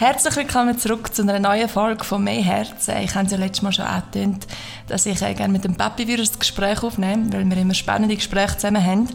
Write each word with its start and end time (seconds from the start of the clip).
Herzlich 0.00 0.34
willkommen 0.34 0.78
zurück 0.78 1.14
zu 1.14 1.20
einer 1.20 1.38
neuen 1.38 1.68
Folge 1.68 2.04
von 2.04 2.24
«Mehr 2.24 2.42
Herzen». 2.42 2.96
Ich 3.02 3.14
habe 3.14 3.26
es 3.26 3.32
ja 3.32 3.36
letztes 3.36 3.60
Mal 3.60 3.70
schon 3.70 3.84
angetönt, 3.84 4.46
dass 4.88 5.04
ich 5.04 5.20
äh, 5.20 5.34
gerne 5.34 5.52
mit 5.52 5.64
dem 5.64 5.74
Papi 5.74 6.08
wieder 6.08 6.22
ein 6.22 6.38
Gespräch 6.38 6.82
aufnehme, 6.82 7.30
weil 7.30 7.44
wir 7.44 7.58
immer 7.58 7.74
spannende 7.74 8.16
Gespräche 8.16 8.56
zusammen 8.56 8.82
haben. 8.82 9.08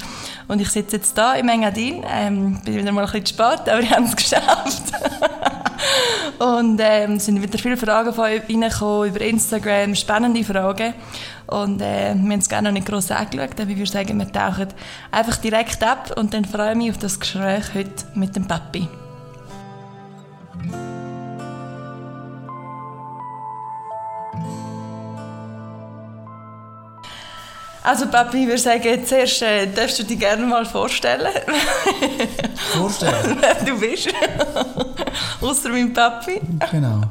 Und 0.47 0.61
ich 0.61 0.69
sitze 0.69 0.97
jetzt 0.97 1.17
hier 1.17 1.39
im 1.39 1.49
Engadin, 1.49 2.03
ähm, 2.07 2.61
bin 2.63 2.75
wieder 2.75 2.91
mal 2.91 3.03
ein 3.03 3.11
bisschen 3.11 3.25
spät, 3.25 3.67
aber 3.67 3.81
wir 3.81 3.89
haben 3.89 4.05
es 4.05 4.15
geschafft. 4.15 4.83
und 6.37 6.79
ähm, 6.79 7.13
es 7.13 7.25
sind 7.25 7.41
wieder 7.41 7.57
viele 7.57 7.77
Fragen 7.77 8.13
von 8.13 8.25
euch 8.25 8.43
reingekommen 8.47 9.09
über 9.09 9.21
Instagram, 9.21 9.95
spannende 9.95 10.43
Fragen. 10.43 10.93
Und 11.47 11.81
äh, 11.81 12.13
wir 12.13 12.31
haben 12.31 12.31
es 12.33 12.47
gerne 12.47 12.69
noch 12.69 12.73
nicht 12.73 12.85
gross 12.85 13.09
angeschaut, 13.09 13.59
aber 13.59 13.71
ich 13.71 13.77
würde 13.77 13.91
sagen, 13.91 14.19
wir 14.19 14.31
tauchen 14.31 14.67
einfach 15.09 15.37
direkt 15.37 15.83
ab 15.83 16.15
und 16.15 16.35
dann 16.35 16.45
freue 16.45 16.73
ich 16.73 16.77
mich 16.77 16.91
auf 16.91 16.99
das 16.99 17.19
Gespräch 17.19 17.73
heute 17.73 18.05
mit 18.13 18.35
dem 18.35 18.45
Papi. 18.47 18.87
Also 27.85 28.07
Papi, 28.07 28.37
ich 28.37 28.47
würde 28.47 28.57
sagen, 28.57 28.99
zuerst 29.05 29.43
äh, 29.43 29.67
darfst 29.67 29.99
du 29.99 30.03
dich 30.03 30.17
gerne 30.17 30.43
mal 30.45 30.65
vorstellen. 30.65 31.27
Vorstellen? 32.73 33.37
Wer 33.39 33.65
du 33.65 33.79
bist. 33.79 34.09
Außer 35.39 35.69
mein 35.69 35.93
Papi. 35.93 36.41
Genau. 36.71 37.01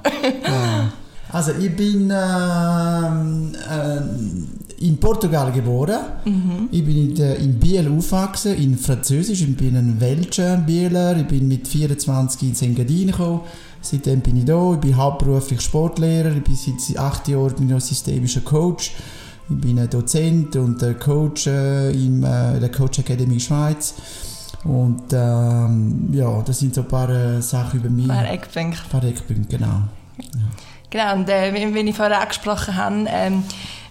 Ja. 0.42 0.92
Also 1.30 1.52
ich 1.60 1.74
bin 1.76 2.12
ähm, 2.12 3.52
äh, 3.54 4.84
in 4.84 4.98
Portugal 4.98 5.52
geboren. 5.52 6.00
Mhm. 6.24 6.68
Ich 6.72 6.84
bin 6.84 7.16
in, 7.16 7.16
in 7.16 7.58
Biel 7.60 7.88
aufgewachsen, 7.88 8.56
in 8.56 8.76
Französisch. 8.76 9.42
Ich 9.42 9.56
bin 9.56 9.76
ein 9.76 10.00
Welcher 10.00 10.56
Bieler. 10.56 11.16
Ich 11.16 11.26
bin 11.26 11.46
mit 11.46 11.68
24 11.68 12.48
ins 12.48 12.62
Engadin 12.62 13.08
gekommen. 13.08 13.42
Seitdem 13.80 14.20
bin 14.20 14.38
ich 14.38 14.44
da. 14.44 14.72
Ich 14.74 14.80
bin 14.80 14.96
hauptberuflich 14.96 15.60
Sportlehrer. 15.60 16.32
Ich 16.36 16.42
bin 16.42 16.56
seit 16.56 16.98
acht 16.98 17.28
Jahren 17.28 17.54
bin 17.54 17.76
ich 17.76 17.84
systemischer 17.84 18.40
Coach. 18.40 18.92
Ich 19.50 19.60
bin 19.60 19.78
ein 19.78 19.90
Dozent 19.90 20.56
und 20.56 20.82
Coach 21.00 21.46
äh, 21.46 21.90
in 21.90 22.22
äh, 22.22 22.58
der 22.58 22.70
Coach 22.70 22.98
Academy 23.00 23.38
Schweiz. 23.38 23.94
Und 24.64 25.12
ähm, 25.12 26.08
ja, 26.12 26.40
das 26.42 26.58
sind 26.58 26.74
so 26.74 26.80
ein 26.80 26.88
paar 26.88 27.10
äh, 27.10 27.42
Sachen 27.42 27.80
über 27.80 27.90
mich. 27.90 28.08
Ein 28.08 28.16
paar 28.16 28.30
Eckpunkte. 28.30 28.82
Ein 28.82 28.90
paar 28.90 29.04
Eckpunkte, 29.04 29.56
genau. 29.56 29.82
Genau, 30.88 31.14
und 31.14 31.28
äh, 31.28 31.52
wie, 31.52 31.74
wie 31.74 31.90
ich 31.90 31.94
vorher 31.94 32.20
angesprochen 32.20 32.76
habe, 32.76 33.04
ähm, 33.08 33.42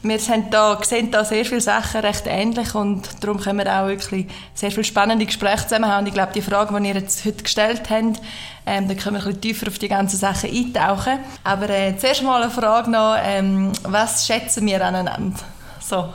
wir 0.04 0.20
sind 0.20 0.54
da, 0.54 0.78
sehen 0.84 1.12
da 1.12 1.23
sehr 1.23 1.46
viele 1.46 1.62
Sachen 1.62 2.02
recht 2.02 2.26
ähnlich 2.28 2.76
und 2.76 3.08
darum 3.22 3.40
können 3.40 3.59
wir 3.59 3.73
auch 3.73 3.88
wirklich 3.88 4.28
sehr 4.54 4.70
viele 4.70 4.84
spannende 4.84 5.26
Gespräche 5.26 5.64
zusammen 5.64 5.90
haben. 5.90 6.02
Und 6.02 6.08
ich 6.08 6.14
glaube, 6.14 6.34
die 6.34 6.42
Frage, 6.42 6.78
die 6.80 6.88
ihr 6.90 6.95
jetzt 6.95 7.23
heute 7.26 7.44
gestellt 7.44 7.84
habt, 7.90 8.22
ähm, 8.66 8.88
da 8.88 8.94
können 8.95 9.16
wir 9.16 9.22
ein 9.22 9.26
bisschen 9.26 9.42
tiefer 9.42 9.68
auf 9.68 9.80
die 9.80 9.88
ganzen 9.88 10.18
Sachen 10.18 10.50
eintauchen. 10.50 11.20
Aber 11.44 11.70
äh, 11.70 11.98
zuerst 11.98 12.22
mal 12.22 12.42
eine 12.42 12.52
Frage 12.52 12.92
noch, 12.92 13.16
ähm, 13.23 13.72
was 13.84 14.28
schätzen 14.28 14.66
wir 14.66 14.86
aneinander? 14.86 15.40
So. 15.80 16.10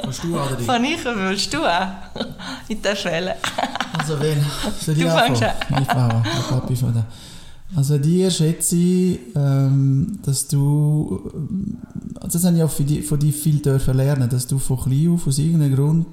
Kannst 0.00 0.24
du 0.24 0.34
oder 0.34 0.58
Von 0.58 0.84
ich, 0.84 1.04
willst 1.04 1.52
du 1.52 1.64
auch? 1.64 1.88
Ich 2.68 2.80
darf 2.80 3.04
wählen. 3.04 3.34
Also 3.96 4.20
wen? 4.20 4.44
Soll 4.80 4.96
ich 4.96 5.04
Du 5.04 5.10
fängst 5.10 5.42
anfangen? 5.42 6.24
Ich 6.68 6.78
fange 6.78 6.94
an. 6.96 7.06
Also 7.76 7.98
dir 7.98 8.30
schätze 8.30 8.76
ich, 8.76 9.18
ähm, 9.34 10.18
dass 10.22 10.48
du, 10.48 11.30
ähm, 11.34 11.78
das 12.22 12.44
habe 12.44 12.56
ich 12.56 12.62
auch 12.62 12.72
die, 12.74 13.02
von 13.02 13.18
dir 13.18 13.32
viel 13.32 13.58
dürfen 13.60 13.96
lernen, 13.96 14.28
dass 14.28 14.46
du 14.46 14.58
von 14.58 14.78
klein 14.78 15.10
auf 15.10 15.26
aus 15.26 15.38
irgendeinem 15.38 15.74
Grund 15.74 16.06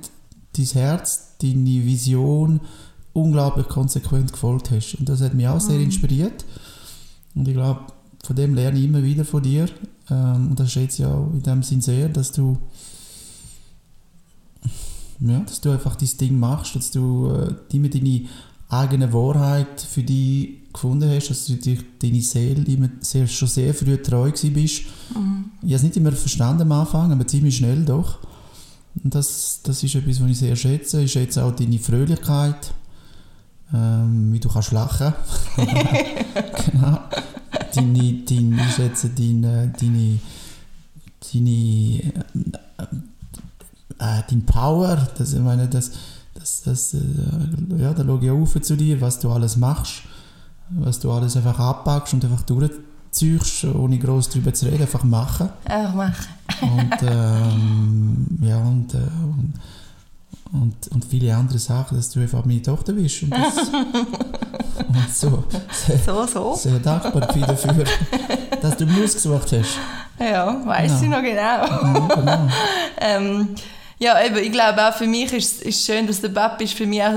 dein 0.57 0.65
Herz, 0.65 1.35
deine 1.41 1.85
Vision 1.85 2.59
unglaublich 3.13 3.67
konsequent 3.67 4.33
gefolgt 4.33 4.71
hast. 4.71 4.95
Und 4.95 5.07
das 5.07 5.21
hat 5.21 5.33
mich 5.33 5.47
auch 5.47 5.61
sehr 5.61 5.79
inspiriert. 5.79 6.45
Und 7.33 7.47
ich 7.47 7.53
glaube, 7.53 7.81
von 8.23 8.35
dem 8.35 8.53
lerne 8.53 8.77
ich 8.77 8.85
immer 8.85 9.03
wieder 9.03 9.23
von 9.23 9.41
dir. 9.41 9.67
Ähm, 10.09 10.49
und 10.49 10.59
das 10.59 10.71
schätze 10.71 11.03
ich 11.03 11.07
auch 11.07 11.31
in 11.31 11.41
dem 11.41 11.63
Sinn 11.63 11.81
sehr, 11.81 12.09
dass 12.09 12.31
du 12.31 12.57
ja, 15.21 15.39
dass 15.39 15.61
du 15.61 15.71
einfach 15.71 15.95
dein 15.95 16.17
Ding 16.19 16.37
machst, 16.37 16.75
dass 16.75 16.91
du 16.91 17.29
äh, 17.29 17.75
immer 17.75 17.87
deine 17.87 18.25
eigene 18.67 19.13
Wahrheit 19.13 19.79
für 19.79 20.03
dich 20.03 20.64
gefunden 20.75 21.09
hast, 21.09 21.29
dass 21.29 21.45
du 21.45 21.55
dich, 21.55 21.79
deine 21.99 22.21
Seele 22.21 22.63
immer 22.65 22.89
sehr, 22.99 23.27
schon 23.27 23.47
sehr 23.47 23.73
früh 23.73 23.97
treu 23.97 24.31
gewesen 24.31 24.53
bist. 24.53 24.83
Mhm. 25.15 25.45
Ich 25.61 25.69
habe 25.69 25.75
es 25.75 25.83
nicht 25.83 25.97
immer 25.97 26.11
verstanden 26.11 26.63
am 26.63 26.71
Anfang, 26.73 27.11
aber 27.11 27.25
ziemlich 27.25 27.57
schnell 27.57 27.83
doch. 27.83 28.19
Und 29.03 29.15
das, 29.15 29.61
das 29.63 29.83
ist 29.83 29.95
etwas, 29.95 30.21
was 30.21 30.29
ich 30.29 30.37
sehr 30.37 30.55
schätze. 30.55 31.01
Ich 31.01 31.11
schätze 31.11 31.43
auch 31.43 31.55
deine 31.55 31.79
Fröhlichkeit, 31.79 32.73
ähm, 33.73 34.31
wie 34.31 34.39
du 34.39 34.49
kannst 34.49 34.71
lachen. 34.71 35.13
genau. 35.55 36.99
Deine, 37.73 38.13
deine, 38.23 38.65
ich 38.67 38.75
schätze 38.75 39.09
deine, 39.09 39.73
deine, 39.79 40.19
deine 41.33 42.13
äh, 43.99 44.21
dein 44.29 44.45
Power, 44.45 45.07
das, 45.17 45.33
ich 45.33 45.39
meine, 45.39 45.67
das, 45.67 45.91
das, 46.33 46.61
das, 46.63 46.93
äh, 46.93 46.99
ja, 47.77 47.93
da 47.93 48.03
schaue 48.03 48.23
ich 48.23 48.31
auf 48.31 48.61
zu 48.61 48.75
dir, 48.75 48.99
was 49.01 49.19
du 49.19 49.31
alles 49.31 49.57
machst, 49.57 50.03
was 50.69 50.99
du 50.99 51.11
alles 51.11 51.35
einfach 51.37 51.59
abpackst 51.59 52.13
und 52.13 52.23
einfach 52.25 52.41
durchziehst, 52.43 53.65
ohne 53.65 53.97
groß 53.99 54.29
darüber 54.29 54.53
zu 54.53 54.65
reden, 54.65 54.81
einfach 54.81 55.03
machen. 55.03 55.49
Einfach 55.65 55.93
machen. 55.95 56.25
Und, 56.61 57.03
ähm, 57.09 58.27
ja, 58.41 58.57
und, 58.57 58.93
äh, 58.93 58.97
und, 58.97 59.53
und, 60.51 60.87
und 60.89 61.05
viele 61.05 61.35
andere 61.35 61.59
Sachen, 61.59 61.97
dass 61.97 62.09
du 62.11 62.21
einfach 62.21 62.45
meine 62.45 62.61
Tochter 62.61 62.93
bist. 62.93 63.23
Und, 63.23 63.31
das, 63.31 63.57
und 64.87 65.09
so. 65.13 65.43
Sehr, 65.71 65.97
So, 65.99 66.25
so. 66.25 66.55
sehr 66.55 66.79
dankbar 66.79 67.27
bin 67.33 67.41
dafür, 67.41 67.83
dass 68.61 68.77
du 68.77 68.85
mich 68.85 69.03
ausgesucht 69.03 69.51
hast. 69.51 69.77
Ja, 70.19 70.61
weiss 70.65 71.01
Genau. 71.01 71.03
ich 71.03 71.09
noch 71.09 71.21
genau. 71.21 71.41
Ja, 71.41 72.07
genau. 72.15 72.47
Ähm, 73.01 73.49
ja, 74.05 74.23
eben, 74.23 74.37
ich 74.37 74.51
glaube 74.51 74.87
auch 74.87 74.93
für 74.93 75.07
mich 75.07 75.33
ist 75.33 75.65
es 75.65 75.83
schön, 75.83 76.05
dass 76.05 76.21
der 76.21 76.29
Papi 76.29 76.65
ist 76.65 76.75
für 76.75 76.85
mich 76.85 77.01
auch 77.01 77.13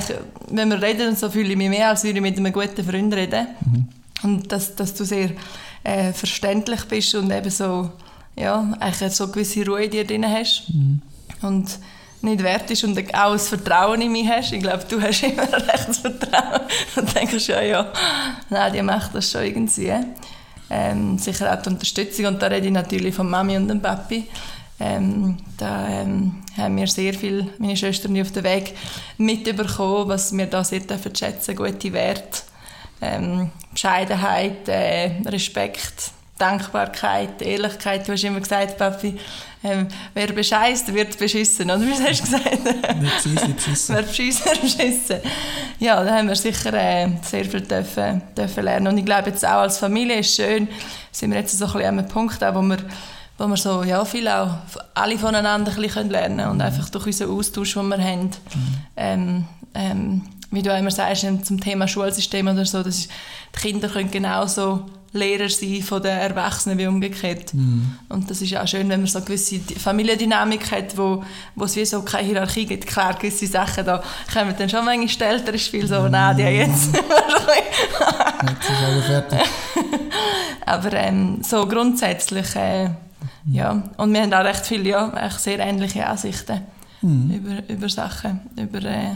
so, 0.00 0.16
wenn 0.50 0.70
wir 0.70 0.80
reden, 0.80 1.16
so 1.16 1.28
fühle 1.28 1.50
ich 1.50 1.56
mich 1.56 1.68
mehr, 1.68 1.88
als 1.88 2.04
würde 2.04 2.18
ich 2.18 2.22
mit 2.22 2.36
einem 2.36 2.52
guten 2.52 2.84
Freund 2.84 3.12
reden. 3.12 3.48
Und 4.22 4.52
dass, 4.52 4.76
dass 4.76 4.94
du 4.94 5.04
sehr 5.04 5.30
äh, 5.82 6.12
verständlich 6.12 6.84
bist 6.84 7.14
und 7.16 7.32
eben 7.32 7.50
so, 7.50 7.90
ja, 8.36 8.72
eigentlich 8.78 9.12
so 9.14 9.26
gewisse 9.26 9.66
Ruhe 9.66 9.84
in 9.84 9.90
dir 9.90 10.06
drin 10.06 10.24
hast. 10.28 10.70
Und 11.42 11.78
nicht 12.22 12.42
wert 12.42 12.70
ist 12.70 12.84
und 12.84 12.98
auch 13.14 13.32
das 13.32 13.48
Vertrauen 13.48 14.00
in 14.00 14.12
mich 14.12 14.28
hast. 14.28 14.52
Ich 14.52 14.60
glaube, 14.60 14.84
du 14.88 15.00
hast 15.00 15.22
immer 15.24 15.42
recht 15.52 15.88
das 15.88 15.98
Vertrauen. 15.98 16.60
Und 16.96 17.16
denkst, 17.16 17.48
ja, 17.48 17.62
ja, 17.62 17.92
nein, 18.48 18.72
die 18.72 18.82
macht 18.82 19.12
das 19.14 19.30
schon 19.30 19.42
irgendwie. 19.42 19.92
Ähm, 20.70 21.18
sicher 21.18 21.52
auch 21.52 21.62
die 21.62 21.70
Unterstützung. 21.70 22.26
Und 22.26 22.40
da 22.40 22.46
rede 22.46 22.66
ich 22.66 22.72
natürlich 22.72 23.14
von 23.14 23.28
Mami 23.28 23.56
und 23.56 23.66
dem 23.66 23.80
Papi. 23.80 24.28
Ähm, 24.80 25.38
da 25.56 25.88
ähm, 25.88 26.42
haben 26.56 26.76
wir 26.76 26.86
sehr 26.86 27.12
viel, 27.12 27.48
meine 27.58 27.76
Schwestern, 27.76 28.20
auf 28.20 28.30
den 28.30 28.44
Weg 28.44 28.74
mitbekommen, 29.16 30.08
was 30.08 30.36
wir 30.36 30.46
da 30.46 30.62
sehr 30.62 30.80
dürfen 30.80 31.14
schätzen, 31.14 31.56
gute 31.56 31.92
Werte, 31.92 32.42
ähm, 33.00 33.50
Bescheidenheit, 33.72 34.68
äh, 34.68 35.10
Respekt, 35.26 36.12
Dankbarkeit, 36.38 37.42
Ehrlichkeit. 37.42 38.06
Du 38.06 38.12
hast 38.12 38.22
immer 38.22 38.38
gesagt, 38.38 38.78
Papi, 38.78 39.18
ähm, 39.64 39.88
wer 40.14 40.28
bescheißt, 40.28 40.94
wird 40.94 41.18
beschissen, 41.18 41.68
oder 41.68 41.80
wie 41.86 41.92
hast 41.92 42.20
du 42.20 42.24
gesagt? 42.24 43.00
Beschissen, 43.00 43.54
beschissen. 43.56 43.94
Wer 43.96 44.02
beschissen, 44.02 44.46
wird 44.46 44.62
beschissen. 44.62 45.20
Ja, 45.80 46.04
da 46.04 46.16
haben 46.16 46.28
wir 46.28 46.36
sicher 46.36 46.72
äh, 46.74 47.08
sehr 47.22 47.44
viel 47.44 47.62
dürfen, 47.62 48.22
dürfen 48.36 48.64
lernen. 48.64 48.86
Und 48.86 48.98
ich 48.98 49.04
glaube 49.04 49.30
jetzt 49.30 49.44
auch 49.44 49.62
als 49.62 49.78
Familie 49.78 50.20
ist 50.20 50.36
schön, 50.36 50.68
sind 51.10 51.32
wir 51.32 51.40
jetzt 51.40 51.58
so 51.58 51.64
ein 51.64 51.72
bisschen 51.72 51.88
an 51.88 51.98
einem 51.98 52.08
Punkt, 52.08 52.42
auch, 52.44 52.54
wo 52.54 52.62
wir 52.62 52.78
wo 53.38 53.46
wir 53.46 53.56
so 53.56 53.84
ja, 53.84 54.04
viel 54.04 54.28
auch 54.28 54.50
alle 54.94 55.18
voneinander 55.18 55.72
ein 55.72 55.80
bisschen 55.80 56.10
lernen 56.10 56.38
können 56.38 56.50
und 56.50 56.60
einfach 56.60 56.90
durch 56.90 57.06
unseren 57.06 57.30
Austausch, 57.30 57.74
den 57.74 57.88
wir 57.88 57.98
haben, 57.98 58.30
ähm, 58.96 59.44
ähm, 59.74 60.22
wie 60.50 60.62
du 60.62 60.76
immer 60.76 60.90
sagst, 60.90 61.26
zum 61.44 61.60
Thema 61.60 61.86
Schulsystem 61.86 62.48
oder 62.48 62.64
so, 62.64 62.82
das 62.82 62.98
ist, 62.98 63.10
die 63.54 63.60
Kinder 63.60 63.88
können 63.88 64.10
genauso 64.10 64.86
Lehrer 65.12 65.48
sein 65.48 65.82
von 65.82 66.02
den 66.02 66.18
Erwachsenen 66.18 66.76
wie 66.78 66.86
umgekehrt. 66.86 67.52
Und 68.08 68.30
das 68.30 68.42
ist 68.42 68.54
auch 68.56 68.68
schön, 68.68 68.88
wenn 68.90 69.00
man 69.00 69.06
so 69.06 69.18
eine 69.18 69.26
gewisse 69.26 69.58
Familiendynamik 69.58 70.70
hat, 70.70 70.98
wo, 70.98 71.24
wo 71.54 71.64
es 71.64 71.76
wie 71.76 71.86
so 71.86 72.02
keine 72.02 72.26
Hierarchie 72.26 72.66
gibt. 72.66 72.86
Klar, 72.86 73.14
gewisse 73.14 73.46
Sachen, 73.46 73.86
da 73.86 74.02
kommen 74.32 74.54
dann 74.58 74.68
schon 74.68 74.84
manchmal 74.84 75.30
Eltern 75.30 75.54
ins 75.54 75.64
Spiel, 75.64 75.86
so, 75.86 76.08
nein, 76.08 76.36
die 76.36 76.42
jetzt. 76.42 76.94
Jetzt 78.40 78.70
ist 78.70 78.82
alles 78.84 79.06
fertig. 79.06 79.40
Aber 80.66 80.92
ähm, 80.92 81.42
so 81.42 81.66
grundsätzlich, 81.66 82.54
äh, 82.54 82.90
ja. 83.50 83.82
Und 83.96 84.12
wir 84.12 84.22
haben 84.22 84.32
auch 84.32 84.44
recht 84.44 84.66
viele, 84.66 84.90
ja, 84.90 85.30
sehr 85.30 85.58
ähnliche 85.60 86.06
Ansichten 86.06 86.60
über, 87.02 87.68
über 87.68 87.88
Sachen, 87.88 88.40
über 88.56 88.82
äh, 88.82 89.14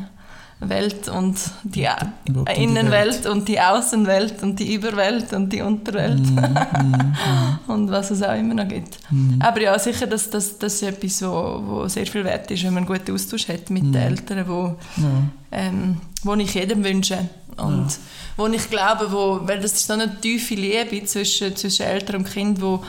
Welt 0.60 1.08
und 1.08 1.36
die 1.64 1.88
die 2.28 2.62
Innenwelt 2.62 3.26
und 3.26 3.48
die 3.48 3.60
Außenwelt 3.60 4.42
und 4.42 4.60
die 4.60 4.74
Überwelt 4.74 5.32
und 5.32 5.52
die 5.52 5.60
Unterwelt 5.60 6.20
und 7.66 7.90
was 7.90 8.12
es 8.12 8.22
auch 8.22 8.38
immer 8.38 8.54
noch 8.54 8.68
gibt. 8.68 8.98
Aber 9.40 9.60
ja, 9.60 9.76
sicher, 9.78 10.06
dass 10.06 10.30
das, 10.30 10.58
das 10.58 10.74
ist 10.74 10.82
etwas, 10.82 11.22
wo, 11.22 11.62
wo 11.66 11.88
sehr 11.88 12.06
viel 12.06 12.24
wert 12.24 12.50
ist, 12.50 12.62
wenn 12.62 12.74
man 12.74 12.86
einen 12.86 12.96
guten 12.96 13.12
Austausch 13.12 13.48
hat 13.48 13.70
mit 13.70 13.82
den 13.82 13.94
Eltern, 13.96 14.46
wo, 14.46 14.76
Ja. 14.96 15.22
ähm, 15.50 16.00
wo 16.22 16.34
ich 16.34 16.54
jedem 16.54 16.84
wünsche. 16.84 17.18
Und 17.56 17.88
ja. 17.90 17.96
wo 18.36 18.46
ich 18.46 18.70
glaube, 18.70 19.10
wo, 19.10 19.40
weil 19.42 19.60
das 19.60 19.72
ist 19.72 19.86
so 19.86 19.94
eine 19.94 20.20
tiefe 20.20 20.54
Liebe 20.54 21.04
zwischen, 21.04 21.54
zwischen 21.56 21.86
Eltern 21.86 22.16
und 22.16 22.30
Kind, 22.32 22.62
wo 22.62 22.82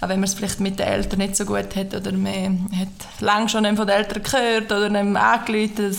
auch 0.00 0.08
wenn 0.08 0.20
man 0.20 0.24
es 0.24 0.34
vielleicht 0.34 0.60
mit 0.60 0.78
den 0.78 0.86
Eltern 0.86 1.18
nicht 1.18 1.36
so 1.36 1.44
gut 1.44 1.74
hat 1.74 1.94
oder 1.94 2.12
man 2.12 2.68
hat 2.78 3.20
lange 3.20 3.48
schon 3.48 3.64
von 3.76 3.86
den 3.86 3.96
Eltern 3.96 4.22
gehört 4.22 4.72
oder 4.72 4.86
einem 4.86 5.16
angerufen, 5.16 5.96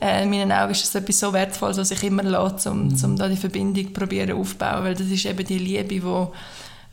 äh, 0.00 0.22
in 0.22 0.30
meinen 0.30 0.52
Augen 0.52 0.72
ist 0.72 0.82
das 0.82 0.94
etwas 0.94 1.18
so 1.18 1.32
Wertvolles, 1.32 1.78
was 1.78 1.90
ich 1.90 2.02
immer 2.04 2.22
lasse, 2.22 2.70
um, 2.70 2.88
mhm. 2.88 3.04
um 3.04 3.16
da 3.16 3.28
die 3.28 3.36
Verbindung 3.36 3.92
probieren 3.92 4.38
aufzubauen, 4.38 4.84
weil 4.84 4.94
das 4.94 5.08
ist 5.08 5.26
eben 5.26 5.44
die 5.44 5.58
Liebe, 5.58 6.02
wo 6.02 6.32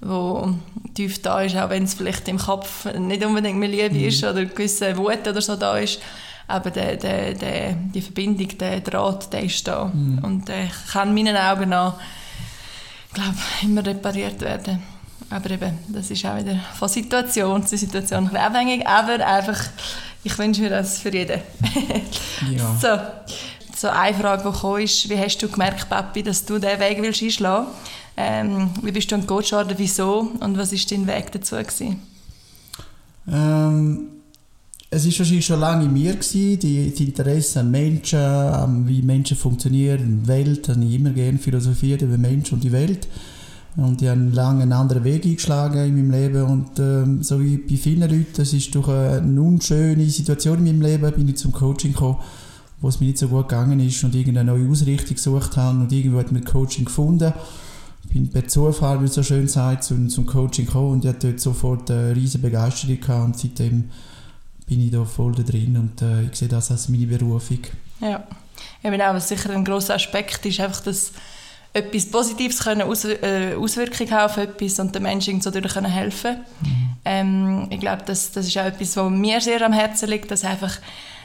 wo 0.01 0.53
tief 0.93 1.21
da 1.21 1.41
ist, 1.41 1.55
auch 1.55 1.69
wenn 1.69 1.83
es 1.83 1.93
vielleicht 1.93 2.27
im 2.27 2.37
Kopf 2.37 2.85
nicht 2.93 3.25
unbedingt 3.25 3.57
mehr 3.57 3.69
Liebe 3.69 3.95
mhm. 3.95 4.07
ist 4.07 4.23
oder 4.23 4.37
eine 4.37 4.47
gewisse 4.47 4.95
Wut 4.97 5.27
oder 5.27 5.41
so 5.41 5.55
da 5.55 5.77
ist, 5.77 5.99
aber 6.47 6.69
der, 6.69 6.97
der, 6.97 7.33
der, 7.33 7.73
die 7.73 8.01
Verbindung, 8.01 8.57
der 8.57 8.81
Draht, 8.81 9.31
der 9.33 9.43
ist 9.43 9.67
da 9.67 9.85
mhm. 9.85 10.19
und 10.23 10.47
der 10.47 10.67
kann 10.91 11.13
meinen 11.13 11.37
Augen 11.37 11.69
nach, 11.69 11.95
glaube 13.13 13.37
immer 13.63 13.85
repariert 13.85 14.41
werden. 14.41 14.83
Aber 15.29 15.49
eben, 15.49 15.77
das 15.87 16.11
ist 16.11 16.25
auch 16.25 16.37
wieder 16.37 16.59
von 16.77 16.87
Situation 16.87 17.65
zu 17.65 17.77
Situation 17.77 18.29
abhängig, 18.35 18.85
aber 18.85 19.25
einfach, 19.25 19.59
ich 20.23 20.37
wünsche 20.37 20.61
mir 20.61 20.69
das 20.69 20.99
für 20.99 21.11
jeden. 21.11 21.41
ja. 22.55 22.75
So, 22.79 22.87
so 23.75 23.87
eine 23.89 24.15
Frage, 24.15 24.43
die 24.43 24.51
gekommen 24.51 24.81
ist, 24.83 25.09
wie 25.09 25.17
hast 25.17 25.37
du 25.37 25.49
gemerkt, 25.49 25.89
Papi, 25.89 26.23
dass 26.23 26.45
du 26.45 26.59
diesen 26.59 26.79
Weg 26.79 27.01
willst 27.01 27.23
einschlagen 27.23 27.67
willst? 27.67 27.95
Ähm, 28.17 28.69
wie 28.81 28.91
bist 28.91 29.11
du 29.11 29.19
Coach 29.25 29.49
geworden, 29.49 29.73
wieso 29.77 30.31
und 30.39 30.57
was 30.57 30.71
war 30.71 30.79
dein 30.89 31.07
Weg 31.07 31.31
dazu? 31.31 31.57
Ähm, 33.27 34.07
es 34.89 35.05
war 35.05 35.19
wahrscheinlich 35.19 35.45
schon 35.45 35.59
lange 35.59 35.85
in 35.85 35.93
mir, 35.93 36.13
gewesen, 36.13 36.59
die, 36.59 36.93
die 36.93 37.05
Interesse 37.05 37.59
an 37.59 37.71
Menschen, 37.71 38.19
an 38.19 38.87
wie 38.87 39.01
Menschen 39.01 39.35
funktionieren, 39.35 40.21
die 40.23 40.27
Welt, 40.27 40.69
habe 40.69 40.85
ich 40.85 40.93
immer 40.93 41.09
gerne 41.09 41.39
philosophiert 41.39 42.01
über 42.03 42.17
Menschen 42.17 42.55
und 42.55 42.63
die 42.63 42.71
Welt. 42.71 43.07
Und 43.77 44.01
ich 44.01 44.07
habe 44.07 44.21
lange 44.31 44.63
einen 44.63 44.71
anderen 44.71 45.03
Weg 45.03 45.25
eingeschlagen 45.25 45.83
in 45.85 45.95
meinem 45.95 46.11
Leben. 46.11 46.43
Und 46.43 46.79
ähm, 46.79 47.23
so 47.23 47.41
wie 47.41 47.57
bei 47.57 47.75
vielen 47.75 48.09
Leuten, 48.09 48.33
das 48.37 48.53
ist 48.53 48.73
durch 48.73 48.87
eine 48.87 49.41
unschöne 49.41 50.09
Situation 50.09 50.59
in 50.59 50.65
meinem 50.65 50.81
Leben, 50.81 51.11
bin 51.11 51.27
ich 51.27 51.37
zum 51.37 51.51
Coaching 51.51 51.91
gekommen, 51.91 52.19
wo 52.79 52.87
es 52.87 52.99
mir 52.99 53.07
nicht 53.07 53.17
so 53.17 53.27
gut 53.27 53.49
gegangen 53.49 53.79
ist 53.81 54.03
und 54.03 54.15
irgendeine 54.15 54.51
neue 54.51 54.69
Ausrichtung 54.69 55.15
gesucht 55.15 55.57
habe 55.57 55.79
und 55.79 55.91
irgendwo 55.91 56.19
hat 56.19 56.31
mir 56.31 56.41
Coaching 56.41 56.85
gefunden. 56.85 57.33
Bin 58.13 58.29
per 58.29 58.47
Zufall, 58.47 58.97
wie 58.97 59.03
man 59.03 59.11
so 59.11 59.23
schön 59.23 59.47
sagt, 59.47 59.83
zum, 59.83 60.07
zum 60.09 60.25
Coaching 60.25 60.67
gekommen 60.67 60.91
und 60.93 61.03
ich 61.03 61.09
hatte 61.09 61.29
dort 61.29 61.41
sofort 61.41 61.91
eine 61.91 62.15
riesige 62.15 62.43
Begeisterung 62.43 62.99
gehabt 62.99 63.25
und 63.25 63.37
seitdem 63.37 63.89
bin 64.67 64.81
ich 64.81 64.91
da 64.91 65.03
voll 65.03 65.33
da 65.33 65.43
drin 65.43 65.75
und 65.75 66.01
äh, 66.01 66.23
ich 66.23 66.35
sehe 66.35 66.47
das 66.47 66.71
als 66.71 66.87
meine 66.87 67.07
Berufung. 67.07 67.59
Ja, 67.99 68.23
eben 68.83 69.01
auch, 69.01 69.13
was 69.13 69.27
sicher 69.27 69.49
ein 69.49 69.65
grosser 69.65 69.95
Aspekt 69.95 70.45
ist, 70.45 70.59
einfach, 70.59 70.81
dass 70.81 71.11
etwas 71.75 72.05
Positives 72.05 72.59
können 72.59 72.83
Aus, 72.83 73.05
äh, 73.05 73.55
Auswirkungen 73.55 74.11
haben 74.11 74.25
auf 74.25 74.37
etwas 74.37 74.79
und 74.79 74.95
den 74.95 75.03
Menschen 75.03 75.41
so 75.41 75.51
durch 75.51 75.73
können 75.73 75.91
helfen 75.91 76.37
mhm. 76.61 76.89
ähm, 77.05 77.67
Ich 77.69 77.79
glaube, 77.79 78.03
das, 78.05 78.31
das 78.31 78.47
ist 78.47 78.57
auch 78.57 78.65
etwas, 78.65 78.95
was 78.97 79.09
mir 79.09 79.41
sehr 79.41 79.61
am 79.61 79.73
Herzen 79.73 80.09
liegt, 80.09 80.31
dass 80.31 80.43
einfach 80.43 80.77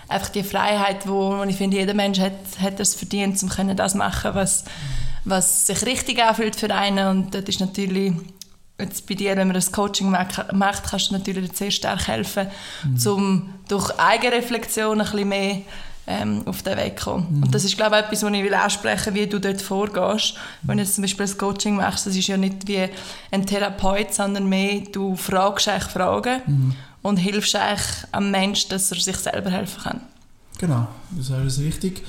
einfach 0.08 0.30
die 0.30 0.42
Freiheit, 0.42 1.06
wo, 1.06 1.38
wo 1.38 1.44
ich 1.44 1.54
finde, 1.54 1.76
jeder 1.76 1.94
Mensch 1.94 2.18
hat, 2.18 2.32
hat 2.60 2.80
es 2.80 2.96
verdient, 2.96 3.40
um 3.44 3.76
das 3.76 3.94
machen, 3.94 4.34
was 4.34 4.64
was 5.24 5.66
sich 5.66 5.84
richtig 5.84 6.22
anfühlt 6.22 6.56
für 6.56 6.74
einen. 6.74 7.06
Und 7.08 7.34
das 7.34 7.44
ist 7.44 7.60
natürlich 7.60 8.12
jetzt 8.78 9.06
bei 9.06 9.14
dir, 9.14 9.36
wenn 9.36 9.48
man 9.48 9.54
das 9.54 9.72
Coaching 9.72 10.10
macht, 10.10 10.84
kannst 10.90 11.10
du 11.10 11.14
natürlich 11.14 11.52
sehr 11.52 11.70
stark 11.70 12.08
helfen, 12.08 12.48
mhm. 12.84 13.12
um 13.12 13.54
durch 13.68 13.90
Eigenreflexion 13.98 15.00
ein 15.00 15.10
bisschen 15.10 15.28
mehr 15.28 15.62
ähm, 16.10 16.42
auf 16.46 16.62
den 16.62 16.76
Weg 16.76 17.00
kommen. 17.00 17.26
Mhm. 17.30 17.42
Und 17.44 17.54
das 17.54 17.64
ist, 17.64 17.76
glaube 17.76 17.96
ich, 17.96 18.04
etwas, 18.04 18.22
was 18.22 18.32
ich 18.32 18.42
will 18.42 18.54
ansprechen 18.54 19.14
will, 19.14 19.22
wie 19.22 19.26
du 19.28 19.38
dort 19.38 19.62
vorgehst. 19.62 20.34
Wenn 20.62 20.78
du 20.78 20.82
jetzt 20.82 20.94
zum 20.94 21.02
Beispiel 21.02 21.26
das 21.26 21.38
Coaching 21.38 21.76
machst, 21.76 22.06
das 22.06 22.16
ist 22.16 22.26
ja 22.26 22.36
nicht 22.36 22.66
wie 22.66 22.88
ein 23.30 23.46
Therapeut, 23.46 24.12
sondern 24.12 24.48
mehr, 24.48 24.82
du 24.92 25.14
fragst 25.16 25.68
eigentlich 25.68 25.92
Fragen 25.92 26.42
mhm. 26.46 26.74
und 27.02 27.16
hilfst 27.18 27.54
eigentlich 27.54 27.86
am 28.12 28.30
Menschen, 28.30 28.70
dass 28.70 28.90
er 28.90 28.98
sich 28.98 29.16
selber 29.16 29.50
helfen 29.50 29.82
kann. 29.82 30.00
Genau, 30.58 30.88
das 31.12 31.26
ist 31.26 31.32
alles 31.32 31.58
richtig. 31.60 32.02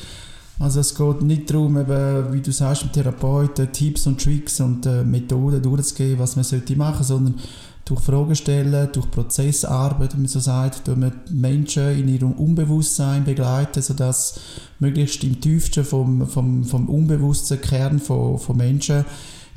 Also 0.60 0.80
es 0.80 0.94
geht 0.94 1.22
nicht 1.24 1.50
darum, 1.50 1.78
eben, 1.78 2.34
wie 2.34 2.42
du 2.42 2.52
sagst, 2.52 2.84
dem 2.84 2.92
Therapeuten 2.92 3.72
Tipps 3.72 4.06
und 4.06 4.22
Tricks 4.22 4.60
und 4.60 4.86
äh, 4.86 5.04
Methoden 5.04 5.62
durchzugeben, 5.62 6.20
was 6.20 6.36
man 6.36 6.44
sollte 6.44 6.76
machen, 6.76 7.04
sondern 7.04 7.40
durch 7.86 8.02
Fragen 8.02 8.36
stellen, 8.36 8.90
durch 8.94 9.10
Prozessarbeit, 9.10 10.14
wie 10.14 10.22
man 10.22 10.28
so 10.28 10.40
sagt, 10.40 10.88
durch 10.88 10.98
man 10.98 11.14
Menschen 11.30 11.98
in 11.98 12.08
ihrem 12.08 12.34
Unbewusstsein 12.34 13.24
begleiten, 13.24 13.82
sodass 13.82 14.40
möglichst 14.80 15.24
im 15.24 15.42
tiefsten 15.42 15.84
vom, 15.84 16.28
vom, 16.28 16.64
vom 16.64 16.90
unbewussten 16.90 17.60
Kern 17.60 18.00
von, 18.00 18.38
von 18.40 18.58
Menschen 18.58 19.06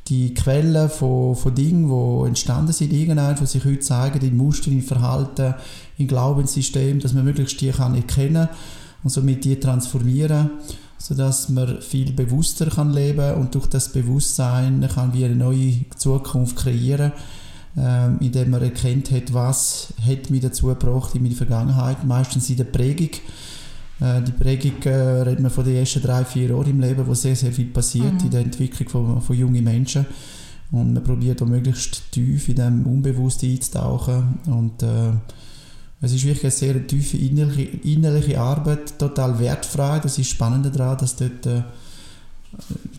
die 0.08 0.34
Quellen 0.34 0.90
von, 0.90 1.34
von 1.34 1.54
Dingen, 1.54 1.88
die 1.88 2.28
entstanden 2.28 2.72
sind, 2.72 2.92
irgendein, 2.92 3.36
die 3.36 3.46
sich 3.46 3.64
heute 3.64 3.80
zeigen, 3.80 4.20
in 4.20 4.36
Mustern, 4.36 4.74
in 4.74 4.82
Verhalten, 4.82 5.54
in 5.96 6.08
Glaubenssystem, 6.08 7.00
dass 7.00 7.14
man 7.14 7.24
möglichst 7.24 7.60
die 7.60 7.70
kann 7.70 7.94
erkennen 7.94 8.48
und 9.02 9.10
somit 9.10 9.44
die 9.44 9.58
transformieren 9.58 10.50
sodass 11.04 11.50
man 11.50 11.82
viel 11.82 12.12
bewusster 12.12 12.66
kann 12.66 12.92
leben 12.92 13.18
kann 13.18 13.34
und 13.34 13.54
durch 13.54 13.66
das 13.66 13.92
Bewusstsein 13.92 14.88
kann 14.94 15.12
wir 15.12 15.26
eine 15.26 15.36
neue 15.36 15.84
Zukunft 15.96 16.56
kreieren, 16.56 17.12
ähm, 17.76 18.18
indem 18.20 18.50
man 18.50 18.62
erkennt 18.62 19.10
hat, 19.10 19.34
was 19.34 19.92
hat 20.06 20.30
mich 20.30 20.42
dazu 20.42 20.66
gebracht 20.66 21.14
in 21.14 21.22
meiner 21.22 21.34
Vergangenheit, 21.34 22.04
meistens 22.04 22.48
in 22.50 22.56
der 22.56 22.64
Prägung. 22.64 23.10
Äh, 24.00 24.22
die 24.22 24.32
Prägung 24.32 24.82
äh, 24.84 25.22
redet 25.22 25.40
man 25.40 25.50
von 25.50 25.64
den 25.64 25.76
ersten 25.76 26.02
drei, 26.02 26.24
vier 26.24 26.48
Jahren 26.50 26.70
im 26.70 26.80
Leben, 26.80 27.06
wo 27.06 27.14
sehr, 27.14 27.36
sehr 27.36 27.52
viel 27.52 27.66
passiert 27.66 28.14
mhm. 28.14 28.20
in 28.20 28.30
der 28.30 28.40
Entwicklung 28.40 28.88
von, 28.88 29.20
von 29.20 29.36
jungen 29.36 29.64
Menschen. 29.64 30.06
Und 30.70 30.94
man 30.94 31.04
probiert 31.04 31.42
auch 31.42 31.46
möglichst 31.46 32.10
tief 32.10 32.48
in 32.48 32.56
dem 32.56 32.86
Unbewussten 32.86 33.50
einzutauchen 33.50 34.38
und 34.46 34.82
äh, 34.82 35.12
es 36.00 36.12
ist 36.12 36.24
wirklich 36.24 36.44
eine 36.44 36.50
sehr 36.50 36.86
tiefe 36.86 37.16
innerliche, 37.16 37.76
innerliche 37.88 38.38
Arbeit, 38.38 38.98
total 38.98 39.38
wertfrei. 39.38 40.00
Das 40.00 40.18
ist 40.18 40.28
spannend 40.28 40.74
daran, 40.74 40.98
dass 40.98 41.16
dort 41.16 41.46
äh, 41.46 41.62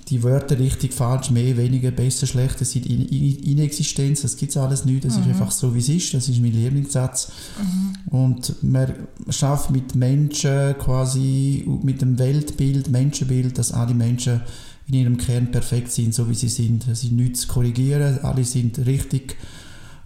die 0.09 0.21
Wörter 0.21 0.59
richtig, 0.59 0.93
falsch, 0.93 1.31
mehr, 1.31 1.57
weniger, 1.57 1.89
besser, 1.91 2.27
schlechter 2.27 2.63
sind 2.63 2.85
in, 2.85 3.07
in, 3.07 3.39
Inexistenz. 3.43 4.21
Das 4.21 4.37
gibt 4.37 4.51
es 4.51 4.57
alles 4.57 4.85
nicht. 4.85 5.03
Das 5.03 5.15
mhm. 5.15 5.23
ist 5.23 5.27
einfach 5.29 5.51
so, 5.51 5.73
wie 5.73 5.79
es 5.79 5.89
ist. 5.89 6.13
Das 6.13 6.29
ist 6.29 6.39
mein 6.39 6.51
Lieblingssatz. 6.51 7.31
Mhm. 7.59 8.17
Und 8.17 8.63
man 8.63 8.93
schafft 9.29 9.71
mit 9.71 9.95
Menschen 9.95 10.75
quasi, 10.77 11.65
mit 11.81 12.01
dem 12.01 12.19
Weltbild, 12.19 12.89
Menschenbild, 12.91 13.57
dass 13.57 13.71
alle 13.71 13.95
Menschen 13.95 14.41
in 14.87 14.93
ihrem 14.93 15.17
Kern 15.17 15.51
perfekt 15.51 15.91
sind, 15.91 16.13
so 16.13 16.29
wie 16.29 16.35
sie 16.35 16.49
sind. 16.49 16.87
Es 16.87 17.03
ist 17.03 17.11
nichts 17.11 17.41
zu 17.41 17.47
korrigieren, 17.47 18.19
alle 18.21 18.43
sind 18.43 18.85
richtig 18.85 19.35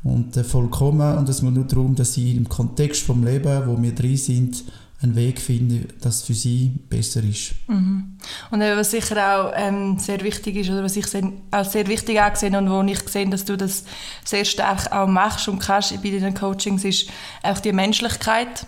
und 0.03 0.37
äh, 0.37 0.43
vollkommen. 0.43 1.17
Und 1.17 1.27
es 1.27 1.41
geht 1.41 1.51
nur 1.53 1.65
darum, 1.65 1.95
dass 1.95 2.13
sie 2.13 2.37
im 2.37 2.47
Kontext 2.47 3.03
vom 3.03 3.23
Leben, 3.23 3.67
wo 3.67 3.81
wir 3.81 3.93
drin 3.93 4.17
sind, 4.17 4.63
einen 5.01 5.15
Weg 5.15 5.39
finden, 5.39 5.87
das 6.01 6.23
für 6.23 6.33
sie 6.33 6.73
besser 6.89 7.23
ist. 7.23 7.53
Mhm. 7.67 8.17
Und 8.51 8.59
was 8.59 8.91
sicher 8.91 9.15
auch 9.17 9.53
ähm, 9.55 9.97
sehr 9.97 10.21
wichtig 10.21 10.57
ist, 10.57 10.69
oder 10.69 10.83
was 10.83 10.97
ich 10.97 11.05
als 11.51 11.71
sehr 11.71 11.87
wichtig 11.87 12.19
angesehen 12.19 12.55
und 12.55 12.69
wo 12.69 12.81
ich 12.81 13.05
gesehen 13.05 13.31
dass 13.31 13.45
du 13.45 13.55
das 13.55 13.85
sehr 14.25 14.43
stark 14.43 14.91
auch 14.91 15.07
machst 15.07 15.47
und 15.47 15.59
kannst 15.59 16.01
bei 16.01 16.09
deinen 16.09 16.33
Coachings, 16.33 16.83
ist 16.83 17.09
auch 17.43 17.59
die 17.59 17.71
Menschlichkeit 17.71 18.65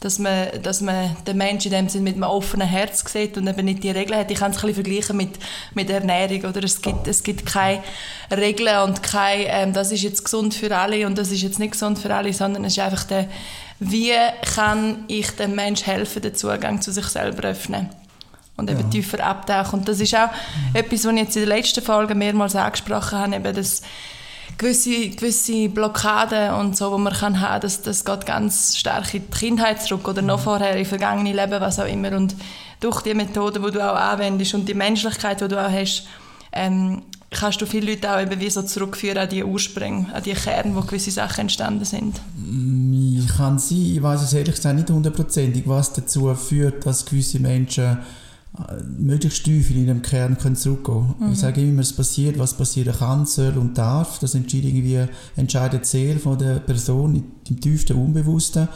dass 0.00 0.18
man, 0.18 0.48
dass 0.62 0.80
man 0.80 1.16
den 1.26 1.36
Menschen 1.36 1.72
in 1.72 1.78
dem 1.78 1.88
Sinne 1.88 2.04
mit 2.04 2.14
einem 2.14 2.24
offenen 2.24 2.68
Herz 2.68 3.04
sieht 3.10 3.36
und 3.36 3.46
eben 3.46 3.64
nicht 3.64 3.82
die 3.82 3.90
Regeln 3.90 4.18
hat. 4.18 4.30
Ich 4.30 4.38
kann 4.38 4.52
es 4.52 4.58
ein 4.58 4.68
bisschen 4.68 4.84
vergleichen 4.84 5.16
mit, 5.16 5.30
mit 5.74 5.90
Ernährung. 5.90 6.50
Oder? 6.50 6.62
Es, 6.62 6.80
gibt, 6.80 7.06
es 7.08 7.22
gibt 7.22 7.46
keine 7.46 7.82
Regeln 8.30 8.88
und 8.88 9.02
kein, 9.02 9.46
ähm, 9.46 9.72
das 9.72 9.90
ist 9.90 10.02
jetzt 10.02 10.24
gesund 10.24 10.54
für 10.54 10.76
alle 10.76 11.06
und 11.06 11.18
das 11.18 11.32
ist 11.32 11.42
jetzt 11.42 11.58
nicht 11.58 11.72
gesund 11.72 11.98
für 11.98 12.14
alle, 12.14 12.32
sondern 12.32 12.64
es 12.64 12.76
ist 12.76 12.78
einfach 12.78 13.04
der, 13.04 13.28
wie 13.80 14.14
kann 14.54 15.04
ich 15.08 15.30
dem 15.32 15.54
Menschen 15.54 15.86
helfen, 15.86 16.22
den 16.22 16.34
Zugang 16.34 16.80
zu 16.80 16.92
sich 16.92 17.06
selber 17.06 17.48
öffnen 17.48 17.88
und 18.56 18.68
eben 18.68 18.80
ja. 18.80 18.88
tiefer 18.88 19.24
abtauchen. 19.24 19.80
Und 19.80 19.88
das 19.88 20.00
ist 20.00 20.14
auch 20.14 20.28
mhm. 20.28 20.74
etwas, 20.74 21.04
was 21.04 21.12
ich 21.12 21.18
jetzt 21.18 21.36
in 21.36 21.46
der 21.46 21.56
letzten 21.56 21.82
Folge 21.82 22.14
mehrmals 22.14 22.56
angesprochen 22.56 23.18
habe, 23.18 23.36
eben 23.36 23.54
das 23.54 23.82
gewisse, 24.58 25.10
gewisse 25.10 25.68
Blockaden 25.68 26.54
und 26.54 26.76
so, 26.76 26.94
die 26.94 27.02
man 27.02 27.12
kann 27.12 27.40
haben, 27.40 27.60
das, 27.60 27.82
das 27.82 28.04
geht 28.04 28.26
ganz 28.26 28.76
stark 28.76 29.14
in 29.14 29.24
die 29.26 29.38
Kindheit 29.38 29.80
zurück 29.80 30.08
oder 30.08 30.22
noch 30.22 30.38
mhm. 30.38 30.44
vorher, 30.44 30.76
in 30.76 30.84
vergangene 30.84 31.32
Leben, 31.32 31.60
was 31.60 31.78
auch 31.78 31.86
immer. 31.86 32.12
Und 32.12 32.34
durch 32.80 33.02
die 33.02 33.14
Methoden, 33.14 33.62
die 33.64 33.70
du 33.70 33.80
auch 33.80 33.96
anwendest 33.96 34.54
und 34.54 34.68
die 34.68 34.74
Menschlichkeit, 34.74 35.40
die 35.40 35.48
du 35.48 35.64
auch 35.64 35.70
hast, 35.70 36.08
ähm, 36.52 37.02
kannst 37.30 37.60
du 37.60 37.66
viele 37.66 37.92
Leute 37.92 38.12
auch 38.12 38.20
eben 38.20 38.40
wie 38.40 38.50
so 38.50 38.62
zurückführen 38.62 39.18
an 39.18 39.28
die 39.28 39.44
Ursprünge, 39.44 40.06
an 40.14 40.22
die 40.22 40.32
Kerne, 40.32 40.74
wo 40.74 40.80
gewisse 40.80 41.10
Sachen 41.10 41.42
entstanden 41.42 41.84
sind? 41.84 42.20
Mm, 42.36 43.18
ich 43.18 43.28
kann 43.28 43.58
sie, 43.58 43.96
ich 43.96 44.02
weiß 44.02 44.22
es 44.22 44.32
ehrlich 44.32 44.54
gesagt 44.54 44.76
nicht 44.76 44.90
hundertprozentig, 44.90 45.64
was 45.66 45.92
dazu 45.92 46.34
führt, 46.34 46.86
dass 46.86 47.04
gewisse 47.04 47.40
Menschen 47.40 47.98
möglichst 48.98 49.44
tief 49.44 49.70
in 49.70 49.86
ihrem 49.86 50.02
Kern 50.02 50.36
können 50.36 50.56
zurückgehen 50.56 51.14
mhm. 51.18 51.32
Ich 51.32 51.38
sage 51.38 51.62
immer, 51.62 51.82
es 51.82 51.92
passiert, 51.92 52.38
was 52.38 52.54
passieren 52.54 52.94
kann, 52.96 53.26
soll 53.26 53.56
und 53.56 53.76
darf. 53.76 54.18
Das 54.18 54.34
entscheidet 54.34 54.70
irgendwie 54.70 55.06
entscheidet 55.36 55.82
die 55.82 55.88
Seele 55.88 56.18
von 56.18 56.38
der 56.38 56.58
Person 56.60 57.22
im 57.48 57.60
tiefsten 57.60 57.96
Unbewussten. 57.96 58.68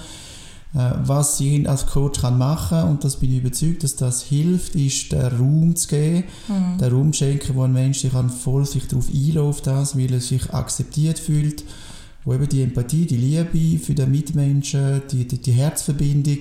Äh, 0.75 0.93
was 1.05 1.38
ich 1.41 1.69
als 1.69 1.87
Coach 1.87 2.21
kann 2.21 2.38
machen 2.38 2.85
und 2.85 3.05
das 3.05 3.17
bin 3.17 3.31
ich 3.31 3.38
überzeugt, 3.41 3.85
dass 3.85 3.97
das 3.97 4.23
hilft, 4.23 4.75
ist 4.75 5.12
den 5.12 5.21
Raum 5.21 5.76
zu 5.76 5.88
geben, 5.88 6.25
mhm. 6.49 6.79
den 6.79 6.93
Raum 6.93 7.12
zu 7.12 7.19
schenken, 7.19 7.55
wo 7.55 7.62
ein 7.62 7.73
Mensch 7.73 7.99
sich 8.00 8.12
kann 8.12 8.31
voll 8.31 8.64
sich 8.64 8.88
darauf 8.88 9.09
einläuft, 9.12 9.67
das, 9.67 9.99
weil 9.99 10.12
er 10.12 10.21
sich 10.21 10.52
akzeptiert 10.52 11.19
fühlt, 11.19 11.62
wo 12.25 12.33
eben 12.33 12.49
die 12.49 12.62
Empathie, 12.62 13.05
die 13.05 13.19
Liebe 13.19 13.79
für 13.85 13.95
den 13.95 14.11
Mitmenschen, 14.11 15.02
die, 15.11 15.29
die, 15.29 15.38
die 15.38 15.52
Herzverbindung, 15.52 16.38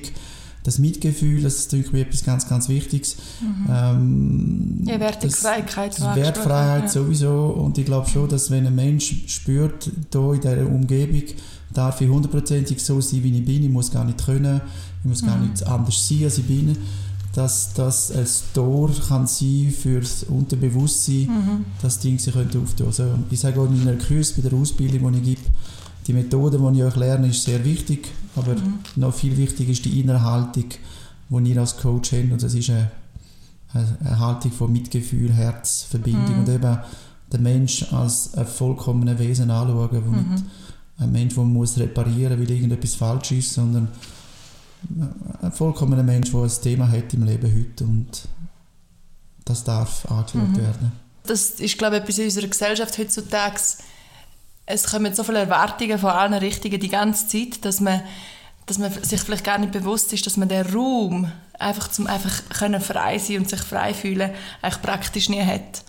das 0.64 0.80
Mitgefühl, 0.80 1.42
das 1.42 1.56
ist 1.56 1.74
natürlich 1.74 2.08
etwas 2.08 2.24
ganz, 2.24 2.48
ganz 2.48 2.70
Wichtiges. 2.70 3.18
Mhm. 3.42 3.68
Ähm, 3.70 4.84
ja, 4.86 5.00
Wertfreiheit. 5.00 6.00
Das, 6.00 6.16
Wertfreiheit 6.16 6.84
ja. 6.84 6.88
sowieso 6.88 7.48
und 7.48 7.78
ich 7.78 7.86
glaube 7.86 8.08
schon, 8.08 8.30
dass 8.30 8.50
wenn 8.50 8.66
ein 8.66 8.76
Mensch 8.76 9.24
spürt, 9.28 9.92
hier 10.14 10.34
in 10.34 10.42
dieser 10.42 10.66
Umgebung, 10.68 11.24
darf 11.74 12.02
ich 12.02 12.10
hundertprozentig 12.10 12.84
so 12.84 13.00
sein, 13.02 13.24
wie 13.24 13.38
ich 13.38 13.46
bin. 13.46 13.64
Ich 13.64 13.70
muss 13.70 13.92
gar 13.92 14.04
nicht 14.04 14.24
können, 14.24 14.62
ich 15.04 15.10
muss 15.10 15.26
gar 15.26 15.38
mhm. 15.38 15.50
nicht 15.50 15.66
anders 15.66 16.08
sein, 16.08 16.24
als 16.24 16.38
ich 16.38 16.46
bin. 16.46 16.78
Dass 17.34 17.74
das 17.74 18.12
ein 18.12 18.28
Tor 18.54 18.92
kann 19.08 19.26
sein 19.26 19.74
für 19.78 20.02
das 20.02 20.24
Unterbewusstsein, 20.24 21.28
mhm. 21.28 21.66
dass 21.82 22.00
Dinge 22.00 22.20
sich 22.20 22.36
auftun 22.36 22.66
können. 22.66 22.88
Also 22.88 23.06
ich 23.30 23.40
sage 23.40 23.62
auch 23.62 23.70
in 23.70 23.88
einer 23.88 23.98
Kurs 23.98 24.34
bei 24.34 24.42
der 24.42 24.54
Ausbildung, 24.54 25.14
die 25.14 25.20
ich 25.20 25.24
gebe, 25.24 25.42
die 26.08 26.14
Methode, 26.14 26.58
die 26.58 26.80
ich 26.80 26.84
euch 26.84 26.96
lerne, 26.98 27.28
ist 27.28 27.44
sehr 27.44 27.64
wichtig, 27.64 28.10
aber 28.36 28.56
mhm. 28.56 28.80
noch 28.98 29.14
viel 29.14 29.38
wichtiger 29.38 29.72
ist 29.72 29.86
die 29.86 30.02
innere 30.02 30.22
Haltung, 30.22 30.66
die 31.30 31.52
ihr 31.52 31.62
als 31.62 31.78
Coach 31.78 32.12
habt. 32.12 32.32
Und 32.32 32.44
das 32.44 32.54
ist 32.54 32.70
eine, 32.70 32.92
eine 33.74 34.20
Haltung 34.20 34.52
von 34.52 34.72
Mitgefühl, 34.72 35.32
Herz, 35.32 35.86
Verbindung 35.90 36.34
mhm. 36.34 36.40
und 36.40 36.50
eben 36.50 36.78
den 37.32 37.44
Mensch 37.44 37.94
als 37.94 38.34
ein 38.34 38.46
vollkommenes 38.46 39.20
Wesen 39.20 39.52
anschauen, 39.52 39.90
wo 40.06 40.12
mhm. 40.12 40.32
nicht 40.34 40.44
ein 41.02 41.12
Mensch, 41.12 41.34
der 41.36 41.44
muss 41.44 41.78
reparieren 41.78 42.40
muss, 42.40 42.48
weil 42.48 42.56
irgendetwas 42.56 42.96
falsch 42.96 43.32
ist, 43.32 43.54
sondern 43.54 43.90
ein 45.42 45.52
vollkommener 45.52 46.04
Mensch, 46.04 46.32
der 46.32 46.42
ein 46.42 46.62
Thema 46.62 46.90
hat 46.90 47.14
im 47.14 47.24
Leben 47.24 47.54
heute 47.54 47.84
und 47.84 48.28
das 49.46 49.64
darf 49.64 50.06
angeschaut 50.10 50.50
mhm. 50.50 50.58
werden. 50.58 50.92
Das 51.24 51.52
ist, 51.52 51.78
glaube 51.78 51.98
ich, 51.98 52.04
etwas 52.04 52.18
in 52.18 52.26
unserer 52.26 52.48
Gesellschaft 52.48 52.98
heutzutage. 52.98 53.62
Es 54.66 54.84
kommen 54.86 55.14
so 55.14 55.24
viele 55.24 55.40
Erwartungen 55.40 56.00
von 56.00 56.12
allen 56.12 56.34
Richtungen 56.34 56.80
die 56.80 56.88
ganze 56.88 57.28
Zeit, 57.28 57.64
dass 57.66 57.80
man, 57.80 58.02
dass 58.66 58.78
man 58.78 58.92
sich 58.92 59.22
vielleicht 59.22 59.44
gar 59.44 59.58
nicht 59.58 59.72
bewusst 59.72 60.14
ist, 60.14 60.26
dass 60.26 60.38
man 60.38 60.50
den 60.50 60.66
Raum 60.66 61.32
einfach 61.60 61.90
zum 61.92 62.08
einfach 62.08 62.50
können 62.50 62.82
frei 62.82 63.20
sein 63.20 63.40
und 63.40 63.50
sich 63.50 63.62
frei 63.62 63.94
fühlen 63.94 64.32
eigentlich 64.62 64.82
praktisch 64.82 65.30
nie 65.30 65.44
hat. 65.44 65.84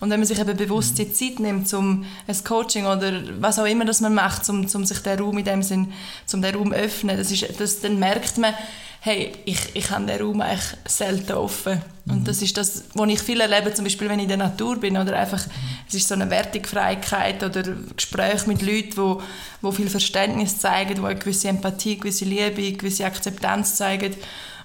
Und 0.00 0.10
wenn 0.10 0.20
man 0.20 0.26
sich 0.26 0.38
eben 0.38 0.56
bewusst 0.56 0.98
die 0.98 1.12
Zeit 1.12 1.40
nimmt, 1.40 1.72
um 1.72 2.04
ein 2.26 2.44
Coaching 2.44 2.86
oder 2.86 3.12
was 3.40 3.58
auch 3.58 3.64
immer 3.64 3.84
das 3.84 4.00
man 4.00 4.14
macht, 4.14 4.48
um, 4.48 4.66
um 4.72 4.84
sich 4.84 4.98
den 4.98 5.18
Raum 5.18 5.38
in 5.38 5.44
dem 5.44 5.62
Sinn, 5.62 5.92
um 6.32 6.42
den 6.42 6.54
Raum 6.54 6.72
öffnen, 6.72 7.16
das 7.16 7.30
ist, 7.30 7.58
das, 7.58 7.80
dann 7.80 7.98
merkt 7.98 8.38
man, 8.38 8.54
hey, 9.04 9.32
ich, 9.44 9.60
ich 9.74 9.90
habe 9.90 10.06
den 10.06 10.18
Raum 10.18 10.40
eigentlich 10.40 10.64
selten 10.86 11.32
offen. 11.32 11.82
Und 12.06 12.20
mhm. 12.20 12.24
das 12.24 12.40
ist 12.40 12.56
das, 12.56 12.84
was 12.94 13.08
ich 13.10 13.20
viel 13.20 13.38
erlebe, 13.38 13.74
zum 13.74 13.84
Beispiel, 13.84 14.08
wenn 14.08 14.18
ich 14.18 14.24
in 14.24 14.28
der 14.28 14.38
Natur 14.38 14.80
bin 14.80 14.96
oder 14.96 15.18
einfach, 15.18 15.42
es 15.86 15.94
ist 15.94 16.08
so 16.08 16.14
eine 16.14 16.30
Wertigfreiheit 16.30 17.42
oder 17.42 17.62
Gespräche 17.94 18.48
mit 18.48 18.62
Leuten, 18.62 18.96
wo, 18.96 19.22
wo 19.60 19.72
viel 19.72 19.90
Verständnis 19.90 20.58
zeigen, 20.58 21.02
wo 21.02 21.06
eine 21.06 21.18
gewisse 21.18 21.48
Empathie, 21.48 21.98
gewisse 21.98 22.24
Liebe, 22.24 22.72
gewisse 22.72 23.04
Akzeptanz 23.04 23.76
zeigen. 23.76 24.14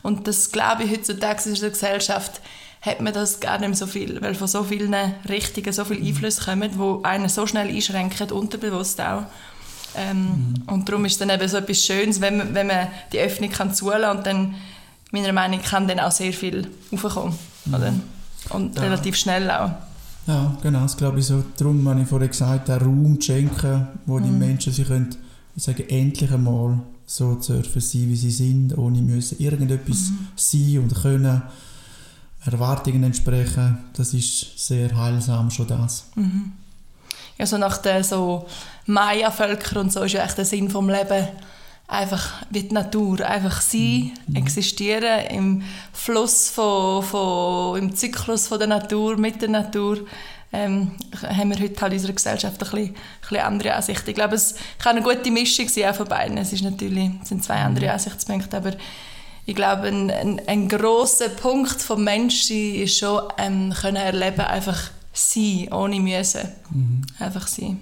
Und 0.04 0.26
das 0.26 0.54
glaube 0.54 0.86
ich 0.86 0.92
heutzutage 0.92 1.44
in 1.44 1.52
unserer 1.52 1.72
Gesellschaft, 1.72 2.40
hat 2.82 3.02
man 3.02 3.14
das 3.14 3.40
gar 3.40 3.60
nicht 3.60 3.76
so 3.76 3.88
viel, 3.88 4.22
weil 4.22 4.36
von 4.36 4.48
so 4.48 4.64
vielen 4.64 4.96
Richtungen 5.28 5.74
so 5.74 5.84
viele 5.84 6.06
Einflüsse 6.06 6.44
kommen, 6.44 6.72
die 6.72 7.06
einen 7.06 7.30
so 7.30 7.46
schnell 7.46 7.68
einschränken, 7.68 8.32
unterbewusst 8.32 9.02
auch. 9.02 9.24
Ähm, 9.96 10.18
mhm. 10.18 10.54
Und 10.68 10.88
darum 10.88 11.06
ist 11.06 11.14
es 11.14 11.18
dann 11.18 11.30
eben 11.30 11.48
so 11.48 11.58
etwas 11.58 11.84
Schönes, 11.84 12.22
wenn 12.22 12.38
man, 12.38 12.54
wenn 12.54 12.68
man 12.68 12.88
die 13.12 13.20
Öffnung 13.20 13.50
kann 13.50 13.74
zulassen 13.74 14.18
und 14.18 14.26
dann, 14.26 14.56
meiner 15.12 15.34
Meinung 15.34 15.60
nach, 15.60 15.70
kann 15.70 15.88
dann 15.88 16.00
auch 16.00 16.12
sehr 16.12 16.32
viel 16.32 16.70
raufkommen. 16.92 17.34
Mhm. 17.66 18.02
Und 18.50 18.76
ja. 18.76 18.84
relativ 18.84 19.16
schnell 19.16 19.50
auch. 19.52 19.72
Ja, 20.28 20.56
genau, 20.62 20.82
das 20.82 20.96
glaube 20.96 21.20
ich 21.20 21.26
so. 21.26 21.44
Darum 21.58 21.88
habe 21.90 22.02
ich 22.02 22.08
vorhin 22.08 22.30
gesagt, 22.30 22.68
den 22.68 22.78
Raum 22.78 23.20
zu 23.20 23.26
schenken, 23.28 23.88
wo 24.06 24.20
mhm. 24.20 24.24
die 24.24 24.30
Menschen 24.30 24.72
sich 24.72 24.88
können, 24.88 25.16
ich 25.56 25.64
sage, 25.64 25.90
endlich 25.90 26.32
einmal 26.32 26.80
so 27.06 27.34
dürfen 27.34 27.82
sein, 27.82 28.08
wie 28.10 28.16
sie 28.16 28.32
sind, 28.32 28.78
ohne 28.78 29.02
müssen 29.02 29.40
irgendetwas 29.40 30.12
mhm. 30.12 30.28
sein 30.36 30.80
und 30.84 31.02
können 31.02 31.42
Erwartungen 32.46 33.04
entsprechen, 33.04 33.78
das 33.94 34.14
ist 34.14 34.58
sehr 34.58 34.96
heilsam 34.96 35.52
schon 35.52 35.68
das. 35.68 36.06
Mhm. 36.16 36.54
Ja, 37.38 37.46
so 37.46 37.58
nach 37.58 37.78
den 37.78 38.04
so 38.04 38.48
Maya-Völkern 38.86 39.78
und 39.84 39.94
so 39.94 40.04
ist 40.04 40.14
ja 40.14 40.24
echt 40.24 40.38
der 40.38 40.46
Sinn 40.46 40.70
vom 40.70 40.90
Leben 40.90 41.28
einfach 41.90 42.44
wie 42.52 42.64
die 42.64 42.74
Natur, 42.74 43.26
einfach 43.26 43.62
sein, 43.62 44.12
mhm. 44.28 44.36
existieren 44.36 45.26
im 45.30 45.64
Fluss 45.92 46.50
von, 46.50 47.04
von, 47.04 47.78
im 47.78 47.96
Zyklus 47.96 48.48
von 48.48 48.60
der 48.60 48.68
Natur, 48.68 49.18
mit 49.18 49.42
der 49.42 49.50
Natur. 49.50 50.00
Ähm, 50.52 50.92
haben 51.22 51.52
wir 51.52 51.60
heute 51.60 51.80
halt 51.80 51.94
in 51.94 52.00
unserer 52.00 52.14
Gesellschaft 52.14 52.56
ein 52.56 52.60
bisschen, 52.60 52.88
ein 52.88 52.96
bisschen 53.22 53.38
andere 53.38 53.76
Ansichten. 53.76 54.10
Ich 54.10 54.16
glaube, 54.16 54.36
es 54.36 54.56
kann 54.80 54.98
eine 54.98 55.06
gute 55.06 55.30
Mischung 55.30 55.68
sein 55.68 55.92
auch 55.92 55.96
von 55.96 56.08
beiden. 56.08 56.38
Es 56.38 56.54
ist 56.54 56.64
natürlich, 56.64 57.12
es 57.22 57.30
sind 57.30 57.44
zwei 57.44 57.56
andere 57.56 57.86
mhm. 57.86 57.92
Ansichtspunkte, 57.92 58.58
aber 58.58 58.72
ich 59.50 59.56
glaube, 59.56 59.88
ein, 59.88 60.12
ein, 60.12 60.40
ein 60.46 60.68
grosser 60.68 61.30
Punkt 61.30 61.82
vom 61.82 62.04
Menschsein 62.04 62.76
ist 62.76 63.00
schon, 63.00 63.24
ähm, 63.40 63.74
können 63.74 63.96
erleben, 63.96 64.42
einfach 64.42 64.92
sein, 65.12 65.70
ohne 65.72 66.00
müssen. 66.00 66.48
Mhm. 66.70 67.02
Einfach 67.18 67.48
sein. 67.48 67.80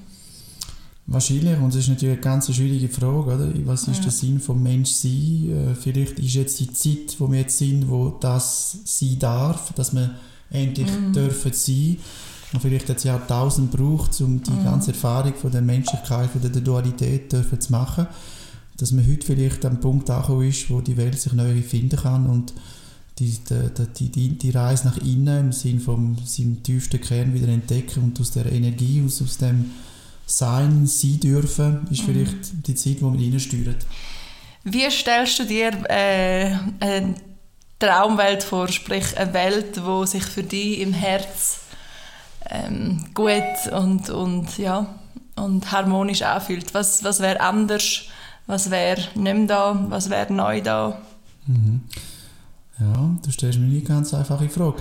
Wahrscheinlich, 1.07 1.57
und 1.57 1.73
das 1.73 1.81
ist 1.81 1.89
natürlich 1.89 2.15
eine 2.15 2.21
ganz 2.21 2.53
schwierige 2.53 2.87
Frage, 2.87 3.35
oder? 3.35 3.51
Was 3.65 3.87
ist 3.89 3.97
ja. 3.97 4.03
der 4.03 4.11
Sinn 4.11 4.39
vom 4.39 4.63
Menschsein? 4.63 5.71
Äh, 5.71 5.75
vielleicht 5.75 6.19
ist 6.19 6.35
jetzt 6.35 6.57
die 6.59 6.71
Zeit, 6.71 7.19
wo 7.19 7.29
wir 7.29 7.41
jetzt 7.41 7.57
sind, 7.57 7.89
wo 7.89 8.09
das 8.17 8.79
sein 8.85 9.19
darf, 9.19 9.73
dass 9.73 9.93
wir 9.93 10.11
endlich 10.49 10.87
mhm. 10.87 11.11
dürfen 11.11 11.51
sein. 11.51 11.97
Und 12.53 12.61
vielleicht 12.61 12.87
hat 12.87 12.97
es 12.97 13.03
ja 13.03 13.17
tausend 13.17 13.73
gebraucht, 13.73 14.21
um 14.21 14.41
die 14.41 14.51
mhm. 14.51 14.63
ganze 14.63 14.91
Erfahrung 14.91 15.33
von 15.35 15.51
der 15.51 15.61
Menschlichkeit, 15.61 16.29
von 16.29 16.41
der 16.41 16.61
Dualität 16.61 17.29
dürfen 17.33 17.59
zu 17.59 17.73
machen 17.73 18.07
dass 18.77 18.91
man 18.91 19.07
heute 19.07 19.25
vielleicht 19.25 19.65
am 19.65 19.79
Punkt 19.79 20.09
angekommen 20.09 20.49
ist, 20.49 20.69
wo 20.69 20.81
die 20.81 20.97
Welt 20.97 21.19
sich 21.19 21.33
neu 21.33 21.61
finden 21.61 21.97
kann 21.97 22.27
und 22.27 22.53
die, 23.19 23.35
die, 23.97 24.09
die, 24.09 24.29
die 24.37 24.49
Reise 24.51 24.87
nach 24.87 24.97
innen 24.97 25.47
im 25.47 25.51
Sinne 25.51 25.79
von 25.79 26.17
seinem 26.23 26.61
tiefsten 26.61 27.01
Kern 27.01 27.33
wieder 27.33 27.47
entdecken 27.47 28.03
und 28.03 28.19
aus 28.19 28.31
der 28.31 28.45
Energie, 28.51 29.03
aus, 29.03 29.21
aus 29.21 29.37
dem 29.37 29.71
Sein 30.27 30.85
sein 30.85 31.19
dürfen, 31.19 31.87
ist 31.89 32.01
mhm. 32.01 32.05
vielleicht 32.05 32.67
die 32.67 32.75
Zeit, 32.75 33.01
wo 33.01 33.09
man 33.09 33.19
reinsteuert. 33.19 33.85
Wie 34.63 34.89
stellst 34.91 35.39
du 35.39 35.45
dir 35.45 35.71
äh, 35.89 36.53
eine 36.79 37.15
Traumwelt 37.79 38.43
vor, 38.43 38.67
sprich 38.67 39.17
eine 39.17 39.33
Welt, 39.33 39.83
wo 39.83 40.05
sich 40.05 40.23
für 40.23 40.43
dich 40.43 40.81
im 40.81 40.93
Herz 40.93 41.61
ähm, 42.49 43.05
gut 43.13 43.71
und, 43.71 44.09
und, 44.09 44.57
ja, 44.57 44.93
und 45.35 45.71
harmonisch 45.71 46.21
anfühlt? 46.21 46.73
Was, 46.73 47.03
was 47.03 47.19
wäre 47.19 47.39
anders? 47.39 48.03
Was 48.47 48.71
wäre 48.71 49.01
nicht 49.15 49.17
mehr 49.17 49.45
da, 49.45 49.85
was 49.89 50.09
wäre 50.09 50.33
neu 50.33 50.61
da. 50.61 50.97
Mhm. 51.45 51.81
Ja, 52.79 53.17
du 53.23 53.31
stellst 53.31 53.59
mir 53.59 53.65
eine 53.65 53.81
ganz 53.81 54.13
einfache 54.13 54.49
Frage. 54.49 54.75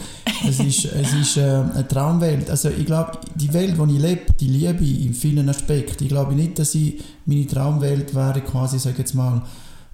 Es 0.47 0.61
ist, 0.61 0.85
es 0.93 1.15
ist 1.15 1.37
äh, 1.39 1.43
eine 1.43 1.89
Traumwelt. 1.89 2.51
Also 2.51 2.69
ich 2.69 2.85
glaube, 2.85 3.13
die 3.35 3.53
Welt, 3.55 3.77
die 3.79 3.95
ich 3.95 4.03
lebe, 4.03 4.33
die 4.39 4.49
liebe 4.49 4.85
ich 4.85 5.07
in 5.07 5.15
vielen 5.15 5.49
Aspekten. 5.49 6.05
Ich 6.05 6.11
glaube 6.11 6.35
nicht, 6.35 6.59
dass 6.59 6.75
ich, 6.75 7.03
meine 7.25 7.47
Traumwelt 7.47 8.15
wäre 8.15 8.41
quasi, 8.43 8.79
sage 8.79 8.99
jetzt 8.99 9.15
mal, 9.15 9.43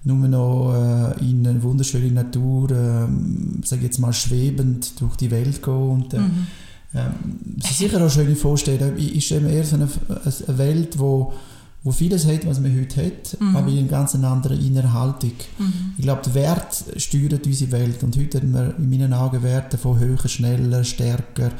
nur 0.03 0.27
noch 0.27 0.73
äh, 0.73 1.29
in 1.29 1.47
eine 1.47 1.63
wunderschöne 1.63 2.11
Natur, 2.11 2.71
äh, 2.71 3.65
sage 3.65 3.83
jetzt 3.83 3.99
mal, 3.99 4.11
schwebend 4.11 4.99
durch 4.99 5.15
die 5.15 5.31
Welt 5.31 5.63
gehen 5.63 5.89
und 5.89 6.13
äh, 6.13 6.19
mhm. 6.19 6.47
ähm, 6.93 7.13
sicher 7.61 8.05
auch 8.05 8.09
schöne 8.09 8.35
Vorstellungen. 8.35 8.97
Ich, 8.97 9.15
ich 9.15 9.25
stelle 9.25 9.41
mir 9.41 9.53
eher 9.53 9.63
so 9.63 9.77
eine, 9.77 9.87
eine 10.25 10.57
Welt, 10.57 10.99
wo 10.99 11.33
wo 11.83 11.91
vieles 11.91 12.25
hat, 12.25 12.45
was 12.45 12.59
man 12.61 12.73
heute 12.79 13.05
hat, 13.05 13.39
mhm. 13.39 13.55
aber 13.55 13.67
in 13.69 13.79
einer 13.79 13.87
ganz 13.87 14.15
anderen 14.15 14.59
Innerhaltung. 14.65 15.33
Mhm. 15.59 15.93
Ich 15.97 16.03
glaube, 16.03 16.21
der 16.23 16.33
Wert 16.33 16.83
steuert 16.97 17.45
unsere 17.45 17.71
Welt 17.71 18.03
und 18.03 18.17
heute 18.17 18.39
haben 18.39 18.53
wir 18.53 18.75
in 18.77 18.89
meinen 18.89 19.13
Augen 19.13 19.43
Werte 19.43 19.77
von 19.77 19.99
höher, 19.99 20.27
schneller, 20.27 20.83
stärker, 20.83 21.51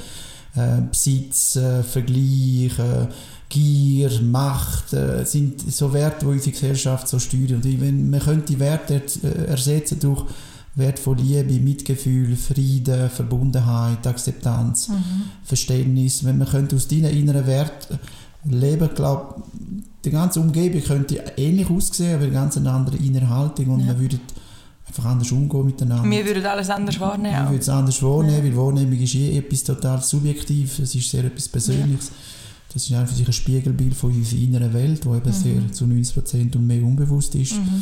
äh, 0.56 0.82
Besitz, 0.90 1.58
äh, 1.58 1.84
Vergleich, 1.84 2.80
äh, 2.80 3.08
Gier, 3.50 4.22
Macht, 4.22 4.94
äh, 4.94 5.26
sind 5.26 5.60
so 5.72 5.92
Werte, 5.92 6.26
die 6.26 6.32
unsere 6.32 6.52
Gesellschaft 6.52 7.08
so 7.08 7.20
steuern. 7.20 7.56
Und 7.56 7.82
wenn, 7.82 8.10
man 8.10 8.20
könnte 8.22 8.54
die 8.54 8.60
Werte 8.60 9.02
äh, 9.24 9.46
ersetzen 9.46 10.00
durch 10.00 10.26
Wert 10.76 10.98
von 10.98 11.18
Liebe, 11.18 11.60
Mitgefühl, 11.60 12.36
Frieden, 12.36 13.10
Verbundenheit, 13.10 14.08
Akzeptanz, 14.08 14.88
mhm. 14.88 15.24
Verständnis. 15.44 16.24
Wenn 16.24 16.40
man 16.40 16.48
könnte 16.48 16.76
aus 16.76 16.88
deinen 16.88 17.12
inneren 17.16 17.46
Werten 17.46 18.00
leben, 18.46 18.90
glaube 18.96 19.44
die 20.04 20.12
ganze 20.12 20.40
Umgebung 20.42 20.82
könnte 20.82 21.24
ähnlich 21.38 21.70
aussehen, 21.70 22.16
aber 22.16 22.26
eine 22.26 22.34
ganz 22.34 22.58
andere 22.58 22.98
Innerhaltung 22.98 23.68
und 23.68 23.80
ja. 23.82 23.86
man 23.88 24.00
würde 24.00 24.20
einfach 24.86 25.06
anders 25.06 25.32
umgehen 25.32 25.66
miteinander. 25.66 26.10
Wir 26.10 26.26
würden 26.26 26.46
alles 26.46 26.70
anders 26.70 27.00
wahrnehmen. 27.00 27.36
Wir 27.36 27.50
würden 27.50 27.60
es 27.60 27.70
anders 27.70 28.04
wahrnehmen, 28.04 28.38
ja. 28.38 28.44
weil 28.44 28.58
Wahrnehmung 28.58 29.00
ist 29.00 29.16
eh 29.16 29.38
etwas 29.38 29.64
total 29.64 30.02
subjektiv, 30.02 30.80
es 30.80 30.94
ist 30.94 31.10
sehr 31.10 31.24
etwas 31.24 31.48
Persönliches. 31.48 32.10
Ja. 32.10 32.16
Das 32.74 32.90
ist 32.90 32.94
einfach 32.94 33.16
ein 33.16 33.34
Spiegelbild 33.34 33.94
von 33.94 34.12
unserer 34.12 34.42
inneren 34.42 34.74
Welt, 34.74 35.04
die 35.06 35.08
eben 35.08 35.30
mhm. 35.30 35.32
sehr 35.32 35.72
zu 35.72 35.86
90% 35.86 36.56
und 36.56 36.68
mehr 36.68 36.84
unbewusst 36.84 37.36
ist. 37.36 37.54
Mhm. 37.54 37.82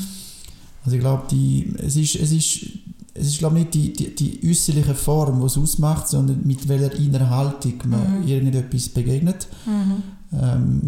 Also 0.83 0.95
ich 0.97 1.01
glaube, 1.01 1.23
die, 1.31 1.73
es 1.77 1.95
ist, 1.95 2.15
es 2.15 2.31
ist, 2.31 2.65
es 3.13 3.27
ist 3.27 3.39
glaube 3.39 3.55
nicht 3.55 3.73
die, 3.73 3.93
die, 3.93 4.13
die 4.13 4.49
äußerliche 4.49 4.95
Form, 4.95 5.39
die 5.39 5.45
es 5.45 5.57
ausmacht, 5.57 6.07
sondern 6.07 6.41
mit 6.45 6.67
welcher 6.67 6.93
inneren 6.95 7.29
Haltung 7.29 7.73
man 7.85 8.21
Mhm. 8.21 8.27
irgendetwas 8.27 8.89
begegnet. 8.89 9.47
Ähm, 9.67 10.03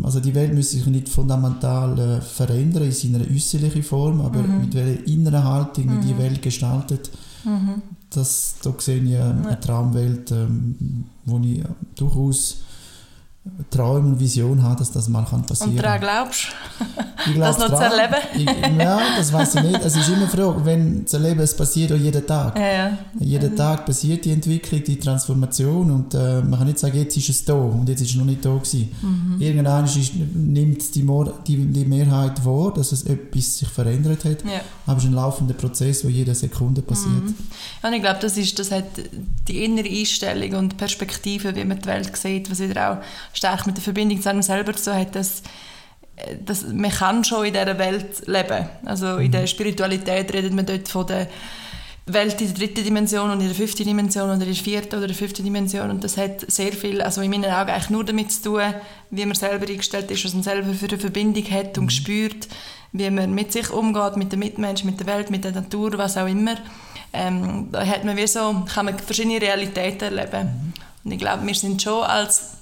also 0.03 0.19
die 0.21 0.33
Welt 0.35 0.53
müsste 0.53 0.77
sich 0.77 0.85
nicht 0.85 1.09
fundamental 1.09 1.99
äh, 1.99 2.21
verändern 2.21 2.83
in 2.83 2.91
seiner 2.93 3.25
äußerlichen 3.29 3.83
Form, 3.83 4.21
aber 4.21 4.41
Mhm. 4.41 4.61
mit 4.61 4.73
welcher 4.73 5.05
inneren 5.07 5.43
Haltung 5.43 5.87
man 5.87 6.01
die 6.07 6.17
Welt 6.17 6.41
gestaltet, 6.41 7.11
Mhm. 7.43 7.81
das, 8.09 8.55
da 8.63 8.73
sehe 8.77 9.03
ich 9.03 9.17
eine 9.17 9.59
Traumwelt, 9.59 10.31
ähm, 10.31 11.05
wo 11.25 11.39
ich 11.39 11.61
durchaus 11.95 12.61
Träume 13.69 14.07
und 14.07 14.19
Vision 14.21 14.63
habe, 14.63 14.77
dass 14.77 14.91
das 14.91 15.09
mal 15.09 15.25
kann 15.25 15.45
passieren 15.45 15.71
Und 15.71 15.81
kann. 15.81 15.99
daran 15.99 16.27
glaubst 16.27 16.47
Ich 17.27 17.37
das 17.37 17.57
glaub 17.57 17.71
noch 17.71 17.77
zu 17.77 17.83
erleben? 17.83 18.15
Ich, 18.35 18.77
ja, 18.79 19.01
das 19.17 19.33
weiß 19.33 19.55
ich 19.55 19.63
nicht. 19.63 19.83
Es 19.83 19.97
ist 19.97 20.07
immer 20.07 20.17
eine 20.17 20.27
Frage, 20.29 20.63
wenn 20.63 21.05
zu 21.05 21.17
erleben, 21.17 21.41
es 21.41 21.53
passiert 21.55 21.91
auch 21.91 21.97
jeden 21.97 22.25
Tag. 22.25 22.57
Ja, 22.57 22.71
ja. 22.71 22.97
Jeden 23.19 23.53
Tag 23.53 23.85
passiert 23.85 24.23
die 24.23 24.31
Entwicklung, 24.31 24.81
die 24.85 24.97
Transformation 24.97 25.91
und 25.91 26.13
äh, 26.13 26.41
man 26.41 26.57
kann 26.57 26.67
nicht 26.67 26.79
sagen, 26.79 26.97
jetzt 26.97 27.17
ist 27.17 27.29
es 27.29 27.43
da 27.43 27.53
und 27.53 27.89
jetzt 27.89 28.01
ist 28.01 28.11
es 28.11 28.15
noch 28.15 28.23
nicht 28.23 28.45
da 28.45 28.53
gewesen. 28.53 28.89
Mhm. 29.01 29.41
Irgendwann 29.41 29.85
ist, 29.85 30.13
nimmt 30.15 30.95
die, 30.95 31.05
die, 31.45 31.65
die 31.65 31.85
Mehrheit 31.85 32.45
wahr, 32.45 32.73
dass 32.73 32.93
es 32.93 33.03
etwas 33.03 33.57
sich 33.57 33.67
verändert 33.67 34.23
hat, 34.23 34.43
ja. 34.45 34.61
aber 34.87 34.97
es 34.97 35.03
ist 35.03 35.09
ein 35.09 35.15
laufender 35.15 35.53
Prozess, 35.53 36.01
der 36.01 36.11
jede 36.11 36.33
Sekunde 36.33 36.81
passiert. 36.81 37.25
Mhm. 37.25 37.35
Ja, 37.81 37.89
und 37.89 37.95
ich 37.95 38.01
glaube, 38.01 38.19
das, 38.21 38.37
ist, 38.37 38.57
das 38.57 38.71
hat 38.71 38.85
die 39.49 39.65
innere 39.65 39.89
Einstellung 39.89 40.53
und 40.53 40.77
Perspektive, 40.77 41.53
wie 41.57 41.65
man 41.65 41.79
die 41.79 41.87
Welt 41.87 42.15
sieht, 42.15 42.49
was 42.49 42.59
wieder 42.59 42.93
auch 42.93 42.97
stark 43.33 43.65
mit 43.65 43.77
der 43.77 43.83
Verbindung 43.83 44.21
zu 44.21 44.29
einem 44.29 44.41
selber 44.41 44.73
zu 44.75 44.93
hat, 44.93 45.15
dass, 45.15 45.41
äh, 46.15 46.37
dass 46.43 46.65
man 46.67 46.91
kann 46.91 47.23
schon 47.23 47.45
in 47.45 47.53
dieser 47.53 47.77
Welt 47.77 48.27
leben. 48.27 48.69
Also 48.85 49.17
in 49.17 49.31
der 49.31 49.47
Spiritualität 49.47 50.33
redet 50.33 50.53
man 50.53 50.65
dort 50.65 50.87
von 50.87 51.07
der 51.07 51.27
Welt 52.05 52.41
in 52.41 52.47
der 52.47 52.57
dritten 52.57 52.83
Dimension 52.83 53.31
und 53.31 53.39
in 53.39 53.47
der 53.47 53.55
fünften 53.55 53.85
Dimension 53.85 54.25
oder 54.25 54.33
in 54.33 54.39
der 54.39 54.55
vierten 54.55 54.97
oder 54.97 55.07
der 55.07 55.15
fünften 55.15 55.43
Dimension 55.43 55.89
und 55.89 56.03
das 56.03 56.17
hat 56.17 56.51
sehr 56.51 56.73
viel, 56.73 57.01
also 57.01 57.21
in 57.21 57.31
meinen 57.31 57.45
Augen 57.45 57.69
eigentlich 57.69 57.89
nur 57.89 58.03
damit 58.03 58.29
zu 58.29 58.41
tun, 58.43 58.73
wie 59.09 59.25
man 59.25 59.35
selber 59.35 59.65
eingestellt 59.69 60.11
ist, 60.11 60.25
was 60.25 60.33
man 60.33 60.43
selber 60.43 60.73
für 60.73 60.87
eine 60.87 60.97
Verbindung 60.97 61.49
hat 61.49 61.77
und 61.77 61.93
spürt, 61.93 62.49
wie 62.91 63.09
man 63.09 63.33
mit 63.33 63.53
sich 63.53 63.69
umgeht, 63.69 64.17
mit 64.17 64.33
den 64.33 64.39
Mitmenschen, 64.39 64.89
mit 64.89 64.99
der 64.99 65.07
Welt, 65.07 65.31
mit 65.31 65.45
der 65.45 65.53
Natur, 65.53 65.97
was 65.97 66.17
auch 66.17 66.27
immer. 66.27 66.55
Ähm, 67.13 67.69
da 67.71 67.85
hat 67.85 68.03
man 68.03 68.17
wie 68.17 68.27
so, 68.27 68.63
kann 68.73 68.85
man 68.85 68.99
verschiedene 68.99 69.39
Realitäten 69.39 70.17
erleben. 70.17 70.73
Und 71.05 71.11
ich 71.11 71.19
glaube, 71.19 71.45
wir 71.47 71.55
sind 71.55 71.81
schon 71.81 72.03
als 72.03 72.57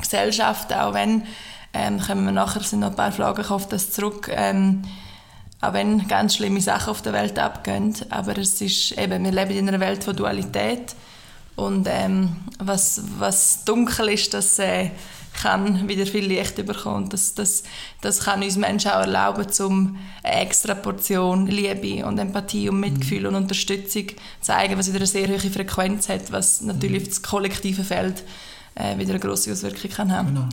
Gesellschaft, 0.00 0.72
auch 0.74 0.94
wenn, 0.94 1.24
ähm, 1.72 2.00
kommen 2.00 2.24
wir 2.24 2.32
nachher, 2.32 2.62
sind 2.62 2.80
noch 2.80 2.90
ein 2.90 2.96
paar 2.96 3.12
Fragen 3.12 3.44
auf 3.46 3.68
das 3.68 3.92
zurück, 3.92 4.30
ähm, 4.32 4.82
auch 5.60 5.72
wenn 5.72 6.08
ganz 6.08 6.36
schlimme 6.36 6.60
Sachen 6.60 6.90
auf 6.90 7.02
der 7.02 7.12
Welt 7.12 7.38
abgehen, 7.38 7.94
aber 8.10 8.38
es 8.38 8.60
ist 8.60 8.92
eben, 8.92 9.24
wir 9.24 9.32
leben 9.32 9.50
in 9.50 9.68
einer 9.68 9.80
Welt 9.80 10.02
von 10.02 10.16
Dualität 10.16 10.94
und 11.56 11.86
ähm, 11.90 12.36
was, 12.58 13.02
was 13.18 13.64
dunkel 13.64 14.08
ist, 14.08 14.32
das 14.32 14.58
äh, 14.58 14.90
kann 15.34 15.88
wieder 15.88 16.06
viel 16.06 16.26
Licht 16.26 16.56
bekommen. 16.66 17.08
Das, 17.08 17.34
das, 17.34 17.62
das 18.00 18.20
kann 18.20 18.42
uns 18.42 18.56
Menschen 18.56 18.90
auch 18.90 19.00
erlauben, 19.00 19.46
um 19.60 19.98
eine 20.22 20.40
extra 20.40 20.74
Portion 20.74 21.46
Liebe 21.46 22.04
und 22.04 22.18
Empathie 22.18 22.68
und 22.68 22.80
Mitgefühl 22.80 23.26
und 23.26 23.34
Unterstützung 23.34 24.08
zu 24.08 24.14
zeigen, 24.40 24.78
was 24.78 24.88
wieder 24.88 24.98
eine 24.98 25.06
sehr 25.06 25.28
hohe 25.28 25.38
Frequenz 25.38 26.08
hat, 26.08 26.32
was 26.32 26.60
natürlich 26.62 27.02
auf 27.02 27.08
das 27.08 27.22
kollektive 27.22 27.84
Feld 27.84 28.22
äh, 28.74 28.98
wieder 28.98 29.10
eine 29.10 29.20
grosse 29.20 29.52
Auswirkung 29.52 29.90
kann 29.90 30.12
haben. 30.12 30.28
Genau. 30.28 30.48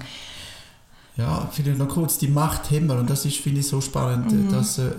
Ja, 1.18 1.50
vielleicht 1.52 1.80
noch 1.80 1.88
kurz 1.90 2.18
die 2.20 2.28
Macht 2.28 2.70
haben 2.72 2.88
wir 2.88 2.96
und 3.00 3.10
das 3.10 3.26
ist, 3.26 3.38
finde 3.38 3.62
ich, 3.62 3.68
so 3.68 3.82
spannend, 3.82 4.32
Mhm. 4.32 4.52
dass, 4.52 4.78
äh, 4.78 4.92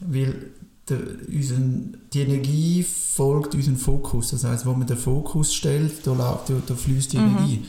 weil 0.00 0.50
der, 0.88 0.98
unseren, 1.32 1.96
die 2.12 2.20
Energie 2.20 2.82
folgt 2.84 3.54
unserem 3.54 3.76
Fokus. 3.76 4.30
Das 4.30 4.44
heißt, 4.44 4.66
wo 4.66 4.72
man 4.74 4.86
den 4.86 4.96
Fokus 4.98 5.52
stellt, 5.54 6.06
da, 6.06 6.12
da, 6.14 6.38
da 6.66 6.74
fließt 6.74 7.12
die 7.14 7.18
Mhm. 7.18 7.36
Energie. 7.36 7.62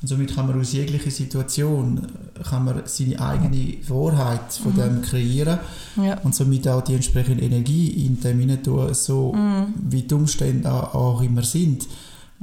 Und 0.00 0.08
somit 0.08 0.34
kann 0.34 0.46
man 0.48 0.58
aus 0.60 0.72
jeglicher 0.72 1.10
Situation 1.10 2.08
äh, 2.38 2.42
kann 2.42 2.64
man 2.64 2.82
seine 2.86 3.20
eigene 3.20 3.74
Wahrheit 3.88 4.52
von 4.52 4.74
dem 4.74 5.02
kreieren 5.02 5.58
Ja. 5.96 6.18
und 6.20 6.34
somit 6.34 6.66
auch 6.68 6.82
die 6.82 6.94
entsprechende 6.94 7.44
Energie 7.44 8.06
in 8.06 8.18
dem 8.20 8.40
hinein 8.40 8.62
tun, 8.64 8.92
so 8.94 9.36
wie 9.76 10.02
die 10.02 10.14
Umstände 10.14 10.72
auch 10.72 11.20
immer 11.22 11.42
sind. 11.42 11.86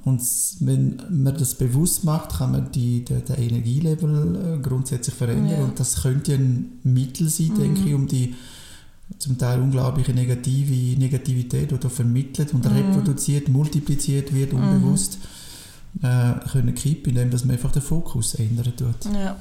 Und 0.05 0.21
wenn 0.59 1.01
man 1.09 1.38
das 1.38 1.55
bewusst 1.55 2.03
macht, 2.03 2.38
kann 2.38 2.51
man 2.51 2.71
die, 2.71 3.03
den, 3.03 3.23
den 3.25 3.35
Energielevel 3.35 4.55
äh, 4.57 4.62
grundsätzlich 4.62 5.15
verändern. 5.15 5.59
Ja. 5.59 5.63
Und 5.65 5.79
das 5.79 6.01
könnte 6.01 6.33
ein 6.33 6.79
Mittel 6.83 7.29
sein, 7.29 7.53
denke 7.57 7.81
ich, 7.88 7.93
um 7.93 8.07
die 8.07 8.35
zum 9.17 9.38
Teil 9.38 9.59
unglaubliche 9.59 10.13
negative 10.13 10.99
Negativität, 10.99 11.71
die 11.71 11.77
da 11.77 11.89
vermittelt 11.89 12.53
und 12.53 12.65
reproduziert, 12.65 13.49
multipliziert 13.49 14.33
wird, 14.33 14.53
unbewusst, 14.53 15.17
äh, 16.03 16.33
können 16.51 16.75
kippen, 16.75 17.13
indem 17.13 17.31
dass 17.31 17.43
man 17.43 17.55
einfach 17.55 17.71
den 17.71 17.81
Fokus 17.81 18.35
ändern 18.35 18.71
tut. 18.77 19.13
Ja. 19.13 19.35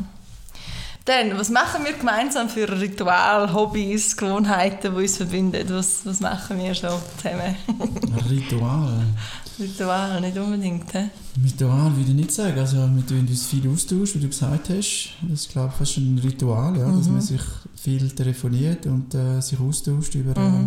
Dann, 1.04 1.38
was 1.38 1.48
machen 1.48 1.84
wir 1.84 1.94
gemeinsam 1.94 2.48
für 2.48 2.68
Ritual, 2.80 3.52
Hobbys, 3.52 4.16
Gewohnheiten, 4.16 4.94
die 4.94 5.02
uns 5.02 5.16
verbinden? 5.16 5.64
Was, 5.68 6.04
was 6.04 6.20
machen 6.20 6.58
wir 6.58 6.74
schon 6.74 6.90
zusammen? 7.16 7.56
Ritual. 8.28 9.04
Ritual, 9.58 10.20
nicht 10.20 10.38
unbedingt. 10.38 10.90
He? 10.92 11.08
Ritual 11.44 11.96
würde 11.96 12.10
ich 12.10 12.16
nicht 12.16 12.32
sagen. 12.32 12.58
Also, 12.58 12.76
wir 12.76 13.06
tun 13.06 13.26
uns 13.28 13.46
viel 13.46 13.68
austauschen, 13.68 14.20
wie 14.20 14.24
du 14.24 14.28
gesagt 14.28 14.68
hast. 14.68 15.10
Das 15.22 15.40
ist, 15.40 15.50
glaube 15.50 15.70
ich, 15.72 15.78
fast 15.78 15.96
ein 15.98 16.20
Ritual, 16.22 16.76
ja, 16.78 16.90
dass 16.90 17.08
man 17.08 17.20
sich 17.20 17.40
viel 17.76 18.08
telefoniert 18.10 18.86
und 18.86 19.14
äh, 19.14 19.40
sich 19.40 19.58
austauscht 19.58 20.14
über 20.14 20.40
äh, 20.40 20.66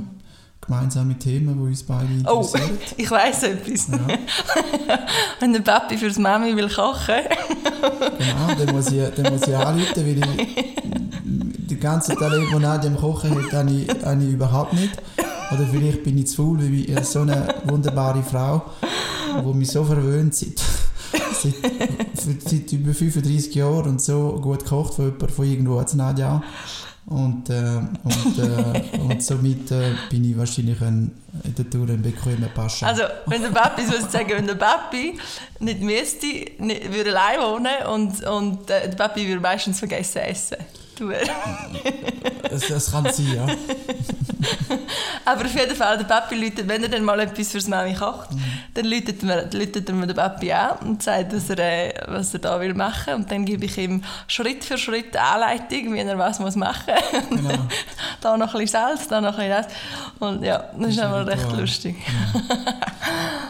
gemeinsame 0.59 1.17
Themen, 1.17 1.55
die 1.57 1.63
uns 1.69 1.83
beide 1.83 2.07
Oh, 2.27 2.41
interessieren. 2.41 2.77
ich 2.97 3.09
weiss 3.11 3.43
etwas. 3.43 3.87
Ja, 3.87 3.99
Wenn 5.39 5.53
der 5.53 5.61
Papi 5.61 5.97
fürs 5.97 6.17
Mami 6.19 6.55
will 6.55 6.69
kochen, 6.69 7.15
genau, 8.17 8.65
dann 8.65 8.75
muss 8.75 8.91
ich, 8.91 9.01
dann 9.15 9.33
muss 9.33 9.47
ich 9.47 9.55
anrufen, 9.55 9.95
weil 9.95 10.17
ich 10.19 10.65
die 11.69 11.77
ganze 11.77 12.15
Talent, 12.15 12.47
die 12.53 12.59
Nadia 12.59 12.89
am 12.89 12.97
Kochen 12.97 13.31
hat, 13.43 13.53
habe 13.53 13.71
ich, 13.71 13.87
habe 14.05 14.23
ich 14.23 14.29
überhaupt 14.31 14.73
nicht. 14.73 14.91
Oder 15.51 15.67
vielleicht 15.67 16.03
bin 16.03 16.17
ich 16.17 16.27
zu 16.27 16.37
faul, 16.37 16.59
weil 16.59 16.73
ich 16.73 17.05
so 17.05 17.21
eine 17.21 17.55
wunderbare 17.65 18.23
Frau, 18.23 18.63
die 19.43 19.53
mich 19.53 19.69
so 19.69 19.83
verwöhnt 19.83 20.33
seit, 20.33 20.61
seit, 22.13 22.41
seit 22.41 22.71
über 22.71 22.93
35 22.93 23.53
Jahren 23.55 23.89
und 23.89 24.01
so 24.01 24.39
gut 24.41 24.65
kocht 24.65 24.95
von 24.95 25.05
jemandem 25.05 25.29
von 25.29 25.45
irgendwo 25.45 25.77
als 25.77 25.99
auch. 25.99 26.41
Und, 27.07 27.49
äh, 27.49 27.81
und, 28.03 28.39
äh, 28.39 28.99
und 28.99 29.23
somit 29.23 29.71
äh, 29.71 29.95
bin 30.09 30.23
ich 30.23 30.37
wahrscheinlich 30.37 30.79
ein, 30.81 31.11
in 31.43 31.55
der 31.55 31.69
Tour 31.69 31.89
ein 31.89 32.01
bequemer 32.01 32.47
Pascha. 32.47 32.85
also 32.87 33.03
wenn 33.25 33.41
der 33.41 33.49
Papi, 33.49 33.81
so 33.83 34.07
sagen, 34.07 34.29
wenn 34.29 34.47
der 34.47 34.55
Papi 34.55 35.17
nicht 35.59 35.81
müsste, 35.81 36.27
nicht, 36.59 36.93
würde 36.93 37.09
allein 37.09 37.39
wohnen 37.41 37.85
und, 37.91 38.23
und 38.23 38.69
äh, 38.69 38.87
der 38.87 38.95
Papi 38.95 39.27
würde 39.27 39.41
meistens 39.41 39.79
vergessen 39.79 40.19
essen. 40.19 40.57
Du, 40.97 41.09
das, 42.49 42.67
das 42.67 42.91
kann 42.91 43.11
sein, 43.11 43.33
ja. 43.33 43.47
Aber 45.25 45.45
auf 45.45 45.55
jeden 45.55 45.75
Fall, 45.75 45.97
der 45.97 46.05
Papi 46.05 46.35
läutet, 46.35 46.67
wenn 46.67 46.81
er 46.83 46.89
dann 46.89 47.03
mal 47.03 47.19
etwas 47.19 47.51
fürs 47.51 47.67
Mami 47.67 47.93
kocht, 47.93 48.29
dann 48.73 48.85
läutet, 48.85 49.23
mir, 49.23 49.47
läutet 49.53 49.87
er 49.87 49.95
mir 49.95 50.07
den 50.07 50.15
Papi 50.15 50.51
an 50.51 50.77
und 50.81 51.03
sagt, 51.03 51.33
was 51.33 51.49
er, 51.51 51.59
äh, 51.59 51.93
was 52.07 52.33
er 52.33 52.39
da 52.39 52.59
will 52.59 52.73
machen. 52.73 53.13
Und 53.15 53.31
dann 53.31 53.45
gebe 53.45 53.65
ich 53.65 53.77
ihm 53.77 54.03
Schritt 54.27 54.63
für 54.65 54.77
Schritt 54.77 55.15
Anleitung, 55.15 55.93
wie 55.93 55.99
er 55.99 56.17
was 56.17 56.39
muss 56.39 56.55
machen 56.55 56.93
muss. 57.29 57.39
Genau. 57.41 57.53
da 58.19 58.37
noch 58.37 58.53
ein 58.53 58.59
bisschen 58.61 58.81
Salz, 58.81 59.07
da 59.07 59.21
noch 59.21 59.37
ein 59.37 59.49
bisschen 59.49 59.63
das. 60.19 60.27
Und 60.27 60.43
ja, 60.43 60.57
das 60.75 60.87
ist 60.87 60.93
ist 60.95 60.99
ein 60.99 61.05
einmal 61.05 61.23
recht 61.23 61.43
Ritual. 61.45 61.61
lustig. 61.61 61.95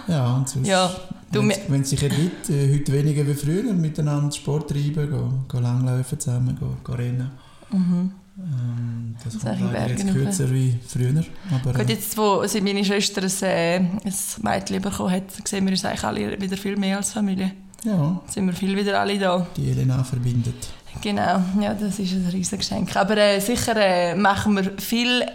Ja, 0.08 0.34
und 0.36 0.50
sonst, 0.50 0.68
Ja, 0.68 0.92
wenn, 1.34 1.52
wenn 1.68 1.84
sich 1.84 2.02
ergibt, 2.04 2.50
äh, 2.50 2.74
heute 2.74 2.94
weniger 2.94 3.26
wie 3.28 3.34
früher, 3.34 3.74
miteinander 3.74 4.32
Sport 4.32 4.70
treiben, 4.70 5.10
gehen, 5.10 5.46
gehen 5.50 5.64
langlaufen 5.64 6.20
zusammen, 6.20 6.58
gehen, 6.58 6.78
gehen 6.86 6.96
rennen. 6.96 7.32
Ähm, 7.74 9.16
das 9.24 9.34
Das 9.34 9.44
kommt 9.44 9.74
leider 9.74 9.90
jetzt 9.90 10.08
kürzer 10.12 10.52
wie 10.52 10.76
früher. 10.88 11.24
Aber, 11.52 11.74
Gut, 11.80 11.90
äh, 11.90 11.94
jetzt, 11.94 12.18
wo 12.18 12.46
seit 12.48 12.64
meine 12.64 12.84
Schwester 12.84 13.22
ein, 13.22 13.44
äh, 13.44 13.76
ein 13.78 14.14
Mädchen 14.42 14.82
bekommen 14.82 15.12
hat, 15.12 15.48
sehen 15.48 15.66
wir 15.66 15.72
uns 15.72 15.86
eigentlich 15.86 16.04
alle 16.04 16.42
wieder 16.42 16.58
viel 16.58 16.78
mehr 16.78 16.98
als 16.98 17.14
Familie. 17.14 17.52
ja, 17.84 18.22
Sind 18.28 18.48
wir 18.48 18.54
viel 18.54 18.76
wieder 18.76 19.00
alle 19.00 19.18
da. 19.20 19.46
die 19.56 19.70
Elena 19.72 20.04
verbindet. 20.04 20.56
Genau, 21.02 21.42
ja, 21.60 21.74
das 21.74 22.00
ist 22.00 22.12
ein 22.14 22.28
riesiges 22.32 22.68
Geschenk. 22.68 22.96
Aber 22.96 23.16
äh, 23.18 23.40
sicher 23.40 23.76
äh, 23.78 24.16
machen 24.16 24.56
wir 24.56 24.72
viel, 24.78 25.26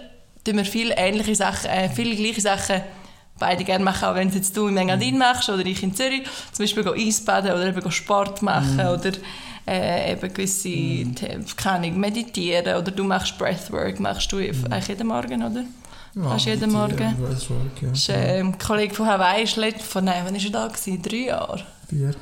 tun 0.45 0.57
wir 0.57 0.65
viel 0.65 0.93
ähnliche 0.97 1.35
Sachen, 1.35 1.71
äh, 1.71 1.89
viele 1.89 2.15
gleiche 2.15 2.41
Sachen 2.41 2.83
beide 3.39 3.65
gerne 3.65 3.85
machen, 3.85 4.05
auch 4.09 4.15
wenn 4.15 4.29
es 4.29 4.35
jetzt 4.35 4.57
du 4.57 4.69
in 4.69 4.77
Engadin 4.77 5.19
machst 5.19 5.49
oder 5.49 5.65
ich 5.65 5.83
in 5.83 5.95
Zürich, 5.95 6.23
zum 6.53 6.63
Beispiel 6.65 6.85
go 6.85 6.93
Eisbaden 6.93 7.53
oder 7.53 7.67
eben 7.67 7.91
Sport 7.91 8.43
machen 8.43 8.81
oder 8.81 9.13
äh, 9.69 10.13
eben 10.13 10.33
gewisse, 10.33 10.71
keine 11.57 11.87
Ahnung, 11.87 11.99
meditieren 12.01 12.77
oder 12.77 12.91
du 12.91 13.05
machst 13.05 13.37
Breathwork, 13.39 13.99
machst 14.01 14.31
du 14.33 14.39
eigentlich 14.39 14.89
jeden 14.89 15.07
Morgen, 15.09 15.43
oder? 15.43 15.65
Fast 16.23 16.47
jeden 16.47 16.61
mit, 16.61 16.71
äh, 16.71 16.73
Morgen. 16.79 17.17
Breathwork, 17.17 17.83
ja. 17.83 17.91
Ist, 17.93 18.09
äh, 18.09 18.39
ein 18.41 18.57
Kollege 18.59 18.95
von 18.95 19.07
Hawaii 19.07 19.43
ist 19.45 19.57
letzt- 19.59 19.83
von, 19.83 20.05
nein, 20.05 20.23
wann 20.25 20.35
war 20.35 20.43
er 20.43 20.51
da? 20.51 20.67
Gewesen? 20.69 21.03
Drei 21.03 21.17
Jahre? 21.27 21.63
Vier. 21.91 22.15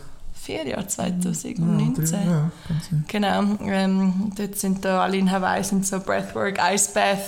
Vier 0.43 0.67
Jahre, 0.67 0.81
Ja, 0.83 0.89
2019. 0.89 2.05
drei, 2.05 2.25
ja, 2.25 2.51
kann 2.67 2.81
sein. 2.91 3.05
Genau, 3.07 3.43
ähm, 3.71 4.33
dort 4.37 4.59
sind 4.59 4.85
da 4.85 5.03
alle 5.05 5.17
in 5.17 5.31
Hawaii 5.31 5.63
sind 5.63 5.87
so 5.87 6.01
Breathwork, 6.01 6.59
Ice 6.73 6.91
Bath 6.93 7.21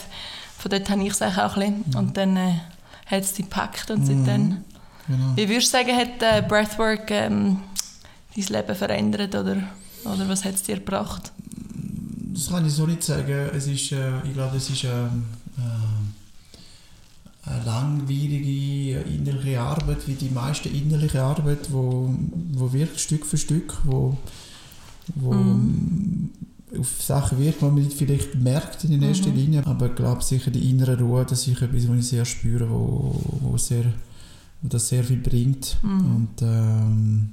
von 0.59 0.71
dort 0.71 0.91
habe 0.91 1.03
ich 1.03 1.11
es 1.13 1.23
auch 1.23 1.37
ein 1.37 1.49
bisschen. 1.55 1.85
Mhm. 1.93 1.97
Und 1.99 2.17
dann 2.17 2.37
äh, 2.37 2.55
hat 3.07 3.23
es 3.23 3.33
die 3.33 3.43
gepackt 3.43 3.91
und 3.91 4.05
seitdem... 4.07 4.59
Genau. 5.09 5.37
Wie 5.37 5.49
würdest 5.49 5.69
du 5.69 5.79
sagen, 5.79 5.97
hat 5.97 6.21
äh, 6.21 6.43
Breathwork 6.47 7.11
ähm, 7.13 7.61
dein 8.35 8.45
Leben 8.45 8.75
verändert 8.75 9.35
oder, 9.35 9.57
oder 10.05 10.29
was 10.29 10.45
hat 10.45 10.55
es 10.55 10.65
dir 10.65 10.77
gebracht? 10.77 11.31
Das 12.33 12.49
kann 12.49 12.67
ich 12.67 12.73
so 12.73 12.87
nicht 12.87 13.03
sagen. 13.03 13.51
Es 13.55 13.67
ist, 13.67 13.93
äh, 13.93 14.21
ich 14.25 14.35
glaube, 14.35 14.57
es 14.57 14.69
ist 14.69 14.85
ähm, 14.85 15.25
äh, 15.57 17.51
eine 17.51 17.65
langwierige 17.65 19.01
innerliche 19.03 19.61
Arbeit, 19.61 20.07
wie 20.07 20.15
die 20.15 20.31
meiste 20.31 20.69
innerliche 20.69 21.23
Arbeit, 21.23 21.73
wo, 21.73 22.13
wo 22.53 22.73
wirkt 22.73 22.99
Stück 22.99 23.25
für 23.25 23.39
Stück, 23.39 23.75
wo, 23.85 24.17
wo 25.15 25.33
mm. 25.33 26.31
Auf 26.79 27.01
Sachen 27.01 27.39
wirkt, 27.39 27.61
die 27.61 27.65
man 27.65 27.75
nicht 27.75 27.93
vielleicht 27.93 28.35
merkt 28.35 28.85
in 28.85 29.03
erster 29.03 29.31
mhm. 29.31 29.37
Linie, 29.37 29.67
aber 29.67 29.87
ich 29.87 29.95
glaube 29.95 30.23
sicher 30.23 30.51
die 30.51 30.71
innere 30.71 30.99
Ruhe, 30.99 31.25
das 31.25 31.47
ist 31.47 31.63
etwas, 31.63 31.89
was 31.89 31.99
ich 31.99 32.09
sehr 32.09 32.25
spüre, 32.25 32.69
wo, 32.69 33.21
wo 33.41 33.57
sehr 33.57 33.85
das 34.63 34.89
sehr 34.89 35.05
viel 35.05 35.19
bringt. 35.19 35.77
Mhm. 35.83 36.17
Und, 36.17 36.43
ähm, 36.43 37.29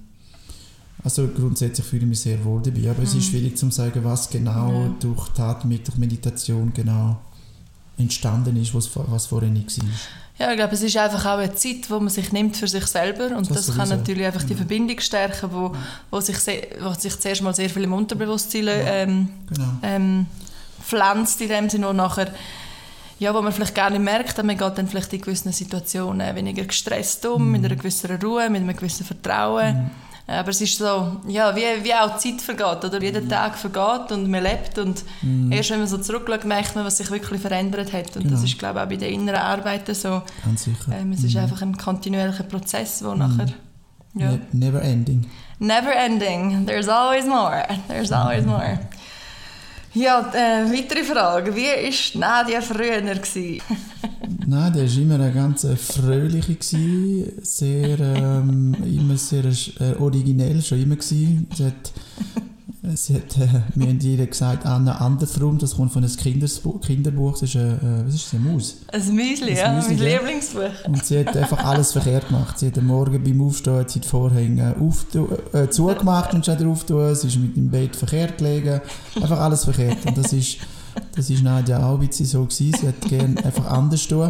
also 1.04 1.28
grundsätzlich 1.28 1.86
fühle 1.86 2.04
ich 2.04 2.10
mich 2.10 2.20
sehr 2.20 2.44
wohl 2.46 2.62
dabei, 2.62 2.90
aber 2.90 3.00
mhm. 3.00 3.06
es 3.06 3.16
ist 3.16 3.16
mhm. 3.16 3.32
schwierig 3.32 3.58
zu 3.58 3.70
sagen, 3.72 4.04
was 4.04 4.30
genau 4.30 4.72
ja. 4.72 4.96
durch 5.00 5.30
Tat 5.30 5.66
mit 5.66 5.88
durch 5.88 5.98
Meditation 5.98 6.72
genau 6.74 7.20
entstanden 7.98 8.56
ist, 8.58 8.74
was, 8.74 8.90
was 8.96 9.26
vorher 9.28 9.50
nicht 9.50 9.78
war. 9.82 9.90
Ja, 10.40 10.50
ich 10.50 10.58
glaube, 10.58 10.74
es 10.74 10.82
ist 10.82 10.98
einfach 10.98 11.26
auch 11.26 11.38
eine 11.38 11.54
Zeit, 11.54 11.88
die 11.88 11.94
man 11.94 12.10
sich 12.10 12.32
nimmt 12.32 12.58
für 12.58 12.68
sich 12.68 12.88
selber 12.88 13.38
und 13.38 13.50
das, 13.52 13.68
das 13.68 13.78
kann 13.78 13.90
natürlich 13.90 14.26
einfach 14.26 14.44
die 14.44 14.56
Verbindung 14.56 15.00
stärken, 15.00 15.50
wo, 15.52 15.76
wo, 16.10 16.20
sich, 16.20 16.38
wo 16.82 16.92
sich 16.94 17.20
zuerst 17.20 17.44
mal 17.44 17.54
sehr 17.54 17.70
viel 17.70 17.84
im 17.84 17.94
Unterbewusstsein 17.94 18.68
ähm, 18.68 19.30
genau. 19.48 19.70
ähm, 19.84 20.26
pflanzt 20.84 21.40
in 21.42 21.50
dem 21.50 21.70
Sinne, 21.70 21.88
wo 21.88 21.94
nachher 21.94 22.34
ja, 23.20 23.34
wo 23.34 23.42
man 23.42 23.54
vielleicht 23.54 23.76
gar 23.76 23.90
nicht 23.90 24.02
merkt, 24.02 24.38
aber 24.38 24.48
man 24.48 24.58
geht 24.58 24.78
dann 24.78 24.88
vielleicht 24.88 25.14
in 25.14 25.22
gewissen 25.22 25.52
Situationen 25.52 26.36
weniger 26.36 26.66
gestresst 26.66 27.26
um, 27.26 27.46
mhm. 27.46 27.52
mit 27.52 27.66
einer 27.66 27.76
gewissen 27.76 28.12
Ruhe, 28.22 28.50
mit 28.50 28.62
einem 28.62 28.76
gewissen 28.76 29.06
Vertrauen. 29.06 29.84
Mhm. 29.84 29.92
Aber 30.26 30.50
es 30.50 30.62
ist 30.62 30.78
so, 30.78 31.18
ja, 31.28 31.54
wie, 31.54 31.84
wie 31.84 31.94
auch 31.94 32.18
die 32.18 32.38
Zeit 32.38 32.42
vergeht, 32.42 32.86
oder? 32.86 33.02
Jeder 33.02 33.22
mhm. 33.22 33.30
Tag 33.30 33.58
vergeht 33.58 34.12
und 34.12 34.30
man 34.30 34.42
lebt 34.42 34.78
und 34.78 35.04
mhm. 35.22 35.52
erst 35.52 35.72
wenn 35.72 35.80
man 35.80 35.88
so 35.88 35.98
zurückschaut, 35.98 36.46
merkt 36.46 36.76
man, 36.76 36.86
was 36.86 36.98
sich 36.98 37.12
wirklich 37.12 37.42
verändert 37.42 37.92
hat. 37.92 38.16
Und 38.16 38.24
genau. 38.24 38.36
das 38.36 38.44
ist, 38.44 38.58
glaube 38.58 38.80
ich, 38.80 38.86
auch 38.86 38.90
bei 38.90 38.96
den 38.96 39.14
inneren 39.14 39.42
Arbeiten 39.42 39.94
so. 39.94 40.22
Ganz 40.46 40.64
sicher. 40.64 40.94
Ähm, 40.94 41.12
es 41.12 41.26
ist 41.26 41.34
mhm. 41.34 41.42
einfach 41.42 41.62
ein 41.62 41.78
kontinuierlicher 41.78 42.44
Prozess, 42.44 43.04
wo 43.04 43.14
nachher... 43.14 43.48
Ja. 44.16 44.32
Ne 44.32 44.42
never 44.52 44.82
ending. 44.82 45.26
Never 45.60 45.92
ending. 45.92 46.66
There's 46.68 46.88
always 46.88 47.26
more. 47.26 47.64
There's 47.88 48.12
always 48.12 48.46
more. 48.46 48.80
Ja, 49.96 50.32
äh, 50.34 50.72
weitere 50.72 51.04
Frage. 51.04 51.56
Wie 51.56 51.68
war 51.68 52.20
Nadia 52.20 52.62
früher? 52.62 53.02
Nadia 54.48 54.84
war 54.84 54.98
immer 54.98 55.16
eine 55.16 55.32
ganz 55.32 55.68
fröhliche, 55.78 56.58
sehr, 57.42 58.00
ähm, 58.00 58.76
immer 58.86 59.18
sehr 59.18 59.46
äh, 59.46 59.94
originell, 60.00 60.62
schon 60.64 60.82
immer. 60.82 60.96
Gewesen. 60.96 61.48
Sie 61.56 61.66
hat 61.66 61.94
Sie 62.96 63.16
hat, 63.16 63.38
äh, 63.38 63.62
wir 63.76 63.88
haben 63.88 64.00
ihr 64.02 64.28
gesagt, 64.28 64.66
Anna 64.66 64.98
Andersrum, 64.98 65.58
das 65.58 65.78
kommt 65.78 65.94
von 65.94 66.04
einem 66.04 66.14
Kinderbuch, 66.14 66.82
Kinderbuch 66.82 67.32
das 67.32 67.44
ist 67.44 67.56
eine, 67.56 67.76
äh, 67.76 68.06
was 68.06 68.16
ist 68.16 68.26
das, 68.26 68.34
eine 68.34 68.50
Maus? 68.50 68.76
Ein 68.92 69.16
Müsli, 69.16 69.56
ja, 69.56 69.72
mein 69.72 69.98
Lieblingsbuch. 69.98 70.86
Und 70.86 71.06
sie 71.06 71.20
hat 71.20 71.38
einfach 71.38 71.64
alles 71.64 71.94
verkehrt 71.94 72.28
gemacht. 72.28 72.60
Sie 72.60 72.68
hat 72.68 72.78
am 72.78 72.88
Morgen 72.88 73.24
beim 73.24 73.42
Aufstehen 73.42 73.78
hat 73.78 73.90
sie 73.90 74.02
die 74.02 74.08
Vorhänge 74.08 74.76
auf, 74.82 75.06
äh, 75.54 75.70
zugemacht 75.70 76.34
und 76.34 76.46
schon 76.46 76.58
drauf 76.58 76.84
tun. 76.84 77.16
Sie 77.16 77.28
ist 77.28 77.38
mit 77.38 77.56
dem 77.56 77.70
Bett 77.70 77.96
verkehrt 77.96 78.38
gelegen. 78.38 78.82
Einfach 79.16 79.40
alles 79.40 79.64
verkehrt. 79.64 80.06
Und 80.06 80.18
das 80.18 80.34
ist, 80.34 80.58
das 81.16 81.30
ist 81.30 81.42
Nadja 81.42 81.88
auch 81.88 81.98
ein 82.02 82.06
bisschen 82.06 82.26
so 82.26 82.44
gewesen. 82.44 82.76
Sie 82.82 82.88
hat 82.88 83.00
gerne 83.02 83.46
einfach 83.46 83.66
anders 83.68 84.06
tun. 84.06 84.30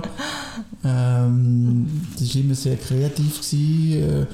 Ähm, 0.86 2.08
das 2.20 2.36
war 2.36 2.42
immer 2.42 2.56
sehr 2.56 2.78
kreativ. 2.78 3.42
Gewesen. 3.42 4.22
Äh, 4.22 4.26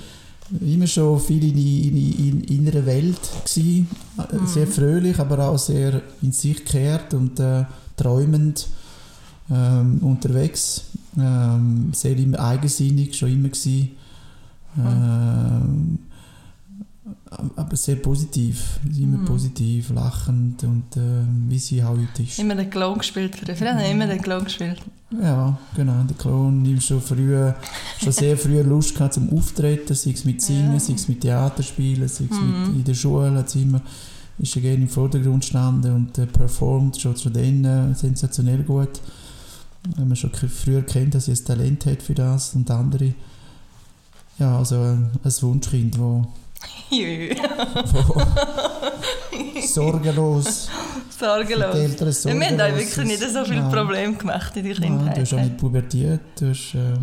immer 0.62 0.88
schon 0.88 1.20
viel 1.20 1.44
in 1.44 1.56
die, 1.56 1.88
in 1.88 1.96
die 2.42 2.56
innere 2.56 2.86
Welt 2.86 3.20
gewesen. 3.46 3.88
Mhm. 4.18 4.48
Sehr 4.48 4.68
fröhlich, 4.68 5.20
aber 5.20 5.50
auch 5.50 5.58
sehr 5.58 6.02
in 6.22 6.32
sich 6.32 6.58
gekehrt 6.58 7.14
und 7.14 7.40
äh, 7.40 7.66
träumend 7.96 8.68
ähm, 9.52 10.00
unterwegs. 10.02 10.86
Ähm, 11.18 11.92
sehr 11.94 12.18
immer 12.18 12.40
eigensinnig, 12.40 13.16
schon 13.16 13.32
immer 13.32 13.50
gewesen. 13.50 13.92
Ähm, 14.78 16.00
aber 17.30 17.76
sehr 17.76 17.98
positiv, 17.98 18.80
immer 18.98 19.20
mhm. 19.20 19.26
positiv, 19.26 19.92
lachend 19.92 20.64
und 20.64 20.98
äh, 20.98 21.26
wie 21.48 21.60
sie 21.60 21.84
auch 21.84 21.92
heute 21.92 22.24
ist. 22.24 22.40
Immer 22.40 22.56
den 22.56 22.70
Klon 22.70 22.98
gespielt, 22.98 23.36
früher 23.36 23.74
mhm. 23.74 23.80
immer 23.80 24.08
den 24.08 24.22
Klon 24.22 24.44
gespielt. 24.44 24.82
Ja, 25.12 25.58
genau, 25.76 26.04
der 26.04 26.16
Klon. 26.18 26.66
Ich 26.66 26.86
schon 26.86 27.02
früh, 27.02 27.52
schon 28.02 28.12
sehr 28.12 28.38
früh 28.38 28.62
Lust 28.62 28.96
gehabt 28.96 29.14
zum 29.14 29.32
Auftreten, 29.32 29.94
sei 29.96 30.12
es 30.12 30.26
mit 30.26 30.42
Singen, 30.42 30.74
ja. 30.74 30.80
sei 30.80 30.94
es 30.94 31.08
mit 31.08 31.22
Theaterspielen, 31.22 32.08
sei 32.08 32.26
es 32.30 32.38
mhm. 32.38 32.68
mit 32.68 32.76
in 32.78 32.84
der 32.84 32.94
Schule, 32.94 33.32
hat 33.32 33.56
immer 33.56 33.82
ist 34.40 34.56
er 34.56 34.62
gerne 34.62 34.84
im 34.84 34.90
Vordergrund 34.90 35.42
gestanden 35.42 35.94
und 35.94 36.18
äh, 36.18 36.26
performt 36.26 37.00
schon, 37.00 37.16
dann 37.34 37.66
äh, 37.66 37.94
sensationell 37.94 38.64
gut. 38.64 39.02
Wenn 39.96 40.08
man 40.08 40.16
schon 40.16 40.32
früher 40.32 40.82
kennt, 40.82 41.16
dass 41.16 41.28
er 41.28 41.36
ein 41.36 41.46
Talent 41.46 41.86
hat 41.86 42.02
für 42.02 42.14
das 42.14 42.56
und 42.56 42.70
andere. 42.72 43.14
Ja, 44.38 44.58
also 44.58 44.76
äh, 44.76 44.96
ein 45.24 45.42
Wunschkind, 45.42 45.96
das 45.96 46.26
sorgenlos. 49.62 50.70
Sorgenlos. 51.18 51.76
Die 51.76 51.82
Eltern 51.82 52.12
sorgenlos. 52.12 52.42
Wir 52.42 52.48
haben 52.48 52.58
da 52.58 52.76
wirklich 52.76 53.06
nicht 53.06 53.24
so 53.32 53.46
viele. 53.46 53.70
Probleme 53.70 54.14
gemacht 54.14 54.58
in 54.58 54.66
der 54.66 54.76
Kindheit. 54.76 55.08
Ja, 55.08 55.14
du 55.14 55.22
hast 55.22 55.34
auch 55.34 55.42
nicht 55.42 55.58
pubertiert. 55.58 56.22
Du 56.40 56.50
hast, 56.50 56.76
ähm, 56.76 57.02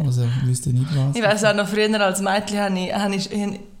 also, 0.04 0.26
wüsste 0.44 0.70
nicht 0.70 0.86
was. 0.94 1.16
Ich 1.16 1.22
weiß 1.22 1.44
auch 1.44 1.54
noch, 1.54 1.68
früher 1.68 2.00
als 2.00 2.20
Mädchen 2.20 2.60
habe 2.60 2.78
ich, 2.78 2.94
habe 2.94 3.14
ich, 3.14 3.30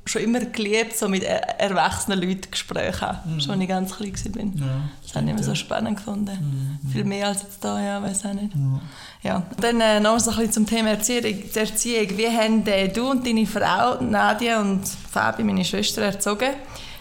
schon 0.08 0.22
immer 0.22 0.40
geliebt, 0.40 0.96
so 0.96 1.08
mit 1.08 1.22
erwachsenen 1.22 2.20
Leuten 2.20 2.50
Gespräche 2.50 3.00
haben, 3.00 3.34
mhm. 3.34 3.40
schon 3.40 3.54
als 3.54 3.62
ich 3.62 3.68
ganz 3.68 3.96
klein 3.96 4.12
war. 4.12 4.66
Ja, 4.66 4.80
das 5.02 5.14
habe 5.14 5.26
ich 5.26 5.30
immer 5.32 5.42
so 5.42 5.54
spannend 5.54 5.96
gefunden. 5.98 6.78
Mhm. 6.82 6.90
Viel 6.90 7.04
mehr 7.04 7.28
als 7.28 7.42
jetzt 7.42 7.62
hier, 7.62 7.80
ja, 7.80 8.02
weiß 8.02 8.26
auch 8.26 8.32
nicht. 8.32 8.52
Ja. 9.22 9.30
ja. 9.30 9.42
Dann 9.60 9.80
äh, 9.80 10.00
noch 10.00 10.18
so 10.18 10.30
ein 10.30 10.36
bisschen 10.36 10.52
zum 10.52 10.66
Thema 10.66 10.90
Erziehung. 10.90 11.24
Erziehung. 11.54 12.08
Wie 12.16 12.28
haben 12.28 12.66
äh, 12.66 12.88
du 12.88 13.10
und 13.10 13.26
deine 13.26 13.46
Frau, 13.46 14.02
Nadia 14.02 14.60
und 14.60 14.86
Fabi, 14.86 15.42
meine 15.42 15.64
Schwester, 15.64 16.02
erzogen? 16.02 16.54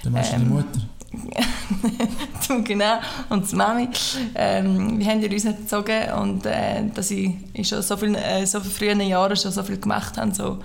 Du 0.03 0.09
meinst 0.09 0.33
ähm, 0.33 0.39
deine 0.39 0.53
Mutter? 0.53 0.79
du, 2.47 2.63
genau, 2.63 2.99
und 3.29 3.49
die 3.49 3.55
Mami. 3.55 3.89
Ähm, 4.35 4.99
wie 4.99 5.05
haben 5.05 5.21
die 5.21 5.29
uns 5.29 5.45
erzogen 5.45 6.11
und 6.21 6.45
äh, 6.45 6.83
dass 6.93 7.07
sie 7.07 7.39
in 7.53 7.63
schon 7.63 7.81
so, 7.81 7.97
viel, 7.97 8.15
äh, 8.15 8.45
so 8.45 8.59
frühen 8.59 9.01
Jahren 9.01 9.35
schon 9.35 9.51
so 9.51 9.63
viel 9.63 9.79
gemacht 9.79 10.17
haben, 10.17 10.33
so 10.33 10.59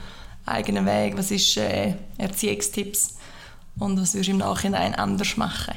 eigenen 0.46 0.86
Weg, 0.86 1.16
was 1.16 1.30
ist 1.30 1.56
äh, 1.56 1.94
Erziehungstipps 2.18 3.16
und 3.78 4.00
was 4.00 4.14
würdest 4.14 4.28
du 4.28 4.32
im 4.32 4.38
Nachhinein 4.38 4.94
anders 4.94 5.36
machen? 5.36 5.74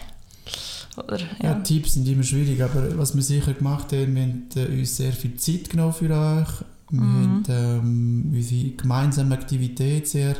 Oder, 0.97 1.19
ja. 1.19 1.27
ja. 1.43 1.53
Tipps 1.55 1.93
sind 1.93 2.07
immer 2.07 2.23
schwierig, 2.23 2.61
aber 2.61 2.97
was 2.97 3.15
wir 3.15 3.21
sicher 3.21 3.53
gemacht 3.53 3.91
haben, 3.91 4.15
wir 4.15 4.21
haben 4.21 4.47
äh, 4.55 4.79
uns 4.79 4.95
sehr 4.95 5.11
viel 5.11 5.35
Zeit 5.35 5.69
genommen 5.69 5.93
für 5.93 6.05
euch. 6.05 6.47
Wir 6.89 7.01
mhm. 7.01 7.23
haben 7.23 7.43
ähm, 7.49 8.31
unsere 8.33 8.69
gemeinsame 8.71 9.35
Aktivität 9.35 10.07
sehr 10.07 10.35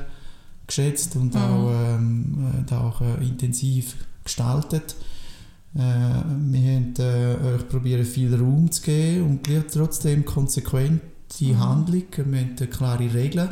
geschätzt 0.68 1.16
und 1.16 1.34
mhm. 1.34 1.42
auch, 1.42 1.72
ähm, 1.72 2.66
äh, 2.70 2.74
auch 2.74 3.02
äh, 3.02 3.24
intensiv 3.26 3.96
gestaltet. 4.24 4.96
Äh, 5.76 5.80
wir 5.80 6.76
haben 6.76 6.94
äh, 7.00 7.56
euch 7.56 7.68
probiert, 7.68 8.08
viel 8.08 8.34
Raum 8.34 8.72
zu 8.72 8.82
geben 8.82 9.24
und 9.44 9.72
trotzdem 9.72 10.24
konsequente 10.24 11.02
mhm. 11.42 11.60
Handlung. 11.60 12.04
Wir 12.16 12.40
haben 12.40 12.70
klare 12.70 13.14
Regeln 13.14 13.50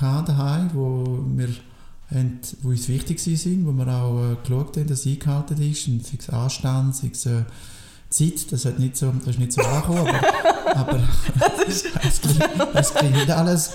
daheim, 0.00 0.70
wo 0.72 1.24
wir 1.34 1.48
haben, 2.10 2.40
wo 2.62 2.68
uns 2.68 2.88
wichtig 2.88 3.18
sind, 3.20 3.66
wo 3.66 3.72
wir 3.72 3.88
auch 3.88 4.32
äh, 4.32 4.36
geschaut 4.42 4.76
haben, 4.76 4.86
dass 4.86 5.00
es 5.00 5.06
eingehalten 5.06 5.70
ist, 5.70 5.88
und 5.88 6.06
sei 6.06 6.18
es 6.18 6.30
Anstand, 6.30 6.96
sei 6.96 7.10
es 7.12 7.26
äh, 7.26 7.42
Zeit, 8.08 8.52
das, 8.52 8.64
hat 8.64 8.78
nicht 8.78 8.96
so, 8.96 9.12
das 9.18 9.28
ist 9.28 9.38
nicht 9.38 9.52
so 9.52 9.62
angekommen, 9.62 10.06
aber, 10.74 11.00
aber 11.40 11.64
es, 11.66 11.84
es 12.74 12.94
klingt 12.94 13.30
alles. 13.30 13.72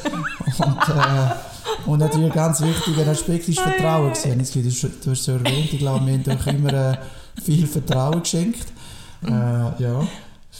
Und, 0.57 0.77
äh, 0.89 1.89
und 1.89 1.99
natürlich 1.99 2.31
ein 2.31 2.35
ganz 2.35 2.61
wichtiger 2.61 3.07
Aspekt 3.07 3.49
ist 3.49 3.59
Vertrauen. 3.59 4.13
Gewesen. 4.13 4.63
Du, 4.63 4.69
hast 4.69 5.07
es 5.07 5.23
so 5.23 5.33
erwähnt, 5.33 5.73
ich 5.73 5.79
glaube, 5.79 6.05
wir 6.05 6.13
haben 6.13 6.27
euch 6.27 6.47
immer 6.47 6.73
äh, 6.73 6.97
viel 7.43 7.67
Vertrauen 7.67 8.21
geschenkt. 8.21 8.67
Äh, 9.25 9.29
ja. 9.29 10.07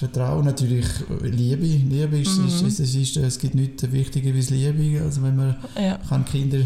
Vertrauen, 0.02 0.46
natürlich 0.46 0.88
Liebe. 1.22 1.64
Liebe 1.64 2.18
ist, 2.18 2.40
mhm. 2.40 2.48
ist, 2.48 2.62
ist, 2.64 2.80
ist, 2.80 2.96
ist, 2.96 3.18
es 3.18 3.38
gibt 3.38 3.54
nichts 3.54 3.92
wichtiger 3.92 4.34
als 4.34 4.50
Liebe. 4.50 5.00
Also 5.00 5.22
wenn 5.22 5.36
man 5.36 5.58
ja. 5.80 6.00
kann 6.10 6.26
Kinder 6.26 6.58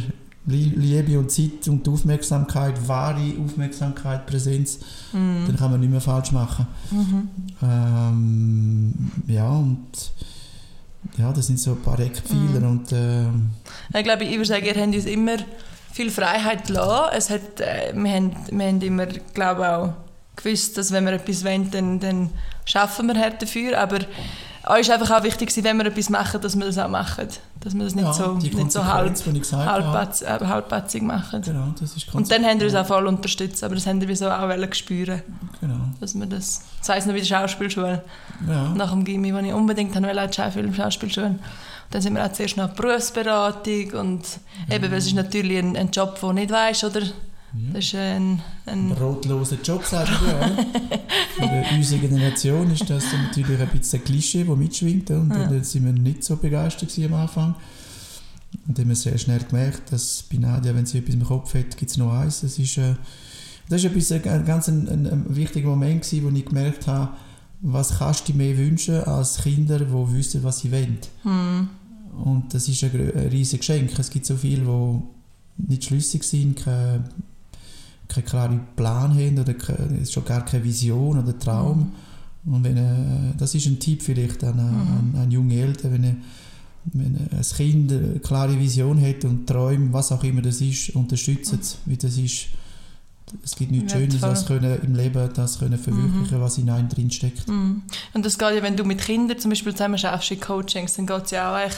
Liebe 0.45 1.19
und 1.19 1.29
Zeit 1.29 1.67
und 1.67 1.85
Aufmerksamkeit, 1.89 2.87
wahre 2.87 3.33
Aufmerksamkeit, 3.43 4.25
Präsenz, 4.25 4.79
mhm. 5.11 5.47
dann 5.47 5.57
kann 5.57 5.71
man 5.71 5.81
nicht 5.81 5.89
mehr 5.89 5.99
falsch 5.99 6.31
machen. 6.31 6.65
Mhm. 6.91 7.29
Ähm, 7.61 8.93
ja, 9.27 9.49
und 9.49 9.89
ja, 11.17 11.33
das 11.33 11.47
sind 11.47 11.59
so 11.59 11.71
ein 11.71 11.81
paar 11.81 11.99
Eckpfeiler. 11.99 12.61
Mhm. 12.61 12.69
Und, 12.69 12.91
äh, 12.93 13.25
ich 13.97 14.03
glaube, 14.05 14.23
ich 14.23 14.31
würde 14.31 14.45
sagen, 14.45 14.65
ihr 14.65 14.75
habt 14.75 14.95
uns 14.95 15.05
immer 15.05 15.35
viel 15.91 16.09
Freiheit 16.09 16.67
gelassen. 16.67 17.17
Es 17.17 17.29
hat, 17.29 17.59
äh, 17.59 17.93
wir, 17.93 18.11
haben, 18.13 18.31
wir 18.49 18.65
haben 18.65 18.81
immer, 18.81 19.07
glaube 19.07 19.69
auch 19.69 20.04
gewusst, 20.35 20.77
dass 20.77 20.91
wenn 20.91 21.05
wir 21.05 21.13
etwas 21.13 21.43
wollen, 21.43 21.71
dann, 21.71 21.99
dann 21.99 22.29
schaffen 22.65 23.07
wir 23.07 23.15
hart 23.19 23.41
dafür, 23.41 23.79
aber 23.79 23.99
auch 24.63 24.77
ist 24.77 24.89
einfach 24.89 25.11
auch 25.11 25.23
wichtig, 25.23 25.51
wenn 25.63 25.77
wir 25.77 25.85
etwas 25.85 26.09
machen, 26.09 26.41
dass 26.41 26.57
wir 26.57 26.65
das 26.65 26.77
auch 26.79 26.87
machen. 26.89 27.27
Dass 27.59 27.75
wir 27.75 27.83
das 27.83 27.93
nicht 27.93 28.03
Ja, 28.05 28.13
so, 28.13 28.33
nicht 28.33 28.71
so 28.71 28.83
halb, 28.83 29.15
halbpatz, 29.53 30.21
äh, 30.23 30.39
halbpatzig 30.41 31.03
machen. 31.03 31.41
Genau, 31.43 31.67
das 31.79 31.95
ist 31.95 32.13
Und 32.13 32.31
dann 32.31 32.43
haben 32.43 32.59
wir 32.59 32.65
uns 32.65 32.75
auch 32.75 32.85
voll 32.87 33.05
unterstützt, 33.05 33.63
aber 33.63 33.75
das 33.75 33.85
haben 33.85 34.01
wir 34.01 34.15
so 34.15 34.29
auch 34.29 34.49
spüren, 34.73 35.21
Genau. 35.61 35.75
dass 35.99 36.15
wir 36.15 36.25
das, 36.25 36.61
das 36.79 36.89
heisst 36.89 37.07
noch 37.07 37.13
wie 37.13 37.21
die 37.21 37.27
Schauspielschule, 37.27 38.03
Ja. 38.47 38.69
nach 38.69 38.89
dem 38.91 39.03
Gimmi, 39.03 39.33
wo 39.33 39.37
ich 39.37 39.53
unbedingt 39.53 39.93
wollte, 39.95 40.19
als 40.19 40.35
Schauspiel 40.35 40.73
Schauspielschule. 40.73 41.27
Und 41.27 41.39
dann 41.91 42.01
sind 42.01 42.15
wir 42.15 42.25
auch 42.25 42.31
zuerst 42.31 42.57
noch 42.57 42.69
Berufsberatung 42.69 43.91
und 43.99 44.23
eben, 44.71 44.91
weil 44.91 44.97
es 44.97 45.05
ist 45.05 45.13
natürlich 45.13 45.59
ein, 45.59 45.77
ein 45.77 45.91
Job, 45.91 46.19
den 46.19 46.29
du 46.29 46.33
nicht 46.33 46.51
weißt, 46.51 46.83
oder? 46.85 47.01
Das 47.73 47.83
ist 47.85 47.95
ein, 47.95 48.41
ein 48.65 48.89
brotloser 48.89 49.57
Job, 49.63 49.83
sagen 49.85 50.11
wir. 50.25 50.35
oder? 50.35 50.65
Für 51.69 51.75
unsere 51.75 52.01
Generation 52.01 52.71
ist 52.71 52.89
das 52.89 53.03
natürlich 53.11 53.59
ein 53.59 53.67
bisschen 53.69 53.99
ein 53.99 54.03
Klischee, 54.05 54.43
das 54.43 54.57
mitschwingt. 54.57 55.09
Und 55.11 55.29
Ja. 55.31 55.47
da 55.47 55.63
sind 55.63 55.85
wir 55.85 55.93
nicht 55.93 56.23
so 56.23 56.37
begeistert 56.37 56.91
am 57.05 57.13
Anfang. 57.13 57.55
Und 58.67 58.77
dann 58.77 58.85
haben 58.85 58.89
wir 58.89 58.95
sehr 58.95 59.17
schnell 59.17 59.39
gemerkt, 59.39 59.91
dass 59.91 60.23
bei 60.31 60.37
Nadia, 60.37 60.73
wenn 60.73 60.85
sie 60.85 60.99
etwas 60.99 61.15
im 61.15 61.23
Kopf 61.23 61.53
hat, 61.55 61.75
gibt 61.77 61.91
es 61.91 61.97
noch 61.97 62.13
eins. 62.13 62.41
Das 62.41 62.57
ist, 62.57 62.77
äh, 62.77 62.95
das 63.69 63.83
ist 63.83 63.91
etwas, 63.91 64.11
ein, 64.13 64.23
ein 64.27 64.45
ganz 64.45 64.69
ein, 64.69 64.87
ein, 64.87 65.05
ein 65.07 65.35
wichtiger 65.35 65.67
Moment, 65.69 66.03
gewesen, 66.03 66.23
wo 66.31 66.35
ich 66.37 66.45
gemerkt 66.45 66.87
habe, 66.87 67.09
was 67.61 67.97
kannst 67.97 68.27
du 68.27 68.31
dir 68.33 68.37
mehr 68.37 68.57
wünschen 68.57 68.95
als 69.03 69.37
Kinder, 69.41 69.79
die 69.79 70.13
wissen, 70.13 70.43
was 70.43 70.59
sie 70.59 70.71
wollen. 70.71 70.99
hm, 71.23 71.67
Und 72.23 72.53
das 72.53 72.67
ist 72.69 72.83
ein, 72.83 72.91
ein 72.93 73.27
riesiges 73.29 73.65
Geschenk. 73.67 73.97
Es 73.99 74.09
gibt 74.09 74.25
so 74.25 74.35
viele, 74.37 74.61
die 74.63 75.01
nicht 75.69 75.85
schlüssig 75.85 76.23
sind, 76.23 76.57
keine, 76.57 77.03
keinen 78.07 78.25
klaren 78.25 78.59
Plan 78.75 79.11
haben 79.13 79.39
oder 79.39 79.53
schon 80.09 80.25
gar 80.25 80.43
keine 80.45 80.63
Vision 80.63 81.19
oder 81.19 81.37
Traum. 81.37 81.91
Und 82.45 82.63
wenn, 82.63 82.77
äh, 82.77 83.33
das 83.37 83.55
ist 83.55 83.65
ein 83.65 83.79
Tipp 83.79 84.03
vielleicht 84.03 84.43
an, 84.43 84.59
an, 84.59 85.15
an 85.19 85.31
junge 85.31 85.55
Eltern, 85.55 85.93
wenn, 85.93 86.03
äh, 86.03 86.15
wenn 86.93 87.15
äh, 87.15 87.35
ein 87.35 87.41
Kind 87.41 87.91
eine 87.91 88.19
klare 88.19 88.59
Vision 88.59 89.01
hat 89.01 89.25
und 89.25 89.47
Träume, 89.47 89.91
was 89.91 90.11
auch 90.11 90.23
immer 90.23 90.41
das 90.43 90.61
ist, 90.61 90.95
unterstützen 90.95 91.59
es, 91.59 91.77
weil 91.85 91.97
das 91.97 92.17
ist 92.17 92.47
es 93.43 93.55
gibt 93.55 93.71
nichts 93.71 93.91
Schönes, 93.91 94.21
Wertvoll. 94.21 94.29
als 94.29 94.45
können 94.45 94.79
im 94.83 94.95
Leben 94.95 95.29
das 95.33 95.57
können 95.57 95.79
verwirklichen, 95.79 96.39
was 96.39 96.57
in 96.59 96.69
einem 96.69 96.87
drin 96.87 97.09
steckt. 97.09 97.47
hm. 97.47 97.81
Und 98.13 98.25
das 98.25 98.37
geht 98.37 98.53
ja, 98.53 98.61
wenn 98.61 98.77
du 98.77 98.83
mit 98.83 99.01
Kindern 99.01 99.39
zum 99.39 99.49
Beispiel 99.49 99.73
zusammen 99.73 99.97
schaffst 99.97 100.29
in 100.31 100.39
Coachings, 100.39 100.93
dann 100.95 101.07
geht 101.07 101.25
es 101.25 101.31
ja 101.31 101.51
auch 101.51 101.55
ein 101.55 101.71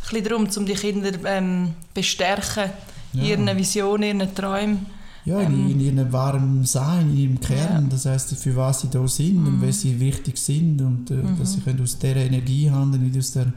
bisschen 0.00 0.24
darum, 0.24 0.48
um 0.56 0.66
die 0.66 0.72
Kinder 0.74 1.12
ähm, 1.26 1.74
bestärken, 1.92 2.70
Ja. 3.12 3.22
ihren 3.22 3.56
Visionen, 3.56 4.18
ihren 4.18 4.34
Träumen. 4.34 4.86
Ja, 5.24 5.40
in, 5.40 5.52
Ähm, 5.52 5.70
in 5.70 5.80
ihrem 5.80 6.12
wahren 6.12 6.64
Sein, 6.64 7.10
in 7.10 7.16
ihrem 7.16 7.40
Kern. 7.40 7.72
Ja. 7.72 7.80
Mhm. 7.80 7.88
Das 7.88 8.04
heißt, 8.06 8.34
für 8.36 8.54
was 8.56 8.80
sie 8.82 8.88
da 8.90 9.06
sind 9.08 9.38
und 9.46 9.62
was 9.66 9.80
sie 9.80 9.98
wichtig 9.98 10.36
sind 10.38 10.80
und 10.82 11.10
äh, 11.10 11.16
dass 11.38 11.54
sie 11.54 11.60
können 11.60 11.80
aus 11.82 11.98
dieser 11.98 12.16
Energie 12.16 12.70
handeln, 12.70 13.04
nicht 13.04 13.18
aus 13.18 13.32
der 13.32 13.52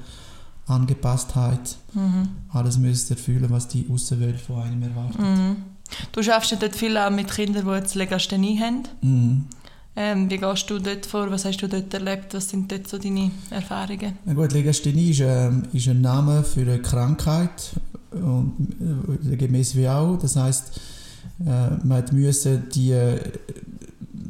Angepasstheit 0.65 1.77
Mhm. 1.93 2.27
alles 2.49 2.77
müssen 2.77 3.13
erfüllen, 3.13 3.47
was 3.49 3.67
die 3.67 3.86
Außenwelt 3.91 4.39
von 4.39 4.62
einem 4.62 4.84
erwartet. 4.84 5.19
Mhm. 5.19 5.56
Du 6.12 6.21
schaffst 6.21 6.51
ja 6.51 6.58
dort 6.60 6.75
viel 6.75 6.97
auch 6.97 7.10
mit 7.10 7.30
Kindern, 7.32 7.65
die 7.65 7.71
jetzt 7.71 7.95
Legasthenie 7.95 8.60
haben. 8.60 8.84
Mhm. 9.01 9.45
Ähm, 9.95 10.30
wie 10.30 10.38
gehst 10.38 10.69
du 10.69 10.77
dort 10.80 11.06
vor? 11.06 11.32
Was 11.32 11.45
hast 11.45 11.58
du 11.58 11.67
dort 11.67 11.91
erlebt? 11.93 12.34
Was 12.34 12.49
sind 12.49 12.71
dort 12.71 12.88
so 12.88 12.97
deine 12.99 13.32
Erfahrungen? 13.49 14.13
Na 14.25 14.34
gut, 14.34 14.51
Legasthenie 14.51 15.10
ist, 15.10 15.21
ähm, 15.21 15.63
ist 15.73 15.88
ein 15.88 16.01
Name 16.01 16.43
für 16.43 16.62
eine 16.62 16.80
Krankheit 16.82 17.71
und 18.12 18.75
äh, 19.32 19.36
gemäß 19.38 19.75
wie 19.75 19.88
auch. 19.89 20.17
Das 20.17 20.36
heißt, 20.36 20.80
äh, 21.45 21.86
man 21.86 22.04
müssen 22.12 22.63
die, 22.73 22.93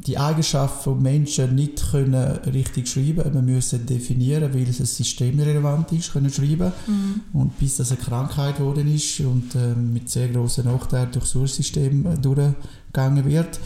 die 0.08 0.16
Eigenschaft 0.16 0.84
von 0.84 1.02
Menschen 1.02 1.54
nicht 1.54 1.90
können 1.90 2.14
richtig 2.14 2.88
schreiben. 2.88 3.30
Man 3.34 3.44
müssen 3.44 3.84
definieren, 3.84 4.52
weil 4.54 4.68
es 4.68 4.78
systemrelevant 4.96 5.92
ist, 5.92 6.12
können 6.12 6.30
schreiben. 6.30 6.72
Und 7.34 7.58
bis 7.58 7.76
das 7.76 7.92
eine 7.92 8.00
Krankheit 8.00 8.56
geworden 8.56 8.92
ist 8.92 9.20
und 9.20 9.54
äh, 9.54 9.74
mit 9.74 10.08
sehr 10.08 10.28
großen 10.28 10.64
Nachteilen 10.64 11.12
durch 11.12 11.24
das 11.24 11.34
Ursystem 11.34 12.06
äh, 12.06 12.14
durchgegangen 12.16 13.24
wird. 13.26 13.60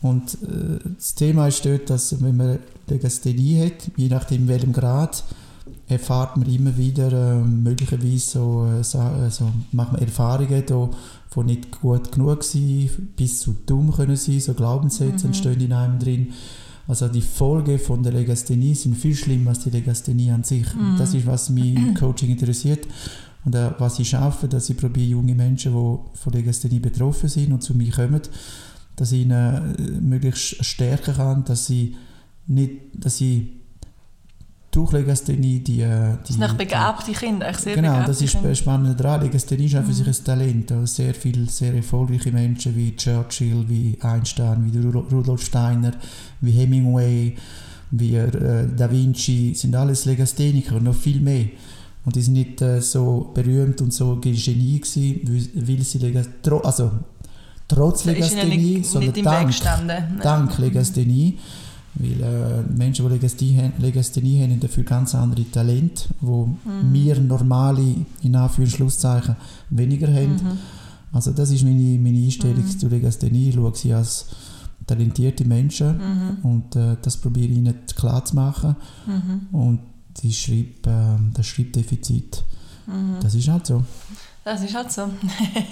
Und 0.00 0.34
äh, 0.34 0.78
das 0.96 1.14
Thema 1.14 1.48
ist 1.48 1.64
dort, 1.64 1.90
dass 1.90 2.22
wenn 2.22 2.36
man 2.36 2.58
Legasthenie 2.88 3.66
hat, 3.66 3.90
je 3.96 4.08
nachdem 4.08 4.42
in 4.42 4.48
welchem 4.48 4.72
Grad, 4.72 5.24
erfahrt 5.88 6.36
man 6.36 6.48
immer 6.48 6.76
wieder 6.76 7.12
äh, 7.12 7.44
möglicherweise 7.44 8.18
so, 8.18 8.66
äh, 8.66 9.30
so 9.30 9.50
macht 9.72 9.92
man 9.92 10.02
Erfahrungen 10.02 10.64
da, 10.66 10.90
von 11.28 11.46
nicht 11.46 11.70
gut 11.70 12.12
genug 12.12 12.42
sein, 12.42 12.90
bis 13.16 13.40
zu 13.40 13.54
dumm 13.66 13.92
können 13.92 14.16
sein, 14.16 14.40
so 14.40 14.54
Glaubenssätze 14.54 15.26
entstehen 15.26 15.60
in 15.60 15.72
einem 15.72 15.98
drin. 15.98 16.32
Also 16.88 17.08
die 17.08 17.20
Folgen 17.20 17.78
von 17.78 18.02
der 18.02 18.12
Legasthenie 18.12 18.74
sind 18.74 18.96
viel 18.96 19.14
schlimmer 19.14 19.50
als 19.50 19.60
die 19.60 19.70
Legasthenie 19.70 20.30
an 20.30 20.44
sich. 20.44 20.66
Und 20.74 20.98
Das 20.98 21.14
ist, 21.14 21.26
was 21.26 21.50
mich 21.50 21.76
im 21.76 21.94
Coaching 21.94 22.30
interessiert. 22.30 22.86
Und 23.44 23.54
äh, 23.54 23.70
was 23.78 23.98
ich 23.98 24.08
schaffe, 24.08 24.48
dass 24.48 24.70
ich 24.70 24.76
probiere, 24.76 25.10
junge 25.10 25.34
Menschen, 25.34 25.72
die 25.72 26.18
von 26.18 26.32
Legasthenie 26.32 26.80
betroffen 26.80 27.28
sind 27.28 27.52
und 27.52 27.62
zu 27.62 27.74
mir 27.74 27.92
kommen, 27.92 28.22
dass 28.96 29.12
ich 29.12 29.22
ihnen 29.22 29.74
äh, 29.76 30.00
möglichst 30.00 30.64
stärken 30.64 31.14
kann, 31.14 31.44
dass 31.44 31.66
sie 31.66 31.96
nicht, 32.46 32.72
dass 32.94 33.18
sie 33.18 33.60
durch 34.76 34.92
Legasthenie 34.92 35.60
die, 35.60 35.80
äh, 35.80 35.86
die 35.88 36.16
Das 36.28 36.28
sind 36.36 36.42
echt 36.42 36.58
begabte 36.58 37.12
Kinder, 37.12 37.48
echt 37.48 37.60
sehr 37.62 37.74
Genau, 37.76 38.02
das 38.06 38.20
ist 38.20 38.32
Kinder. 38.32 38.54
spannend 38.54 39.00
daran. 39.00 39.22
Legasthenie 39.22 39.64
ist 39.66 39.76
auch 39.76 39.84
für 39.84 39.92
sich 39.94 40.06
ein 40.06 40.24
Talent. 40.24 40.70
Also 40.72 40.86
sehr 40.86 41.14
viele 41.14 41.46
sehr 41.46 41.74
erfolgreiche 41.74 42.30
Menschen 42.30 42.76
wie 42.76 42.94
Churchill, 42.94 43.64
wie 43.68 43.96
Einstein, 44.02 44.70
wie 44.70 44.78
Ru- 44.78 45.10
Rudolf 45.10 45.42
Steiner, 45.42 45.92
wie 46.42 46.50
Hemingway, 46.50 47.34
wie 47.90 48.16
äh, 48.16 48.68
Da 48.76 48.90
Vinci, 48.90 49.54
sind 49.54 49.74
alles 49.74 50.04
Legastheniker 50.04 50.76
und 50.76 50.84
noch 50.84 50.94
viel 50.94 51.20
mehr. 51.20 51.46
Und 52.04 52.14
die 52.14 52.20
sind 52.22 52.34
nicht 52.34 52.60
äh, 52.60 52.82
so 52.82 53.30
berühmt 53.34 53.80
und 53.80 53.94
so 53.94 54.16
Genie 54.16 54.78
gewesen, 54.80 55.20
weil, 55.66 55.82
sie 55.82 55.98
Legas 55.98 56.28
tro 56.42 56.58
also 56.58 56.90
trotz 57.66 58.04
Legasthenie, 58.04 58.82
sondern 58.84 59.14
dank 59.24 59.54
dank 60.22 60.58
Legasthenie. 60.58 61.38
Weil 61.98 62.20
äh, 62.22 62.62
Menschen, 62.76 63.06
die 63.08 63.12
Legasthenie 63.14 63.56
haben, 63.58 63.72
Legasthenie 63.78 64.42
haben, 64.42 64.52
haben 64.52 64.60
dafür 64.60 64.84
ganz 64.84 65.14
andere 65.14 65.44
Talente, 65.50 66.04
wo 66.20 66.46
Mhm. 66.46 66.92
wir 66.92 67.18
normale, 67.20 67.94
in 68.22 68.36
Anführungszeichen, 68.36 69.36
weniger 69.70 70.08
haben. 70.08 70.34
Mhm. 70.34 70.58
Also 71.12 71.30
das 71.32 71.50
ist 71.50 71.64
meine, 71.64 71.98
meine 71.98 72.18
Einstellung 72.18 72.66
zu 72.78 72.88
Legasthenie. 72.88 73.48
Ich 73.48 73.54
schaue 73.54 73.74
sie 73.74 73.94
als 73.94 74.26
talentierte 74.86 75.44
Menschen 75.44 75.96
Mhm. 75.96 76.36
und 76.42 76.76
äh, 76.76 76.96
das 77.00 77.16
probiere 77.16 77.48
ich 77.52 77.56
ihnen 77.58 77.74
klar 77.96 78.24
zu 78.24 78.36
machen. 78.36 78.76
Mhm. 79.06 79.58
Und 79.58 79.80
die 80.22 80.32
Schreib, 80.32 80.86
äh, 80.86 81.16
das 81.32 81.46
Schreibdefizit, 81.46 82.44
Mhm. 82.86 83.16
das 83.22 83.34
ist 83.34 83.48
halt 83.48 83.66
so. 83.66 83.82
Das 84.44 84.62
ist 84.62 84.74
halt 84.76 84.92
so. 84.92 85.08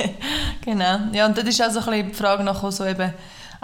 genau. 0.64 0.98
Ja, 1.12 1.26
und 1.26 1.36
das 1.38 1.44
ist 1.44 1.62
auch 1.62 1.70
so 1.70 1.78
ein 1.80 1.84
bisschen 1.86 2.08
die 2.08 2.14
Frage 2.14 2.42
nach 2.44 2.70
so 2.72 2.84
eben 2.84 3.12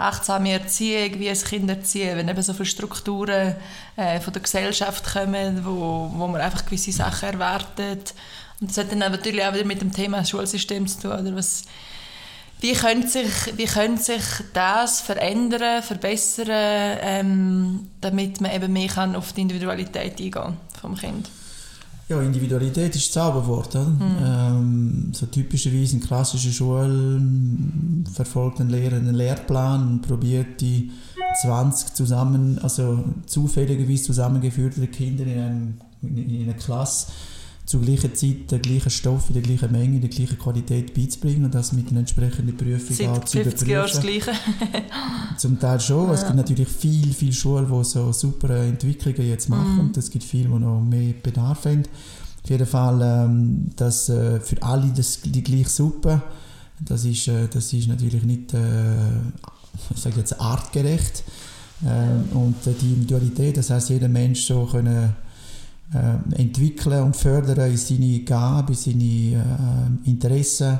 achtsame 0.01 0.51
Erziehung, 0.51 1.19
wie 1.19 1.29
ein 1.29 1.37
Kind 1.37 1.69
erziehen, 1.69 2.17
wenn 2.17 2.27
eben 2.27 2.41
so 2.41 2.53
viele 2.53 2.65
Strukturen 2.65 3.55
äh, 3.95 4.19
von 4.19 4.33
der 4.33 4.41
Gesellschaft 4.41 5.13
kommen, 5.13 5.65
wo, 5.65 6.11
wo 6.13 6.27
man 6.27 6.41
einfach 6.41 6.65
gewisse 6.65 6.91
Sachen 6.91 7.29
erwartet. 7.29 8.13
Und 8.59 8.69
das 8.69 8.77
hat 8.77 8.91
dann 8.91 8.99
natürlich 8.99 9.43
auch 9.43 9.53
wieder 9.53 9.65
mit 9.65 9.81
dem 9.81 9.91
Thema 9.91 10.23
Schulsystem 10.23 10.87
zu 10.87 11.01
tun. 11.01 11.11
Oder 11.11 11.35
was, 11.35 11.63
wie, 12.59 12.73
könnte 12.73 13.07
sich, 13.07 13.57
wie 13.57 13.65
könnte 13.65 14.03
sich 14.03 14.23
das 14.53 15.01
verändern, 15.01 15.81
verbessern, 15.81 16.47
ähm, 17.01 17.87
damit 18.01 18.39
man 18.39 18.51
eben 18.51 18.71
mehr 18.71 18.87
kann 18.87 19.15
auf 19.15 19.33
die 19.33 19.41
Individualität 19.41 20.19
eingehen 20.19 20.57
vom 20.79 20.95
Kind? 20.95 21.29
Ja, 22.11 22.21
Individualität 22.21 22.93
ist 22.93 23.05
das 23.05 23.11
Zauberwort. 23.13 23.73
Oder? 23.73 23.87
Ähm, 24.21 25.13
so 25.13 25.27
typischerweise 25.27 25.95
in 25.95 26.01
klassischen 26.01 26.51
Schulen 26.51 28.03
verfolgt 28.13 28.59
ein 28.59 28.69
Lehrer 28.69 28.97
einen 28.97 29.15
Lehrplan 29.15 29.87
und 29.87 30.01
probiert 30.01 30.59
die 30.59 30.91
20 31.41 31.93
zusammen, 31.93 32.59
also 32.59 33.01
zufälligerweise 33.27 34.03
zusammengeführte 34.03 34.85
Kinder 34.87 35.23
in, 35.23 35.39
einem, 35.39 35.77
in 36.01 36.43
einer 36.43 36.57
Klasse 36.57 37.13
zur 37.71 37.81
gleichen 37.81 38.13
Zeit 38.13 38.51
den 38.51 38.61
gleichen 38.61 38.89
Stoff 38.89 39.29
in 39.29 39.35
der 39.35 39.43
gleichen 39.43 39.71
Menge, 39.71 39.95
in 39.95 40.01
der 40.01 40.09
gleichen 40.09 40.37
Qualität 40.37 40.93
beizubringen 40.93 41.45
und 41.45 41.55
das 41.55 41.71
mit 41.71 41.89
einer 41.89 42.01
entsprechenden 42.01 42.57
Prüfung 42.57 43.07
auch 43.07 43.15
Seit 43.15 43.29
zu 43.29 43.43
50 43.43 43.67
Jahren 43.67 43.89
das. 43.89 44.01
Gleiche. 44.01 44.31
Zum 45.37 45.57
Teil 45.57 45.79
schon. 45.79 46.09
Es 46.11 46.25
gibt 46.25 46.35
natürlich 46.35 46.67
viele, 46.67 47.13
viele 47.13 47.31
Schulen, 47.31 47.67
die 47.67 47.83
so 47.85 48.11
super 48.11 48.49
Entwicklungen 48.49 49.25
jetzt 49.25 49.47
machen. 49.47 49.75
Mhm. 49.75 49.79
Und 49.79 49.97
es 49.97 50.09
gibt 50.11 50.25
viele, 50.25 50.49
die 50.49 50.59
noch 50.59 50.81
mehr 50.81 51.13
Bedarf 51.23 51.63
haben. 51.63 51.83
Auf 52.43 52.49
jeden 52.49 52.65
Fall, 52.65 53.01
ähm, 53.01 53.71
dass 53.77 54.09
äh, 54.09 54.41
für 54.41 54.61
alle 54.61 54.91
das, 54.93 55.21
die 55.21 55.41
gleiche 55.41 55.69
Suppe, 55.69 56.21
das 56.81 57.05
ist, 57.05 57.29
äh, 57.29 57.47
das 57.47 57.71
ist 57.71 57.87
natürlich 57.87 58.23
nicht, 58.23 58.53
äh, 58.53 58.59
ich 59.95 59.97
sage 59.97 60.17
jetzt, 60.17 60.41
artgerecht. 60.41 61.23
Ähm, 61.85 62.25
und 62.33 62.67
äh, 62.67 62.73
die 62.73 62.93
Individualität, 62.93 63.55
das 63.55 63.69
heißt, 63.69 63.91
jeder 63.91 64.09
Mensch 64.09 64.45
so 64.45 64.65
können 64.65 65.15
äh, 65.93 66.41
entwickeln 66.41 67.03
und 67.03 67.15
fördern 67.15 67.69
in 67.71 67.77
seine 67.77 68.19
Gabe, 68.21 68.73
in 68.73 68.77
seine 68.77 69.03
äh, 70.05 70.09
Interessen, 70.09 70.79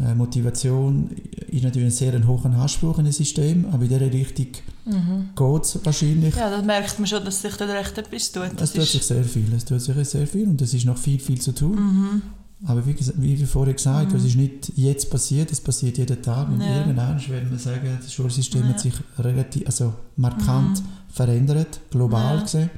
Äh, 0.00 0.14
Motivation 0.14 1.10
ist 1.48 1.62
natürlich 1.64 1.88
ein 1.88 1.90
sehr 1.90 2.14
ein 2.14 2.26
hoher 2.26 2.46
Anspruch 2.46 2.98
in 2.98 3.06
ein 3.06 3.12
System, 3.12 3.66
aber 3.70 3.82
in 3.84 3.90
dieser 3.90 4.00
Richtung 4.10 4.46
Mhm. 4.86 5.28
geht 5.36 5.62
es 5.64 5.78
wahrscheinlich. 5.84 6.34
Ja, 6.34 6.48
da 6.50 6.62
merkt 6.62 6.98
man 6.98 7.06
schon, 7.06 7.22
dass 7.24 7.42
sich 7.42 7.54
da 7.56 7.66
recht 7.66 7.96
etwas 7.98 8.32
tut. 8.32 8.50
Es 8.58 8.72
tut 8.72 8.84
sich 8.88 9.02
sehr 9.02 9.22
viel, 9.22 9.52
es 9.54 9.64
tut 9.66 9.82
sich 9.82 10.08
sehr 10.08 10.26
viel 10.26 10.48
und 10.48 10.60
es 10.62 10.72
ist 10.72 10.86
noch 10.86 10.96
viel, 10.96 11.20
viel 11.20 11.40
zu 11.40 11.52
tun. 11.52 11.76
Mhm. 11.76 12.22
Aber 12.66 12.84
wie, 12.86 12.96
wie 13.16 13.38
wir 13.38 13.46
vorher 13.46 13.74
gesagt 13.74 14.08
haben, 14.08 14.16
es 14.16 14.24
ist 14.24 14.36
nicht 14.36 14.72
jetzt 14.76 15.10
passiert, 15.10 15.52
es 15.52 15.60
passiert 15.60 15.98
jeden 15.98 16.20
Tag. 16.22 16.48
Und 16.48 16.60
Ja. 16.62 16.78
irgendwann 16.78 17.20
werden 17.28 17.50
wir 17.50 17.58
sagen, 17.58 17.98
das 18.02 18.12
Schulsystem 18.12 18.62
Ja. 18.62 18.68
hat 18.70 18.80
sich 18.80 18.94
relativ, 19.18 19.66
also 19.66 19.92
markant 20.16 20.82
verändert, 21.10 21.80
global 21.90 22.36
Ja. 22.36 22.42
gesehen. 22.42 22.70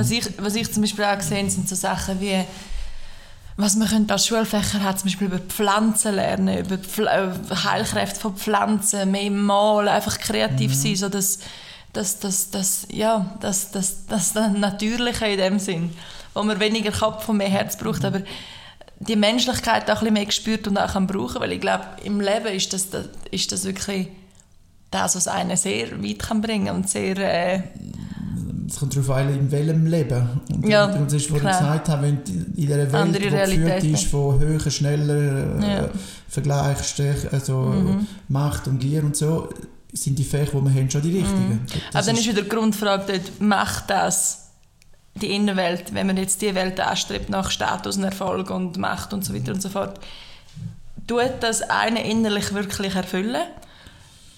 Was 0.00 0.10
ich, 0.10 0.24
was 0.38 0.54
ich 0.54 0.72
zum 0.72 0.80
Beispiel 0.80 1.04
auch 1.04 1.18
gesehen 1.18 1.40
habe, 1.40 1.50
sind 1.50 1.68
so 1.68 1.74
Sachen 1.74 2.22
wie, 2.22 2.42
was 3.58 3.76
man 3.76 3.86
könnte 3.86 4.14
als 4.14 4.26
Schulfächer 4.26 4.82
hat, 4.82 4.98
zum 4.98 5.08
Beispiel 5.10 5.26
über 5.26 5.38
Pflanzen 5.40 6.14
lernen, 6.14 6.56
über 6.56 6.78
Pfl 6.78 7.06
äh, 7.06 7.54
Heilkräfte 7.54 8.18
von 8.18 8.34
Pflanzen, 8.34 9.10
mehr 9.10 9.30
malen, 9.30 9.88
einfach 9.88 10.18
kreativ 10.18 10.74
sein, 10.74 10.96
so 10.96 11.10
dass 11.10 11.40
das, 11.92 12.18
das, 12.18 12.50
das, 12.50 12.86
ja, 12.90 13.36
das, 13.40 13.72
das, 13.72 14.06
das, 14.06 14.34
Natürliche 14.34 15.26
in 15.26 15.36
dem 15.36 15.58
Sinn, 15.58 15.92
wo 16.32 16.42
man 16.44 16.58
weniger 16.60 16.92
Kopf 16.92 17.28
und 17.28 17.36
mehr 17.36 17.50
Herz 17.50 17.76
braucht, 17.76 18.02
aber 18.02 18.22
die 19.00 19.16
Menschlichkeit 19.16 19.84
auch 19.90 19.96
ein 19.96 19.98
bisschen 19.98 20.14
mehr 20.14 20.24
gespürt 20.24 20.66
und 20.66 20.78
auch 20.78 20.94
kann 20.94 21.06
brauchen, 21.06 21.42
weil 21.42 21.52
ich 21.52 21.60
glaube, 21.60 21.84
im 22.04 22.22
Leben 22.22 22.54
ist 22.54 22.72
das, 22.72 22.88
das, 22.88 23.04
ist 23.30 23.52
das 23.52 23.64
wirklich 23.64 24.08
das, 24.90 25.14
was 25.14 25.28
einen 25.28 25.58
sehr 25.58 26.02
weit 26.02 26.20
kann 26.20 26.40
bringen 26.40 26.74
und 26.74 26.88
sehr... 26.88 27.18
Äh, 27.18 27.62
Es 28.70 28.78
kommt 28.78 28.94
darauf 28.94 29.10
an, 29.10 29.28
in 29.34 29.50
welchem 29.50 29.86
Leben. 29.86 30.40
Und, 30.54 30.68
Ja, 30.68 30.86
das 30.86 31.12
ist, 31.12 31.30
was 31.32 31.38
ich 31.38 31.42
gesagt 31.46 31.88
habe, 31.88 32.02
wenn 32.02 32.22
du 32.24 32.30
in 32.32 32.54
dieser 32.56 32.92
Welt, 32.92 33.16
die 33.16 33.56
geführt 33.58 33.84
ist 33.84 34.04
von 34.04 34.38
höher, 34.38 34.70
schneller, 34.70 35.58
äh, 35.60 35.74
Ja. 35.76 35.88
Vergleich, 36.28 36.78
Stärke, 36.84 37.32
also 37.32 37.56
Mhm. 37.56 38.06
Macht 38.28 38.68
und 38.68 38.78
Gier 38.78 39.02
und 39.02 39.16
so, 39.16 39.48
sind 39.92 40.16
die 40.18 40.24
Fächer, 40.24 40.52
die 40.60 40.64
wir 40.64 40.70
haben, 40.80 40.88
schon 40.90 41.02
die 41.02 41.18
richtigen. 41.18 41.66
Das 41.66 41.96
Aber 41.96 42.06
dann 42.06 42.16
ist 42.16 42.28
wieder 42.28 42.42
die 42.42 42.48
Grundfrage 42.48 43.04
dort, 43.12 43.40
macht 43.40 43.90
das 43.90 44.50
die 45.16 45.34
Innenwelt, 45.34 45.92
wenn 45.92 46.06
man 46.06 46.16
jetzt 46.16 46.40
die 46.40 46.54
Welt 46.54 46.78
anstrebt 46.78 47.28
nach 47.28 47.50
Status 47.50 47.96
und 47.96 48.04
Erfolg 48.04 48.50
und 48.50 48.78
Macht 48.78 49.12
und 49.12 49.24
so 49.24 49.34
weiter 49.34 49.52
und 49.52 49.60
so 49.60 49.68
fort, 49.68 49.98
tut 51.08 51.32
das 51.40 51.62
einen 51.62 51.96
innerlich 51.96 52.54
wirklich 52.54 52.94
erfüllen? 52.94 53.42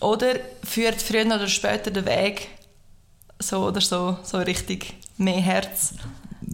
Oder 0.00 0.28
führt 0.64 1.00
früher 1.02 1.26
oder 1.26 1.46
später 1.48 1.90
der 1.90 2.06
Weg 2.06 2.48
so 3.42 3.66
oder 3.66 3.80
so, 3.80 4.16
so 4.22 4.38
richtig 4.38 4.94
mehr 5.18 5.40
Herz? 5.40 5.94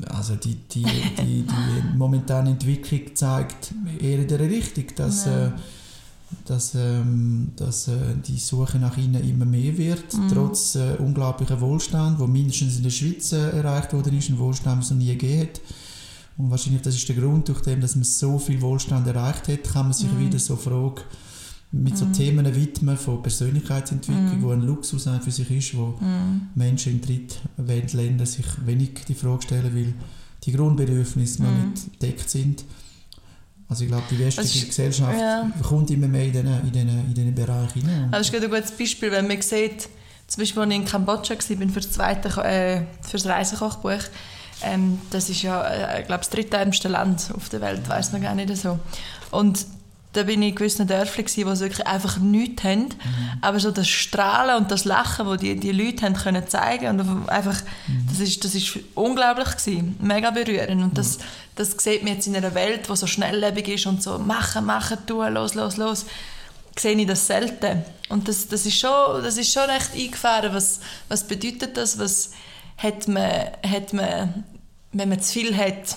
Also 0.08 0.34
die, 0.36 0.54
die, 0.54 0.84
die, 0.84 1.42
die 1.42 1.96
momentane 1.96 2.50
Entwicklung 2.50 3.14
zeigt 3.14 3.72
eher 4.00 4.18
in 4.20 4.28
der 4.28 4.40
Richtung, 4.40 4.84
dass, 4.96 5.24
Ja. 5.26 5.46
äh, 5.46 5.50
dass, 6.44 6.74
ähm, 6.74 7.52
dass 7.56 7.88
äh, 7.88 7.96
die 8.26 8.36
Suche 8.38 8.78
nach 8.78 8.96
innen 8.98 9.26
immer 9.28 9.44
mehr 9.46 9.76
wird, 9.78 10.12
Mhm. 10.14 10.28
trotz 10.32 10.74
äh, 10.74 10.96
unglaublicher 10.98 11.60
Wohlstand, 11.60 12.18
wo 12.18 12.26
mindestens 12.26 12.76
in 12.76 12.82
der 12.82 12.90
Schweiz 12.90 13.32
äh, 13.32 13.50
erreicht 13.50 13.92
worden 13.92 14.16
ist, 14.18 14.28
ein 14.28 14.38
Wohlstand, 14.38 14.76
den 14.76 14.82
es 14.82 14.90
noch 14.90 14.98
nie 14.98 15.06
gegeben 15.16 15.42
hat. 15.42 15.60
Und 16.36 16.50
wahrscheinlich 16.50 16.82
das 16.82 16.94
ist 16.94 17.08
der 17.08 17.16
Grund, 17.16 17.48
durch 17.48 17.62
den, 17.62 17.80
dass 17.80 17.94
man 17.96 18.04
so 18.04 18.38
viel 18.38 18.60
Wohlstand 18.60 19.06
erreicht 19.06 19.48
hat, 19.48 19.64
kann 19.72 19.86
man 19.86 19.92
sich 19.94 20.12
Mhm. 20.12 20.20
wieder 20.20 20.38
so 20.38 20.54
Fragen 20.56 21.00
mit 21.70 21.98
so 21.98 22.06
Mhm. 22.06 22.12
Themen 22.14 22.54
widmen 22.54 22.96
von 22.96 23.22
Persönlichkeitsentwicklung, 23.22 24.38
Mhm. 24.38 24.42
wo 24.42 24.50
ein 24.52 24.62
Luxus 24.62 25.08
für 25.22 25.30
sich 25.30 25.50
ist, 25.50 25.76
wo 25.76 25.94
Mhm. 26.00 26.48
Menschen 26.54 26.92
in 26.94 27.00
Drittweltländern 27.02 28.26
sich 28.26 28.46
wenig 28.64 29.04
die 29.06 29.14
Frage 29.14 29.42
stellen, 29.42 29.74
weil 29.74 29.92
die 30.44 30.52
Grundbedürfnisse 30.52 31.42
noch 31.42 31.50
Mhm. 31.50 31.70
nicht 31.70 31.92
gedeckt 32.00 32.30
sind. 32.30 32.64
Also 33.68 33.84
ich 33.84 33.90
glaube, 33.90 34.04
die 34.10 34.18
westliche 34.18 34.60
ist- 34.60 34.68
Gesellschaft 34.68 35.18
ja. 35.20 35.50
kommt 35.62 35.90
immer 35.90 36.08
mehr 36.08 36.24
in 36.24 36.32
diesen, 36.32 36.46
in 36.46 36.72
diesen, 36.72 36.88
in 36.88 37.14
diesen 37.14 37.34
Bereich 37.34 37.72
hinein. 37.72 38.08
Das 38.10 38.22
ist 38.30 38.34
ein 38.34 38.48
gutes 38.50 38.70
Beispiel, 38.70 39.10
wenn 39.12 39.28
man 39.28 39.42
sieht, 39.42 39.88
zum 40.26 40.40
Beispiel, 40.42 40.62
als 40.62 40.70
ich 40.70 40.76
in 40.76 40.84
Kambodscha 40.86 41.34
war, 41.34 41.56
bin 41.56 41.68
für 41.70 41.80
das 41.80 41.90
zweite, 41.92 42.28
äh, 42.44 42.82
für 43.02 43.18
das 43.18 43.26
Reisekochbuch, 43.26 44.00
ähm, 44.62 44.98
das 45.10 45.28
ist 45.28 45.42
ja, 45.42 45.68
äh, 45.98 46.02
glaube, 46.02 46.20
das 46.20 46.30
drittärmste 46.30 46.88
Land 46.88 47.30
auf 47.34 47.50
der 47.50 47.60
Welt, 47.60 47.86
weiß 47.86 48.12
man 48.12 48.22
gar 48.22 48.34
nicht 48.34 48.56
so. 48.56 48.78
Und 49.30 49.66
da 50.12 50.22
bin 50.22 50.40
ich 50.42 50.48
in 50.50 50.54
gewissen 50.54 50.86
Dörfern, 50.86 51.24
gewesen, 51.26 51.46
wo 51.46 51.54
sie 51.54 51.64
wirklich 51.64 51.86
einfach 51.86 52.18
nichts 52.18 52.64
haben, 52.64 52.84
Mhm. 52.84 53.38
aber 53.42 53.60
so 53.60 53.70
das 53.70 53.88
Strahlen 53.88 54.56
und 54.56 54.70
das 54.70 54.84
Lachen, 54.84 55.26
das 55.26 55.38
die, 55.38 55.56
die 55.56 55.72
Leute 55.72 56.04
haben 56.06 56.14
können 56.14 56.48
zeigen 56.48 56.98
und 56.98 57.28
einfach, 57.28 57.60
das 58.08 58.20
ist, 58.20 58.42
das 58.44 58.54
ist 58.54 58.78
unglaublich 58.94 59.56
gewesen, 59.56 59.96
mega 60.00 60.30
berührend 60.30 60.82
und 60.82 60.96
das, 60.98 61.18
das 61.56 61.72
sieht 61.78 62.02
man 62.04 62.14
jetzt 62.14 62.26
in 62.26 62.36
einer 62.36 62.54
Welt, 62.54 62.88
die 62.88 62.96
so 62.96 63.06
schnelllebig 63.06 63.68
ist 63.68 63.86
und 63.86 64.02
so 64.02 64.18
machen, 64.18 64.64
machen, 64.64 64.98
tun, 65.06 65.32
los, 65.34 65.54
los, 65.54 65.76
los 65.76 66.06
sehe 66.78 66.96
ich 66.96 67.06
das 67.08 67.26
selten. 67.26 67.82
Und 68.08 68.28
das, 68.28 68.46
das, 68.48 68.64
ist, 68.64 68.78
schon, 68.78 69.22
das 69.22 69.36
ist 69.36 69.52
schon 69.52 69.64
recht 69.68 69.94
eingefahren. 69.94 70.54
Was, 70.54 70.78
was 71.08 71.24
bedeutet 71.24 71.76
das? 71.76 71.98
Was 71.98 72.30
hat 72.76 73.08
man, 73.08 73.30
hat 73.68 73.92
man, 73.92 74.44
wenn 74.92 75.08
man 75.08 75.20
zu 75.20 75.32
viel 75.32 75.56
hat, 75.56 75.96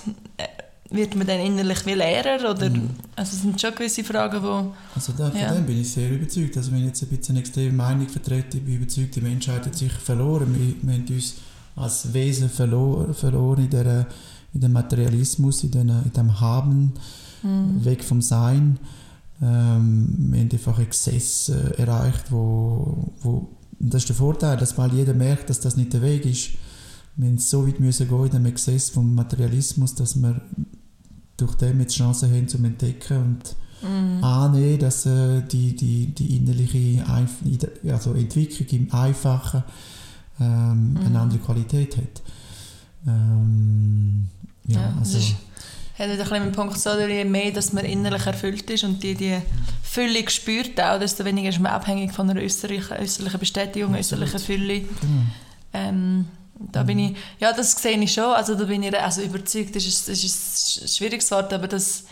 wird 0.91 1.15
man 1.15 1.25
dann 1.27 1.39
innerlich 1.39 1.85
wie 1.85 1.93
Lehrer? 1.93 2.51
Oder, 2.51 2.71
Also 3.15 3.35
es 3.35 3.41
sind 3.41 3.59
schon 3.59 3.73
gewisse 3.75 4.03
Fragen, 4.03 4.41
wo... 4.43 4.73
Also 4.95 5.13
da, 5.17 5.31
von 5.31 5.39
Ja. 5.39 5.53
dem 5.53 5.65
bin 5.65 5.79
ich 5.81 5.91
sehr 5.91 6.11
überzeugt. 6.11 6.55
Also 6.57 6.71
wenn 6.71 6.79
ich 6.79 6.85
jetzt 6.87 7.03
ein 7.03 7.09
bisschen 7.09 7.35
eine 7.35 7.39
extreme 7.39 7.71
Meinung 7.73 8.07
vertrete, 8.09 8.57
ich 8.57 8.63
bin 8.63 8.75
überzeugt, 8.75 9.15
die 9.15 9.21
Menschheit 9.21 9.65
hat 9.65 9.75
sich 9.75 9.91
verloren. 9.91 10.53
Wir, 10.57 10.75
wir 10.81 10.93
haben 10.93 11.05
uns 11.09 11.35
als 11.75 12.13
Wesen 12.13 12.49
verloren, 12.49 13.13
verloren 13.13 13.63
in, 13.63 13.69
der, 13.69 14.07
in 14.53 14.61
dem 14.61 14.73
Materialismus, 14.73 15.63
in, 15.63 15.71
den, 15.71 15.89
in 15.89 16.11
dem 16.13 16.39
Haben, 16.39 16.93
weg 17.43 18.03
vom 18.03 18.21
Sein. 18.21 18.77
Ähm, 19.41 20.15
wir 20.31 20.39
haben 20.41 20.49
einfach 20.51 20.77
Exzess 20.79 21.49
äh, 21.49 21.81
erreicht, 21.81 22.25
wo, 22.31 23.11
wo 23.21 23.47
das 23.79 24.03
ist 24.03 24.09
der 24.09 24.15
Vorteil, 24.15 24.57
dass 24.57 24.77
mal 24.77 24.93
jeder 24.93 25.15
merkt, 25.15 25.49
dass 25.49 25.59
das 25.59 25.75
nicht 25.75 25.91
der 25.93 26.03
Weg 26.03 26.25
ist. 26.27 26.49
Wir 27.15 27.29
müssen 27.29 27.39
so 27.39 27.67
weit 27.67 27.79
müssen 27.79 28.07
gehen 28.07 28.25
in 28.25 28.29
dem 28.31 28.45
Exzess 28.45 28.91
vom 28.91 29.15
Materialismus, 29.15 29.95
dass 29.95 30.15
wir 30.21 30.39
durch 31.37 31.55
den 31.55 31.79
jetzt 31.79 31.95
Chancen 31.95 32.31
haben 32.33 32.47
zum 32.47 32.65
Entdecken 32.65 33.17
und 33.17 33.55
Mhm. 33.83 34.23
annehmen, 34.23 34.77
dass 34.77 35.07
äh, 35.07 35.41
die, 35.41 35.75
die, 35.75 36.05
die 36.13 36.37
innerliche 36.37 37.03
Einf 37.09 37.31
also 37.91 38.13
Entwicklung 38.13 38.67
im 38.79 38.93
Einfachen 38.93 39.63
ähm, 40.39 40.93
Mhm. 40.93 40.99
eine 41.07 41.19
andere 41.19 41.39
Qualität 41.39 41.97
hat. 41.97 42.21
Ähm, 43.07 44.27
ja, 44.67 44.79
Ja, 44.81 44.93
das 44.99 45.15
also, 45.15 45.17
ist- 45.17 45.35
hat 45.97 46.09
ein 46.09 46.17
bisschen 46.17 46.45
mit 46.45 46.55
Punkt 46.55 46.79
so, 46.79 46.89
je 46.99 47.25
mehr, 47.25 47.51
dass 47.51 47.73
man 47.73 47.85
innerlich 47.85 48.25
erfüllt 48.25 48.69
ist 48.69 48.83
und 48.83 49.01
die, 49.03 49.15
die 49.15 49.37
Fülle 49.83 50.27
spürt 50.29 50.79
auch, 50.79 50.99
desto 50.99 51.25
weniger 51.25 51.49
ist 51.49 51.59
man 51.59 51.71
abhängig 51.73 52.11
von 52.13 52.29
einer 52.29 52.39
äußerlichen, 52.41 52.97
äußerlichen 52.97 53.39
Bestätigung, 53.39 53.93
äußerlichen 53.95 54.39
Fülle. 54.39 54.81
genau. 54.81 54.91
Ähm, 55.73 56.25
da 56.71 56.83
bin 56.83 56.99
ich, 56.99 57.17
ja, 57.39 57.53
das 57.53 57.71
sehe 57.73 57.97
ich 57.97 58.13
schon, 58.13 58.33
also 58.33 58.55
da 58.55 58.65
bin 58.65 58.83
ich 58.83 58.97
also 58.99 59.21
überzeugt, 59.21 59.75
das 59.75 59.85
ist, 59.85 60.07
das 60.07 60.23
ist 60.23 60.81
ein 60.81 60.87
schwieriges 60.87 61.31
Wort, 61.31 61.53
aber 61.53 61.67
das, 61.67 62.05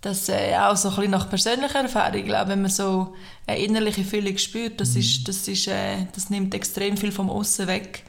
das 0.00 0.28
äh, 0.28 0.56
auch 0.56 0.76
so 0.76 0.88
ein 0.88 0.94
bisschen 0.96 1.10
nach 1.10 1.28
persönlicher 1.28 1.80
Erfahrung, 1.80 2.20
ich 2.20 2.24
glaube, 2.24 2.50
wenn 2.50 2.62
man 2.62 2.70
so 2.70 3.14
eine 3.46 3.58
innerliche 3.58 4.04
Füllung 4.04 4.36
spürt, 4.38 4.80
das, 4.80 4.96
ist, 4.96 5.26
das, 5.28 5.48
ist, 5.48 5.68
äh, 5.68 6.06
das 6.14 6.30
nimmt 6.30 6.54
extrem 6.54 6.96
viel 6.96 7.12
vom 7.12 7.30
Aussen 7.30 7.66
weg. 7.66 8.04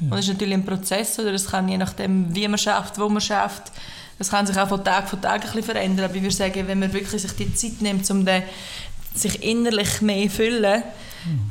Und 0.00 0.12
das 0.12 0.20
ist 0.20 0.28
natürlich 0.28 0.54
ein 0.54 0.64
Prozess, 0.64 1.18
oder? 1.18 1.32
Es 1.32 1.50
kann 1.50 1.68
je 1.68 1.76
nachdem, 1.76 2.32
wie 2.32 2.46
man 2.46 2.58
schafft, 2.58 3.00
wo 3.00 3.08
man 3.08 3.20
schafft, 3.20 3.72
das 4.18 4.30
kann 4.30 4.46
sich 4.46 4.56
auch 4.56 4.68
von 4.68 4.84
Tag 4.84 5.08
zu 5.08 5.16
Tag 5.16 5.34
ein 5.34 5.40
bisschen 5.40 5.62
verändern, 5.62 6.06
aber 6.06 6.14
ich 6.14 6.22
würde 6.22 6.34
sagen, 6.34 6.68
wenn 6.68 6.78
man 6.78 6.92
wirklich 6.92 7.20
sich 7.20 7.32
die 7.32 7.52
Zeit 7.54 7.80
nimmt, 7.80 8.08
um 8.10 8.24
den, 8.24 8.42
sich 9.14 9.42
innerlich 9.42 10.00
mehr 10.00 10.28
zu 10.28 10.36
füllen, 10.36 10.82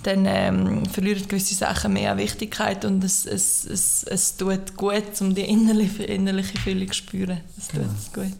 dann 0.03 0.25
ähm, 0.25 0.85
verlieren 0.85 1.27
gewisse 1.27 1.55
Sachen 1.55 1.93
mehr 1.93 2.11
an 2.11 2.17
Wichtigkeit 2.17 2.85
und 2.85 3.03
es, 3.03 3.25
es, 3.25 3.65
es, 3.65 4.03
es 4.03 4.37
tut 4.37 4.75
gut, 4.75 5.21
um 5.21 5.35
die 5.35 5.41
innerliche, 5.41 6.03
innerliche 6.03 6.57
Füllung 6.57 6.87
zu 6.87 6.93
spüren. 6.93 7.41
Es 7.57 7.67
tut 7.67 7.81
es 7.97 8.11
gut. 8.13 8.37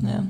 Ja. 0.00 0.24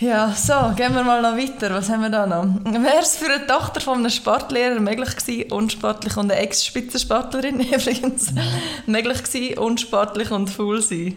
Ja, 0.00 0.32
so, 0.32 0.74
gehen 0.74 0.94
wir 0.94 1.04
mal 1.04 1.20
noch 1.20 1.36
weiter. 1.36 1.74
Was 1.74 1.90
haben 1.90 2.00
wir 2.00 2.08
da 2.08 2.26
noch? 2.26 2.44
Wäre 2.64 3.02
es 3.02 3.16
für 3.16 3.30
eine 3.30 3.46
Tochter 3.46 3.82
von 3.82 3.98
einem 3.98 4.08
Sportlehrer 4.08 4.80
möglich 4.80 5.14
gewesen, 5.14 5.52
unsportlich 5.52 6.16
und 6.16 6.32
eine 6.32 6.40
Ex-Spitzensportlerin 6.40 7.60
übrigens, 7.60 8.32
möglich 8.86 9.22
gewesen, 9.22 9.58
unsportlich 9.58 10.30
und 10.30 10.48
faul 10.48 10.80
sein? 10.80 11.16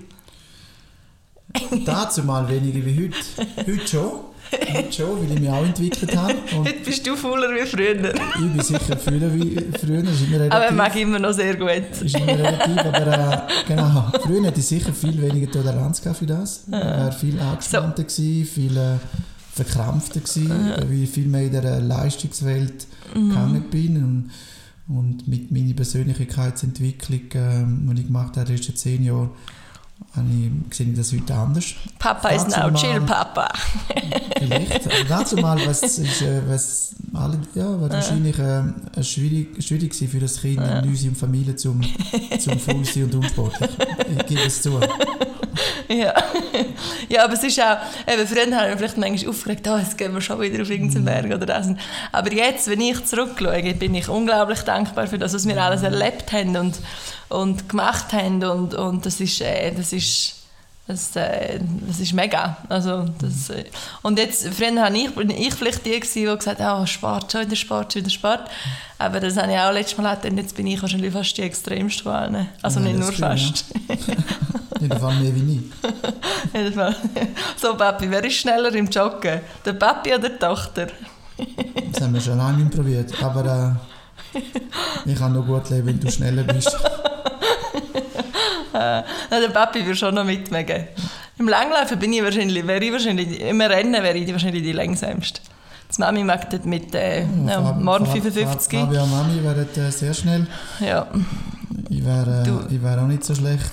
Dazu 1.86 2.24
mal 2.24 2.50
weniger 2.50 2.86
wie 2.86 3.06
heute. 3.06 3.72
Heute 3.72 3.88
schon. 3.88 4.33
Heute 4.74 4.94
schon, 4.94 5.20
weil 5.20 5.34
ich 5.34 5.40
mich 5.40 5.50
auch 5.50 5.64
entwickelt 5.66 6.16
habe. 6.16 6.34
Und 6.58 6.68
Heute 6.68 6.80
bist 6.86 7.06
du 7.06 7.16
fauler 7.16 7.50
wie 7.50 7.66
früher. 7.66 8.14
ich 8.14 8.52
bin 8.52 8.62
sicher 8.62 8.98
früher 8.98 9.34
wie 9.34 9.56
früher. 9.80 10.04
Relativ. 10.04 10.52
Aber 10.52 10.66
er 10.66 10.72
mag 10.72 10.96
immer 10.96 11.20
noch 11.20 11.34
sehr 11.34 11.56
gut. 11.56 11.70
ist 12.02 12.16
immer 12.16 12.28
relativ, 12.28 12.78
aber 12.78 13.08
äh, 13.08 13.38
genau. 13.68 14.12
Früher 14.24 14.46
hätte 14.46 14.60
ich 14.60 14.66
sicher 14.66 14.94
viel 14.94 15.22
weniger 15.22 15.52
Toleranz 15.52 16.00
für 16.00 16.26
das. 16.26 16.64
Ich 16.68 16.72
wäre 16.72 17.12
viel 17.12 17.40
angespannter 17.40 18.04
gewesen, 18.04 18.46
viel 18.46 18.78
äh, 18.78 18.98
verkrampfter 19.54 20.20
gewesen, 20.20 20.50
weil 20.50 21.04
ich 21.04 21.10
viel 21.10 21.28
mehr 21.28 21.44
in 21.44 21.52
der 21.52 21.80
Leistungswelt 21.80 22.88
gegangen 23.14 23.66
bin 23.70 23.98
und, 23.98 24.98
und 24.98 25.28
mit 25.28 25.52
meiner 25.52 25.74
Persönlichkeitsentwicklung, 25.74 27.22
ähm, 27.36 27.90
die 27.94 28.02
ich 28.02 28.08
gemacht 28.08 28.38
habe 28.38 28.42
in 28.42 28.46
den 28.48 28.56
letzten 28.58 28.76
zehn 28.76 29.04
Jahren, 29.04 29.30
ich, 30.16 30.76
sehe 30.76 30.88
ich 30.90 30.98
das 30.98 31.12
heute 31.12 31.34
anders. 31.34 31.74
Papa 31.98 32.30
ist 32.30 32.50
now 32.50 32.72
chill, 32.72 33.02
Papa. 33.02 33.52
vielleicht. 34.40 34.88
Also 34.88 35.04
dazu 35.08 35.36
mal, 35.38 35.60
was 35.66 35.82
ist, 35.82 36.22
äh, 36.22 36.42
was 36.48 36.96
alle, 37.14 37.40
ja, 37.56 37.80
war 37.80 37.90
wahrscheinlich 37.90 38.38
äh, 38.40 38.64
schwierig, 39.02 39.64
schwierig 39.64 39.96
für 39.96 40.20
das 40.20 40.42
Kind 40.42 40.58
ja. 40.58 40.80
in 40.80 40.90
unserer 40.90 41.16
Familie 41.16 41.56
zum, 41.56 41.82
zum 42.40 42.60
faul 42.60 42.84
und 43.04 43.16
unsportlich. 43.16 43.72
Ich 44.18 44.26
gebe 44.28 44.42
es 44.42 44.62
zu. 44.62 44.80
ja. 45.88 46.14
ja, 47.10 47.24
aber 47.24 47.34
es 47.34 47.44
ist 47.44 47.60
auch, 47.62 47.78
eben, 48.08 48.28
früher 48.28 48.56
haben 48.56 48.78
vielleicht 48.78 48.98
manchmal 48.98 49.30
aufgeregt, 49.30 49.68
oh, 49.68 49.78
jetzt 49.78 49.98
gehen 49.98 50.14
wir 50.14 50.22
schon 50.22 50.40
wieder 50.42 50.62
auf 50.62 50.70
irgendeinen 50.70 51.06
Berg 51.06 51.26
oder 51.26 51.46
das. 51.46 51.68
Aber 52.12 52.32
jetzt, 52.32 52.68
wenn 52.70 52.82
ich 52.82 53.04
zurückschaue, 53.06 53.74
bin 53.76 53.96
ich 53.96 54.10
unglaublich 54.10 54.62
dankbar 54.62 55.08
für 55.08 55.18
das, 55.18 55.34
was 55.34 55.48
wir 55.48 55.62
alles 55.62 55.84
erlebt 55.84 56.32
haben 56.32 56.56
und, 56.56 56.80
und 57.30 57.70
gemacht 57.70 58.14
haben 58.14 58.44
und, 58.44 58.74
und 58.74 59.06
das 59.06 59.20
ist, 59.20 59.42
äh, 59.42 59.72
das 59.72 59.94
ist 59.94 60.43
das, 60.86 61.16
äh, 61.16 61.60
das 61.88 62.00
ist 62.02 62.14
mega. 62.14 62.58
Also, 62.68 63.06
das, 63.20 63.50
äh, 63.50 63.64
und 64.02 64.20
jetzt, 64.20 64.48
früher 64.50 64.76
war 64.76 64.94
ich, 64.94 65.16
ich 65.18 65.54
vielleicht 65.54 65.86
die, 65.86 66.00
gewesen, 66.00 66.30
die 66.30 66.38
gesagt 66.38 66.60
hat, 66.60 66.82
oh, 66.82 66.86
Sport, 66.86 67.32
schon 67.32 67.42
wieder 67.42 67.56
Sport, 67.56 67.94
schon 67.94 68.02
wieder 68.02 68.12
Sport. 68.12 68.42
Aber 68.98 69.22
das 69.22 69.38
habe 69.38 69.52
ich 69.52 69.58
auch 69.58 69.72
letztes 69.72 69.98
Mal 69.98 70.04
gehabt, 70.04 70.26
und 70.26 70.38
jetzt 70.38 70.56
bin 70.56 70.68
ich 70.68 70.82
wahrscheinlich 70.82 71.14
fast 71.14 71.38
die 71.38 71.44
extremste 71.44 72.04
geworden. 72.04 72.50
Also 72.62 72.82
ja, 72.82 72.88
nicht 72.88 73.00
nur 73.00 73.14
fast. 73.14 73.66
Ja. 73.88 73.96
Jedenfalls 74.82 75.20
mehr 75.20 75.34
wie 75.34 75.40
nie. 75.40 75.72
so, 77.56 77.76
Papi, 77.76 78.12
wer 78.12 78.24
ist 78.26 78.36
schneller 78.36 78.74
im 78.76 78.88
Joggen? 78.88 79.40
Der 79.64 79.74
Papi 79.74 80.14
oder 80.14 80.30
die 80.30 80.38
Tochter? 80.38 80.88
das 81.92 82.02
haben 82.02 82.14
wir 82.14 82.20
schon 82.20 82.38
lange 82.38 82.66
probiert. 82.66 83.14
Aber 83.24 83.80
äh, 84.36 84.40
ich 85.06 85.16
kann 85.18 85.32
nur 85.32 85.46
gut 85.46 85.70
leben, 85.70 85.88
wenn 85.88 86.00
du 86.02 86.12
schneller 86.12 86.44
bist. 86.44 86.76
äh, 89.32 89.42
der 89.42 89.50
Papi 89.50 89.86
würde 89.86 89.96
schon 89.96 90.16
noch 90.16 90.26
mitmachen. 90.26 90.88
Im 91.38 91.48
Langlaufen 91.48 91.98
bin 92.00 92.14
ich 92.14 92.24
wahrscheinlich, 92.24 92.66
wäre 92.66 92.84
ich 92.84 92.92
wahrscheinlich, 92.92 93.40
im 93.40 93.62
Rennen 93.62 94.04
wäre 94.04 94.18
ich 94.18 94.32
wahrscheinlich 94.32 94.64
die 94.64 94.72
längsamste. 94.72 95.42
Die 95.96 96.02
Mami 96.02 96.24
mag 96.24 96.50
das 96.50 96.64
mit 96.66 96.94
äh, 96.96 97.22
ja, 97.22 97.60
morgen 97.74 98.06
55. 98.06 98.80
Fabio 98.80 99.04
und 99.04 99.12
Mami 99.12 99.44
wären 99.44 99.68
äh, 99.76 99.92
sehr 99.92 100.14
schnell. 100.14 100.48
Ja. 100.80 101.08
Ich 101.90 102.04
wäre 102.04 102.68
äh, 102.70 102.82
wär 102.82 103.02
auch 103.02 103.08
nicht 103.08 103.24
so 103.24 103.36
schlecht. 103.36 103.72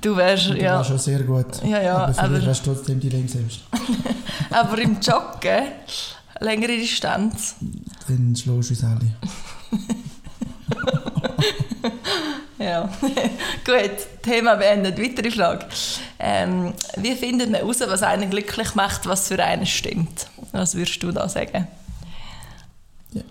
Du 0.00 0.16
wärst, 0.16 0.50
du 0.50 0.56
ja. 0.56 0.82
schon 0.82 0.98
sehr 0.98 1.20
gut. 1.20 1.62
Ja, 1.64 1.80
ja, 1.82 1.96
aber 1.96 2.14
vielleicht 2.14 2.46
wärst 2.46 2.66
du 2.66 2.72
trotzdem 2.72 3.00
die 3.00 3.08
längsamste. 3.08 3.62
aber 4.50 4.78
im 4.78 4.98
Joggen, 5.00 5.64
längere 6.40 6.76
Distanz. 6.76 7.56
Dann 8.08 8.34
schlägst 8.34 8.70
du 8.70 8.74
uns 8.74 8.84
alle. 8.84 9.14
ja, 12.58 12.88
gut. 13.64 14.22
Thema 14.22 14.56
beendet. 14.56 14.98
Weitere 14.98 15.30
Frage. 15.30 15.66
Ähm, 16.18 16.72
wie 16.96 17.14
findet 17.14 17.50
man 17.50 17.60
heraus, 17.60 17.80
was 17.80 18.02
einen 18.02 18.30
glücklich 18.30 18.74
macht, 18.74 19.06
was 19.06 19.28
für 19.28 19.42
einen 19.42 19.66
stimmt? 19.66 20.28
Was 20.52 20.74
würdest 20.74 21.02
du 21.02 21.12
da 21.12 21.28
sagen? 21.28 21.68
Ja. 23.12 23.22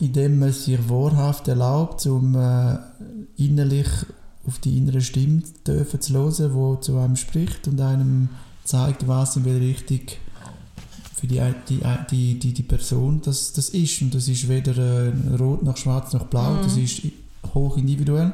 Indem 0.00 0.38
man 0.38 0.52
sich 0.52 0.78
wahrhaft 0.88 1.48
erlaubt, 1.48 2.04
um 2.06 2.34
äh, 2.34 2.76
innerlich 3.36 3.88
auf 4.46 4.58
die 4.58 4.76
innere 4.76 5.00
Stimme 5.00 5.42
zu 5.64 5.72
hören, 5.72 6.76
die 6.76 6.80
zu 6.80 6.98
einem 6.98 7.16
spricht 7.16 7.66
und 7.68 7.80
einem 7.80 8.28
zeigt, 8.64 9.08
was 9.08 9.36
in 9.36 9.44
welche 9.44 9.60
Richtung 9.60 10.00
für 11.24 11.28
die, 11.28 11.40
die, 11.68 11.80
die, 12.10 12.38
die, 12.38 12.52
die 12.52 12.62
Person 12.62 13.20
das, 13.24 13.52
das 13.52 13.70
ist. 13.70 14.02
Und 14.02 14.14
das 14.14 14.28
ist 14.28 14.48
weder 14.48 14.76
äh, 14.76 15.12
rot 15.38 15.62
noch 15.62 15.76
schwarz 15.76 16.12
noch 16.12 16.26
blau, 16.26 16.54
mhm. 16.54 16.62
das 16.62 16.76
ist 16.76 17.02
hoch 17.54 17.76
individuell. 17.76 18.32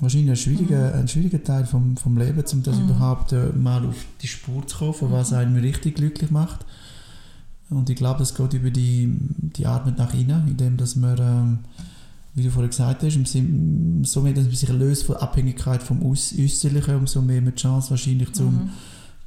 Wahrscheinlich 0.00 0.30
ein 0.30 0.36
schwieriger, 0.36 0.94
mhm. 0.94 1.00
ein 1.00 1.08
schwieriger 1.08 1.42
Teil 1.42 1.66
vom, 1.66 1.96
vom 1.96 2.16
Lebens, 2.16 2.52
um 2.52 2.62
das 2.62 2.76
mhm. 2.76 2.84
überhaupt 2.84 3.32
äh, 3.32 3.46
mal 3.56 3.86
auf 3.86 3.96
die 4.20 4.28
Spur 4.28 4.66
zu 4.66 4.78
kommen, 4.78 5.12
was 5.12 5.30
mhm. 5.30 5.38
einen 5.38 5.56
richtig 5.56 5.96
glücklich 5.96 6.30
macht. 6.30 6.64
Und 7.70 7.88
ich 7.88 7.96
glaube, 7.96 8.18
das 8.18 8.34
geht 8.34 8.52
über 8.52 8.70
die, 8.70 9.16
die 9.56 9.66
Arbeit 9.66 9.96
nach 9.96 10.12
innen, 10.12 10.46
indem 10.48 10.76
dass 10.76 10.94
man 10.94 11.18
ähm, 11.18 11.58
wie 12.34 12.42
du 12.42 12.50
vorhin 12.50 12.70
gesagt 12.70 13.02
hast, 13.02 13.16
umso 13.16 14.20
mehr, 14.22 14.32
dass 14.32 14.44
man 14.44 14.54
sich 14.54 14.68
löst 14.70 15.04
von 15.04 15.16
Abhängigkeit 15.16 15.82
vom 15.82 16.02
Äußerlichen, 16.02 16.96
umso 16.96 17.20
mehr 17.20 17.44
wir 17.44 17.52
die 17.52 17.60
Chance 17.60 17.90
wahrscheinlich, 17.90 18.32
zum 18.32 18.54
mhm. 18.54 18.70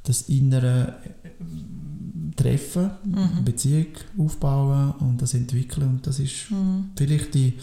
das 0.02 0.22
Innere 0.22 0.96
treffen, 2.36 2.90
mhm. 3.04 3.44
Beziehung 3.44 3.86
aufbauen 4.18 4.92
und 5.00 5.22
das 5.22 5.34
entwickeln 5.34 5.88
und 5.88 6.06
das 6.06 6.18
ist 6.18 6.50
mhm. 6.50 6.90
vielleicht 6.96 7.34
die, 7.34 7.54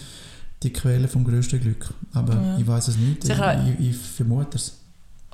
die 0.64 0.74
Quelle 0.74 1.08
vom 1.08 1.24
größten 1.24 1.62
Glück. 1.62 1.94
Aber 2.14 2.34
ja. 2.34 2.58
ich 2.58 2.68
weiß 2.68 2.88
es 2.88 2.98
nicht, 2.98 3.24
Sicher. 3.24 3.64
ich, 3.80 3.80
ich, 3.80 3.90
ich 3.92 3.98
vermute 3.98 4.58
es. 4.58 4.80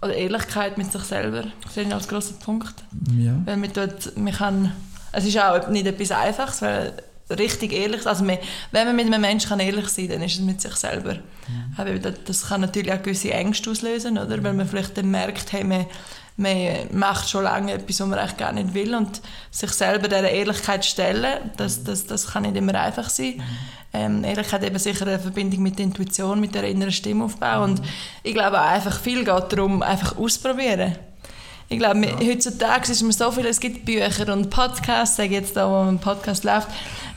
Oder 0.01 0.15
Ehrlichkeit 0.15 0.77
mit 0.77 0.91
sich 0.91 1.01
selber, 1.03 1.45
sehe 1.73 1.83
ich 1.83 1.93
als 1.93 2.07
grossen 2.07 2.37
Punkt. 2.39 2.83
Ja. 3.17 3.41
Weil 3.45 3.57
man, 3.57 3.73
tut, 3.73 4.17
man 4.17 4.33
kann, 4.33 4.71
es 5.11 5.25
ist 5.25 5.37
auch 5.37 5.67
nicht 5.69 5.87
etwas 5.87 6.11
Einfaches, 6.11 6.61
weil 6.61 6.93
richtig 7.37 7.73
ehrlich 7.73 8.07
also 8.07 8.23
man, 8.23 8.37
wenn 8.71 8.87
man 8.87 8.95
mit 8.95 9.05
einem 9.05 9.21
Menschen 9.21 9.59
ehrlich 9.59 9.89
sein 9.89 10.07
kann, 10.07 10.17
dann 10.17 10.25
ist 10.25 10.35
es 10.35 10.41
mit 10.41 10.61
sich 10.61 10.75
selber. 10.75 11.15
Mhm. 11.15 12.01
Das 12.25 12.47
kann 12.47 12.61
natürlich 12.61 12.91
auch 12.91 13.01
gewisse 13.01 13.31
Ängste 13.31 13.71
auslösen, 13.71 14.17
oder? 14.17 14.41
weil 14.43 14.53
man 14.53 14.67
vielleicht 14.67 14.97
dann 14.97 15.11
merkt, 15.11 15.51
hey, 15.51 15.63
man, 15.63 15.85
man 16.39 16.87
macht 16.93 17.29
schon 17.29 17.43
lange 17.43 17.73
etwas, 17.73 17.99
was 17.99 18.07
man 18.07 18.17
eigentlich 18.17 18.37
gar 18.37 18.53
nicht 18.53 18.73
will 18.73 18.95
und 18.95 19.21
sich 19.51 19.71
selber 19.71 20.07
dieser 20.07 20.29
Ehrlichkeit 20.29 20.85
stellen, 20.85 21.51
das, 21.57 21.83
das, 21.83 22.07
das 22.07 22.27
kann 22.27 22.43
nicht 22.43 22.55
immer 22.55 22.75
einfach 22.75 23.09
sein. 23.09 23.43
Ähm, 23.91 24.23
Ehrlichkeit 24.23 24.63
eben 24.63 24.79
sicher 24.79 25.05
eine 25.05 25.19
Verbindung 25.19 25.61
mit 25.63 25.77
der 25.77 25.85
Intuition, 25.85 26.39
mit 26.39 26.55
der 26.55 26.63
inneren 26.63 26.91
Stimme 26.91 27.25
aufbauen 27.25 27.71
und 27.71 27.81
ich 28.23 28.33
glaube 28.33 28.61
auch 28.61 28.67
einfach 28.67 28.99
viel 28.99 29.25
geht 29.25 29.51
darum, 29.51 29.81
einfach 29.81 30.17
ausprobieren. 30.17 30.95
Ich 31.67 31.77
glaube, 31.77 32.05
ja. 32.05 32.15
heutzutage 32.19 32.91
ist 32.91 33.03
mir 33.03 33.11
so 33.11 33.31
viel, 33.31 33.45
es 33.45 33.59
gibt 33.59 33.85
Bücher 33.85 34.31
und 34.33 34.49
Podcasts, 34.49 35.17
sage 35.17 35.35
jetzt 35.35 35.55
da, 35.57 35.69
wo 35.69 35.87
ein 35.87 35.99
Podcast 35.99 36.43
läuft, 36.43 36.67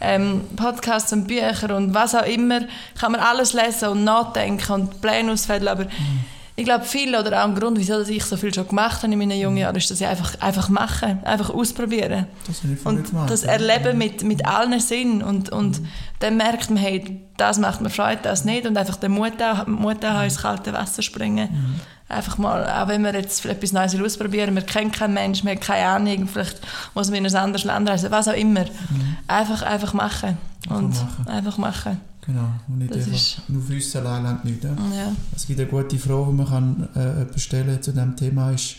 ähm, 0.01 0.43
Podcasts 0.57 1.13
und 1.13 1.27
Bücher 1.27 1.75
und 1.77 1.95
was 1.95 2.15
auch 2.15 2.27
immer, 2.27 2.63
kann 2.99 3.13
man 3.13 3.21
alles 3.21 3.53
lesen 3.53 3.89
und 3.91 4.05
nachdenken 4.05 4.73
und 4.73 5.01
Pläne 5.01 5.33
ausfällen, 5.33 5.69
aber 5.69 5.85
mhm. 5.85 6.25
Ich 6.55 6.65
glaube, 6.65 6.85
viel 6.85 7.15
oder 7.15 7.43
auch 7.43 7.49
ein 7.49 7.55
Grund, 7.55 7.79
wieso 7.79 8.01
ich 8.03 8.25
so 8.25 8.37
viel 8.37 8.53
schon 8.53 8.69
gemacht 8.69 9.03
habe 9.03 9.13
in 9.13 9.19
meinen 9.19 9.41
jungen 9.41 9.57
Jahren, 9.57 9.77
ist, 9.77 9.91
dass 9.91 10.01
ich 10.01 10.07
einfach, 10.07 10.39
einfach 10.41 10.69
mache, 10.69 11.19
einfach 11.25 11.51
ausprobieren. 11.51 12.27
Das 12.47 12.61
und 12.85 13.11
das 13.29 13.45
Erleben 13.45 13.97
mit, 13.97 14.23
mit 14.23 14.45
allen 14.47 14.79
Sinnen 14.79 15.23
und, 15.23 15.51
und 15.51 15.81
mhm. 15.81 15.89
dann 16.19 16.37
merkt 16.37 16.69
man, 16.71 16.79
hey, 16.79 17.21
das 17.39 17.59
macht 17.59 17.81
mir 17.81 17.91
Freude, 17.91 18.21
das 18.23 18.45
nicht 18.45 18.67
und 18.67 18.77
einfach 18.77 18.97
den 18.97 19.13
Mut, 19.13 19.33
Mut 19.67 20.05
haben, 20.05 20.25
ins 20.25 20.39
kalte 20.43 20.73
Wasser 20.73 21.03
springen. 21.03 21.49
Mhm 21.51 21.81
einfach 22.13 22.39
mal, 22.39 22.69
auch 22.69 22.89
wenn 22.89 23.03
wir 23.03 23.15
jetzt 23.15 23.45
etwas 23.47 23.73
Neues 23.73 23.99
ausprobieren, 24.01 24.55
wir 24.55 24.63
kennen 24.63 24.93
keinen 24.93 25.15
Menschen, 25.15 25.47
wir 25.47 25.55
haben 25.55 25.61
keine 25.61 25.87
Ahnung, 25.87 26.29
vielleicht 26.29 26.61
muss 26.95 27.09
man 27.09 27.25
in 27.25 27.27
ein 27.27 27.35
anderes 27.35 27.65
Land 27.65 27.89
reisen, 27.89 28.11
was 28.11 28.29
auch 28.29 28.35
immer. 28.35 28.65
Mhm. 28.65 29.17
Einfach, 29.27 29.63
einfach 29.63 29.95
machen. 29.95 30.39
Und 30.69 30.91
machen. 30.91 31.29
einfach 31.29 31.59
machen. 31.59 32.01
Genau, 32.25 32.49
und 32.69 32.79
nicht 32.79 32.95
das 32.95 33.09
einfach 33.09 33.49
nur 33.49 33.69
Wissen 33.69 34.07
allein 34.07 34.39
nicht. 34.45 34.63
Ja? 34.63 34.77
ja. 34.95 35.17
Es 35.35 35.47
gibt 35.47 35.59
eine 35.59 35.69
gute 35.69 35.99
Frage, 35.99 36.31
die 36.31 36.37
man 36.37 36.47
kann, 36.47 36.89
äh, 36.95 37.39
stellen 37.39 37.83
zu 37.83 37.93
diesem 37.93 38.17
Thema, 38.17 38.53
ist, 38.53 38.77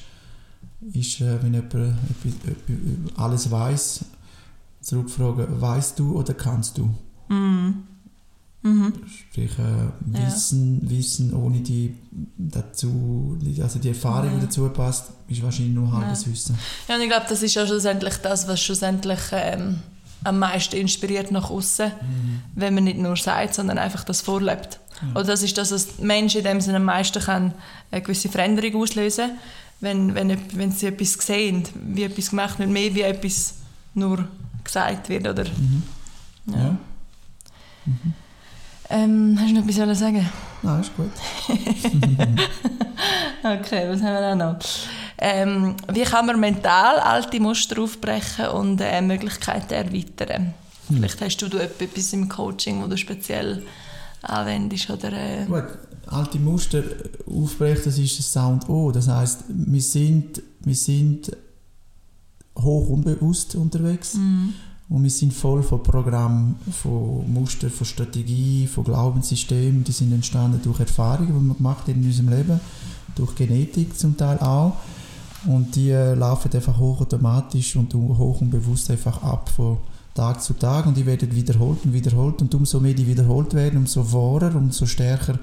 ist 0.93 1.19
äh, 1.19 1.43
wenn 1.43 1.53
jemand 1.53 1.75
alles 3.17 3.51
weiß, 3.51 4.05
zurückfragen, 4.81 5.61
weißt 5.61 5.99
du 5.99 6.17
oder 6.17 6.33
kannst 6.33 6.77
du? 6.77 6.89
Mhm. 7.27 7.83
Mhm. 8.61 8.93
Sprich, 9.07 9.51
äh, 9.59 9.89
Wissen, 9.99 10.79
ja. 10.83 10.89
Wissen 10.89 11.33
ohne 11.33 11.59
die 11.59 11.95
dazu, 12.37 13.37
also 13.61 13.77
die 13.77 13.89
Erfahrung, 13.89 14.31
ja. 14.31 14.35
die 14.35 14.45
dazu 14.45 14.69
passt, 14.69 15.11
ist 15.27 15.43
wahrscheinlich 15.43 15.75
nur 15.75 15.91
halbes 15.91 16.25
ja. 16.25 16.31
Wissen. 16.31 16.57
Ja, 16.87 16.95
und 16.95 17.01
ich 17.01 17.09
glaube, 17.09 17.25
das 17.27 17.43
ist 17.43 17.55
ja 17.55 17.67
schlussendlich 17.67 18.15
das, 18.17 18.47
was 18.47 18.61
schlussendlich 18.61 19.19
ähm, 19.33 19.79
am 20.23 20.39
meisten 20.39 20.75
inspiriert 20.75 21.31
nach 21.31 21.49
außen, 21.49 21.87
mhm. 21.87 22.41
wenn 22.55 22.73
man 22.73 22.83
nicht 22.85 22.97
nur 22.97 23.15
sagt, 23.15 23.55
sondern 23.55 23.77
einfach 23.77 24.03
das 24.03 24.21
vorlebt. 24.21 24.79
Ja. 25.01 25.11
Oder 25.11 25.23
das 25.25 25.43
ist 25.43 25.57
das, 25.57 25.71
was 25.71 25.99
Menschen 25.99 26.39
in 26.39 26.45
dem 26.45 26.61
Sinne 26.61 26.77
am 26.77 26.85
meisten 26.85 27.21
kann, 27.21 27.53
eine 27.91 28.01
gewisse 28.01 28.29
Veränderung 28.29 28.81
auslösen 28.81 29.31
wenn, 29.83 30.15
wenn, 30.15 30.37
wenn 30.53 30.71
sie 30.71 30.87
etwas 30.87 31.13
sehen, 31.13 31.63
wie 31.75 32.03
etwas 32.03 32.29
gemacht 32.29 32.57
wird, 32.57 32.69
mehr 32.69 32.95
wie 32.95 33.01
etwas 33.01 33.55
nur 33.93 34.27
gesagt 34.63 35.09
wird. 35.09 35.27
Oder? 35.27 35.43
Mhm. 35.43 35.83
Ja. 36.47 36.77
Mhm. 37.85 38.13
Ähm, 38.89 39.37
hast 39.39 39.49
du 39.49 39.55
noch 39.55 39.67
etwas 39.67 39.99
sagen? 39.99 40.29
Nein, 40.61 40.81
ist 40.81 40.95
gut. 40.95 41.11
okay, 43.43 43.89
was 43.89 44.01
haben 44.01 44.13
wir 44.13 44.31
auch 44.31 44.35
noch? 44.35 44.57
Ähm, 45.17 45.75
wie 45.91 46.03
kann 46.03 46.25
man 46.25 46.39
mental 46.39 46.99
alte 46.99 47.39
Muster 47.39 47.81
aufbrechen 47.81 48.47
und 48.47 48.81
äh, 48.81 49.01
Möglichkeiten 49.01 49.73
erweitern? 49.73 50.53
Hm. 50.87 50.97
Vielleicht 50.97 51.21
hast 51.21 51.37
du, 51.37 51.47
du 51.47 51.57
etwas 51.57 52.13
im 52.13 52.27
Coaching, 52.27 52.81
wo 52.81 52.87
du 52.87 52.97
speziell 52.97 53.63
anwendest. 54.21 54.89
Oder, 54.89 55.13
äh 55.13 55.45
Gut, 55.45 55.65
alte 56.07 56.39
Muster 56.39 56.83
aufbrechen, 57.27 57.83
das 57.85 57.97
ist 57.97 58.19
das 58.19 58.31
Sound 58.31 58.67
O. 58.69 58.91
Das 58.91 59.07
heißt, 59.07 59.45
wir 59.47 59.81
sind, 59.81 60.41
wir 60.61 60.75
sind 60.75 61.31
hoch 62.57 62.89
unbewusst 62.89 63.55
unterwegs. 63.55 64.15
Mm. 64.15 64.49
Und 64.89 65.03
wir 65.03 65.09
sind 65.09 65.33
voll 65.33 65.63
von 65.63 65.81
Programmen, 65.81 66.55
von 66.83 67.31
Mustern, 67.33 67.71
von 67.71 67.87
Strategie, 67.87 68.67
von 68.67 68.83
Glaubenssystemen. 68.83 69.83
Die 69.83 69.91
sind 69.91 70.11
entstanden 70.11 70.61
durch 70.61 70.81
Erfahrungen, 70.81 71.33
die 71.33 71.47
wir 71.47 71.55
gemacht 71.55 71.87
haben 71.87 72.01
in 72.01 72.07
unserem 72.07 72.29
Leben, 72.29 72.59
durch 73.15 73.33
Genetik 73.33 73.97
zum 73.97 74.17
Teil 74.17 74.37
auch. 74.39 74.73
Und 75.45 75.75
die 75.75 75.89
äh, 75.89 76.13
laufen 76.13 76.51
einfach 76.53 76.77
hochautomatisch 76.77 77.75
und 77.75 77.93
hoch 77.93 78.41
und 78.41 78.49
bewusst 78.49 78.89
einfach 78.89 79.21
ab 79.23 79.49
von 79.49 79.77
Tag 80.13 80.41
zu 80.43 80.53
Tag 80.53 80.85
und 80.85 80.95
die 80.95 81.05
werden 81.05 81.35
wiederholt 81.35 81.85
und 81.85 81.93
wiederholt 81.93 82.41
und 82.41 82.53
umso 82.53 82.79
mehr 82.79 82.93
die 82.93 83.07
wiederholt 83.07 83.53
werden, 83.55 83.79
umso 83.79 84.11
wahrer, 84.13 84.55
umso 84.55 84.85
stärker 84.85 85.39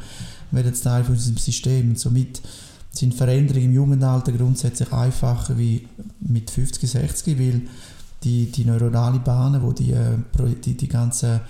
werden 0.53 0.75
sie 0.75 0.83
Teil 0.83 1.03
von 1.05 1.15
unserem 1.15 1.37
System. 1.37 1.91
Und 1.91 1.99
somit 1.99 2.41
sind 2.93 3.15
Veränderungen 3.15 3.67
im 3.67 3.73
jungen 3.73 4.03
Alter 4.03 4.33
grundsätzlich 4.33 4.93
einfacher 4.93 5.59
wie 5.59 5.87
mit 6.21 6.51
50, 6.51 6.89
60, 6.89 7.39
weil 7.39 7.63
die, 8.23 8.47
die 8.47 8.65
neuronale 8.65 9.19
Bahnen, 9.19 9.63
wo 9.63 9.73
die, 9.73 9.93
äh, 9.93 10.17
die, 10.65 10.77
die 10.77 10.89
ganze 10.89 11.41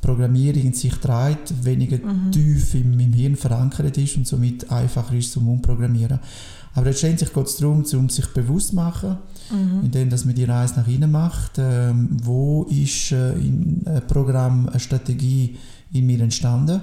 Programmierung 0.00 0.62
in 0.62 0.72
sich 0.74 0.94
trägt, 0.94 1.64
weniger 1.64 1.98
mhm. 1.98 2.32
tief 2.32 2.74
im, 2.74 2.98
im 2.98 3.12
Hirn 3.12 3.36
verankert 3.36 3.96
ist 3.98 4.16
und 4.16 4.26
somit 4.26 4.70
einfacher 4.70 5.14
ist 5.14 5.32
zum 5.32 5.48
Umprogrammieren. 5.48 6.18
Aber 6.78 6.86
letztendlich 6.86 7.32
geht 7.32 7.46
es 7.46 7.56
darum, 7.56 7.84
um 7.92 8.08
sich 8.08 8.26
bewusst 8.28 8.68
zu 8.68 8.76
machen, 8.76 9.18
mhm. 9.50 9.80
indem 9.82 10.10
dass 10.10 10.24
man 10.24 10.36
die 10.36 10.44
Reise 10.44 10.76
nach 10.76 10.86
innen 10.86 11.10
macht. 11.10 11.58
Ähm, 11.58 12.08
wo 12.22 12.68
ist 12.70 13.10
äh, 13.10 13.32
ein 13.32 14.02
Programm, 14.06 14.68
eine 14.68 14.78
Strategie 14.78 15.56
in 15.92 16.06
mir 16.06 16.20
entstanden? 16.20 16.80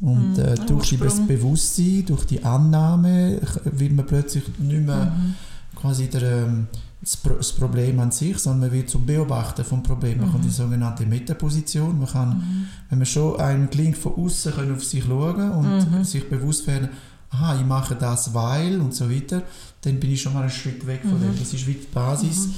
Und 0.00 0.34
mhm. 0.34 0.44
äh, 0.44 0.54
durch 0.64 0.96
das 0.96 1.26
Bewusstsein, 1.26 2.04
durch 2.06 2.24
die 2.24 2.44
Annahme, 2.44 3.40
wird 3.64 3.92
man 3.94 4.06
plötzlich 4.06 4.44
nicht 4.60 4.86
mehr 4.86 5.06
mhm. 5.06 5.34
quasi 5.74 6.06
der, 6.06 6.44
ähm, 6.44 6.68
das, 7.00 7.16
Pro 7.16 7.34
das, 7.34 7.50
Problem 7.50 7.98
an 7.98 8.12
sich, 8.12 8.38
sondern 8.38 8.70
man 8.70 8.78
wird 8.78 8.90
zum 8.90 9.04
Beobachter 9.06 9.64
vom 9.64 9.82
Problem. 9.82 10.18
Man 10.18 10.28
mhm. 10.28 10.32
kann 10.34 10.42
die 10.42 10.50
sogenannte 10.50 11.04
Metaposition, 11.04 11.98
man 11.98 12.08
kann, 12.08 12.28
mhm. 12.28 12.66
wenn 12.90 12.98
man 12.98 13.06
schon 13.06 13.40
einem 13.40 13.70
gelingt, 13.70 13.98
von 13.98 14.14
außen 14.14 14.52
auf 14.72 14.84
sich 14.84 15.02
schauen 15.02 15.50
und 15.50 15.90
mhm. 15.90 16.04
sich 16.04 16.28
bewusst 16.28 16.68
werden, 16.68 16.90
aha, 17.36 17.56
ich 17.56 17.66
mache 17.66 17.94
das, 17.94 18.32
weil 18.34 18.80
und 18.80 18.94
so 18.94 19.10
weiter, 19.10 19.42
dann 19.82 20.00
bin 20.00 20.12
ich 20.12 20.22
schon 20.22 20.32
mal 20.32 20.42
einen 20.42 20.50
Schritt 20.50 20.86
weg 20.86 21.00
von 21.02 21.20
dem. 21.20 21.32
Mhm. 21.32 21.38
Das 21.38 21.52
ist 21.52 21.66
wie 21.66 21.74
die 21.74 21.86
Basis, 21.92 22.48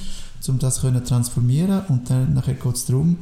um 0.47 0.59
das 0.59 0.76
zu 0.76 1.05
transformieren 1.05 1.83
und 1.89 2.09
dann 2.09 2.35
nachher 2.35 2.55
geht 2.55 2.74
es 2.74 2.87
darum, 2.87 3.18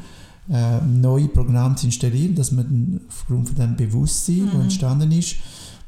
äh, 0.49 0.81
neue 0.81 1.29
Programme 1.29 1.75
zu 1.75 1.87
installieren, 1.87 2.35
dass 2.37 2.53
man 2.53 3.01
aufgrund 3.09 3.49
von 3.49 3.57
dem 3.57 3.77
Bewusstsein, 3.77 4.43
mhm. 4.43 4.51
das 4.53 4.63
entstanden 4.63 5.13
ist, 5.13 5.37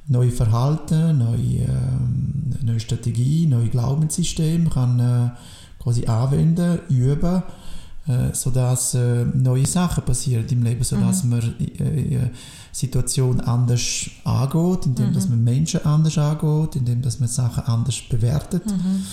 neue 0.09 0.31
Verhalten, 0.31 1.19
neue, 1.19 1.65
äh, 1.65 2.65
neue 2.65 2.81
Strategie, 2.81 3.47
neue 3.47 3.69
Glaubenssysteme 3.69 4.69
kann 4.69 4.99
äh, 4.99 5.31
quasi 5.81 6.07
anwenden, 6.07 6.81
üben, 6.89 7.43
äh, 8.09 8.33
sodass 8.33 8.95
äh, 8.95 9.27
neue 9.27 9.67
Sachen 9.67 10.05
passieren 10.05 10.47
im 10.51 10.63
Leben, 10.63 10.83
sodass 10.83 11.25
mhm. 11.25 11.31
man 11.31 11.55
äh, 12.79 12.85
äh, 12.85 12.87
Situationen 12.87 13.41
anders 13.41 14.11
angeht, 14.25 14.87
indem 14.87 15.11
mhm. 15.11 15.15
dass 15.15 15.29
man 15.29 15.45
Menschen 15.45 15.85
anders 15.85 16.19
angeht, 16.19 16.77
indem 16.77 17.03
dass 17.03 17.21
man 17.21 17.29
Sachen 17.29 17.65
anders 17.65 18.01
bewertet. 18.09 18.67
Mhm 18.67 19.05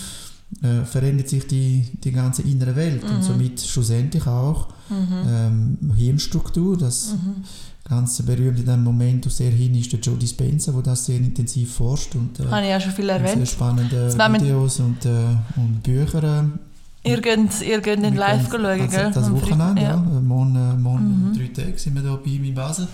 äh, 0.62 0.84
verändert 0.84 1.28
sich 1.28 1.46
die, 1.46 1.84
die 2.04 2.12
ganze 2.12 2.42
innere 2.42 2.76
Welt 2.76 3.02
mhm. 3.02 3.16
und 3.16 3.22
somit 3.22 3.60
schlussendlich 3.60 4.26
auch 4.26 4.68
mhm. 4.88 5.78
ähm, 5.82 5.92
Hirnstruktur. 5.96 6.76
Das 6.76 7.14
mhm. 7.14 7.42
ganz 7.88 8.22
berühmt 8.22 8.58
in 8.58 8.66
dem 8.66 8.84
Moment 8.84 9.30
sehr 9.30 9.50
hin 9.50 9.74
ist 9.74 9.92
der 9.92 10.00
Joe 10.00 10.16
Dispenza, 10.16 10.72
der 10.72 10.82
das 10.82 11.06
sehr 11.06 11.18
intensiv 11.18 11.74
forscht 11.74 12.14
und 12.14 12.38
äh, 12.40 12.44
Habe 12.44 12.62
ich 12.62 12.70
ja 12.70 12.80
schon 12.80 12.92
viel 12.92 13.08
erwähnt. 13.08 13.36
sehr 13.36 13.46
spannende 13.46 14.12
Videos 14.12 14.80
und, 14.80 15.04
äh, 15.04 15.10
und 15.56 15.82
Bücher. 15.82 16.48
Äh, 17.02 17.10
ihr 17.10 17.20
geht, 17.20 17.60
ihr 17.62 17.86
in 17.86 18.14
live 18.14 18.48
schauen, 18.50 18.88
gell? 18.88 19.10
Das 19.12 19.30
Wochenende, 19.30 19.82
ja. 19.82 19.88
ja. 19.90 20.20
Morgen, 20.20 20.56
äh, 20.56 20.76
morgen 20.76 21.30
mhm. 21.30 21.36
drei 21.36 21.48
Tage 21.48 21.78
sind 21.78 21.94
wir 21.94 22.02
hier 22.02 22.16
bei 22.16 22.30
ihm 22.30 22.44
in 22.44 22.54
Basel. 22.54 22.88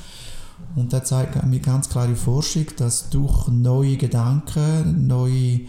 Und 0.75 0.93
da 0.93 1.05
zeigt 1.05 1.45
mir 1.45 1.61
ganz 1.61 1.89
klare 1.89 2.17
Forschung, 2.17 2.67
dass 2.77 3.11
durch 3.11 3.49
neue 3.49 3.97
Gedanken, 3.97 5.07
neue 5.07 5.61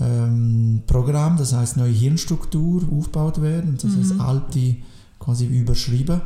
ähm, 0.00 0.82
Programm, 0.86 1.36
das 1.36 1.52
heißt 1.52 1.76
neue 1.76 1.92
Hirnstruktur 1.92 2.82
aufgebaut 2.90 3.40
werden, 3.40 3.78
das 3.80 3.92
mhm. 3.92 4.00
heißt 4.00 4.20
alte 4.20 4.76
quasi 5.18 5.46
überschrieben 5.46 6.20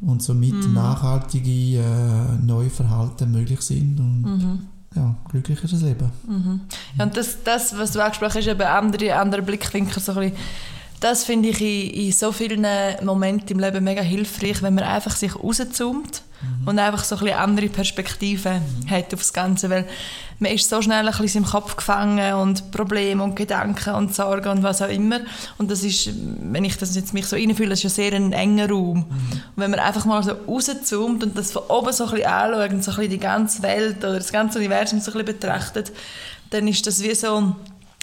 und 0.00 0.22
somit 0.22 0.54
mhm. 0.54 0.74
nachhaltige 0.74 1.78
äh, 1.78 2.44
neue 2.44 2.70
Verhalten 2.70 3.30
möglich 3.32 3.60
sind 3.60 3.98
und 3.98 4.22
mhm. 4.22 4.58
ja, 4.94 5.16
glücklicheres 5.30 5.80
Leben. 5.82 6.10
Mhm. 6.28 6.60
Ja, 6.96 7.04
und 7.04 7.16
das, 7.16 7.42
das, 7.42 7.76
was 7.76 7.92
du 7.92 8.02
angesprochen 8.02 8.38
hast, 8.38 8.46
eben 8.46 8.62
andere, 8.62 9.14
andere 9.16 9.42
Blickwinkel, 9.42 10.00
so 10.02 10.12
ein 10.12 10.30
bisschen, 10.30 10.36
das 11.02 11.24
finde 11.24 11.48
ich 11.48 11.60
in, 11.60 12.06
in, 12.06 12.12
so 12.12 12.30
vielen 12.30 12.64
Momenten 13.02 13.50
im 13.50 13.58
Leben 13.58 13.82
mega 13.82 14.02
hilfreich, 14.02 14.62
wenn 14.62 14.74
man 14.74 14.84
einfach 14.84 15.16
sich 15.16 15.34
rauszoomt 15.34 16.22
mhm. 16.40 16.68
und 16.68 16.78
einfach 16.78 17.02
so 17.02 17.16
ein 17.16 17.24
bisschen 17.24 17.38
andere 17.38 17.68
Perspektiven 17.68 18.54
mhm. 18.54 18.90
hat 18.90 19.12
auf 19.12 19.20
das 19.20 19.32
Ganze, 19.32 19.68
weil 19.68 19.84
man 20.38 20.52
ist 20.52 20.68
so 20.68 20.80
schnell 20.80 21.08
ein 21.08 21.16
bisschen 21.16 21.42
im 21.42 21.50
Kopf 21.50 21.76
gefangen 21.76 22.34
und 22.34 22.70
Probleme 22.70 23.22
und 23.22 23.34
Gedanken 23.34 23.94
und 23.94 24.14
Sorgen 24.14 24.48
und 24.48 24.62
was 24.62 24.80
auch 24.80 24.88
immer 24.88 25.20
und 25.58 25.72
das 25.72 25.82
ist, 25.82 26.10
wenn 26.14 26.64
ich 26.64 26.76
das 26.78 26.94
jetzt 26.94 27.14
mich 27.14 27.26
so 27.26 27.34
reinfühle, 27.34 27.70
das 27.70 27.80
ist 27.80 27.84
ja 27.84 27.90
sehr 27.90 28.12
ein 28.12 28.32
enger 28.32 28.70
Raum 28.70 28.98
mhm. 28.98 29.04
und 29.04 29.56
wenn 29.56 29.72
man 29.72 29.80
einfach 29.80 30.04
mal 30.04 30.22
so 30.22 30.32
rauszoomt 30.46 31.24
und 31.24 31.36
das 31.36 31.50
von 31.50 31.62
oben 31.68 31.92
so 31.92 32.04
ein 32.04 32.10
bisschen 32.10 32.26
anschaut 32.26 32.70
und 32.70 32.84
so 32.84 32.92
ein 32.92 32.96
bisschen 32.96 33.10
die 33.10 33.18
ganze 33.18 33.62
Welt 33.62 33.98
oder 33.98 34.18
das 34.18 34.30
ganze 34.30 34.58
Universum 34.60 35.00
so 35.00 35.10
ein 35.10 35.18
bisschen 35.18 35.38
betrachtet, 35.40 35.92
dann 36.50 36.68
ist 36.68 36.86
das 36.86 37.02
wie 37.02 37.14
so 37.14 37.56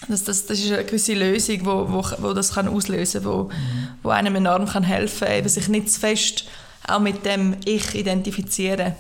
das, 0.07 0.23
das, 0.23 0.45
das 0.45 0.59
ist 0.59 0.71
eine 0.71 0.85
gewisse 0.85 1.13
Lösung, 1.13 1.65
wo, 1.65 1.91
wo, 1.91 2.03
wo 2.19 2.33
das 2.33 2.53
kann 2.53 2.67
auslösen 2.67 3.23
kann, 3.23 3.31
wo, 3.31 3.43
mhm. 3.43 3.87
wo 4.01 4.09
einem 4.09 4.35
enorm 4.35 4.65
kann 4.65 4.83
helfen 4.83 5.27
kann, 5.27 5.37
eben 5.37 5.49
sich 5.49 5.67
nicht 5.67 5.91
zu 5.91 5.99
fest 5.99 6.45
auch 6.87 6.99
mit 6.99 7.25
dem 7.25 7.57
Ich 7.65 7.93
identifizieren. 7.93 8.93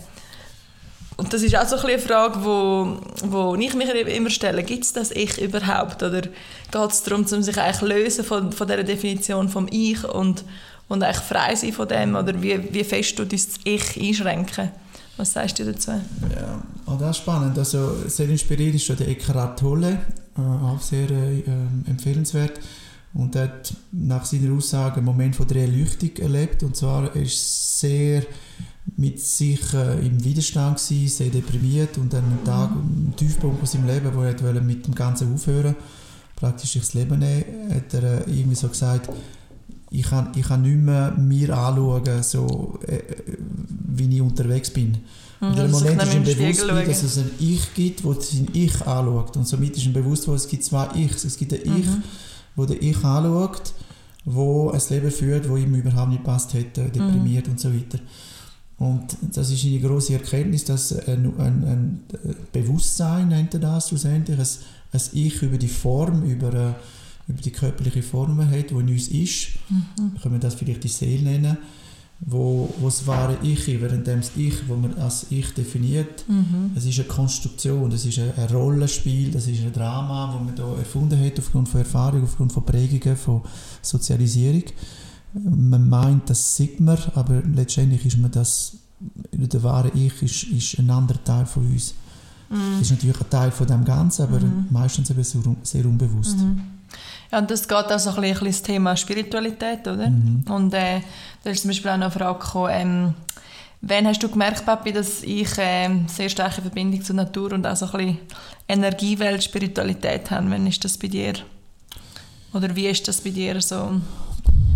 Und 1.17 1.33
das 1.33 1.41
ist 1.41 1.55
auch 1.57 1.67
so 1.67 1.75
ein 1.75 1.85
eine 1.85 1.99
Frage, 1.99 2.45
wo, 2.45 2.97
wo 3.23 3.55
ich 3.55 3.73
mich 3.73 3.89
immer 3.89 4.29
stelle. 4.29 4.63
Gibt 4.63 4.85
es 4.85 4.93
das 4.93 5.11
Ich 5.11 5.37
überhaupt? 5.37 6.01
Oder 6.01 6.21
geht 6.21 6.91
es 6.91 7.03
darum, 7.03 7.25
um 7.25 7.43
sich 7.43 7.57
eigentlich 7.57 7.81
lösen 7.81 8.23
von, 8.23 8.53
von 8.53 8.67
dieser 8.67 8.83
Definition 8.83 9.49
vom 9.49 9.67
Ich 9.69 10.01
und, 10.05 10.45
und 10.87 11.03
eigentlich 11.03 11.25
frei 11.25 11.55
sein 11.55 11.73
von 11.73 11.89
dem? 11.89 12.15
Oder 12.15 12.41
wie, 12.41 12.73
wie 12.73 12.83
fest 12.85 13.19
du 13.19 13.25
das 13.25 13.49
Ich 13.65 13.99
einschränken? 13.99 14.71
Was 15.19 15.33
sagst 15.33 15.59
du 15.59 15.65
dazu? 15.65 15.91
Ja, 15.91 16.63
oh, 16.85 16.95
das 16.97 17.17
ist 17.17 17.17
spannend. 17.17 17.57
Also, 17.57 18.07
sehr 18.07 18.29
inspiriert 18.29 18.75
ist 18.75 18.85
schon 18.85 18.95
der 18.95 19.09
Eckhart 19.09 19.59
Tolle, 19.59 19.99
äh, 20.37 20.41
auch 20.41 20.79
sehr 20.79 21.11
äh, 21.11 21.43
empfehlenswert. 21.85 22.57
Und 23.13 23.35
er 23.35 23.43
hat 23.43 23.73
nach 23.91 24.23
seiner 24.23 24.55
Aussage 24.55 24.95
einen 24.95 25.05
Moment 25.05 25.35
von 25.35 25.45
der 25.45 25.63
Erleuchtung 25.63 26.15
erlebt. 26.19 26.63
Und 26.63 26.77
zwar 26.77 27.13
ist 27.17 27.79
sehr 27.81 28.23
mit 28.95 29.19
sich 29.19 29.73
äh, 29.73 29.99
im 29.99 30.23
Widerstand 30.23 30.77
gewesen, 30.77 31.09
sehr 31.09 31.29
deprimiert 31.29 31.97
und 31.97 32.15
an 32.15 32.23
einem 32.23 32.45
Tag, 32.45 32.69
ein 32.71 33.13
Tiefpunkt 33.17 33.61
aus 33.61 33.73
seinem 33.73 33.87
Leben, 33.87 34.15
wo 34.15 34.21
er 34.21 34.61
mit 34.61 34.87
dem 34.87 34.95
Ganzen 34.95 35.33
aufhören 35.33 35.75
praktisch 36.39 36.75
das 36.75 36.93
Leben 36.93 37.19
nehmen, 37.19 37.43
hat 37.73 37.93
er 37.93 38.25
äh, 38.25 38.31
irgendwie 38.31 38.55
so 38.55 38.69
gesagt, 38.69 39.09
ich 39.91 40.03
kann, 40.03 40.31
ich 40.35 40.47
kann 40.47 40.61
nicht 40.61 40.77
mehr 40.77 41.11
mir 41.17 41.57
anschauen, 41.57 42.23
so, 42.23 42.79
äh, 42.85 43.01
wie 43.87 44.15
ich 44.15 44.21
unterwegs 44.21 44.69
bin. 44.69 44.97
Und 45.39 45.57
im 45.57 45.71
Moment 45.71 46.03
ist 46.03 46.13
ihm 46.13 46.23
bewusst, 46.23 46.69
dass 46.69 47.03
es 47.03 47.17
ein 47.17 47.31
Ich 47.39 47.73
gibt, 47.73 48.05
das 48.05 48.31
sein 48.31 48.47
Ich 48.53 48.75
anschaut. 48.85 49.37
Und 49.37 49.47
somit 49.47 49.77
ist 49.77 49.85
ihm 49.85 49.93
bewusst, 49.93 50.27
wo 50.27 50.33
es 50.33 50.47
gibt 50.47 50.63
zwei 50.63 50.87
Ichs. 50.95 51.23
Es 51.23 51.37
gibt 51.37 51.53
ein 51.53 51.61
Ich, 51.61 51.85
mhm. 51.85 52.03
wo 52.55 52.65
der 52.65 52.81
Ich 52.81 53.03
anschaut, 53.03 53.73
wo 54.25 54.69
ein 54.69 54.81
Leben 54.89 55.11
führt, 55.11 55.49
wo 55.49 55.55
ihm 55.55 55.73
überhaupt 55.73 56.11
nicht 56.11 56.23
passt 56.23 56.53
hätte, 56.53 56.83
deprimiert 56.89 57.47
mhm. 57.47 57.53
und 57.53 57.59
so 57.59 57.73
weiter. 57.73 57.99
Und 58.77 59.17
das 59.33 59.49
ist 59.49 59.65
eine 59.65 59.79
große 59.79 60.13
Erkenntnis, 60.13 60.65
dass 60.65 60.93
ein, 61.07 61.33
ein, 61.37 61.63
ein 61.63 61.99
Bewusstsein, 62.51 63.29
nennt 63.29 63.53
er 63.53 63.59
das 63.59 63.89
schlussendlich, 63.89 64.39
ein, 64.39 64.47
ein 64.93 65.01
Ich 65.13 65.41
über 65.41 65.57
die 65.57 65.67
Form, 65.67 66.23
über, 66.23 66.53
äh, 66.53 66.73
über 67.29 67.41
die 67.41 67.51
körperliche 67.51 68.03
Form 68.03 68.39
hat, 68.39 68.71
die 68.71 68.73
in 68.73 68.89
uns 68.89 69.07
ist, 69.07 69.49
mhm. 69.69 70.19
können 70.21 70.35
wir 70.35 70.39
das 70.39 70.55
vielleicht 70.55 70.83
die 70.83 70.89
Seele 70.89 71.23
nennen, 71.23 71.57
wo, 72.19 72.73
wo 72.79 72.87
das 72.87 73.07
wahre 73.07 73.37
Ich 73.43 73.67
ist, 73.67 73.81
während 73.81 74.05
das 74.05 74.31
Ich, 74.35 74.67
wo 74.67 74.75
man 74.75 74.93
als 74.95 75.27
Ich 75.29 75.53
definiert, 75.53 76.27
mhm. 76.27 76.71
es 76.75 76.85
ist 76.85 76.99
eine 76.99 77.07
Konstruktion, 77.07 77.89
das 77.89 78.05
ist 78.05 78.19
ein, 78.19 78.33
ein 78.35 78.49
Rollenspiel, 78.49 79.31
das 79.31 79.47
ist 79.47 79.61
ein 79.61 79.71
Drama, 79.71 80.33
das 80.33 80.43
man 80.43 80.55
da 80.55 80.77
erfunden 80.77 81.23
hat 81.23 81.39
aufgrund 81.39 81.69
von 81.69 81.79
Erfahrung, 81.79 82.23
aufgrund 82.23 82.51
von 82.51 82.65
Prägungen, 82.65 83.15
von 83.15 83.41
Sozialisierung 83.81 84.63
man 85.33 85.87
meint, 85.87 86.29
das 86.29 86.55
sieht 86.55 86.79
man, 86.79 86.97
aber 87.15 87.41
letztendlich 87.55 88.05
ist 88.05 88.17
man 88.17 88.31
das, 88.31 88.77
der 89.31 89.63
wahre 89.63 89.91
Ich 89.93 90.21
ist, 90.21 90.43
ist 90.43 90.79
ein 90.79 90.89
anderer 90.89 91.23
Teil 91.23 91.45
von 91.45 91.65
uns. 91.67 91.93
Mm. 92.49 92.81
ist 92.81 92.91
natürlich 92.91 93.21
ein 93.21 93.29
Teil 93.29 93.51
von 93.51 93.67
dem 93.67 93.85
Ganzen, 93.85 94.23
aber 94.23 94.39
mm. 94.39 94.67
meistens 94.71 95.11
eben 95.11 95.23
sehr, 95.23 95.41
sehr 95.61 95.85
unbewusst. 95.85 96.37
Mm. 96.37 96.59
Ja, 97.31 97.37
und 97.37 97.51
das 97.51 97.67
geht 97.67 97.77
auch 97.77 97.99
so 97.99 98.09
ein 98.09 98.21
bisschen 98.21 98.47
das 98.47 98.61
Thema 98.63 98.97
Spiritualität, 98.97 99.87
oder? 99.87 100.07
-hmm. 100.07 100.49
Und 100.49 100.73
äh, 100.73 101.01
da 101.43 101.49
ist 101.49 101.61
zum 101.61 101.69
Beispiel 101.69 101.91
auch 101.91 101.97
noch 101.97 102.05
eine 102.05 102.11
Frage 102.11 102.39
gekommen, 102.39 102.71
ähm, 102.71 103.13
wann 103.81 104.07
hast 104.07 104.23
du 104.23 104.29
gemerkt, 104.29 104.65
Papi, 104.65 104.91
dass 104.91 105.23
ich 105.23 105.57
äh, 105.57 105.89
sehr 106.07 106.29
starke 106.29 106.61
Verbindung 106.61 107.03
zur 107.03 107.15
Natur 107.15 107.53
und 107.53 107.65
auch 107.65 107.75
so 107.75 107.85
ein 107.85 107.91
bisschen 107.91 108.17
Energiewelt, 108.67 109.43
Spiritualität 109.43 110.31
habe? 110.31 110.49
Wann 110.49 110.67
ist 110.67 110.83
das 110.83 110.97
bei 110.97 111.07
dir? 111.07 111.33
Oder 112.53 112.75
wie 112.75 112.87
ist 112.87 113.07
das 113.07 113.21
bei 113.21 113.29
dir 113.29 113.61
so? 113.61 114.01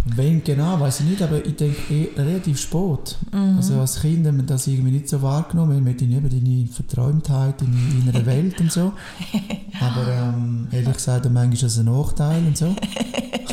Wenn 0.06 0.44
genau, 0.44 0.80
weiß 0.80 1.00
ich 1.02 1.06
nicht, 1.06 1.22
aber 1.22 1.46
ich 1.46 1.56
denke 1.56 1.94
eh 1.94 2.10
relativ 2.18 2.60
spät. 2.60 3.18
Mhm. 3.32 3.56
Also 3.58 3.80
als 3.80 4.02
Kind 4.02 4.28
haben 4.28 4.38
wir 4.38 4.44
das 4.46 4.68
irgendwie 4.68 4.92
nicht 4.92 5.08
so 5.08 5.22
wahrgenommen, 5.22 5.82
mit 5.82 6.02
deine, 6.02 6.20
deine 6.22 6.68
Verträumtheit, 6.68 7.62
deine 7.62 7.78
innere 8.02 8.26
Welt 8.26 8.60
und 8.60 8.72
so. 8.72 8.92
Aber 9.80 10.08
ähm, 10.12 10.68
ehrlich 10.72 10.94
gesagt, 10.94 11.24
manchmal 11.26 11.54
ist 11.54 11.64
das 11.64 11.78
ein 11.78 11.86
Nachteil 11.86 12.46
und 12.46 12.58
so. 12.58 12.76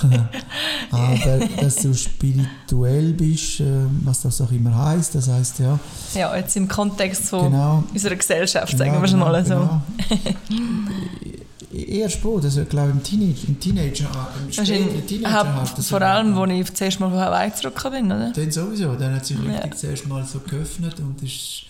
aber 0.90 1.46
dass 1.60 1.76
du 1.76 1.92
spirituell 1.94 3.12
bist, 3.12 3.60
äh, 3.60 3.64
was 4.02 4.22
das 4.22 4.40
auch 4.40 4.50
immer 4.50 4.74
heißt, 4.74 5.14
das 5.14 5.28
heißt 5.28 5.58
ja. 5.60 5.78
Ja, 6.14 6.34
jetzt 6.36 6.56
im 6.56 6.66
Kontext 6.68 7.28
von 7.28 7.50
Genau, 7.50 7.84
unserer 7.92 8.16
Gesellschaft, 8.16 8.72
genau, 8.72 8.84
sagen 8.84 9.02
wir 9.02 9.08
schon 9.08 9.18
mal 9.20 9.44
so. 9.44 9.54
genau. 9.54 9.82
Eher 11.72 12.08
spät, 12.08 12.42
also 12.44 12.62
ich 12.62 12.68
glaube 12.68 12.90
im 12.90 13.02
Teenager, 13.02 13.46
im 13.46 13.60
Teenager, 13.60 14.28
im 14.44 14.52
späten 14.52 15.06
Teenageralter. 15.06 15.82
vor 15.82 16.02
allem, 16.02 16.36
als 16.36 16.50
ich 16.70 16.74
zuerst 16.74 16.98
mal 16.98 17.10
von 17.10 17.18
Hawaii 17.20 17.54
zurückgekommen 17.54 18.08
bin, 18.08 18.16
oder? 18.16 18.32
Dann 18.32 18.50
sowieso, 18.50 18.94
dann 18.96 19.14
hat 19.14 19.24
sich 19.24 19.36
Ja. 19.38 19.52
richtig 19.52 19.76
zuerst 19.76 20.08
mal 20.08 20.24
so 20.24 20.40
geöffnet 20.40 20.98
und 20.98 21.22
ist 21.22 21.66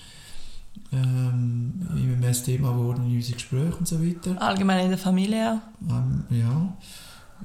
ähm, 0.92 1.72
immer 1.96 2.16
mehr 2.16 2.30
das 2.30 2.42
Thema 2.42 2.70
geworden 2.72 3.04
in 3.10 3.16
unseren 3.16 3.34
Gesprächen 3.34 3.74
und 3.78 3.86
so 3.88 4.02
weiter. 4.02 4.40
Allgemein 4.40 4.84
in 4.84 4.88
der 4.90 4.98
Familie 4.98 5.60
auch. 5.88 5.90
Ähm, 5.94 6.24
ja, 6.30 6.72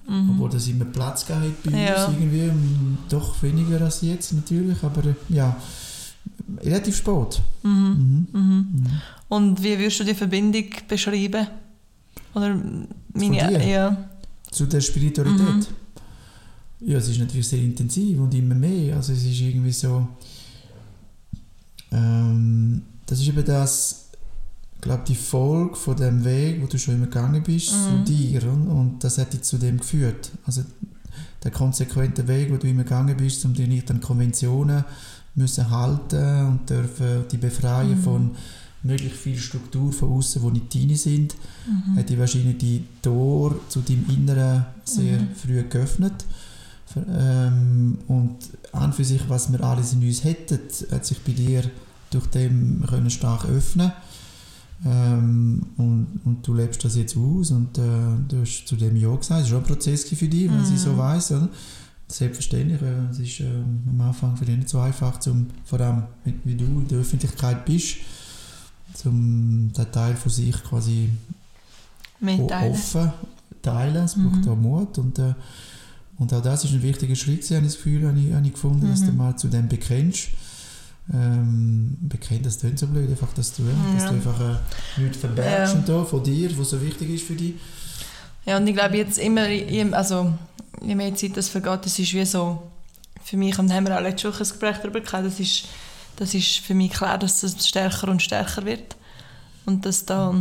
Mhm. 0.08 0.30
obwohl 0.32 0.50
das 0.50 0.68
immer 0.68 0.86
Platz 0.86 1.26
gegeben 1.26 1.46
hat 1.46 1.64
bei 1.64 1.78
Ja. 1.84 2.06
uns 2.06 2.16
irgendwie, 2.18 2.52
doch 3.10 3.42
weniger 3.44 3.82
als 3.82 4.02
jetzt 4.02 4.32
natürlich, 4.34 4.82
aber 4.84 5.04
äh, 5.06 5.14
ja, 5.30 5.56
relativ 6.64 6.96
spät. 6.98 7.42
Mhm. 7.64 7.72
Mhm. 7.72 8.28
Mhm. 8.32 8.42
Mhm. 8.74 8.86
Und 9.30 9.62
wie 9.64 9.78
würdest 9.78 10.00
du 10.00 10.04
die 10.06 10.14
Verbindung 10.14 10.66
beschreiben? 10.88 11.48
Oder 12.36 12.56
meine, 13.14 13.48
dir? 13.50 13.66
ja. 13.66 14.10
Zu 14.52 14.66
der 14.68 14.82
Spiritualität. 14.82 15.40
Mhm. 15.48 15.66
Ja, 16.88 16.98
es 17.00 17.08
ist 17.08 17.20
natürlich 17.20 17.48
sehr 17.48 17.60
intensiv 17.62 18.20
und 18.20 18.34
immer 18.34 18.56
mehr. 18.56 18.98
Also 18.98 19.14
es 19.14 19.24
ist 19.26 19.40
irgendwie 19.42 19.72
so. 19.72 20.08
Ähm, 21.92 22.82
das 23.06 23.20
ist 23.20 23.28
eben 23.28 23.46
das, 23.46 24.10
ich 24.76 24.82
glaube, 24.82 25.04
die 25.08 25.16
Folge 25.16 25.76
von 25.76 25.96
dem 25.96 26.24
Weg, 26.26 26.62
wo 26.62 26.68
du 26.68 26.78
schon 26.78 26.96
immer 26.96 27.06
gegangen 27.06 27.42
bist, 27.44 27.70
zu 27.70 27.76
Mhm. 27.92 28.06
dir. 28.06 28.44
Und, 28.44 28.68
und 28.68 29.04
das 29.04 29.18
hat 29.18 29.34
dich 29.34 29.42
zu 29.42 29.58
dem 29.58 29.78
geführt. 29.80 30.32
Also 30.46 30.64
der 31.44 31.52
konsequente 31.52 32.28
Weg, 32.28 32.52
wo 32.52 32.58
du 32.58 32.68
immer 32.68 32.84
gegangen 32.84 33.16
bist, 33.18 33.46
um 33.46 33.54
dir 33.54 33.68
nicht 33.68 33.90
an 33.92 34.02
Konventionen 34.02 34.84
müssen 35.36 35.70
halten 35.70 36.48
und 36.48 36.70
dürfen 36.70 37.26
die 37.32 37.38
befreien 37.38 38.00
Mhm. 38.00 38.04
von 38.04 38.32
möglichst 38.86 39.18
viel 39.18 39.38
Struktur 39.38 39.92
von 39.92 40.12
außen, 40.14 40.42
die 40.42 40.52
nicht 40.60 40.76
deine 40.76 40.96
sind 40.98 41.36
Mhm. 41.68 41.98
hat 41.98 42.10
die 42.10 42.18
wahrscheinlich 42.20 42.58
die 42.60 42.84
Tor 43.02 43.56
zu 43.70 43.82
deinem 43.82 44.06
Inneren 44.10 44.66
sehr 44.84 45.20
Mhm. 45.20 45.28
früh 45.36 45.64
geöffnet. 45.64 46.14
Ähm, 46.96 47.98
und 48.08 48.38
an 48.72 48.94
für 48.94 49.04
sich, 49.04 49.22
was 49.28 49.52
wir 49.52 49.62
alles 49.62 49.94
in 49.94 50.02
uns 50.08 50.24
hätten, 50.24 50.60
hat 50.92 51.06
sich 51.06 51.20
bei 51.20 51.32
dir 51.34 51.64
durch 52.12 52.28
dem 52.28 52.86
können 52.88 53.10
stark 53.10 53.46
öffnen 53.46 53.92
ähm, 54.86 55.66
und, 55.78 56.08
und 56.24 56.48
du 56.48 56.54
lebst 56.54 56.84
das 56.86 56.96
jetzt 56.96 57.18
aus 57.18 57.52
und 57.52 57.78
äh, 57.78 57.82
du 58.28 58.42
hast 58.42 58.68
zu 58.68 58.76
dem 58.76 58.96
Ja 58.96 59.14
gesagt. 59.16 59.42
Es 59.42 59.46
ist 59.48 59.50
schon 59.50 59.60
ein 59.62 59.66
Prozess 59.66 60.04
für 60.04 60.28
dich, 60.28 60.50
wenn 60.52 60.64
sie 60.66 60.78
so 60.78 60.94
Mhm. 60.94 60.98
weiss. 60.98 61.32
Oder? 61.32 61.50
Selbstverständlich, 62.08 62.82
äh, 62.82 63.10
es 63.12 63.20
ist 63.20 63.40
ähm, 63.40 63.80
am 63.90 64.02
Anfang 64.02 64.38
für 64.38 64.46
dich 64.46 64.56
nicht 64.58 64.70
so 64.70 64.80
einfach, 64.80 65.20
zum, 65.20 65.48
vor 65.66 65.80
allem 65.82 66.04
wie, 66.24 66.34
wie 66.44 66.56
du 66.56 66.66
in 66.66 66.88
der 66.88 67.00
Öffentlichkeit 67.00 67.66
bist, 67.66 67.96
zum 68.96 69.72
den 69.74 69.92
Teil 69.92 70.16
von 70.16 70.32
sich 70.32 70.64
quasi 70.64 71.10
Mitteilen. 72.20 72.72
offen 72.72 73.12
teilen. 73.62 74.04
Es 74.06 74.16
braucht 74.16 74.46
Mhm. 74.46 74.50
auch 74.52 74.56
Mut. 74.56 74.98
Und, 74.98 75.20
äh, 75.20 75.34
und 76.18 76.34
auch 76.34 76.42
das 76.42 76.64
ist 76.64 76.72
ein 76.72 76.82
wichtiger 76.82 77.16
Schritt, 77.16 77.42
gewesen, 77.42 77.58
habe 77.58 77.66
ich 77.66 77.74
das 77.74 77.84
Gefühl, 77.84 78.08
habe 78.08 78.20
ich, 78.20 78.34
habe 78.34 78.46
ich 78.46 78.54
gefunden, 78.54 78.90
dass 78.90 79.02
Mhm. 79.02 79.06
du 79.08 79.12
mal 79.14 79.36
zu 79.38 79.48
dem 79.48 79.68
bekennst. 79.68 80.30
Ähm, 81.14 81.98
bekennt, 82.02 82.46
das 82.48 82.58
klingt 82.60 82.80
so 82.80 82.88
blöd, 82.88 83.08
einfach, 83.10 83.32
dass 83.34 83.54
du, 83.54 83.62
ja. 83.64 83.70
dass 83.94 84.06
du 84.06 84.10
einfach 84.16 84.40
äh, 84.42 85.02
nichts 85.02 85.18
verbergst 85.18 85.76
und 85.76 85.88
da, 85.88 86.04
von 86.04 86.24
dir, 86.24 86.58
was 86.58 86.72
so 86.72 86.82
wichtig 86.82 87.10
ist 87.12 87.26
für 87.28 87.36
dich. 87.36 87.54
Ja, 88.46 88.58
und 88.58 88.66
ich 88.66 88.74
glaube 88.76 88.98
jetzt 88.98 89.20
immer, 89.20 89.46
also, 89.96 90.34
je 90.84 90.96
mehr 90.96 91.14
Zeit 91.14 91.38
das 91.38 91.50
vergeht, 91.50 91.82
das 91.86 92.00
ist 92.00 92.12
wie 92.14 92.26
so, 92.26 92.60
für 93.24 93.38
mich, 93.38 93.58
und 93.60 93.72
haben 93.72 93.86
wir 93.86 93.96
auch 93.96 94.02
letzte 94.02 94.30
Woche 94.30 94.38
ein 94.44 94.50
Gespräch 94.50 94.78
darüber 94.78 95.00
gehabt, 95.02 95.26
das 95.28 95.40
ist, 95.40 95.66
das 96.16 96.34
ist 96.34 96.60
für 96.60 96.74
mich 96.74 96.92
klar, 96.92 97.18
dass 97.18 97.44
es 97.44 97.68
stärker 97.68 98.08
und 98.10 98.22
stärker 98.22 98.66
wird. 98.66 98.96
Und 99.66 99.86
dass 99.86 100.06
da, 100.06 100.34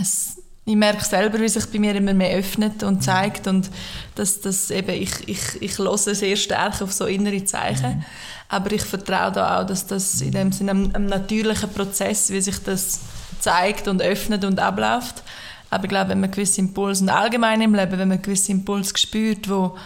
es, 0.00 0.38
ich 0.64 0.76
merke 0.76 1.04
selber, 1.04 1.40
wie 1.40 1.48
sich 1.48 1.66
bei 1.66 1.78
mir 1.78 1.94
immer 1.94 2.14
mehr 2.14 2.36
öffnet 2.36 2.82
und 2.82 3.02
zeigt 3.02 3.46
und 3.46 3.70
dass 4.14 4.40
das 4.40 4.70
eben, 4.70 4.90
ich, 4.90 5.28
ich, 5.28 5.40
ich 5.60 5.78
höre 5.78 5.96
sehr 5.96 6.36
stark 6.36 6.82
auf 6.82 6.92
so 6.92 7.06
innere 7.06 7.44
Zeichen, 7.44 8.04
aber 8.48 8.72
ich 8.72 8.82
vertraue 8.82 9.32
da 9.32 9.60
auch, 9.60 9.66
dass 9.66 9.86
das 9.86 10.20
in 10.20 10.32
dem 10.32 10.52
Sinne 10.52 10.72
einem, 10.72 10.94
einem 10.94 11.06
natürlichen 11.06 11.72
Prozess, 11.72 12.30
wie 12.30 12.40
sich 12.40 12.58
das 12.58 13.00
zeigt 13.38 13.88
und 13.88 14.02
öffnet 14.02 14.44
und 14.44 14.58
abläuft. 14.58 15.22
Aber 15.70 15.84
ich 15.84 15.90
glaube, 15.90 16.10
wenn 16.10 16.20
man 16.20 16.30
gewisse 16.30 16.60
Impulse, 16.60 17.04
und 17.04 17.10
allgemein 17.10 17.60
im 17.60 17.74
Leben, 17.74 17.96
wenn 17.96 18.08
man 18.08 18.20
gewisse 18.20 18.52
Impulse 18.52 18.96
spürt, 18.96 19.48
wo, 19.48 19.76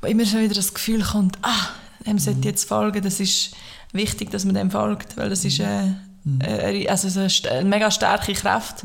wo 0.00 0.06
immer 0.06 0.24
schon 0.24 0.40
wieder 0.40 0.54
das 0.54 0.72
Gefühl 0.72 1.02
kommt, 1.02 1.36
ah, 1.42 1.68
dem 2.06 2.18
sollte 2.18 2.40
ich 2.40 2.44
jetzt 2.46 2.68
folgen, 2.68 3.02
das 3.02 3.18
ist 3.20 3.54
wichtig, 3.92 4.30
dass 4.30 4.44
man 4.44 4.54
dem 4.54 4.70
folgt, 4.70 5.16
weil 5.16 5.30
das 5.30 5.44
ist 5.44 5.60
eine, 5.60 6.00
eine, 6.40 6.88
also 6.90 7.08
so 7.08 7.48
eine, 7.48 7.64
mega 7.64 7.90
starke 7.90 8.32
Kraft. 8.34 8.82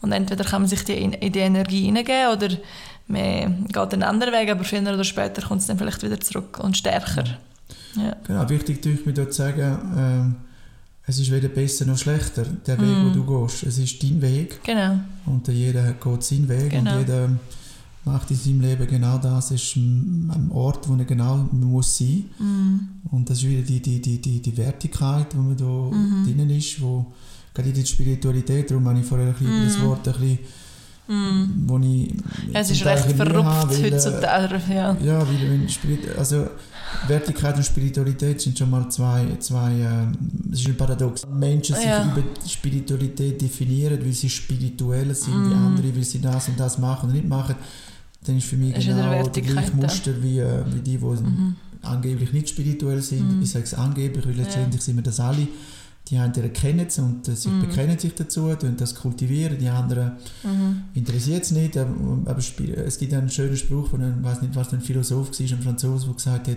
Und 0.00 0.12
entweder 0.12 0.44
kann 0.44 0.62
man 0.62 0.68
sich 0.68 0.84
die 0.84 0.94
in, 0.94 1.12
die 1.32 1.38
Energie 1.38 1.84
hineingeben 1.84 2.32
oder 2.32 2.48
man 3.06 3.66
geht 3.66 3.92
einen 3.92 4.02
anderen 4.02 4.32
Weg, 4.34 4.50
aber 4.50 4.64
früher 4.64 4.80
oder 4.82 5.04
später 5.04 5.42
kommt 5.42 5.60
es 5.60 5.66
dann 5.66 5.78
vielleicht 5.78 6.02
wieder 6.02 6.18
zurück 6.20 6.58
und 6.60 6.76
stärker. 6.76 7.24
Ja. 7.96 8.16
Genau, 8.26 8.48
wichtig 8.48 8.84
ist 8.86 9.06
mir 9.06 9.12
dort 9.12 9.34
sagen, 9.34 9.78
ähm, 9.96 10.34
es 11.06 11.18
ist 11.18 11.30
weder 11.30 11.48
besser 11.48 11.84
noch 11.84 11.98
schlechter, 11.98 12.44
der 12.44 12.78
Weg, 12.80 12.86
Mhm. 12.88 13.10
wo 13.10 13.14
du 13.14 13.46
gehst. 13.46 13.64
Es 13.64 13.76
ist 13.78 14.02
dein 14.02 14.22
Weg 14.22 14.62
Genau. 14.64 15.00
und 15.26 15.46
jeder 15.48 15.92
geht 15.92 16.22
seinen 16.22 16.48
Weg 16.48 16.70
Genau. 16.70 16.92
und 16.94 16.98
jeder 17.00 17.28
macht 18.04 18.30
in 18.30 18.36
seinem 18.36 18.60
Leben 18.60 18.86
genau 18.86 19.18
das. 19.18 19.50
Ist 19.50 19.76
ein 19.76 20.30
ein 20.34 20.50
Ort, 20.50 20.88
wo 20.88 20.94
er 20.96 21.04
genau 21.04 21.48
muss 21.52 21.98
sein 21.98 22.24
Mhm. 22.38 22.80
Und 23.10 23.28
das 23.28 23.38
ist 23.38 23.44
wieder 23.48 23.62
die, 23.62 23.80
die, 23.80 24.00
die, 24.00 24.18
die, 24.20 24.40
die 24.40 24.56
Wertigkeit, 24.56 25.32
die 25.32 25.36
man 25.36 25.56
da 25.56 25.64
Mhm. 25.64 26.24
drinnen 26.24 26.50
ist, 26.50 26.80
wo 26.80 27.06
gerade 27.54 27.68
in 27.68 27.74
der 27.74 27.84
Spiritualität, 27.84 28.70
darum 28.70 28.86
habe 28.88 28.98
ich 29.00 29.04
vorher 29.06 29.28
ein 29.28 29.32
bisschen 29.34 29.54
über 29.56 29.64
das 29.66 29.78
Mhm. 29.78 29.82
Wort 29.84 30.08
ein 30.08 30.14
bisschen, 30.14 30.38
Mhm. 31.08 31.64
wo 31.66 31.78
ich 31.78 32.14
Ja, 32.52 32.60
es 32.60 32.70
ist 32.70 32.84
recht 32.84 33.18
habe, 33.18 33.18
weil, 33.18 33.84
äh, 33.84 33.92
heutzutage. 33.92 34.60
Ja. 34.72 34.96
Ja, 35.04 35.18
weil 35.20 35.50
wenn 35.50 35.68
Spirit 35.68 36.16
also 36.16 36.46
Wertigkeit 37.08 37.56
und 37.56 37.64
Spiritualität 37.64 38.40
sind 38.40 38.56
schon 38.58 38.70
mal 38.70 38.88
zwei, 38.90 39.26
zwei 39.40 39.72
ähm, 39.72 40.12
es 40.52 40.60
ist 40.60 40.68
ein 40.68 40.76
Paradox. 40.76 41.26
Menschen 41.28 41.74
sich 41.76 41.84
Ja. 41.86 42.04
über 42.04 42.22
die 42.22 42.48
Spiritualität 42.48 43.40
definieren, 43.40 43.98
weil 44.02 44.12
sie 44.12 44.30
spiritueller 44.30 45.14
sind 45.14 45.34
wie 45.50 45.54
Mhm. 45.54 45.66
andere, 45.66 45.94
weil 45.96 46.04
sie 46.04 46.20
das 46.20 46.48
und 46.48 46.58
das 46.60 46.78
machen 46.78 47.08
und 47.08 47.14
nicht 47.16 47.28
machen, 47.28 47.56
dann 48.24 48.36
ist 48.38 48.46
für 48.46 48.56
mich 48.56 48.74
Das 48.74 48.84
ist 48.84 48.88
genau 48.90 49.10
Wertigkeit, 49.10 49.52
gleiche 49.52 49.70
ja. 49.70 49.76
Muster 49.76 50.22
wie, 50.22 50.38
äh, 50.38 50.64
wie 50.74 50.80
die, 50.80 50.96
die 50.98 51.00
Mhm. 51.00 51.56
angeblich 51.82 52.32
nicht 52.32 52.48
spirituell 52.50 53.02
sind. 53.02 53.36
Mhm. 53.38 53.42
Ich 53.42 53.50
sage 53.50 53.64
es 53.64 53.74
angeblich, 53.74 54.24
weil 54.26 54.34
letztendlich 54.34 54.80
sind 54.82 54.96
wir 54.96 55.02
das 55.02 55.18
alle. 55.20 55.48
Die 56.08 56.18
einen 56.18 56.34
erkennen 56.34 56.86
es 56.88 56.98
und 56.98 57.26
äh, 57.28 57.34
sich 57.36 57.50
Mhm. 57.52 57.60
bekennen 57.60 57.98
sich 57.98 58.14
dazu, 58.14 58.52
tun 58.56 58.76
das 58.76 58.94
kultivieren, 58.94 59.56
die 59.58 59.68
anderen 59.68 60.12
Mhm. 60.44 60.82
interessiert 60.94 61.44
es 61.44 61.52
nicht, 61.52 61.76
aber, 61.78 61.90
aber 62.26 62.40
spi- 62.40 62.72
es 62.72 62.98
gibt 62.98 63.12
einen 63.14 63.30
schönen 63.30 63.56
Spruch 63.56 63.88
von 63.90 64.02
einem, 64.02 64.22
weiß 64.22 64.42
nicht, 64.42 64.54
was 64.56 64.72
ein 64.72 64.80
Philosoph 64.80 65.28
war, 65.30 65.46
ein 65.56 65.62
Franzose, 65.62 66.06
der 66.06 66.14
gesagt 66.14 66.48
hat, 66.48 66.56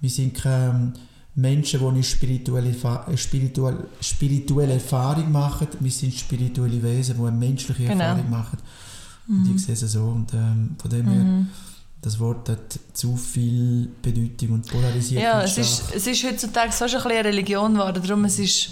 wir 0.00 0.10
sind 0.10 0.34
keine 0.34 0.92
Menschen, 1.36 1.80
die 1.80 1.86
eine 1.86 2.02
spirituelle, 2.02 2.74
spirituelle, 3.16 3.86
spirituelle 4.00 4.74
Erfahrung 4.74 5.30
machen, 5.32 5.68
wir 5.80 5.90
sind 5.90 6.12
spirituelle 6.14 6.82
Wesen, 6.82 7.16
die 7.16 7.22
eine 7.22 7.36
menschliche 7.36 7.84
Genau. 7.84 8.04
Erfahrung 8.04 8.30
machen. 8.30 8.58
Und 9.28 9.48
Mhm. 9.48 9.56
ich 9.56 9.62
sehe 9.64 9.74
es 9.74 9.80
so 9.92 10.02
und 10.04 10.32
ähm, 10.34 10.76
von 10.80 10.90
dem 10.90 11.08
her, 11.08 11.24
Mhm. 11.24 11.48
das 12.02 12.18
Wort 12.20 12.48
hat 12.50 12.78
zu 12.92 13.16
viel 13.16 13.88
Bedeutung 14.02 14.50
und 14.56 14.68
polarisiert 14.68 15.22
Ja, 15.22 15.42
es 15.42 15.56
ist, 15.58 15.84
es 15.94 16.06
ist 16.06 16.22
heutzutage 16.24 16.72
so 16.72 16.86
schon 16.86 16.98
ein 16.98 17.04
bisschen 17.04 17.18
eine 17.18 17.28
Religion 17.28 17.72
geworden. 17.74 18.02
Darum 18.06 18.24
es 18.26 18.38
ist, 18.38 18.70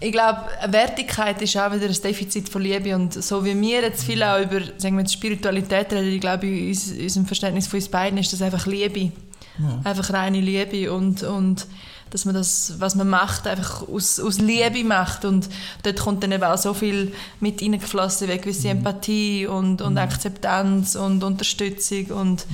ich 0.00 0.10
glaube, 0.12 0.40
Wertigkeit 0.68 1.40
ist 1.40 1.56
auch 1.56 1.72
wieder 1.72 1.86
ein 1.86 1.92
Defizit 2.02 2.48
von 2.48 2.62
Liebe. 2.62 2.94
Und 2.96 3.14
so 3.22 3.44
wie 3.44 3.58
wir 3.60 3.82
jetzt 3.82 4.02
viel 4.04 4.22
auch 4.24 4.40
über 4.42 4.60
sagen 4.78 4.98
wir, 4.98 5.06
Spiritualität 5.08 5.92
reden, 5.92 6.08
ich 6.12 6.20
glaube, 6.20 6.46
in 6.48 6.68
unserem 6.68 7.26
Verständnis 7.26 7.68
von 7.68 7.78
uns 7.78 7.88
beiden 7.88 8.18
ist 8.18 8.32
das 8.32 8.42
einfach 8.42 8.66
Liebe. 8.66 9.12
ja. 9.58 9.80
Einfach 9.84 10.12
reine 10.12 10.40
Liebe. 10.40 10.92
Und, 10.92 11.22
und 11.22 11.66
dass 12.14 12.24
man 12.24 12.34
das, 12.36 12.74
was 12.78 12.94
man 12.94 13.08
macht, 13.08 13.48
einfach 13.48 13.88
aus, 13.88 14.20
aus 14.20 14.38
Liebe 14.38 14.84
macht. 14.84 15.24
Und 15.24 15.48
dort 15.82 15.98
kommt 15.98 16.22
dann 16.22 16.30
eben 16.30 16.44
auch 16.44 16.56
so 16.56 16.72
viel 16.72 17.12
mit 17.40 17.60
reingeflossen, 17.60 18.28
wie 18.28 18.38
gewisse 18.38 18.68
Empathie 18.68 19.48
und, 19.48 19.82
und 19.82 19.98
Akzeptanz 19.98 20.94
und 20.94 21.24
Unterstützung. 21.24 22.06
Und 22.12 22.46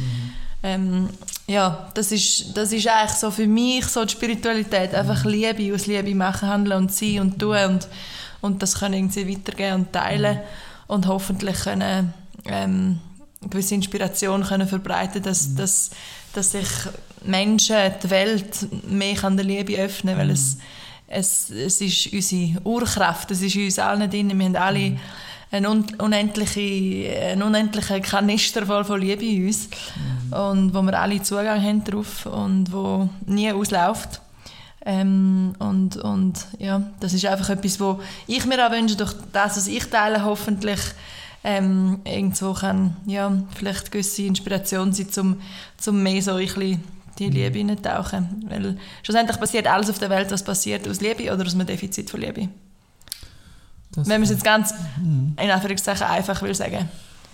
ähm, 0.63 1.11
ja, 1.47 1.91
das 1.93 2.11
ist, 2.11 2.57
das 2.57 2.73
ist 2.73 2.89
eigentlich 2.89 3.19
so 3.19 3.31
für 3.31 3.47
mich 3.47 3.85
so 3.85 4.03
die 4.03 4.13
Spiritualität, 4.13 4.95
einfach 4.95 5.27
Liebe, 5.27 5.75
aus 5.75 5.85
Liebe 5.87 6.15
machen, 6.15 6.49
handeln 6.49 6.79
und 6.79 6.95
sein 6.95 7.21
und 7.21 7.39
tun. 7.39 7.59
Und, 7.69 7.89
und 8.41 8.63
das 8.63 8.79
können 8.79 8.95
irgendwie 8.95 9.37
weitergeben 9.37 9.75
und 9.75 9.93
teilen. 9.93 10.41
Und 10.87 11.07
hoffentlich 11.07 11.59
können 11.65 12.15
ähm, 12.47 12.99
gewisse 13.49 13.75
Inspiration 13.75 14.43
können 14.45 14.69
verbreiten 14.69 15.23
dass, 15.23 15.49
mhm. 15.49 15.57
dass, 15.57 15.91
dass 16.35 16.53
sich 16.53 16.69
Menschen, 17.25 17.77
die 18.03 18.11
Welt 18.11 18.67
mehr 18.89 19.23
an 19.25 19.37
der 19.37 19.47
Liebe 19.47 19.77
öffnen 19.77 20.17
weil 20.19 20.31
es, 20.31 20.57
mhm. 20.57 20.61
es, 21.09 21.51
es 21.51 21.81
ist 21.81 22.13
unsere 22.13 22.61
Urkraft, 22.65 23.31
es 23.31 23.43
ist 23.43 23.57
in 23.57 23.65
uns 23.65 23.79
allen 23.79 24.11
drin, 24.11 24.39
wir 24.39 24.47
haben 24.47 24.57
alle 24.57 24.91
mhm. 24.91 24.99
einen, 25.51 25.85
unendliche, 25.99 27.19
einen 27.31 27.43
unendlichen 27.43 28.03
Kanister 28.03 28.67
voll 28.67 28.85
von 28.85 29.01
Liebe 29.01 29.25
in 29.25 29.47
uns 29.47 29.69
mhm. 29.69 30.33
und 30.33 30.75
wo 30.75 30.83
wir 30.83 30.99
alle 30.99 31.23
Zugang 31.23 31.63
haben 31.63 31.85
darauf 31.85 32.27
und 32.27 32.73
wo 32.73 33.09
nie 33.27 33.53
ausläuft. 33.53 34.21
Ähm, 34.83 35.55
und, 35.59 35.99
und 35.99 36.47
ja, 36.59 36.83
das 37.01 37.13
ist 37.13 37.27
einfach 37.27 37.51
etwas, 37.51 37.79
wo 37.81 38.01
ich 38.27 38.47
mir 38.47 38.67
auch 38.67 38.73
wünsche, 38.73 38.97
durch 38.97 39.13
das, 39.31 39.59
was 39.59 39.67
ich 39.67 39.85
teile, 39.85 40.25
hoffentlich 40.25 40.81
ähm, 41.43 42.01
irgendwo 42.05 42.53
kann, 42.53 42.97
ja, 43.07 43.33
vielleicht 43.55 43.91
gewisse 43.91 44.23
Inspiration 44.23 44.93
sein, 44.93 45.09
um, 45.17 45.41
um 45.87 46.03
mehr 46.03 46.23
so 46.23 46.33
ein 46.33 46.47
bisschen 46.47 46.81
die 47.19 47.27
mhm. 47.27 47.33
Liebe 47.33 47.59
hineintauchen. 47.59 48.45
Weil 48.49 48.77
schlussendlich 49.03 49.39
passiert 49.39 49.67
alles 49.67 49.91
auf 49.91 49.99
der 49.99 50.11
Welt, 50.11 50.31
was 50.31 50.43
passiert 50.43 50.87
aus 50.89 51.01
Liebe 51.01 51.33
oder 51.33 51.45
aus 51.45 51.55
einem 51.55 51.67
Defizit 51.67 52.11
von 52.11 52.21
Liebe. 52.21 52.49
Das 53.93 54.07
Wenn 54.07 54.21
man 54.21 54.23
es 54.23 54.31
jetzt 54.31 54.45
ganz 54.45 54.75
mhm. 55.03 55.35
in 55.41 55.51
Anführungszeichen 55.51 56.07
einfach 56.07 56.41
will 56.43 56.55
sagen. 56.55 56.89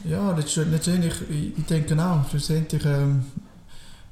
Ja, 0.04 0.32
letztendlich, 0.32 1.14
ich, 1.28 1.58
ich 1.58 1.64
denke 1.66 2.00
auch, 2.02 2.28
schlussendlich 2.28 2.84
ähm, 2.84 3.24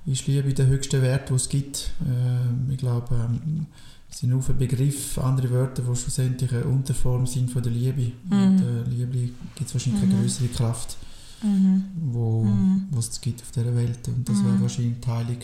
ist 0.07 0.27
Liebe 0.27 0.53
der 0.53 0.67
höchste 0.67 1.01
Wert, 1.03 1.29
den 1.31 1.37
es 1.37 1.49
gibt. 1.49 1.91
Ähm, 2.05 2.69
ich 2.71 2.79
glaube, 2.79 3.15
ähm, 3.15 3.67
sind 4.15 4.31
nur 4.31 4.43
Begriffe, 4.43 5.23
andere 5.23 5.51
Wörter, 5.51 5.83
die 5.83 5.97
schlussendlich 5.97 6.53
eine 6.53 6.65
Unterform 6.65 7.27
sind 7.27 7.51
von 7.51 7.63
der 7.63 7.73
Liebe. 7.73 8.13
Mhm. 8.29 8.43
Und 8.43 8.61
äh, 8.61 8.89
Liebe 8.89 9.33
gibt 9.55 9.69
es 9.69 9.75
wahrscheinlich 9.75 10.03
mhm. 10.03 10.11
eine 10.11 10.21
größere 10.21 10.49
Kraft, 10.49 10.97
mhm. 11.43 11.85
wo, 12.13 12.45
mhm. 12.45 12.89
es 12.99 13.21
gibt 13.21 13.43
auf 13.43 13.51
dieser 13.51 13.75
Welt. 13.75 14.07
Und 14.09 14.29
das 14.29 14.37
wäre 14.37 14.55
mhm. 14.55 14.63
wahrscheinlich 14.63 15.01
Teilung 15.01 15.39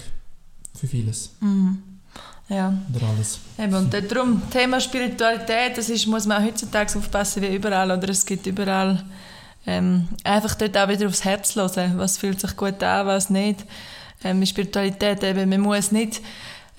für 0.74 0.86
vieles. 0.86 1.30
Mhm. 1.40 1.78
Ja. 2.48 2.76
Oder 2.94 3.06
alles. 3.08 3.38
Eben, 3.58 3.74
und 3.74 3.92
darum, 3.92 4.42
Thema 4.50 4.80
Spiritualität, 4.80 5.76
das 5.76 5.88
ist, 5.88 6.06
muss 6.06 6.26
man 6.26 6.42
auch 6.42 6.46
heutzutage 6.46 6.98
aufpassen 6.98 7.42
wie 7.42 7.54
überall. 7.54 7.90
Oder 7.90 8.08
es 8.08 8.26
gibt 8.26 8.46
überall 8.46 9.04
ähm, 9.66 10.08
einfach 10.24 10.54
dort 10.54 10.76
auch 10.76 10.88
wieder 10.88 11.06
aufs 11.06 11.24
Herz 11.24 11.54
hören. 11.54 11.98
Was 11.98 12.18
fühlt 12.18 12.40
sich 12.40 12.56
gut 12.56 12.82
an, 12.82 13.06
was 13.06 13.30
nicht 13.30 13.64
ähm, 14.24 14.44
Spiritualität 14.44 15.22
eben, 15.22 15.48
man 15.48 15.60
muss 15.60 15.92
nicht 15.92 16.20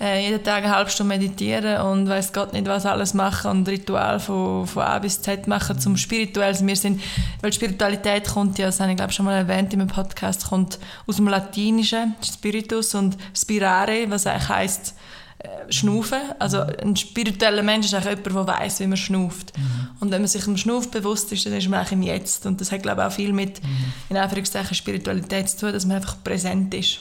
äh, 0.02 0.20
jeden 0.20 0.42
Tag 0.42 0.64
eine 0.64 0.74
halbe 0.74 0.90
Stunde 0.90 1.16
meditieren 1.16 1.80
und 1.82 2.08
weiß 2.08 2.32
Gott 2.32 2.52
nicht 2.52 2.66
was 2.66 2.84
alles 2.84 3.14
machen 3.14 3.50
und 3.50 3.68
Ritual 3.68 4.18
von, 4.18 4.66
von 4.66 4.82
A 4.82 4.98
bis 4.98 5.22
Z 5.22 5.46
machen 5.46 5.78
zum 5.78 5.96
spirituell 5.96 6.58
wir 6.60 6.76
sind 6.76 7.00
weil 7.40 7.52
Spiritualität 7.52 8.28
kommt 8.28 8.58
ja 8.58 8.66
das 8.66 8.80
habe 8.80 8.90
ich 8.90 8.96
glaube 8.96 9.12
schon 9.12 9.26
mal 9.26 9.36
erwähnt 9.36 9.72
in 9.72 9.80
einem 9.80 9.88
Podcast 9.88 10.48
kommt 10.48 10.80
aus 11.06 11.16
dem 11.16 11.28
Latinischen 11.28 12.16
Spiritus 12.24 12.96
und 12.96 13.16
Spirare 13.36 14.06
was 14.08 14.26
eigentlich 14.26 14.48
heisst 14.48 14.94
äh, 15.38 15.72
schnaufen. 15.72 16.20
Also 16.38 16.60
ein 16.60 16.94
spiritueller 16.94 17.62
Mensch 17.62 17.86
ist 17.86 17.94
eigentlich 17.94 18.24
jemand, 18.24 18.48
der 18.48 18.60
weiß, 18.60 18.80
wie 18.80 18.86
man 18.86 18.96
schnauft. 18.96 19.58
Mhm. 19.58 19.88
Und 19.98 20.10
wenn 20.12 20.22
man 20.22 20.28
sich 20.28 20.46
im 20.46 20.56
Schnuff 20.56 20.88
bewusst 20.88 21.32
ist, 21.32 21.44
dann 21.46 21.54
ist 21.54 21.68
man 21.68 21.80
eigentlich 21.80 21.92
im 21.92 22.02
Jetzt. 22.02 22.46
Und 22.46 22.60
das 22.60 22.70
hat, 22.70 22.82
glaube 22.82 23.00
ich, 23.00 23.06
auch 23.08 23.12
viel 23.12 23.32
mit, 23.32 23.60
mhm. 23.60 23.92
in 24.10 24.16
Anführungszeichen, 24.18 24.76
Spiritualität 24.76 25.48
zu 25.48 25.58
tun, 25.58 25.72
dass 25.72 25.84
man 25.84 25.96
einfach 25.96 26.16
präsent 26.22 26.72
ist 26.74 27.00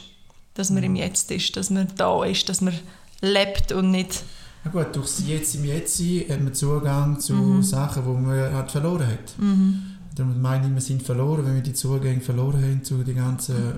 dass 0.54 0.70
man 0.70 0.84
im 0.84 0.95
Jetzt 0.95 1.32
ist, 1.32 1.56
dass 1.56 1.70
man 1.70 1.88
da 1.95 2.24
ist, 2.26 2.47
dass 2.49 2.62
man 2.62 2.74
lebt 3.22 3.72
und 3.72 3.91
nicht... 3.91 4.24
Ja 4.64 4.72
gut, 4.72 4.95
durch 4.95 5.08
das 5.08 5.28
Jetzt 5.28 5.56
im 5.56 5.66
Jetzt 5.66 5.97
sein 5.97 6.26
hat 6.30 6.41
man 6.41 6.54
Zugang 6.54 7.20
zu 7.20 7.34
mhm. 7.34 7.64
Sachen, 7.64 8.04
die 8.04 8.26
man 8.26 8.54
hat 8.54 8.72
verloren 8.72 9.08
hat. 9.08 9.34
Mhm. 9.39 9.82
Darum 10.14 10.41
meine 10.41 10.68
ich, 10.68 10.74
wir 10.74 10.82
sind 10.82 11.02
verloren, 11.02 11.45
wenn 11.45 11.56
wir 11.56 11.62
die 11.62 11.74
Zugänge 11.74 12.20
verloren 12.20 12.62
haben 12.62 12.84
zu 12.84 13.02
der 13.04 13.14
ganzen 13.14 13.56
äh, 13.56 13.70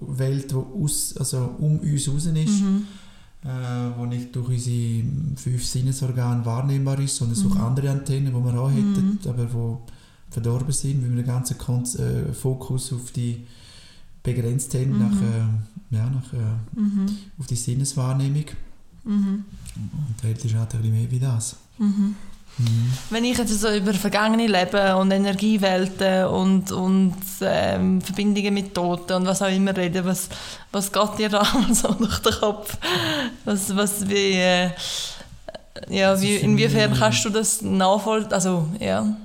Welt, 0.00 0.50
die 0.50 0.56
aus, 0.56 1.14
also 1.16 1.54
um 1.58 1.78
uns 1.78 2.06
herum 2.06 2.18
ist, 2.18 2.60
mhm. 2.60 2.86
äh, 3.44 3.96
wo 3.96 4.04
nicht 4.06 4.34
durch 4.34 4.48
unsere 4.48 5.04
fünf 5.36 5.64
Sinnesorgane 5.64 6.44
wahrnehmbar 6.44 6.98
ist, 6.98 7.16
sondern 7.16 7.38
mhm. 7.38 7.42
durch 7.42 7.60
andere 7.60 7.90
Antennen, 7.90 8.34
die 8.34 8.44
wir 8.44 8.60
auch 8.60 8.70
hätten, 8.70 9.18
mhm. 9.22 9.30
aber 9.30 9.44
die 9.44 10.32
verdorben 10.32 10.72
sind, 10.72 11.02
weil 11.02 11.10
wir 11.10 11.22
den 11.22 11.26
ganzen 11.26 11.56
äh, 12.00 12.32
Fokus 12.32 12.92
auf 12.92 13.12
die 13.12 13.46
begrenzt 14.22 14.74
haben 14.74 14.92
mhm. 14.92 14.98
nach, 14.98 15.22
äh, 15.22 15.71
ja, 15.92 16.10
nach, 16.10 16.32
äh, 16.32 16.80
mhm. 16.80 17.06
auf 17.38 17.46
die 17.46 17.56
Sinneswahrnehmung. 17.56 18.46
Mhm. 19.04 19.44
Und 19.76 20.14
die 20.20 20.24
Welt 20.24 20.44
ist 20.44 20.54
halt 20.54 20.74
ein 20.74 20.80
bisschen 20.80 20.94
mehr 20.94 21.10
wie 21.10 21.18
das. 21.20 21.56
Mhm. 21.78 22.16
Mhm. 22.58 22.92
Wenn 23.10 23.24
ich 23.24 23.38
jetzt 23.38 23.58
so 23.60 23.72
über 23.72 23.94
vergangene 23.94 24.46
Leben 24.46 24.96
und 24.96 25.10
Energiewelten 25.10 26.26
und, 26.26 26.70
und 26.70 27.14
ähm, 27.40 28.00
Verbindungen 28.02 28.52
mit 28.52 28.74
Toten 28.74 29.14
und 29.14 29.26
was 29.26 29.40
auch 29.40 29.48
immer 29.48 29.74
rede, 29.74 30.04
was, 30.04 30.28
was 30.70 30.92
geht 30.92 31.18
dir 31.18 31.28
da 31.30 31.46
so 31.72 31.92
durch 31.94 32.18
den 32.18 32.32
Kopf? 32.32 32.76
Was, 33.44 33.74
was 33.74 34.08
wie, 34.08 34.32
äh, 34.32 34.70
ja, 35.88 36.20
wie, 36.20 36.36
inwiefern 36.36 36.94
kannst 36.94 37.24
du 37.24 37.30
das 37.30 37.62
nachvollziehen? 37.62 38.32
Also, 38.32 38.68
ja. 38.78 39.16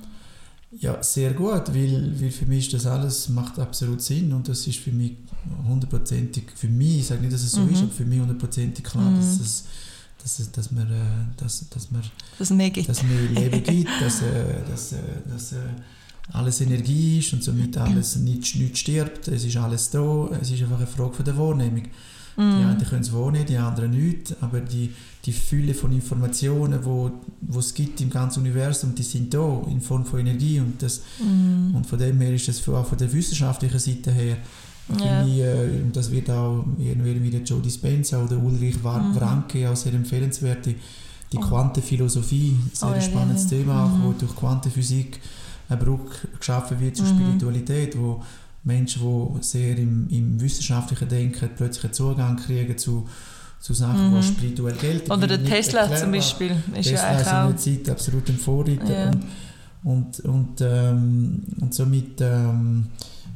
Ja, 0.70 1.02
sehr 1.02 1.32
gut, 1.32 1.74
weil, 1.74 2.20
weil 2.20 2.30
für 2.30 2.44
mich 2.44 2.68
das 2.68 2.84
alles 2.84 3.30
macht 3.30 3.58
absolut 3.58 4.02
Sinn 4.02 4.32
und 4.34 4.48
das 4.48 4.66
ist 4.66 4.78
für 4.78 4.92
mich 4.92 5.12
hundertprozentig, 5.66 6.44
für 6.54 6.68
mich, 6.68 6.98
ich 6.98 7.06
sage 7.06 7.22
nicht, 7.22 7.32
dass 7.32 7.42
es 7.42 7.52
so 7.52 7.62
mhm. 7.62 7.72
ist, 7.72 7.82
aber 7.82 7.90
für 7.90 8.04
mich 8.04 8.20
hundertprozentig 8.20 8.84
klar, 8.84 9.10
mhm. 9.10 9.16
dass 9.16 9.40
es 9.40 9.64
dass, 10.22 10.40
es, 10.40 10.50
dass, 10.50 10.72
man, 10.72 10.90
äh, 10.90 11.36
dass, 11.36 11.68
dass, 11.70 11.90
man, 11.90 12.02
dass, 12.38 12.50
mehr 12.50 12.70
gibt. 12.70 12.88
dass 12.88 13.02
mehr 13.02 13.20
Leben 13.20 13.62
gibt, 13.64 13.90
dass, 14.00 14.20
äh, 14.20 14.62
dass, 14.68 14.92
äh, 14.92 14.96
dass 15.30 15.54
alles 16.32 16.60
Energie 16.60 17.20
ist 17.20 17.32
und 17.32 17.42
somit 17.42 17.76
alles 17.78 18.16
nicht, 18.16 18.56
nicht 18.56 18.78
stirbt, 18.78 19.28
es 19.28 19.44
ist 19.44 19.56
alles 19.56 19.90
da, 19.90 20.28
es 20.40 20.50
ist 20.50 20.62
einfach 20.62 20.78
eine 20.78 20.86
Frage 20.86 21.14
von 21.14 21.24
der 21.24 21.38
Wahrnehmung. 21.38 21.84
Mm. 22.38 22.58
Die 22.58 22.64
einen 22.64 22.84
können 22.84 23.02
es 23.02 23.12
wohnen, 23.12 23.44
die 23.44 23.56
anderen 23.56 23.90
nicht, 23.90 24.34
aber 24.40 24.60
die, 24.60 24.90
die 25.26 25.32
Fülle 25.32 25.74
von 25.74 25.92
Informationen, 25.92 26.78
wo, 26.82 27.10
wo 27.42 27.58
es 27.58 27.74
gibt 27.74 28.00
im 28.00 28.08
ganzen 28.08 28.40
Universum, 28.40 28.94
die 28.94 29.02
sind 29.02 29.34
da 29.34 29.62
in 29.68 29.82
Form 29.82 30.06
von 30.06 30.20
Energie 30.20 30.60
und, 30.60 30.82
das, 30.82 31.02
mm. 31.18 31.74
und 31.74 31.86
von 31.86 31.98
dem 31.98 32.18
her 32.20 32.32
ist 32.32 32.48
es 32.48 32.66
auch 32.68 32.86
von 32.86 32.96
der 32.96 33.12
wissenschaftlichen 33.12 33.78
Seite 33.78 34.12
her 34.12 34.38
ja. 34.96 35.22
Mich, 35.22 35.38
äh, 35.40 35.68
das 35.92 36.10
wird 36.10 36.30
auch 36.30 36.64
irgendwie 36.78 37.22
wie 37.22 37.30
der 37.30 37.42
Joe 37.42 37.60
Dispenza 37.60 38.22
oder 38.22 38.38
Ulrich 38.38 38.82
Wranke 38.82 39.58
mhm. 39.58 39.66
auch 39.66 39.76
sehr 39.76 39.92
empfehlenswert, 39.92 40.64
die, 40.66 40.76
die 41.32 41.36
oh. 41.36 41.40
Quantenphilosophie, 41.40 42.56
sehr 42.72 42.88
oh, 42.88 42.94
ja, 42.94 43.00
spannendes 43.00 43.44
ja, 43.44 43.58
Thema, 43.58 43.86
mhm. 43.86 44.04
wo 44.04 44.12
durch 44.12 44.34
Quantenphysik 44.34 45.20
eine 45.68 45.78
Brücke 45.78 46.28
geschaffen 46.38 46.80
wird 46.80 46.96
zur 46.96 47.06
mhm. 47.06 47.18
Spiritualität, 47.18 47.98
wo 47.98 48.22
Menschen, 48.68 49.02
die 49.02 49.42
sehr 49.42 49.76
im, 49.76 50.08
im 50.10 50.40
wissenschaftlichen 50.40 51.08
Denken 51.08 51.50
plötzlich 51.56 51.84
einen 51.84 51.92
Zugang 51.94 52.36
kriegen 52.36 52.78
zu, 52.78 53.08
zu 53.58 53.74
Sachen, 53.74 54.12
mhm. 54.12 54.20
die 54.20 54.26
spirituell 54.26 54.76
gelten. 54.76 55.10
Oder 55.10 55.26
der 55.26 55.44
Tesla 55.44 55.80
erklärbar. 55.80 56.04
zum 56.04 56.12
Beispiel. 56.12 56.56
Ist 56.74 56.88
Tesla 56.88 57.20
ja 57.20 57.48
ist 57.48 57.66
in 57.66 57.74
der 57.74 57.84
Zeit 57.84 57.90
absolut 57.90 58.28
ein 58.28 58.36
Vorreiter. 58.36 59.06
Ja. 59.06 59.10
Und, 59.10 60.20
und, 60.20 60.20
und, 60.20 60.60
ähm, 60.60 61.42
und 61.60 61.74
somit 61.74 62.20
ähm, 62.20 62.86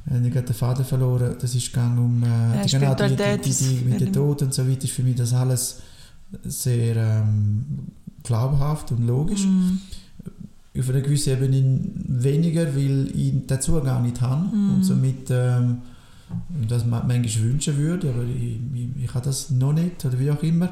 ich 0.06 0.36
habe 0.36 0.42
den 0.42 0.54
Faden 0.54 0.84
verloren. 0.84 1.36
Das 1.40 1.54
ist 1.54 1.72
gegangen 1.72 1.98
um 1.98 2.22
äh, 2.22 2.56
ja, 2.56 2.62
die, 2.64 2.70
genau, 2.70 2.94
die, 2.94 3.50
die, 3.50 3.84
mit 3.84 4.00
dem 4.00 4.12
Tod 4.12 4.42
und 4.42 4.52
so 4.52 4.68
weiter. 4.68 4.84
Ist 4.84 4.92
für 4.92 5.02
mich 5.02 5.16
das 5.16 5.32
alles 5.32 5.80
sehr 6.44 6.96
ähm, 6.96 7.88
glaubhaft 8.22 8.92
und 8.92 9.06
logisch. 9.06 9.44
Mhm 9.44 9.80
auf 10.78 10.88
einer 10.88 11.00
gewissen 11.00 11.32
Ebene 11.34 11.80
weniger, 12.22 12.74
weil 12.74 13.08
ich 13.14 13.46
den 13.46 13.60
Zugang 13.60 14.02
nicht 14.02 14.20
habe 14.20 14.44
mm. 14.54 14.74
und 14.74 14.84
somit 14.84 15.30
ähm, 15.30 15.78
das 16.66 16.86
manchmal 16.86 17.22
wünschen 17.22 17.76
würde, 17.76 18.08
aber 18.08 18.24
ich, 18.24 18.58
ich, 18.74 19.04
ich 19.04 19.14
habe 19.14 19.24
das 19.24 19.50
noch 19.50 19.74
nicht 19.74 20.04
oder 20.04 20.18
wie 20.18 20.30
auch 20.30 20.42
immer. 20.42 20.70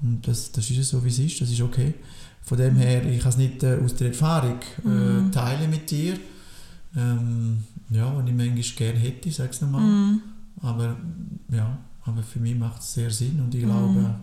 Und 0.00 0.26
das, 0.26 0.52
das 0.52 0.70
ist 0.70 0.88
so, 0.88 1.04
wie 1.04 1.08
es 1.08 1.18
ist, 1.18 1.40
das 1.40 1.50
ist 1.50 1.60
okay. 1.60 1.94
Von 2.42 2.56
dem 2.56 2.76
her, 2.76 3.04
ich 3.04 3.20
kann 3.20 3.30
es 3.30 3.36
nicht 3.36 3.62
äh, 3.62 3.78
aus 3.84 3.94
der 3.96 4.08
Erfahrung 4.08 4.60
äh, 4.84 4.88
mm. 4.88 5.32
teilen 5.32 5.70
mit 5.70 5.90
dir. 5.90 6.14
Ähm, 6.96 7.58
ja, 7.90 8.06
und 8.06 8.26
ich 8.28 8.34
manchmal 8.34 8.62
gerne 8.76 8.98
hätte, 8.98 9.30
sage 9.30 9.50
ich 9.52 9.60
nochmal. 9.60 9.82
Mm. 9.82 10.22
Aber 10.62 10.96
ja, 11.52 11.76
aber 12.04 12.22
für 12.22 12.40
mich 12.40 12.56
macht 12.56 12.80
es 12.80 12.94
sehr 12.94 13.10
Sinn 13.10 13.40
und 13.40 13.54
ich 13.54 13.62
glaube, 13.62 14.14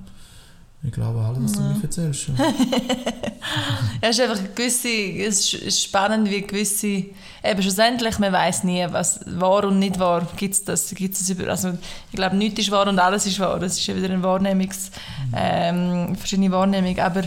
ich 0.85 0.91
glaube 0.91 1.19
alles, 1.19 1.43
was 1.43 1.51
du 1.53 1.61
mir 1.61 1.83
erzählst. 1.83 2.27
Ja. 2.27 2.45
ja, 2.45 4.09
es 4.09 4.19
ist 4.19 4.21
einfach 4.21 4.43
gewisse, 4.53 4.89
es 4.89 5.53
ist 5.53 5.81
spannend, 5.81 6.29
wie 6.29 6.41
gewisse, 6.41 7.05
eben 7.43 7.61
schlussendlich, 7.61 8.19
man 8.19 8.31
weiß 8.31 8.63
nie, 8.65 8.85
was 8.91 9.19
wahr 9.25 9.65
und 9.65 9.79
nicht 9.79 9.99
wahr, 9.99 10.27
gibt 10.37 10.53
es 10.53 10.63
das, 10.63 10.89
gibt's 10.93 11.19
das 11.19 11.29
über, 11.29 11.49
also 11.49 11.77
ich 12.11 12.15
glaube, 12.15 12.35
nichts 12.35 12.59
ist 12.59 12.71
wahr 12.71 12.87
und 12.87 12.99
alles 12.99 13.25
ist 13.25 13.39
wahr, 13.39 13.59
das 13.59 13.79
ist 13.79 13.87
ja 13.87 13.95
wieder 13.95 14.09
eine 14.09 14.21
Wahrnehmungs, 14.21 14.91
ähm, 15.35 16.15
verschiedene 16.15 16.51
Wahrnehmung, 16.51 16.99
aber 16.99 17.23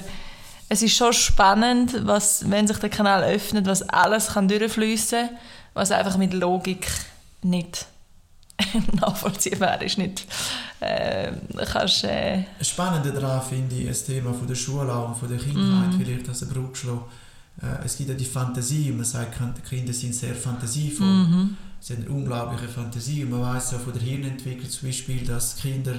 es 0.69 0.83
ist 0.83 0.97
schon 0.97 1.13
spannend, 1.13 2.07
was, 2.07 2.49
wenn 2.49 2.67
sich 2.67 2.79
der 2.79 2.91
Kanal 2.91 3.25
öffnet, 3.25 3.67
was 3.67 3.83
alles 3.89 4.29
kann 4.29 4.49
durchfließen, 4.49 5.31
was 5.75 5.91
einfach 5.91 6.17
mit 6.17 6.33
Logik 6.35 6.87
nicht 7.43 7.87
nachvollziehbar 9.01 9.81
ist. 9.83 9.99
Nicht, 9.99 10.27
äh, 10.81 11.33
kannst, 11.73 12.05
äh 12.05 12.45
Spannend 12.61 13.07
daran 13.15 13.43
finde 13.43 13.77
ich 13.77 13.89
das 13.89 14.05
Thema 14.05 14.33
von 14.33 14.47
der 14.47 14.55
Schule 14.55 14.93
und 14.93 15.17
von 15.17 15.29
der 15.29 15.39
Kindheit, 15.39 15.93
mm. 15.93 15.99
vielleicht 15.99 16.29
als 16.29 16.49
Brückschlag. 16.49 17.01
äh, 17.63 17.85
es 17.85 17.97
gibt 17.97 18.11
ja 18.11 18.15
die 18.15 18.25
Fantasie, 18.25 18.93
man 18.93 19.05
sagt, 19.05 19.39
Kinder 19.69 19.93
sind 19.93 20.15
sehr 20.15 20.35
fantasievoll. 20.35 21.07
Mhm. 21.07 21.57
Sie 21.81 21.95
haben 21.95 22.03
eine 22.03 22.11
unglaubliche 22.11 22.69
Fantasie 22.69 23.25
und 23.25 23.31
man 23.31 23.43
weiß 23.43 23.75
auch 23.75 23.81
von 23.81 23.93
der 23.93 24.03
Hirnentwicklung 24.03 24.69
zum 24.69 24.89
Beispiel, 24.89 25.25
dass 25.25 25.57
Kinder 25.57 25.95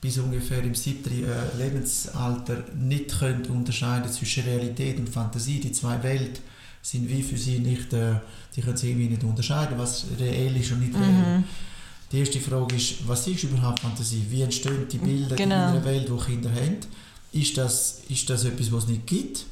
bis 0.00 0.18
ungefähr 0.18 0.64
im 0.64 0.74
siebten 0.74 1.24
äh, 1.24 1.56
Lebensalter 1.56 2.64
nicht 2.76 3.20
können 3.20 3.46
unterscheiden 3.46 4.10
zwischen 4.10 4.42
Realität 4.42 4.98
und 4.98 5.08
Fantasie. 5.08 5.60
Die 5.60 5.70
zwei 5.70 6.02
Welten 6.02 6.42
sind 6.82 7.08
wie 7.08 7.22
für 7.22 7.36
sie 7.36 7.60
nicht, 7.60 7.92
äh, 7.92 8.14
die 8.56 8.62
können 8.62 8.76
sie 8.76 8.90
irgendwie 8.90 9.10
nicht 9.10 9.22
unterscheiden, 9.22 9.78
was 9.78 10.06
reell 10.18 10.56
ist 10.56 10.72
und 10.72 10.80
nicht 10.80 10.94
reell. 10.94 11.38
Mhm. 11.38 11.44
Die 12.12 12.18
erste 12.18 12.40
Frage 12.40 12.76
ist, 12.76 13.08
was 13.08 13.26
ist 13.26 13.42
überhaupt 13.42 13.80
Fantasie? 13.80 14.22
Wie 14.28 14.42
entstehen 14.42 14.86
die 14.90 14.98
Bilder 14.98 15.34
genau. 15.34 15.54
in 15.54 15.60
einer 15.60 15.84
Welt, 15.84 16.08
die 16.08 16.24
Kinder 16.24 16.50
haben? 16.50 16.76
Ist 17.32 17.56
das, 17.56 18.02
ist 18.10 18.28
das 18.28 18.44
etwas, 18.44 18.70
was 18.70 18.84
es 18.84 18.90
nicht 18.90 19.06
gibt? 19.06 19.46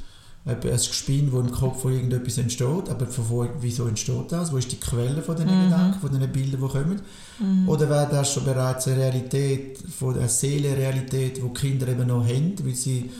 ein 0.46 0.58
Gespinn, 0.58 1.30
das 1.30 1.40
im 1.40 1.50
Kopf 1.50 1.82
von 1.82 1.92
irgendetwas 1.92 2.38
entsteht, 2.38 2.88
aber 2.88 3.06
von 3.06 3.28
wo, 3.28 3.46
wieso 3.60 3.86
entsteht 3.86 4.32
das? 4.32 4.50
Wo 4.50 4.56
ist 4.56 4.72
die 4.72 4.80
Quelle 4.80 5.20
von 5.20 5.36
diesen 5.36 5.54
mhm. 5.54 5.64
Gedanken, 5.64 6.00
von 6.00 6.10
diesen 6.10 6.32
Bildern, 6.32 6.60
die 6.62 6.68
kommen? 6.68 7.00
Mhm. 7.38 7.68
Oder 7.68 7.90
wäre 7.90 8.08
das 8.10 8.32
schon 8.32 8.44
bereits 8.44 8.88
eine 8.88 8.96
Realität, 8.96 9.78
von 9.78 10.16
Seelenrealität, 10.26 11.42
die 11.42 11.48
Kinder 11.60 11.88
eben 11.88 12.06
noch 12.06 12.24
haben, 12.24 12.54
weil 12.64 12.74
sie 12.74 13.10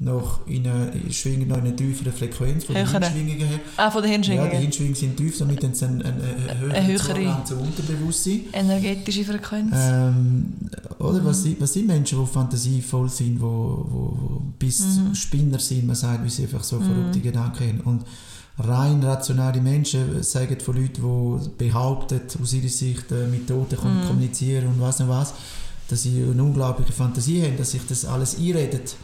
noch 0.00 0.46
in 0.46 0.66
eine, 0.66 0.92
schwingen 1.10 1.48
noch 1.48 1.56
in 1.58 1.66
einer 1.66 1.76
tieferen 1.76 2.12
Frequenz 2.12 2.64
von 2.64 2.74
den 2.74 2.88
Hirnschwingungen 2.88 3.46
her. 3.46 3.60
Ah, 3.76 3.90
von 3.90 4.02
den 4.02 4.12
Hirnschwingungen? 4.12 4.50
Ja, 4.50 4.56
die 4.56 4.62
Hirnschwingungen 4.62 4.96
sind 4.96 5.16
tief, 5.16 5.38
damit 5.38 5.64
haben 5.64 5.74
sie 5.74 5.84
einen, 5.84 6.02
einen, 6.02 6.70
einen 6.72 6.86
höheren 6.86 7.16
Zugang 7.16 7.46
zum 7.46 7.60
Unterbewusstsein. 7.60 8.40
Energetische 8.52 9.24
Frequenz. 9.24 9.74
Ähm, 9.74 10.52
oder, 10.98 11.20
mhm. 11.20 11.24
was, 11.24 11.42
sind, 11.42 11.60
was 11.60 11.72
sind 11.72 11.86
Menschen, 11.86 12.20
die 12.20 12.26
fantasievoll 12.26 13.08
sind, 13.08 13.40
wo, 13.40 13.46
wo, 13.90 14.18
wo 14.20 14.42
bis 14.58 14.80
mhm. 14.80 15.14
Spinner 15.14 15.58
sind, 15.58 15.86
man 15.86 15.96
sagt, 15.96 16.24
wie 16.24 16.30
sie 16.30 16.44
einfach 16.44 16.62
so 16.62 16.78
verrückte 16.78 17.18
mhm. 17.18 17.22
Gedanken 17.22 17.68
haben. 17.68 17.80
Und 17.80 18.04
rein 18.58 19.02
rationale 19.02 19.60
Menschen 19.60 20.22
sagen 20.22 20.60
von 20.60 20.76
Leuten, 20.76 21.02
die 21.02 21.64
behaupten, 21.64 22.20
aus 22.40 22.52
ihrer 22.52 22.68
Sicht 22.68 23.10
äh, 23.10 23.26
mit 23.26 23.48
Toten 23.48 23.76
mhm. 23.76 24.06
kommunizieren 24.06 24.68
und 24.68 24.80
was 24.80 25.00
noch 25.00 25.08
was, 25.08 25.34
dass 25.88 26.02
sie 26.02 26.22
eine 26.22 26.42
unglaubliche 26.42 26.92
Fantasie 26.92 27.42
haben, 27.42 27.56
dass 27.56 27.72
sich 27.72 27.82
das 27.88 28.04
alles 28.04 28.38
einredet 28.38 28.94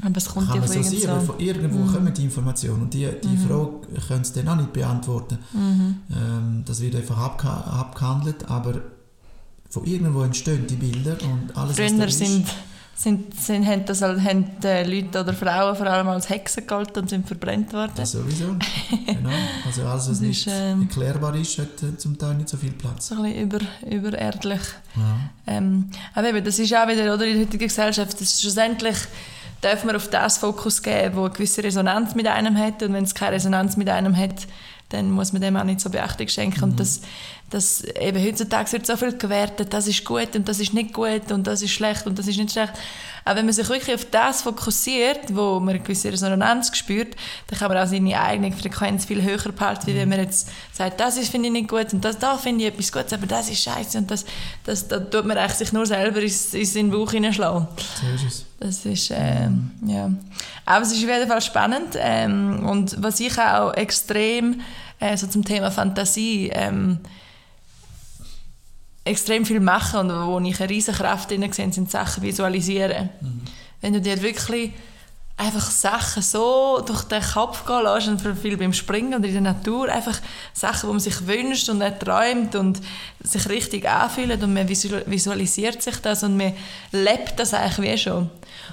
aber 0.00 0.16
es 0.16 0.24
kommt 0.26 0.48
kann 0.48 0.56
ja 0.56 0.62
von, 0.66 0.82
so 0.82 0.98
sein, 0.98 1.20
von 1.20 1.38
irgendwo 1.38 1.78
mhm. 1.78 1.92
kommen 1.92 2.14
die 2.14 2.24
Informationen 2.24 2.82
und 2.82 2.94
die, 2.94 3.06
die 3.22 3.28
mhm. 3.28 3.46
Frage 3.46 4.00
können 4.08 4.24
sie 4.24 4.32
dann 4.34 4.48
auch 4.48 4.56
nicht 4.56 4.72
beantworten. 4.72 5.38
Mhm. 5.52 5.96
Ähm, 6.10 6.62
das 6.64 6.80
wird 6.80 6.96
einfach 6.96 7.18
abge 7.18 7.48
abgehandelt, 7.48 8.48
aber 8.48 8.80
von 9.68 9.84
irgendwo 9.84 10.22
entstehen 10.22 10.66
die 10.66 10.76
Bilder 10.76 11.16
und 11.22 11.56
alles, 11.56 11.76
Früher 11.76 11.86
was 11.86 11.96
da 11.98 12.04
ist. 12.04 12.18
Sind, 12.18 12.46
sind, 12.94 13.40
sind, 13.40 13.66
haben, 13.66 13.84
das, 13.84 14.02
haben 14.02 14.46
äh, 14.64 14.84
Leute 14.84 15.20
oder 15.20 15.34
Frauen 15.34 15.76
vor 15.76 15.86
allem 15.86 16.08
als 16.08 16.28
Hexen 16.28 16.66
gehalten 16.66 17.00
und 17.00 17.10
sind 17.10 17.26
verbrennt 17.26 17.72
worden. 17.72 17.92
Das 17.96 18.12
sowieso, 18.12 18.54
genau. 19.06 19.30
Also 19.66 19.82
alles, 19.82 20.10
was 20.10 20.20
nicht 20.20 20.46
ähm, 20.50 20.82
erklärbar 20.82 21.34
ist, 21.36 21.58
hat 21.58 21.82
äh, 21.82 21.96
zum 21.96 22.18
Teil 22.18 22.34
nicht 22.34 22.48
so 22.48 22.56
viel 22.56 22.72
Platz. 22.72 23.08
So 23.08 23.16
ein 23.16 23.22
bisschen 23.22 23.42
über, 23.42 23.58
übererdlich. 23.90 24.60
Ja. 24.96 25.18
Ähm, 25.46 25.90
aber 26.14 26.28
eben, 26.28 26.44
das 26.44 26.58
ist 26.58 26.74
auch 26.74 26.86
wieder, 26.86 27.12
oder 27.14 27.26
in 27.26 27.34
der 27.34 27.46
heutigen 27.46 27.66
Gesellschaft, 27.66 28.14
das 28.14 28.22
ist 28.22 28.42
schlussendlich 28.42 28.96
darf 29.62 29.84
man 29.84 29.96
auf 29.96 30.10
das 30.10 30.38
Fokus 30.38 30.82
geben, 30.82 31.16
wo 31.16 31.24
eine 31.24 31.30
gewisse 31.30 31.64
Resonanz 31.64 32.14
mit 32.14 32.26
einem 32.26 32.58
hat. 32.58 32.82
Und 32.82 32.92
wenn 32.92 33.04
es 33.04 33.14
keine 33.14 33.36
Resonanz 33.36 33.76
mit 33.78 33.88
einem 33.88 34.16
hat, 34.16 34.46
dann 34.90 35.10
muss 35.10 35.32
man 35.32 35.40
dem 35.40 35.56
auch 35.56 35.64
nicht 35.64 35.80
so 35.80 35.88
Beachtung 35.88 36.28
schenken. 36.28 36.58
Mhm. 36.58 36.64
Und 36.64 36.80
das, 36.80 37.00
das, 37.48 37.82
eben 37.82 38.22
heutzutage 38.22 38.72
wird 38.72 38.86
so 38.86 38.96
viel 38.96 39.16
gewertet, 39.16 39.72
das 39.72 39.86
ist 39.86 40.04
gut 40.04 40.34
und 40.36 40.48
das 40.48 40.58
ist 40.58 40.74
nicht 40.74 40.92
gut 40.92 41.30
und 41.30 41.46
das 41.46 41.62
ist 41.62 41.70
schlecht 41.70 42.06
und 42.06 42.18
das 42.18 42.26
ist 42.26 42.36
nicht 42.36 42.52
schlecht. 42.52 42.72
Aber 43.24 43.38
wenn 43.38 43.44
man 43.44 43.54
sich 43.54 43.68
wirklich 43.68 43.94
auf 43.94 44.04
das 44.06 44.42
fokussiert, 44.42 45.34
wo 45.34 45.60
man 45.60 45.70
eine 45.70 45.80
gewisse 45.80 46.12
Resonanz 46.12 46.76
spürt, 46.76 47.14
dann 47.46 47.58
kann 47.58 47.68
man 47.68 47.78
auch 47.78 47.86
seine 47.86 48.20
eigene 48.20 48.52
Frequenz 48.52 49.04
viel 49.04 49.22
höher 49.22 49.52
behalten, 49.52 49.86
wie 49.86 49.94
wenn 49.94 50.08
man 50.08 50.18
jetzt 50.18 50.48
sagt, 50.72 50.98
das 50.98 51.16
ist, 51.16 51.30
finde 51.30 51.48
ich 51.48 51.52
nicht 51.52 51.68
gut 51.68 51.92
und 51.92 52.04
das, 52.04 52.18
da 52.18 52.36
finde 52.36 52.64
ich 52.64 52.72
etwas 52.72 52.90
Gutes, 52.90 53.12
aber 53.12 53.26
das 53.26 53.48
ist 53.48 53.62
scheiße 53.62 53.98
und 53.98 54.10
das, 54.10 54.24
das, 54.64 54.88
da 54.88 54.98
tut 54.98 55.24
man 55.24 55.36
eigentlich 55.36 55.58
sich 55.58 55.72
nur 55.72 55.86
selber 55.86 56.20
in, 56.20 56.32
in 56.52 56.66
seinen 56.66 56.90
Bauch 56.90 57.12
hineinschlagen. 57.12 57.68
So 58.00 58.14
ist 58.14 58.24
es. 58.26 58.51
Das 58.62 58.86
ist, 58.86 59.10
äh, 59.10 59.48
ja. 59.86 60.12
Aber 60.64 60.82
es 60.82 60.92
ist 60.92 61.02
auf 61.02 61.10
jeden 61.10 61.28
Fall 61.28 61.42
spannend 61.42 61.96
ähm, 61.96 62.64
und 62.64 63.02
was 63.02 63.18
ich 63.18 63.36
auch 63.36 63.72
extrem 63.74 64.60
äh, 65.00 65.16
so 65.16 65.26
zum 65.26 65.44
Thema 65.44 65.72
Fantasie 65.72 66.48
ähm, 66.54 67.00
extrem 69.04 69.44
viel 69.44 69.58
machen 69.58 70.10
und 70.10 70.26
wo 70.28 70.38
ich 70.38 70.60
eine 70.60 70.70
riesige 70.70 70.96
Kraft 70.96 71.32
drin 71.32 71.52
sehe, 71.52 71.72
sind 71.72 71.90
Sachen 71.90 72.22
visualisieren. 72.22 73.10
Mhm. 73.20 73.40
Wenn 73.80 73.94
du 73.94 74.00
dir 74.00 74.22
wirklich 74.22 74.70
einfach 75.36 75.70
Sachen 75.70 76.22
so 76.22 76.82
durch 76.86 77.04
den 77.04 77.22
Kopf 77.22 77.66
gehen 77.66 77.82
lässt 77.82 78.08
und 78.08 78.38
viel 78.38 78.56
beim 78.56 78.72
Springen 78.72 79.14
oder 79.14 79.26
in 79.26 79.32
der 79.32 79.54
Natur, 79.54 79.88
einfach 79.88 80.20
Sachen, 80.52 80.88
die 80.88 80.92
man 80.92 81.00
sich 81.00 81.26
wünscht 81.26 81.68
und 81.68 81.82
träumt 81.98 82.54
und 82.54 82.80
sich 83.22 83.48
richtig 83.48 83.88
anfühlt 83.88 84.42
und 84.42 84.54
man 84.54 84.68
visualisiert 84.68 85.82
sich 85.82 85.96
das 85.96 86.22
und 86.22 86.36
man 86.36 86.52
lebt 86.92 87.38
das 87.38 87.54
eigentlich 87.54 87.92
wie 87.92 87.98
schon. 87.98 88.30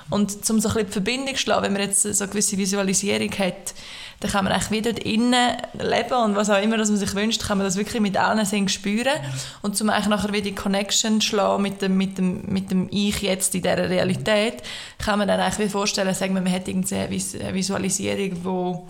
Und 0.09 0.31
um 0.49 0.59
so 0.59 0.69
ein 0.69 0.73
bisschen 0.73 0.85
die 0.87 0.91
Verbindung 0.91 1.35
zu 1.35 1.41
schlagen, 1.41 1.63
wenn 1.63 1.73
man 1.73 1.81
jetzt 1.83 2.01
so 2.03 2.23
eine 2.23 2.31
gewisse 2.31 2.57
Visualisierung 2.57 3.31
hat, 3.39 3.73
dann 4.19 4.31
kann 4.31 4.43
man 4.43 4.53
eigentlich 4.53 4.71
wieder 4.71 5.05
innen 5.05 5.57
leben 5.79 6.23
und 6.23 6.35
was 6.35 6.49
auch 6.49 6.61
immer 6.61 6.77
dass 6.77 6.89
man 6.89 6.97
sich 6.97 7.15
wünscht, 7.15 7.45
kann 7.45 7.57
man 7.57 7.65
das 7.65 7.77
wirklich 7.77 8.01
mit 8.01 8.17
allen 8.17 8.45
Sinnen 8.45 8.67
spüren 8.67 9.13
und 9.61 9.77
zum 9.77 9.89
eigentlich 9.89 10.07
nachher 10.07 10.33
wieder 10.33 10.43
die 10.43 10.55
Connection 10.55 11.21
schlagen 11.21 11.61
mit 11.61 11.81
dem, 11.81 11.95
mit 11.95 12.17
dem, 12.17 12.43
mit 12.47 12.69
dem 12.71 12.87
Ich 12.91 13.21
jetzt 13.21 13.55
in 13.55 13.61
dieser 13.61 13.89
Realität, 13.89 14.61
kann 14.97 15.19
man 15.19 15.27
dann 15.27 15.39
eigentlich 15.39 15.67
wie 15.67 15.71
vorstellen, 15.71 16.13
sagen 16.13 16.35
wir, 16.35 16.41
man 16.41 16.51
hat 16.51 16.67
irgendeine 16.67 17.09
Visualisierung, 17.09 18.43
wo 18.43 18.87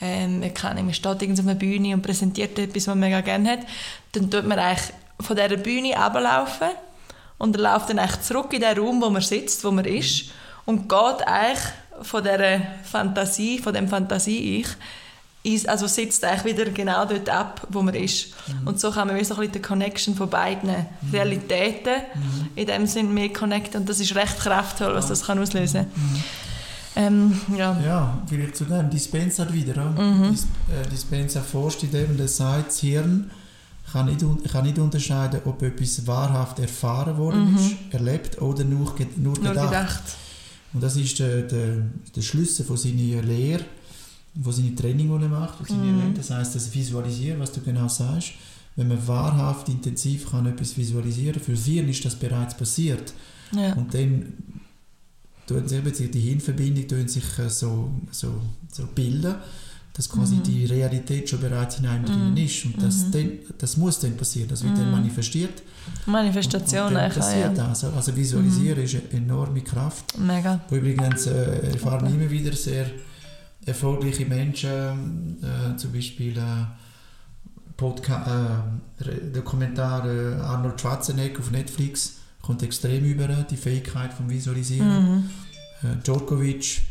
ähm, 0.00 0.40
man 0.40 0.94
steht 0.94 1.06
auf 1.06 1.38
einer 1.40 1.54
Bühne 1.54 1.94
und 1.94 2.02
präsentiert 2.02 2.58
etwas, 2.58 2.86
was 2.86 2.94
man 2.94 3.00
mega 3.00 3.20
gerne 3.20 3.50
hat, 3.50 3.60
dann 4.12 4.30
tut 4.30 4.46
man 4.46 4.58
eigentlich 4.58 4.92
von 5.20 5.36
dieser 5.36 5.56
Bühne 5.56 5.96
ablaufen 5.96 6.70
und 7.38 7.56
er 7.56 7.62
läuft 7.72 7.90
dann 7.90 7.98
eigentlich 7.98 8.22
zurück 8.22 8.52
in 8.52 8.60
den 8.60 8.78
Raum, 8.78 9.02
wo 9.02 9.10
man 9.10 9.22
sitzt, 9.22 9.64
wo 9.64 9.70
man 9.70 9.84
ist 9.84 10.30
und 10.64 10.88
geht 10.88 11.26
eigentlich 11.26 11.64
von 12.02 12.22
dieser 12.22 12.60
Fantasie, 12.84 13.58
von 13.58 13.74
dem 13.74 13.88
Fantasie-Ich, 13.88 14.66
ist, 15.42 15.68
also 15.68 15.86
sitzt 15.86 16.22
eigentlich 16.24 16.56
wieder 16.56 16.70
genau 16.70 17.04
dort 17.06 17.28
ab, 17.30 17.66
wo 17.70 17.80
man 17.82 17.94
ist. 17.94 18.34
Mhm. 18.46 18.68
Und 18.68 18.80
so 18.80 18.90
kann 18.90 19.08
man 19.08 19.16
wie 19.16 19.24
so 19.24 19.34
ein 19.34 19.40
bisschen 19.40 19.54
die 19.54 19.62
Connection 19.62 20.14
von 20.14 20.28
beiden 20.28 20.68
mhm. 20.68 21.10
Realitäten 21.12 22.02
mhm. 22.14 22.48
in 22.56 22.66
dem 22.66 22.86
Sinn 22.86 23.14
mehr 23.14 23.32
connecten 23.32 23.80
und 23.80 23.88
das 23.88 24.00
ist 24.00 24.14
recht 24.14 24.38
kraftvoll, 24.38 24.94
was 24.94 25.08
das 25.08 25.24
kann 25.24 25.38
auslösen 25.38 25.86
kann. 25.92 26.12
Mhm. 26.12 26.22
Ähm, 26.96 27.40
ja. 27.56 27.76
ja, 27.84 28.22
vielleicht 28.26 28.56
zu 28.56 28.64
dem 28.64 28.90
Dispenser 28.90 29.50
wieder. 29.52 29.82
Mhm. 29.84 30.30
Dis, 30.32 30.46
äh, 30.68 30.88
Dispenser 30.88 31.40
forscht 31.40 31.84
in 31.84 31.92
dem, 31.92 32.16
der 32.16 32.28
sagt, 32.28 32.68
das 32.68 32.80
Hirn 32.80 33.30
kann 33.92 34.06
nicht, 34.06 34.24
kann 34.52 34.64
nicht 34.64 34.78
unterscheiden, 34.78 35.40
ob 35.44 35.62
etwas 35.62 36.06
wahrhaft 36.06 36.58
erfahren 36.58 37.16
worden 37.16 37.52
mhm. 37.52 37.56
ist, 37.56 37.76
erlebt 37.90 38.42
oder 38.42 38.64
nur, 38.64 38.94
nur, 39.16 39.38
nur 39.38 39.54
gedacht. 39.54 40.02
Und 40.72 40.82
das 40.82 40.96
ist 40.96 41.18
der, 41.18 41.42
der, 41.42 41.86
der 42.14 42.22
Schlüssel 42.22 42.64
von 42.64 42.76
seiner 42.76 43.22
Lehre, 43.22 43.64
von 44.40 44.52
seinem 44.52 44.76
Training, 44.76 45.08
das 45.08 45.22
er 45.22 45.28
macht, 45.28 45.66
von 45.66 45.76
mm. 45.76 46.14
Das 46.14 46.30
heißt, 46.30 46.54
das 46.54 46.72
Visualisieren, 46.72 47.40
was 47.40 47.52
du 47.52 47.60
genau 47.60 47.88
sagst. 47.88 48.32
Wenn 48.76 48.88
man 48.88 49.06
wahrhaft 49.06 49.68
intensiv 49.68 50.30
kann 50.30 50.46
etwas 50.46 50.76
visualisieren 50.76 51.40
für 51.40 51.54
Hirn 51.54 51.88
ist 51.88 52.04
das 52.04 52.14
bereits 52.14 52.56
passiert. 52.56 53.12
Ja. 53.52 53.74
Und 53.74 53.92
dann 53.92 54.32
tun 55.46 55.66
sich 55.66 56.10
die 56.10 56.20
Hirnverbindung 56.20 56.86
tun 56.86 57.08
sich 57.08 57.24
äh, 57.38 57.50
so, 57.50 57.90
so, 58.12 58.40
so 58.72 58.86
bilden 58.94 59.34
dass 59.92 60.08
quasi 60.08 60.36
mhm. 60.36 60.42
die 60.44 60.66
Realität 60.66 61.28
schon 61.28 61.40
bereits 61.40 61.78
in 61.78 61.86
einem 61.86 62.32
mhm. 62.32 62.36
ist. 62.36 62.64
Und 62.64 62.82
das, 62.82 63.06
mhm. 63.06 63.12
dann, 63.12 63.30
das 63.58 63.76
muss 63.76 63.98
dann 64.00 64.16
passieren, 64.16 64.48
das 64.48 64.62
wird 64.62 64.76
dann 64.76 64.86
mhm. 64.86 64.92
manifestiert. 64.92 65.62
Manifestation 66.06 66.86
und, 66.86 66.88
und 66.88 66.94
dann 66.94 67.12
passiert 67.12 67.56
ja. 67.56 67.68
das. 67.68 67.84
Also 67.84 68.16
visualisieren 68.16 68.78
mhm. 68.78 68.84
ist 68.84 68.94
eine 68.94 69.22
enorme 69.22 69.60
Kraft. 69.62 70.18
Mega. 70.18 70.60
Wo 70.68 70.76
übrigens 70.76 71.26
äh, 71.26 71.72
erfahren 71.72 72.06
immer 72.06 72.30
wieder 72.30 72.52
sehr 72.52 72.86
erfolgreiche 73.66 74.26
Menschen, 74.26 75.38
äh, 75.42 75.76
zum 75.76 75.92
Beispiel 75.92 76.36
äh, 76.36 76.42
Podca 77.76 78.64
äh, 79.00 79.32
Dokumentar 79.32 80.06
äh, 80.06 80.34
Arnold 80.40 80.80
Schwarzenegger 80.80 81.40
auf 81.40 81.50
Netflix 81.50 82.16
kommt 82.42 82.62
extrem 82.62 83.04
über 83.04 83.26
die 83.28 83.56
Fähigkeit 83.56 84.12
vom 84.12 84.28
Visualisieren. 84.28 84.88
Mhm. 84.88 85.30
Äh, 85.82 85.96
Djokovic 86.02 86.82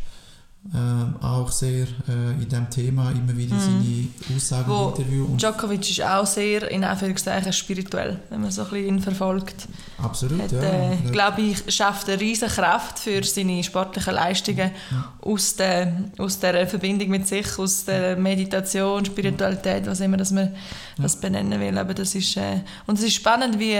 ähm, 0.71 1.15
auch 1.21 1.51
sehr 1.51 1.87
äh, 2.07 2.31
in 2.33 2.47
diesem 2.47 2.69
Thema 2.69 3.09
immer 3.09 3.35
wieder 3.35 3.55
mm. 3.55 3.59
seine 3.59 4.35
Aussagen 4.35 4.69
Wo 4.69 4.89
im 4.89 4.89
Interview. 4.89 5.25
Und 5.25 5.41
Djokovic 5.41 5.89
ist 5.89 6.01
auch 6.03 6.27
sehr, 6.27 6.69
in 6.69 6.83
Anführungszeichen, 6.83 7.51
spirituell, 7.53 8.19
wenn 8.29 8.41
man 8.41 8.51
so 8.51 8.61
ein 8.61 8.69
bisschen 8.69 8.87
ihn 8.87 8.99
verfolgt. 8.99 9.67
Absolut, 9.97 10.43
Hat, 10.43 10.51
ja. 10.51 10.61
Äh, 10.61 10.97
glaube 11.11 11.41
ich, 11.41 11.73
schafft 11.73 12.07
eine 12.07 12.21
riesige 12.21 12.51
Kraft 12.51 12.99
für 12.99 13.23
seine 13.23 13.63
sportlichen 13.63 14.13
Leistungen 14.13 14.71
ja. 14.91 15.13
aus, 15.21 15.55
der, 15.55 16.03
aus 16.19 16.39
der 16.39 16.67
Verbindung 16.67 17.09
mit 17.09 17.27
sich, 17.27 17.57
aus 17.57 17.85
der 17.85 18.15
Meditation, 18.15 19.03
Spiritualität, 19.05 19.87
was 19.87 19.99
immer 20.01 20.17
das 20.17 20.29
man 20.29 20.53
das 20.97 21.19
benennen 21.19 21.59
will. 21.59 21.77
Aber 21.79 21.95
das 21.95 22.13
ist, 22.13 22.37
äh, 22.37 22.61
und 22.85 22.99
es 22.99 23.05
ist 23.05 23.15
spannend, 23.15 23.57
wie 23.57 23.75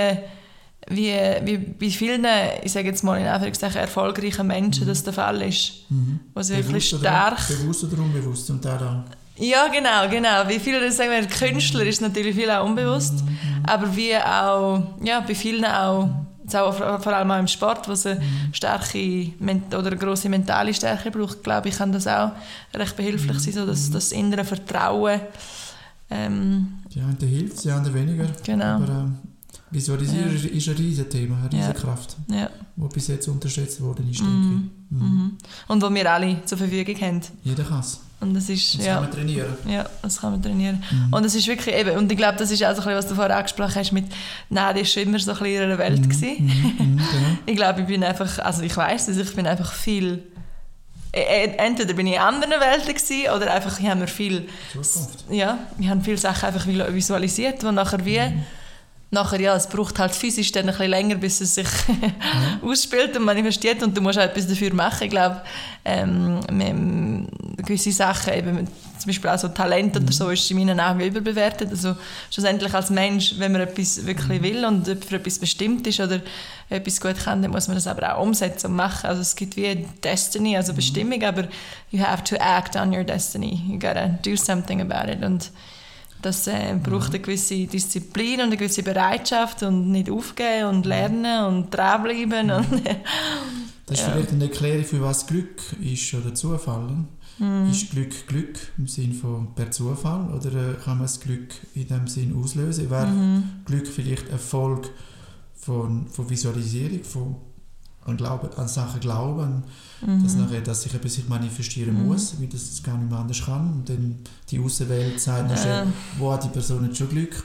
wie, 0.89 1.15
wie 1.43 1.57
bei 1.57 1.89
vielen, 1.89 2.25
ich 2.63 2.71
sage 2.71 2.87
jetzt 2.87 3.03
mal 3.03 3.19
in 3.19 3.27
Anführungszeichen, 3.27 3.79
erfolgreichen 3.79 4.47
Menschen 4.47 4.87
das 4.87 5.03
der 5.03 5.13
Fall 5.13 5.41
ist. 5.43 5.85
Mhm. 5.89 6.19
Sie 6.39 6.55
wirklich 6.55 6.89
Bewusst 6.89 7.05
stark... 7.05 7.39
Oder, 7.49 7.59
bewusst 7.59 7.83
oder 7.85 8.01
unbewusst 8.01 8.47
zum 8.47 8.61
Teil 8.61 8.79
auch. 8.79 9.03
Ja, 9.41 9.67
genau, 9.67 10.09
genau. 10.09 10.49
Wie 10.49 10.59
viele, 10.59 10.91
sagen 10.91 11.11
wir, 11.11 11.25
Künstler 11.25 11.85
ist 11.85 12.01
natürlich 12.01 12.35
viel 12.35 12.51
auch 12.51 12.65
unbewusst, 12.65 13.23
aber 13.63 13.95
wie 13.95 14.15
auch, 14.17 14.83
ja, 15.01 15.21
bei 15.21 15.33
vielen 15.33 15.63
auch, 15.63 16.09
auch 16.53 17.01
vor 17.01 17.13
allem 17.13 17.31
auch 17.31 17.39
im 17.39 17.47
Sport, 17.47 17.87
wo 17.87 17.95
sie 17.95 18.17
starke 18.51 19.31
men- 19.39 19.63
oder 19.67 19.87
eine 19.87 19.97
grosse 19.97 20.27
mentale 20.27 20.73
Stärke 20.73 21.09
braucht, 21.09 21.41
glaube 21.41 21.69
ich, 21.69 21.77
kann 21.77 21.93
das 21.93 22.05
auch 22.07 22.31
recht 22.75 22.97
behilflich 22.97 23.39
sein, 23.39 23.53
so 23.53 23.65
das, 23.65 23.89
das 23.91 24.11
innere 24.11 24.43
Vertrauen. 24.43 25.21
Ähm, 26.09 26.79
Die 26.93 26.99
einen 26.99 27.17
hilft 27.19 27.57
es, 27.57 27.61
die 27.61 27.71
anderen 27.71 27.95
weniger. 27.95 28.25
Genau. 28.43 28.75
Aber 28.75 28.87
ähm, 28.87 29.17
Visualisierung 29.71 30.29
Ja. 30.35 30.49
ist 30.49 30.67
ein 30.67 30.75
riesiges 30.75 31.09
Thema, 31.09 31.37
eine 31.37 31.49
Ja. 31.59 31.67
riesige 31.67 31.79
Kraft, 31.85 32.15
ja. 32.29 32.49
die 32.75 32.87
bis 32.93 33.07
jetzt 33.07 33.27
unterschätzt 33.27 33.79
worden 33.81 34.09
ist, 34.09 34.19
denke 34.19 34.31
Mhm. 34.33 34.69
ich. 34.91 34.97
Mhm. 34.97 35.03
Mhm. 35.07 35.37
Und 35.67 35.81
wo 35.83 35.93
wir 35.93 36.11
alle 36.11 36.43
zur 36.45 36.57
Verfügung 36.57 36.95
haben. 37.01 37.21
Jeder 37.43 37.63
kann 37.63 37.79
es. 37.81 37.99
Und 38.21 38.33
das 38.33 38.49
ist, 38.49 38.75
Das 38.77 38.85
ja. 38.85 38.93
kann 38.95 39.03
man 39.03 39.11
trainieren. 39.11 39.53
Ja, 39.67 39.85
das 40.01 40.19
kann 40.19 40.31
man 40.31 40.41
trainieren. 40.41 40.83
Mhm. 40.91 41.13
Und 41.13 41.23
es 41.25 41.35
ist 41.35 41.47
wirklich 41.47 41.73
eben, 41.75 41.95
und 41.97 42.11
ich 42.11 42.17
glaube, 42.17 42.37
das 42.37 42.51
ist 42.51 42.61
auch 42.63 42.69
so 42.75 42.81
ein 42.81 42.87
bisschen, 42.87 42.95
was 42.97 43.07
du 43.07 43.15
vorher 43.15 43.37
angesprochen 43.37 43.75
hast 43.75 43.91
mit, 43.93 44.05
nein, 44.49 44.75
die 44.75 44.81
war 44.81 44.85
schon 44.87 45.03
immer 45.03 45.19
so 45.19 45.31
ein 45.31 45.37
bisschen 45.37 45.55
in 45.63 45.69
ihrer 45.69 45.77
Welt. 45.77 45.99
Mhm. 46.01 46.09
Gewesen. 46.09 46.35
Mhm. 46.45 46.47
Mhm. 46.47 46.97
Genau. 46.97 47.07
Ich 47.45 47.55
glaube, 47.55 47.81
ich 47.81 47.87
bin 47.87 48.03
einfach, 48.03 48.39
also 48.39 48.61
ich 48.63 48.75
weiß 48.75 49.07
es, 49.09 49.17
ich 49.17 49.35
bin 49.35 49.47
einfach 49.47 49.71
viel, 49.71 50.23
äh, 51.13 51.45
äh, 51.45 51.55
entweder 51.57 51.93
bin 51.93 52.07
ich 52.07 52.15
in 52.15 52.19
anderen 52.19 52.51
Welten 52.59 52.93
gewesen, 52.93 53.29
oder 53.35 53.53
einfach, 53.53 53.79
ich 53.79 53.87
habe 53.87 54.01
mir 54.01 54.07
viel, 54.07 54.47
Zukunft. 54.73 55.25
ja, 55.31 55.57
ich 55.79 55.87
habe 55.87 56.01
viele 56.01 56.17
Sachen 56.17 56.45
einfach 56.45 56.67
visualisiert, 56.67 57.61
die 57.61 57.71
nachher 57.71 58.03
wie, 58.05 58.19
nachher, 59.11 59.39
ja, 59.41 59.55
es 59.55 59.67
braucht 59.67 59.97
halt 59.99 60.13
physisch 60.13 60.51
dann 60.51 60.63
ein 60.63 60.67
bisschen 60.71 60.89
länger, 60.91 61.15
bis 61.15 61.41
es 61.41 61.55
sich 61.55 61.67
ausspielt 62.63 63.15
und 63.17 63.25
manifestiert 63.25 63.81
und 63.83 63.95
du 63.95 64.01
musst 64.01 64.19
auch 64.19 64.23
etwas 64.23 64.47
dafür 64.47 64.73
machen. 64.73 65.03
Ich 65.05 65.09
glaube, 65.09 65.41
ähm, 65.85 66.39
man- 66.51 67.27
gewisse 67.57 67.91
Sachen, 67.91 68.33
eben, 68.33 68.67
zum 68.97 69.07
Beispiel 69.07 69.29
auch 69.29 69.37
so 69.37 69.47
Talent 69.49 69.95
oder 69.95 70.11
so, 70.11 70.29
ist 70.29 70.49
in 70.51 70.57
meinen 70.57 70.79
Augen 70.79 71.01
überbewertet. 71.01 71.69
Also 71.71 71.95
schlussendlich 72.31 72.73
als 72.73 72.89
Mensch, 72.89 73.35
wenn 73.37 73.51
man 73.51 73.61
etwas 73.61 74.05
wirklich 74.05 74.41
will 74.41 74.65
und 74.65 74.85
für 75.05 75.15
etwas 75.15 75.39
bestimmt 75.39 75.85
ist 75.87 75.99
oder 75.99 76.19
etwas 76.69 76.99
gut 77.01 77.17
kann, 77.23 77.41
dann 77.41 77.51
muss 77.51 77.67
man 77.67 77.75
das 77.75 77.87
aber 77.87 78.15
auch 78.15 78.21
umsetzen 78.21 78.67
und 78.67 78.75
machen. 78.75 79.07
Also 79.07 79.21
es 79.21 79.35
gibt 79.35 79.55
wie 79.55 79.85
Destiny, 80.03 80.55
also 80.57 80.73
Bestimmung, 80.73 81.23
aber 81.23 81.45
you 81.91 82.01
have 82.03 82.23
to 82.23 82.35
act 82.35 82.75
on 82.75 82.93
your 82.93 83.03
destiny. 83.03 83.61
You 83.67 83.79
gotta 83.79 84.07
do 84.23 84.35
something 84.35 84.81
about 84.81 85.09
it. 85.11 85.23
Und 85.23 85.51
das 86.21 86.47
äh, 86.47 86.75
braucht 86.81 87.09
eine 87.09 87.19
gewisse 87.19 87.65
Disziplin 87.67 88.35
und 88.35 88.47
eine 88.47 88.57
gewisse 88.57 88.83
Bereitschaft 88.83 89.63
und 89.63 89.91
nicht 89.91 90.09
aufgeben 90.09 90.65
und 90.69 90.85
lernen 90.85 91.45
und 91.45 91.71
dranbleiben. 91.71 92.51
Und, 92.51 92.67
Das 93.85 93.99
ist 94.01 94.05
Ja. 94.05 94.13
vielleicht 94.13 94.31
eine 94.33 94.43
Erklärung, 94.43 94.85
für 94.85 95.01
was 95.01 95.25
Glück 95.25 95.61
ist 95.81 96.13
oder 96.13 96.35
Zufall. 96.35 97.05
Mhm. 97.39 97.69
Ist 97.71 97.89
Glück 97.89 98.27
Glück 98.27 98.59
im 98.77 98.87
Sinne 98.87 99.15
von 99.15 99.55
per 99.55 99.71
Zufall 99.71 100.31
oder 100.33 100.49
äh, 100.49 100.73
kann 100.75 100.97
man 100.97 101.05
das 101.05 101.19
Glück 101.19 101.47
in 101.73 101.87
dem 101.87 102.07
Sinn 102.07 102.35
auslösen? 102.39 102.89
Wäre 102.91 103.07
Mhm. 103.07 103.43
Glück 103.65 103.87
vielleicht 103.87 104.29
Erfolg 104.29 104.89
von, 105.55 106.07
von 106.07 106.29
Visualisierung, 106.29 107.03
von 107.03 107.35
an, 108.09 108.17
Glauben, 108.17 108.49
an 108.57 108.67
Sachen 108.67 108.99
glauben, 108.99 109.63
Mhm. 110.01 110.23
dass, 110.23 110.35
nachher, 110.35 110.61
dass 110.61 110.83
sich 110.83 110.93
etwas 110.93 111.19
manifestieren 111.27 112.07
muss, 112.07 112.39
weil 112.39 112.47
das 112.47 112.81
gar 112.83 112.97
nicht 112.97 113.09
mehr 113.11 113.19
anders 113.19 113.43
kann. 113.45 113.73
Und 113.73 113.89
dann 113.89 114.15
die 114.49 114.57
Außenwelt 114.59 115.19
sagt, 115.19 115.51
Ja. 115.65 115.85
wo 116.17 116.31
hat 116.31 116.43
die 116.45 116.47
Person 116.49 116.85
jetzt 116.85 116.97
schon 116.97 117.09
Glück? 117.09 117.43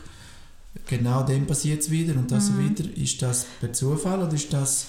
Genau 0.87 1.23
dem 1.23 1.47
passiert 1.47 1.81
es 1.83 1.91
wieder 1.91 2.15
und 2.15 2.31
das 2.31 2.51
Mhm. 2.51 2.71
wieder. 2.71 2.97
Ist 2.97 3.21
das 3.23 3.47
per 3.61 3.73
Zufall 3.73 4.23
oder 4.23 4.33
ist 4.33 4.53
das... 4.53 4.87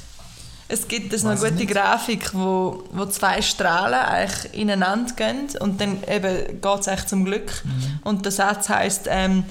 Es 0.68 0.88
gibt 0.88 1.14
das 1.14 1.24
eine 1.24 1.36
ich 1.36 1.40
gute 1.42 1.54
nicht. 1.54 1.72
Grafik, 1.72 2.34
wo, 2.34 2.84
wo 2.92 3.06
zwei 3.06 3.42
Strahlen 3.44 3.94
eigentlich 4.00 4.54
ineinander 4.60 5.14
gehen 5.14 5.48
und 5.60 5.80
dann 5.80 5.98
eben 6.08 6.60
geht 6.62 6.80
es 6.80 6.88
eigentlich 6.88 7.06
zum 7.06 7.24
Glück. 7.26 7.64
Mhm. 7.64 8.00
Und 8.04 8.26
der 8.26 8.32
Satz 8.32 8.70
heißt 8.70 9.06
ähm, 9.10 9.44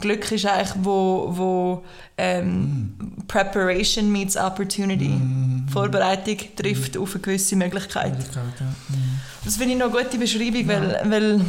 Glück 0.00 0.30
ist 0.32 0.46
eigentlich 0.46 0.72
wo, 0.82 1.28
wo 1.30 1.84
ähm, 2.16 2.94
Preparation 3.28 4.10
meets 4.10 4.36
Opportunity. 4.36 5.08
Mhm. 5.08 5.66
Vorbereitung 5.70 6.36
trifft 6.56 6.96
auf 6.96 7.14
eine 7.14 7.20
gewisse 7.22 7.56
Möglichkeit. 7.56 8.12
Möglichkeit, 8.12 8.44
ja. 8.60 8.66
Mhm. 8.66 9.20
Das 9.44 9.56
finde 9.56 9.72
ich 9.72 9.78
noch 9.78 9.94
eine 9.94 10.04
gute 10.04 10.18
Beschreibung, 10.18 10.68
weil, 10.68 11.00
weil 11.04 11.40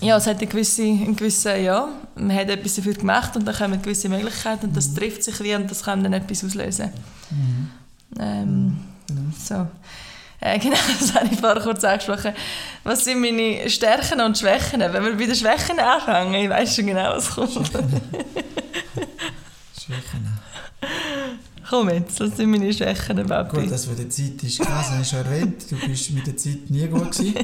ja, 0.00 0.16
es 0.16 0.26
hat 0.26 0.38
eine 0.38 0.46
gewisse, 0.46 0.82
eine 0.82 1.14
gewisse, 1.14 1.56
ja, 1.56 1.88
man 2.14 2.34
hat 2.34 2.50
etwas 2.50 2.74
dafür 2.76 2.94
gemacht 2.94 3.34
und 3.36 3.46
dann 3.46 3.54
kommen 3.54 3.80
gewisse 3.80 4.08
Möglichkeiten 4.08 4.66
und 4.66 4.76
das 4.76 4.92
trifft 4.94 5.22
sich 5.22 5.42
wie 5.42 5.54
und 5.54 5.70
das 5.70 5.82
kann 5.82 6.02
dann 6.02 6.12
etwas 6.12 6.44
auslösen. 6.44 6.90
Mhm. 7.30 7.70
Ähm, 8.18 8.76
so. 9.38 9.66
Äh, 10.40 10.58
genau, 10.62 10.76
das 11.00 11.14
habe 11.14 11.28
ich 11.32 11.38
vorher 11.40 11.62
kurz 11.62 11.82
angesprochen. 11.84 12.32
Was 12.84 13.04
sind 13.04 13.20
meine 13.20 13.68
Stärken 13.70 14.20
und 14.20 14.36
Schwächen? 14.38 14.80
Wenn 14.80 14.92
wir 15.04 15.16
bei 15.16 15.26
den 15.26 15.34
Schwächen 15.34 15.78
anfangen, 15.78 16.34
ich 16.34 16.48
weiß 16.50 16.76
schon 16.76 16.86
genau, 16.86 17.14
was 17.16 17.30
kommt. 17.30 17.52
Schwächen. 19.80 20.38
Komm 21.68 21.90
jetzt, 21.90 22.20
das 22.20 22.36
sind 22.36 22.50
meine 22.50 22.72
Schwächen, 22.72 23.26
Papi. 23.26 23.62
Gut, 23.62 23.72
das 23.72 23.88
mit 23.88 23.98
der 23.98 24.08
Zeit 24.08 24.40
ist 24.42 24.60
krass, 24.60 24.86
hast 24.90 25.12
du 25.12 25.16
schon 25.16 25.26
erwähnt. 25.26 25.64
Du 25.68 25.74
bist 25.88 26.10
mit 26.12 26.24
der 26.26 26.36
Zeit 26.36 26.70
nie 26.70 26.86
gut 26.86 27.10
gewesen. 27.10 27.34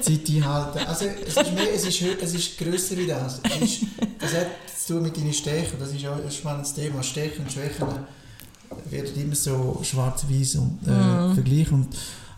Zeit 0.00 0.28
einhalten. 0.28 0.78
Also 0.86 1.06
es 1.06 1.36
ist, 1.36 1.52
mehr, 1.54 1.74
es 1.74 1.84
ist, 1.84 2.00
es 2.22 2.34
ist 2.34 2.58
grösser 2.58 2.96
wie 2.96 3.06
das. 3.08 3.40
Ist, 3.60 3.80
das 4.20 4.34
hat 4.34 4.46
zu 4.86 4.94
tun 4.94 5.02
mit 5.02 5.16
deinen 5.16 5.32
Stärken. 5.32 5.76
Das 5.80 5.90
ist 5.90 6.06
auch 6.06 6.14
ein 6.16 6.30
spannendes 6.30 6.74
Thema. 6.74 7.02
Stärken 7.02 7.42
und 7.42 7.50
Schwächen 7.52 7.88
werden 8.88 9.20
immer 9.20 9.34
so 9.34 9.80
schwarz-weiß 9.82 10.54
und, 10.56 10.78
äh, 10.86 10.90
Mhm. 10.90 11.34
verglichen. 11.34 11.74
Und 11.74 11.88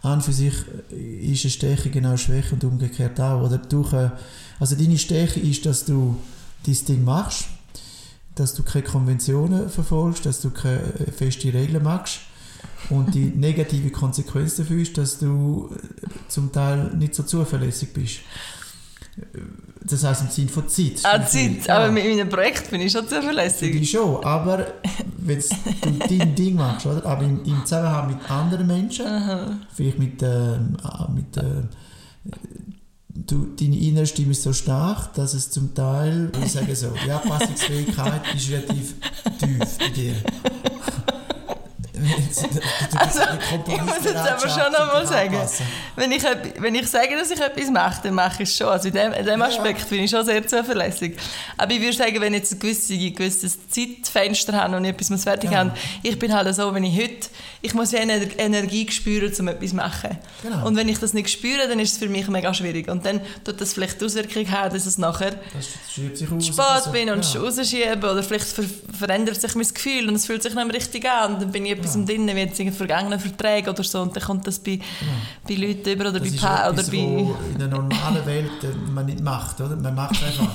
an 0.04 0.20
für 0.20 0.32
sich 0.32 0.54
ist 0.90 1.44
eine 1.44 1.50
Stärke 1.50 1.90
genau 1.90 2.16
Schwäche 2.16 2.54
und 2.54 2.64
umgekehrt 2.64 3.20
auch. 3.20 3.42
Oder 3.42 3.58
du, 3.58 3.82
äh, 3.92 4.10
also 4.60 4.76
deine 4.76 4.98
Stärke 4.98 5.40
ist, 5.40 5.66
dass 5.66 5.84
du 5.84 6.16
dein 6.66 6.84
Ding 6.86 7.04
machst, 7.04 7.46
dass 8.34 8.54
du 8.54 8.62
keine 8.62 8.84
Konventionen 8.84 9.68
verfolgst, 9.68 10.26
dass 10.26 10.40
du 10.40 10.50
keine 10.50 10.82
äh, 10.82 11.10
feste 11.10 11.52
Regeln 11.52 11.82
machst. 11.82 12.20
Und 12.90 13.14
die 13.14 13.26
negative 13.34 13.90
Konsequenz 13.90 14.56
dafür 14.56 14.82
ist, 14.82 14.98
dass 14.98 15.18
du 15.18 15.70
äh, 15.74 16.06
zum 16.28 16.52
Teil 16.52 16.94
nicht 16.96 17.14
so 17.14 17.22
zuverlässig 17.22 17.92
bist. 17.92 18.20
Äh, 19.16 19.38
Das 19.86 20.02
heißt 20.02 20.22
im 20.22 20.28
Sinne 20.30 20.48
von 20.48 20.66
Zeit. 20.68 21.00
Ah, 21.02 21.24
Zeit. 21.26 21.66
Ja, 21.66 21.76
Aber 21.76 21.92
mit 21.92 22.04
meinem 22.04 22.28
Projekt 22.28 22.70
bin 22.70 22.80
ich 22.80 22.90
schon 22.92 23.06
zuverlässig. 23.06 23.72
dich 23.72 23.90
schon. 23.90 24.24
Aber 24.24 24.66
wenn 25.18 25.38
du 25.38 25.90
dein 26.08 26.34
Ding 26.40 26.54
machst, 26.54 26.86
oder? 26.86 27.04
aber 27.04 27.22
im, 27.22 27.44
im 27.44 27.60
Zusammenhang 27.66 28.08
mit 28.08 28.30
anderen 28.30 28.66
Menschen, 28.66 29.06
Aha. 29.06 29.58
vielleicht 29.74 29.98
mit, 29.98 30.22
ah, 30.22 31.08
mit 31.14 31.36
ähm, 31.36 31.68
du, 33.08 33.46
deine 33.58 33.76
innere 33.76 34.06
Stimme 34.06 34.30
ist 34.32 34.42
so 34.42 34.52
stark, 34.52 35.12
dass 35.14 35.34
es 35.34 35.50
zum 35.50 35.74
Teil, 35.74 36.30
ich 36.42 36.52
sage 36.52 36.74
so, 36.74 36.88
die 37.06 37.10
Anpassungsfähigkeit 37.10 38.22
ist 38.34 38.50
relativ 38.50 38.94
tief 39.38 39.78
bei 39.78 39.88
dir. 39.90 40.14
Also, 42.96 43.20
ich 43.68 43.80
muss 43.82 44.04
jetzt 44.04 44.16
aber 44.16 44.48
schon 44.48 44.72
noch 44.72 44.92
mal 44.92 45.06
sagen, 45.06 45.38
Wenn 45.96 46.10
ich, 46.12 46.22
wenn 46.58 46.74
ich 46.74 46.88
sage, 46.88 47.16
dass 47.16 47.30
ich 47.30 47.40
etwas 47.40 47.70
mache, 47.70 48.00
dann 48.02 48.14
mache 48.14 48.42
ich 48.42 48.48
es 48.48 48.56
schon. 48.56 48.66
Also 48.68 48.88
in 48.88 48.94
dem, 48.94 49.12
in 49.12 49.24
dem 49.24 49.40
Ja. 49.40 49.46
Aspekt 49.46 49.88
bin 49.88 50.02
ich 50.02 50.10
schon 50.10 50.24
sehr 50.24 50.46
zuverlässig. 50.46 51.16
Aber 51.56 51.72
ich 51.72 51.80
würde 51.80 51.96
sagen, 51.96 52.20
wenn 52.20 52.34
ich 52.34 52.40
jetzt 52.40 52.52
ein 52.52 52.58
gewisses, 52.58 52.88
gewisses 52.88 53.58
Zeitfenster 53.68 54.52
habe 54.54 54.76
und 54.76 54.84
ich 54.84 54.90
etwas 54.90 55.10
muss 55.10 55.22
fertig 55.22 55.50
Ja. 55.52 55.58
habe, 55.58 55.72
ich 56.02 56.18
bin 56.18 56.34
halt 56.34 56.52
so, 56.54 56.74
wenn 56.74 56.84
ich 56.84 56.96
heute, 57.00 57.28
ich 57.62 57.74
muss 57.74 57.92
ja 57.92 58.00
Ener- 58.00 58.38
Energie 58.38 58.90
spüren, 58.90 59.32
um 59.38 59.48
etwas 59.48 59.70
zu 59.70 59.76
machen. 59.76 60.18
Genau. 60.42 60.66
Und 60.66 60.76
wenn 60.76 60.88
ich 60.88 60.98
das 60.98 61.12
nicht 61.14 61.30
spüre, 61.30 61.68
dann 61.68 61.78
ist 61.78 61.92
es 61.92 61.98
für 61.98 62.08
mich 62.08 62.26
mega 62.28 62.52
schwierig. 62.54 62.88
Und 62.90 63.06
dann 63.06 63.20
tut 63.44 63.60
das 63.60 63.72
vielleicht 63.72 64.00
die 64.00 64.04
Auswirkung 64.06 64.50
haben, 64.50 64.74
dass 64.74 64.84
es 64.86 64.98
nachher 64.98 65.32
Das 65.54 65.68
spät 65.94 66.18
so. 66.84 66.90
bin 66.90 67.10
und 67.10 67.34
ja. 67.34 67.40
rausschiebe 67.40 68.10
oder 68.10 68.22
vielleicht 68.22 68.46
ver 68.46 68.64
verändert 68.98 69.40
sich 69.40 69.54
mein 69.54 69.66
Gefühl 69.66 70.08
und 70.08 70.14
es 70.16 70.26
fühlt 70.26 70.42
sich 70.42 70.54
nicht 70.54 70.64
mehr 70.66 70.74
richtig 70.74 71.08
an 71.08 71.34
und 71.34 71.42
dann 71.42 71.52
bin 71.52 71.64
ich 71.66 71.83
etwas 71.84 71.94
Ja. 71.96 72.04
drin, 72.04 72.26
wie 72.26 72.32
jetzt 72.32 72.58
in 72.60 72.72
vergangenen 72.72 73.18
Verträgen 73.20 73.68
oder 73.70 73.84
so 73.84 74.00
und 74.02 74.16
dann 74.16 74.22
kommt 74.22 74.46
das 74.46 74.58
bei, 74.58 74.78
bei 75.48 75.54
Leuten 75.54 75.88
über 75.90 76.08
oder 76.10 76.20
Das 76.20 76.28
bei 76.30 76.34
ist 76.34 76.40
Pa 76.40 76.70
oder 76.70 76.82
bei... 76.82 76.96
in 76.96 77.58
der 77.58 77.68
normalen 77.68 78.26
Welt 78.26 78.64
äh, 78.64 78.90
man 78.92 79.06
nicht 79.06 79.20
macht, 79.22 79.60
oder? 79.60 79.76
Man 79.76 79.94
macht 79.94 80.22
einfach. 80.22 80.50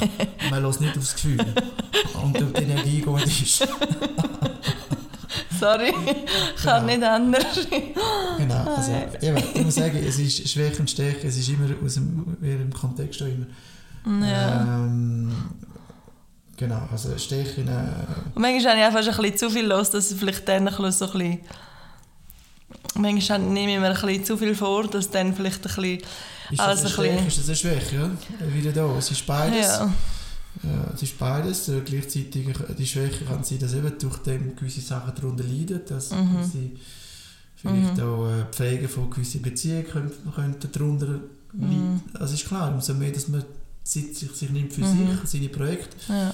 man 0.50 0.64
lässt 0.64 0.82
nicht 0.82 0.98
aufs 0.98 1.14
Gefühl. 1.16 1.38
Und 2.24 2.42
ob 2.42 2.54
die 2.56 2.64
Energie 2.64 3.02
gut 3.02 3.24
ist. 3.26 3.68
Sorry, 5.60 5.92
kann 6.64 6.86
Genau. 6.88 6.98
nicht 6.98 7.04
anders. 7.04 7.68
Genau. 8.38 8.76
Also, 8.76 8.92
eben, 9.22 9.38
ich 9.54 9.66
muss 9.66 9.76
sagen, 9.76 9.98
es 10.08 10.18
ist 10.18 10.50
Schwäche 10.50 10.80
und 10.80 10.90
Stärke, 10.90 11.28
es 11.28 11.38
ist 11.38 11.50
immer 11.50 11.68
aus 11.84 11.96
dem, 11.96 12.38
im 12.42 12.72
Kontext 12.74 13.22
auch 13.22 13.28
immer. 13.28 14.26
ja. 14.26 14.62
Ähm, 14.64 15.32
genau, 16.60 16.88
also 16.92 17.18
Stärken. 17.18 17.68
Äh, 17.68 17.72
Und 18.36 18.42
manchmal 18.42 18.74
habe 18.74 18.80
ich 18.82 18.86
einfach 18.98 19.18
ein 19.18 19.22
bisschen 19.24 19.38
zu 19.38 19.50
viel 19.50 19.66
los, 19.66 19.90
dass 19.90 20.12
ich 20.12 20.20
vielleicht 20.20 20.48
dann 20.48 20.68
ein 20.68 20.76
bisschen 20.76 20.92
so 20.92 21.06
ein 21.06 21.12
bisschen... 21.18 21.40
Manchmal 22.96 23.40
nehme 23.40 23.74
ich 23.74 23.80
mir 23.80 23.88
ein 23.88 23.94
bisschen 23.94 24.26
zu 24.26 24.38
viel 24.38 24.56
vor, 24.56 24.88
dass 24.88 25.10
dann 25.10 25.34
vielleicht 25.34 25.66
ein 25.66 25.74
bisschen... 25.76 26.00
ist 26.52 26.60
das 26.60 26.60
ein 26.60 26.68
eine 27.06 27.18
bisschen- 27.18 27.28
ist 27.28 27.38
das 27.40 27.48
eine 27.48 27.56
Schwäche? 27.56 27.96
Ja? 27.96 28.54
Wieder 28.54 28.72
da, 28.72 28.98
es 28.98 29.12
ist 29.12 29.26
beides. 29.26 29.68
Ja, 29.68 29.94
Ja, 30.64 30.92
es 30.94 31.02
ist 31.04 31.18
beides. 31.18 31.70
Äh, 31.70 31.82
gleichzeitig 31.86 32.48
äh, 32.50 32.74
die 32.78 32.86
Schwäche 32.86 33.24
kann 33.26 33.44
sein, 33.44 33.60
dass 33.60 33.74
eben 33.74 33.94
durch 34.00 34.18
dem 34.20 34.56
gewisse 34.56 34.82
Sachen 34.82 35.14
darunter 35.16 35.44
leiden, 35.44 35.82
dass 35.88 36.12
Mhm. 36.12 36.44
sie 36.44 36.78
vielleicht 37.56 38.00
auch 38.02 38.28
äh, 38.30 38.46
Pflege 38.52 38.88
von 38.90 39.10
gewissen 39.10 39.42
Beziehungen 39.42 39.86
könnten, 39.88 40.34
könnten 40.34 40.72
darunter 40.72 41.08
leiden. 41.54 42.02
Also 42.20 42.34
ist 42.34 42.48
klar, 42.48 42.74
umso 42.74 42.94
mehr, 42.96 43.12
dass 43.12 43.28
man 43.28 43.44
Zeit 43.84 44.16
sich, 44.16 44.32
sich 44.32 44.50
nimmt 44.50 44.74
für 44.74 44.82
Mhm. 44.82 45.10
sich, 45.22 45.30
seine 45.30 45.50
Projekte. 45.50 45.96
Ja. 46.08 46.34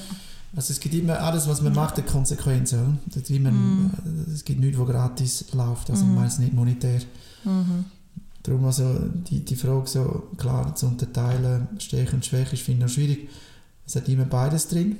Also 0.55 0.71
es 0.71 0.79
gibt 0.79 0.95
immer, 0.95 1.19
alles 1.19 1.47
was 1.47 1.61
man 1.61 1.73
macht, 1.73 1.97
hat 1.97 2.07
Konsequenzen. 2.07 2.79
Oder? 2.79 2.97
Es 3.09 3.13
gibt 3.15 3.29
immer, 3.31 3.51
Mhm. 3.51 3.91
äh, 4.27 4.31
Es 4.33 4.43
gibt 4.45 4.59
nichts, 4.59 4.77
was 4.79 4.87
gratis 4.87 5.45
läuft, 5.53 5.89
also 5.89 6.05
meist 6.05 6.39
nicht 6.39 6.53
monetär. 6.53 7.01
Mhm. 7.43 7.85
Darum 8.43 8.63
also 8.65 8.99
die, 9.29 9.43
die 9.43 9.55
Frage 9.55 9.87
so 9.87 10.29
klar 10.37 10.75
zu 10.75 10.85
unterteilen, 10.87 11.67
Stärke 11.79 12.15
und 12.15 12.25
Schwäche, 12.25 12.53
ist 12.53 12.61
finde 12.63 12.85
ich 12.85 12.89
noch 12.89 12.93
schwierig. 12.95 13.29
Es 13.87 13.95
hat 13.95 14.07
immer 14.07 14.25
beides 14.25 14.67
drin. 14.67 14.97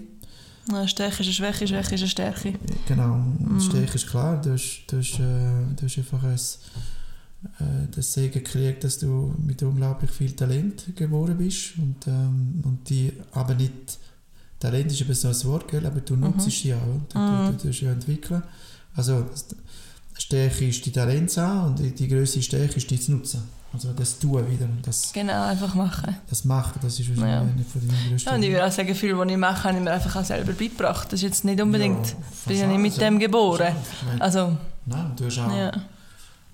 Ja, 0.72 0.88
Stärke 0.88 1.22
ist 1.22 1.28
eine 1.28 1.34
Schwäche, 1.34 1.68
Schwäche 1.68 1.94
ist 1.96 2.02
eine 2.02 2.10
Stärke. 2.10 2.54
Genau, 2.88 3.16
Mhm. 3.18 3.48
und 3.56 3.62
Stärke 3.62 3.96
ist 3.96 4.08
klar, 4.08 4.42
du 4.42 4.54
hast, 4.54 4.86
du 4.88 4.98
hast, 4.98 5.20
äh, 5.20 5.76
du 5.76 5.86
hast 5.86 5.98
einfach 6.00 6.24
ein, 6.24 6.40
äh, 7.60 7.88
das 7.96 8.14
Segen 8.14 8.34
gekriegt, 8.44 8.84
dass 8.84 8.98
du 9.00 9.34
mit 9.38 9.62
unglaublich 9.64 10.12
viel 10.12 10.32
Talent 10.34 10.96
geboren 10.96 11.38
bist 11.38 11.78
und, 11.78 12.08
ähm, 12.08 12.62
und 12.64 12.90
die 12.90 13.14
aber 13.34 13.56
nicht, 13.56 14.00
Talent 14.60 14.92
ist 14.92 15.02
eben 15.02 15.14
so 15.14 15.28
ein 15.28 15.44
Wort, 15.46 15.68
gell? 15.70 15.86
aber 15.86 16.00
du 16.02 16.16
nutzt 16.16 16.48
es 16.48 16.64
ja, 16.64 16.78
oder? 16.78 17.02
du, 17.10 17.20
Mhm. 17.20 17.46
du, 17.48 17.52
du 17.64 17.68
tust 17.68 17.82
ja 17.82 17.92
entwickeln. 17.92 18.42
Also 18.96 19.26
Stärke 20.18 20.68
ist 20.68 20.86
die 20.86 20.92
Talent 20.92 21.38
an 21.38 21.68
und 21.68 21.80
die, 21.80 21.92
die 21.94 22.08
grösste 22.08 22.42
Stärke 22.42 22.76
ist 22.78 22.90
die 22.90 23.00
zu 23.00 23.12
nutzen. 23.12 23.44
Also 23.74 23.92
das 23.92 24.18
Tun 24.18 24.50
wieder 24.50 24.64
und 24.66 24.80
das, 24.88 25.12
Genau, 25.12 25.44
einfach 25.48 25.76
machen. 25.76 26.16
das 26.30 26.46
Machen, 26.46 26.80
das 26.82 26.98
ist 26.98 27.10
Ja. 27.10 27.18
wahrscheinlich 27.18 27.56
eine 27.56 27.66
von 27.66 27.82
den 27.82 27.90
grössten. 28.10 28.30
Ja, 28.30 28.36
und 28.36 28.44
ich 28.44 28.50
würde 28.52 28.66
auch 28.66 28.72
sagen, 28.72 28.96
viel, 28.96 29.18
was 29.18 29.30
ich 29.30 29.36
mache, 29.38 29.64
habe 29.66 29.78
ich 29.78 29.84
mir 29.84 29.92
einfach 29.92 30.16
auch 30.16 30.24
selber 30.24 30.54
beigebracht. 30.54 31.08
Das 31.12 31.20
ist 31.20 31.24
jetzt 31.24 31.44
nicht 31.44 31.60
unbedingt, 31.62 32.08
Ja, 32.08 32.16
bin 32.48 32.58
ja 32.58 32.68
nicht 32.68 32.80
mit 32.80 32.92
fast 32.94 33.02
dem 33.02 33.14
ja. 33.20 33.20
geboren. 33.28 33.76
Ich 34.00 34.08
meine, 34.08 34.22
Also, 34.22 34.58
Nein, 34.86 35.12
du 35.18 35.26
hast 35.26 35.40
auch, 35.40 35.52
ja. 35.52 35.72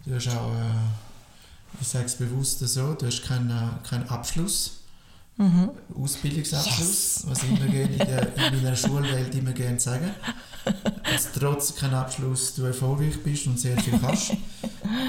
Du 0.06 0.16
hast 0.16 0.28
auch 0.30 0.54
äh, 0.54 1.80
ich 1.80 1.88
sage 1.88 2.06
es 2.06 2.16
bewusst 2.16 2.60
so, 2.60 2.94
du 2.94 3.06
hast 3.06 3.24
keinen, 3.24 3.50
äh, 3.50 3.88
keinen 3.88 4.08
Abschluss, 4.10 4.82
Mhm. 5.38 5.72
Ausbildungsabschluss, 5.96 7.24
was 7.26 7.44
ich 7.44 7.50
immer 7.50 7.66
gerne 7.72 7.94
in, 7.94 7.98
der, 7.98 8.36
in 8.36 8.62
meiner 8.62 8.76
Schulwelt 8.76 9.34
immer 9.34 9.54
gerne 9.54 9.80
sage. 9.80 10.14
Dass 11.04 11.32
trotz 11.34 11.74
keinen 11.76 11.96
Abschluss 11.96 12.54
du 12.54 12.64
erfolgreich 12.64 13.24
bist 13.24 13.48
und 13.48 13.60
sehr 13.60 13.76
viel 13.78 13.98
kannst. 13.98 14.34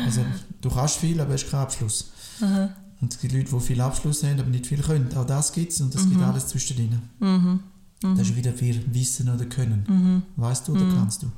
Also 0.07 0.24
du 0.61 0.70
kannst 0.70 0.97
viel, 0.97 1.20
aber 1.20 1.34
hast 1.34 1.51
keinen 1.51 1.62
Abschluss. 1.62 2.12
Mhm. 2.40 2.68
Und 3.01 3.12
es 3.12 3.20
gibt 3.20 3.34
Leute, 3.34 3.51
die 3.51 3.61
viel 3.61 3.80
Abschluss 3.80 4.22
haben, 4.22 4.40
aber 4.40 4.49
nicht 4.49 4.66
viel 4.66 4.80
können. 4.80 5.14
Auch 5.16 5.26
das 5.26 5.53
gibt 5.53 5.72
es 5.72 5.80
und 5.80 5.95
das 5.95 6.09
gibt 6.09 6.22
alles 6.22 6.47
zwischendrin. 6.47 7.03
Mhm. 7.18 7.61
Das 8.01 8.28
ist 8.28 8.36
wieder 8.36 8.53
viel 8.53 8.82
Wissen 8.95 9.28
oder 9.28 9.45
Können. 9.45 9.84
Mhm. 9.86 10.22
Weißt 10.36 10.66
du 10.66 10.72
oder 10.72 10.86
kannst 10.95 11.24
du? 11.24 11.30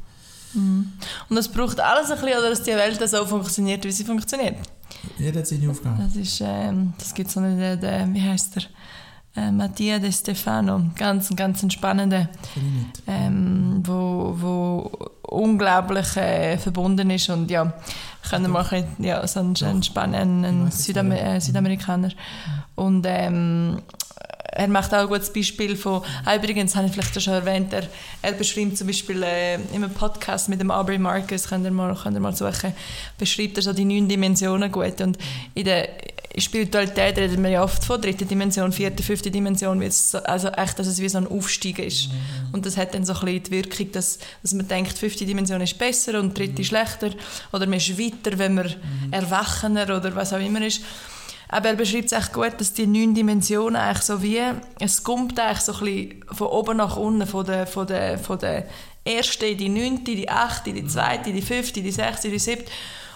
Und 0.55 1.37
es 1.37 1.49
braucht 1.49 1.81
alles 1.81 2.11
ein 2.11 2.21
bisschen, 2.21 2.43
dass 2.43 2.63
die 2.63 2.71
Welt 2.73 3.09
so 3.09 3.25
funktioniert, 3.27 3.85
wie 3.85 3.93
sie 3.93 4.05
funktioniert. 4.05 4.57
Jeder 5.19 5.41
hat 5.41 5.47
seine 5.47 5.71
Aufgabe. 5.71 6.03
Das 6.05 6.17
ist, 6.17 6.41
ähm, 6.45 6.93
das 6.99 7.13
gibt 7.15 7.31
so 7.31 7.41
einen, 7.41 7.59
der, 7.59 7.77
der, 7.77 8.13
wie 8.15 8.23
heißt 8.23 8.57
der? 8.57 8.63
Äh, 9.37 9.51
Mattia 9.51 9.99
De 9.99 10.13
Stefano, 10.13 10.81
ganz, 10.97 11.29
ganz 11.35 11.61
ein 11.65 11.71
spannender, 11.71 12.29
nicht. 12.55 13.03
ähm, 13.09 13.83
wo, 13.85 14.33
wo 14.39 15.09
unglaublich 15.23 16.17
äh, 16.17 16.57
verbunden 16.57 17.11
ist 17.11 17.29
und 17.31 17.51
ja, 17.51 17.73
können 18.31 18.45
wir 18.45 18.51
mal 18.51 18.63
bisschen- 18.63 18.87
ja, 19.05 19.27
so 19.27 19.41
ein, 19.41 19.57
ein, 19.65 19.83
Span 19.83 20.15
ein, 20.15 20.45
Ich 20.45 20.49
ein 20.51 20.67
weiss 20.67 20.75
es 20.75 20.85
Südamer 20.85 21.21
äh, 21.21 21.41
Südamerikaner 21.41 22.11
und 22.77 23.05
ähm, 23.09 23.81
er 24.57 24.69
macht 24.69 24.95
auch 24.95 25.01
ein 25.01 25.09
gutes 25.09 25.33
Beispiel 25.33 25.77
von, 25.77 26.03
ah, 26.25 26.37
übrigens 26.37 26.77
habe 26.77 26.87
ich 26.87 26.93
vielleicht 26.93 27.21
schon 27.21 27.35
erwähnt, 27.35 27.73
er, 27.73 27.89
er 28.23 28.33
beschreibt 28.33 28.79
zum 28.79 28.87
Beispiel 28.87 29.23
äh, 29.23 29.55
in 29.55 29.83
einem 29.83 29.91
Podcast 29.91 30.49
mit 30.49 30.61
dem 30.61 30.71
Aubrey 30.71 30.99
Marcus, 30.99 31.49
könnt 31.49 31.65
ihr 31.65 31.73
mal, 31.73 31.95
könnt 32.01 32.17
ihr 32.17 32.21
mal 32.21 32.35
suchen, 32.37 32.73
beschreibt 33.19 33.57
er 33.57 33.63
so 33.63 33.73
die 33.73 33.85
neun 33.85 34.09
Dimensionen 34.09 34.71
gut 34.71 35.01
und 35.01 35.19
in 35.55 35.65
der 35.65 35.89
Spiritualität 36.37 37.17
reden 37.17 37.43
wir 37.45 37.51
ja 37.51 37.63
oft 37.63 37.85
von 37.85 38.01
dritter 38.01 38.25
Dimension, 38.25 38.73
vierte, 38.73 39.03
fünfte 39.03 39.31
Dimension, 39.31 39.81
also 40.25 40.49
echt, 40.49 40.79
dass 40.79 40.87
es 40.89 41.01
wie 41.01 41.09
so 41.09 41.19
ein 41.19 41.29
Aufstieg 41.29 41.79
ist. 41.79 42.09
Und 42.53 42.67
das 42.67 42.77
hat 42.77 42.93
dann 42.95 43.05
so 43.05 43.13
ein 43.13 43.21
bisschen 43.21 43.43
die 43.45 43.51
Wirkung, 43.53 43.93
dass, 43.93 44.19
dass 44.43 44.53
man 44.53 44.67
denkt, 44.67 44.99
fünfte 44.99 45.27
Dimension 45.27 45.61
ist 45.61 45.79
besser 45.79 46.19
und 46.19 46.37
dritte 46.37 46.65
schlechter 46.65 47.11
oder 47.53 47.67
man 47.67 47.79
ist 47.79 47.97
weiter, 47.97 48.37
wenn 48.37 48.55
man 48.55 48.75
erwachener 49.13 49.97
oder 49.97 50.17
was 50.17 50.33
auch 50.33 50.41
immer 50.41 50.61
ist. 50.67 50.83
Aber 51.49 51.69
er 51.69 51.75
beschreibt 51.75 52.07
es 52.07 52.13
echt 52.13 52.33
gut, 52.33 52.53
dass 52.59 52.73
die 52.73 52.87
neun 52.87 53.15
Dimensionen 53.15 53.77
eigentlich 53.77 54.05
so 54.05 54.23
wie, 54.23 54.41
es 54.81 55.03
kommt 55.03 55.39
eigentlich 55.39 55.61
so 55.61 55.73
ein 55.75 55.79
bisschen 55.81 56.25
von 56.33 56.47
oben 56.49 56.77
nach 56.79 56.97
unten, 56.97 57.27
von 57.27 57.45
der, 57.45 57.67
von 57.67 57.87
der, 57.87 58.19
von 58.19 58.39
der 58.39 58.67
ersten 59.05 59.57
die 59.57 59.69
neunte, 59.69 60.17
die 60.17 60.29
achte, 60.29 60.73
die 60.73 60.87
zweite, 60.87 61.33
die 61.33 61.43
fünfte, 61.43 61.83
die 61.83 61.91
sechste, 61.91 62.31
die 62.31 62.39
siebte. 62.39 62.71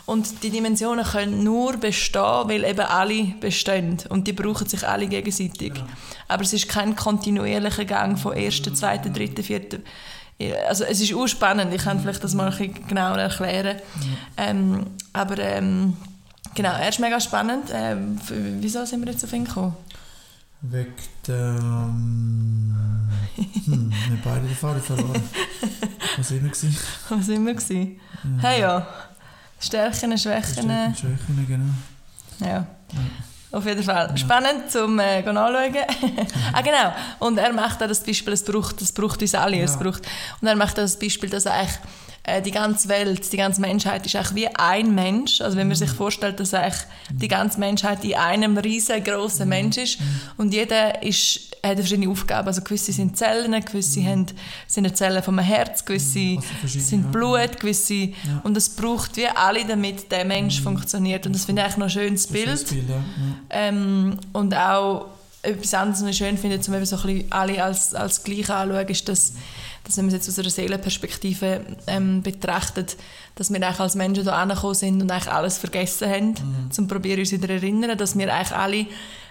Und 0.07 0.43
die 0.43 0.49
Dimensionen 0.49 1.05
können 1.05 1.45
nur 1.45 1.77
bestehen, 1.77 2.23
weil 2.23 2.65
eben 2.65 2.81
alle 2.81 3.25
bestehen. 3.41 3.99
Und 4.09 4.27
die 4.27 4.33
brauchen 4.33 4.67
sich 4.67 4.87
alle 4.87 5.07
gegenseitig. 5.07 5.75
Aber 6.29 6.43
es 6.43 6.55
ist 6.55 6.67
kein 6.67 6.97
kontinuierlicher 6.97 7.85
Gang 7.85 8.19
von 8.19 8.35
ersten, 8.35 8.75
zweiten, 8.75 9.13
dritten, 9.13 9.43
vierten. 9.43 9.83
Also 10.67 10.85
es 10.85 11.01
ist 11.01 11.13
urspannend, 11.13 11.75
ich 11.75 11.83
kann 11.83 12.01
vielleicht 12.01 12.25
das 12.25 12.33
mal 12.33 12.51
ein 12.51 12.57
bisschen 12.57 12.87
genauer 12.87 13.19
erklären. 13.19 13.81
Ähm, 14.39 14.87
aber 15.13 15.39
ähm, 15.41 15.95
genau, 16.55 16.73
er 16.73 16.89
ist 16.89 17.01
mega 17.01 17.21
spannend. 17.21 17.71
Ähm, 17.73 18.19
wieso 18.61 18.85
sind 18.85 19.05
wir 19.05 19.13
jetzt 19.13 19.25
auf 19.25 19.33
ihn 19.33 19.45
gekommen? 19.45 19.75
Wegen. 20.61 20.93
Ähm, 21.29 22.75
hm, 23.65 23.91
wir 23.91 24.07
haben 24.07 24.21
beide 24.25 24.47
den 24.47 24.57
Faden 24.57 24.83
verloren. 24.83 25.23
Was 26.17 26.31
immer 26.33 26.49
gewesen? 26.49 26.77
Was 27.09 27.27
sind 27.27 27.47
wir? 27.47 27.55
Gewesen? 27.55 28.01
Hey 28.41 28.63
ja, 28.63 28.85
Stärken, 29.61 30.19
Schwächen. 30.19 30.65
Stärken, 30.65 30.95
Schwächen, 30.97 31.47
genau. 31.47 32.51
Ja. 32.51 32.67
Auf 33.53 33.65
jeden 33.65 33.83
Fall. 33.83 34.17
Spannend 34.19 34.71
zum 34.71 34.99
äh, 34.99 35.19
anschauen. 35.25 35.37
ah, 36.53 36.61
genau. 36.61 36.93
Und 37.21 37.39
er 37.39 37.53
macht 37.53 37.83
auch 37.83 37.87
das 37.87 38.03
Beispiel, 38.03 38.33
es 38.33 38.45
braucht, 38.45 38.83
es 38.83 38.93
braucht 38.93 39.23
uns 39.23 39.35
alle. 39.35 39.61
Es 39.63 39.75
Ja. 39.75 39.81
braucht, 39.81 40.03
und 40.41 40.49
er 40.49 40.57
macht 40.57 40.73
auch 40.73 40.83
das 40.83 40.99
Beispiel, 40.99 41.31
dass 41.31 41.47
eigentlich 41.47 41.79
äh, 42.29 42.43
die 42.43 42.51
ganze 42.51 42.89
Welt, 42.89 43.33
die 43.33 43.37
ganze 43.37 43.61
Menschheit 43.61 44.05
ist 44.07 44.15
eigentlich 44.15 44.35
wie 44.35 44.49
ein 44.49 44.95
Mensch. 44.95 45.41
Also 45.41 45.57
wenn 45.57 45.69
man 45.69 45.77
sich 45.77 45.91
vorstellt, 45.91 46.39
dass 46.41 46.55
eigentlich 46.55 46.83
die 47.11 47.29
ganze 47.29 47.59
Menschheit 47.59 48.05
in 48.05 48.15
einem 48.15 48.59
riesengroßen 48.59 49.49
Mensch 49.49 49.77
ist 49.79 49.99
und 50.37 50.53
jeder 50.53 51.03
ist, 51.03 51.57
hat 51.65 51.79
verschiedene 51.79 52.11
Aufgaben. 52.11 52.47
Also 52.47 52.63
gewisse 52.63 52.93
sind 52.93 53.17
Zellen, 53.17 53.53
gewisse 53.65 54.05
haben, 54.05 54.27
sind 54.67 54.97
Zellen 54.97 55.23
vom 55.23 55.39
Herz, 55.39 55.85
gewisse 55.85 56.39
Also 56.63 56.79
sind 56.79 57.05
ja. 57.05 57.11
Blut, 57.11 57.61
gewisse 57.61 58.11
und 58.43 58.57
es 58.57 58.69
braucht 58.69 59.17
wie 59.17 59.27
alle, 59.27 59.65
damit 59.65 60.11
der 60.13 60.25
Mensch 60.25 60.61
funktioniert. 60.61 61.27
Und 61.27 61.35
das 61.35 61.45
finde 61.45 61.63
ich 61.63 61.67
eigentlich 61.67 61.79
noch 61.79 61.87
ein 61.87 61.91
schönes 61.91 62.23
Das 62.25 62.33
Bild. 62.33 62.69
Bild, 62.69 62.89
ja. 62.89 62.95
ja. 62.95 63.03
Ähm, 63.51 64.19
und 64.33 64.55
auch 64.55 65.07
etwas 65.43 65.75
anderes, 65.75 66.03
was 66.03 66.11
ich 66.11 66.17
schön 66.17 66.37
finde, 66.37 66.61
um 66.67 66.75
eben 66.75 66.85
so 66.85 66.97
ein 66.97 67.03
bisschen 67.03 67.33
alle 67.33 67.63
als, 67.63 67.95
als 67.95 68.25
gleich 68.25 68.51
anzuschauen, 68.51 68.89
ist, 68.89 69.09
dass, 69.09 69.33
dass 69.89 69.97
wenn 69.97 70.05
man 70.05 70.15
es 70.15 70.27
jetzt 70.27 70.29
aus 70.29 70.39
einer 70.39 70.51
Seelenperspektive 70.51 71.63
ähm, 71.87 72.23
betrachtet, 72.23 72.97
dass 73.37 73.51
wir 73.51 73.57
eigentlich 73.63 73.81
als 73.81 73.95
Menschen 73.95 74.23
hier 74.25 74.35
angekommen 74.35 74.75
sind 74.75 75.01
und 75.03 75.11
eigentlich 75.11 75.33
alles 75.33 75.57
vergessen 75.59 76.09
haben, 76.11 76.29
Mhm. 76.29 76.71
zum 76.71 76.87
probieren 76.87 77.21
uns 77.21 77.33
wieder 77.33 77.47
zu 77.49 77.55
erinnern, 77.55 77.97
dass 77.97 78.17
wir 78.17 78.33
eigentlich 78.33 78.53
alle 78.57 78.87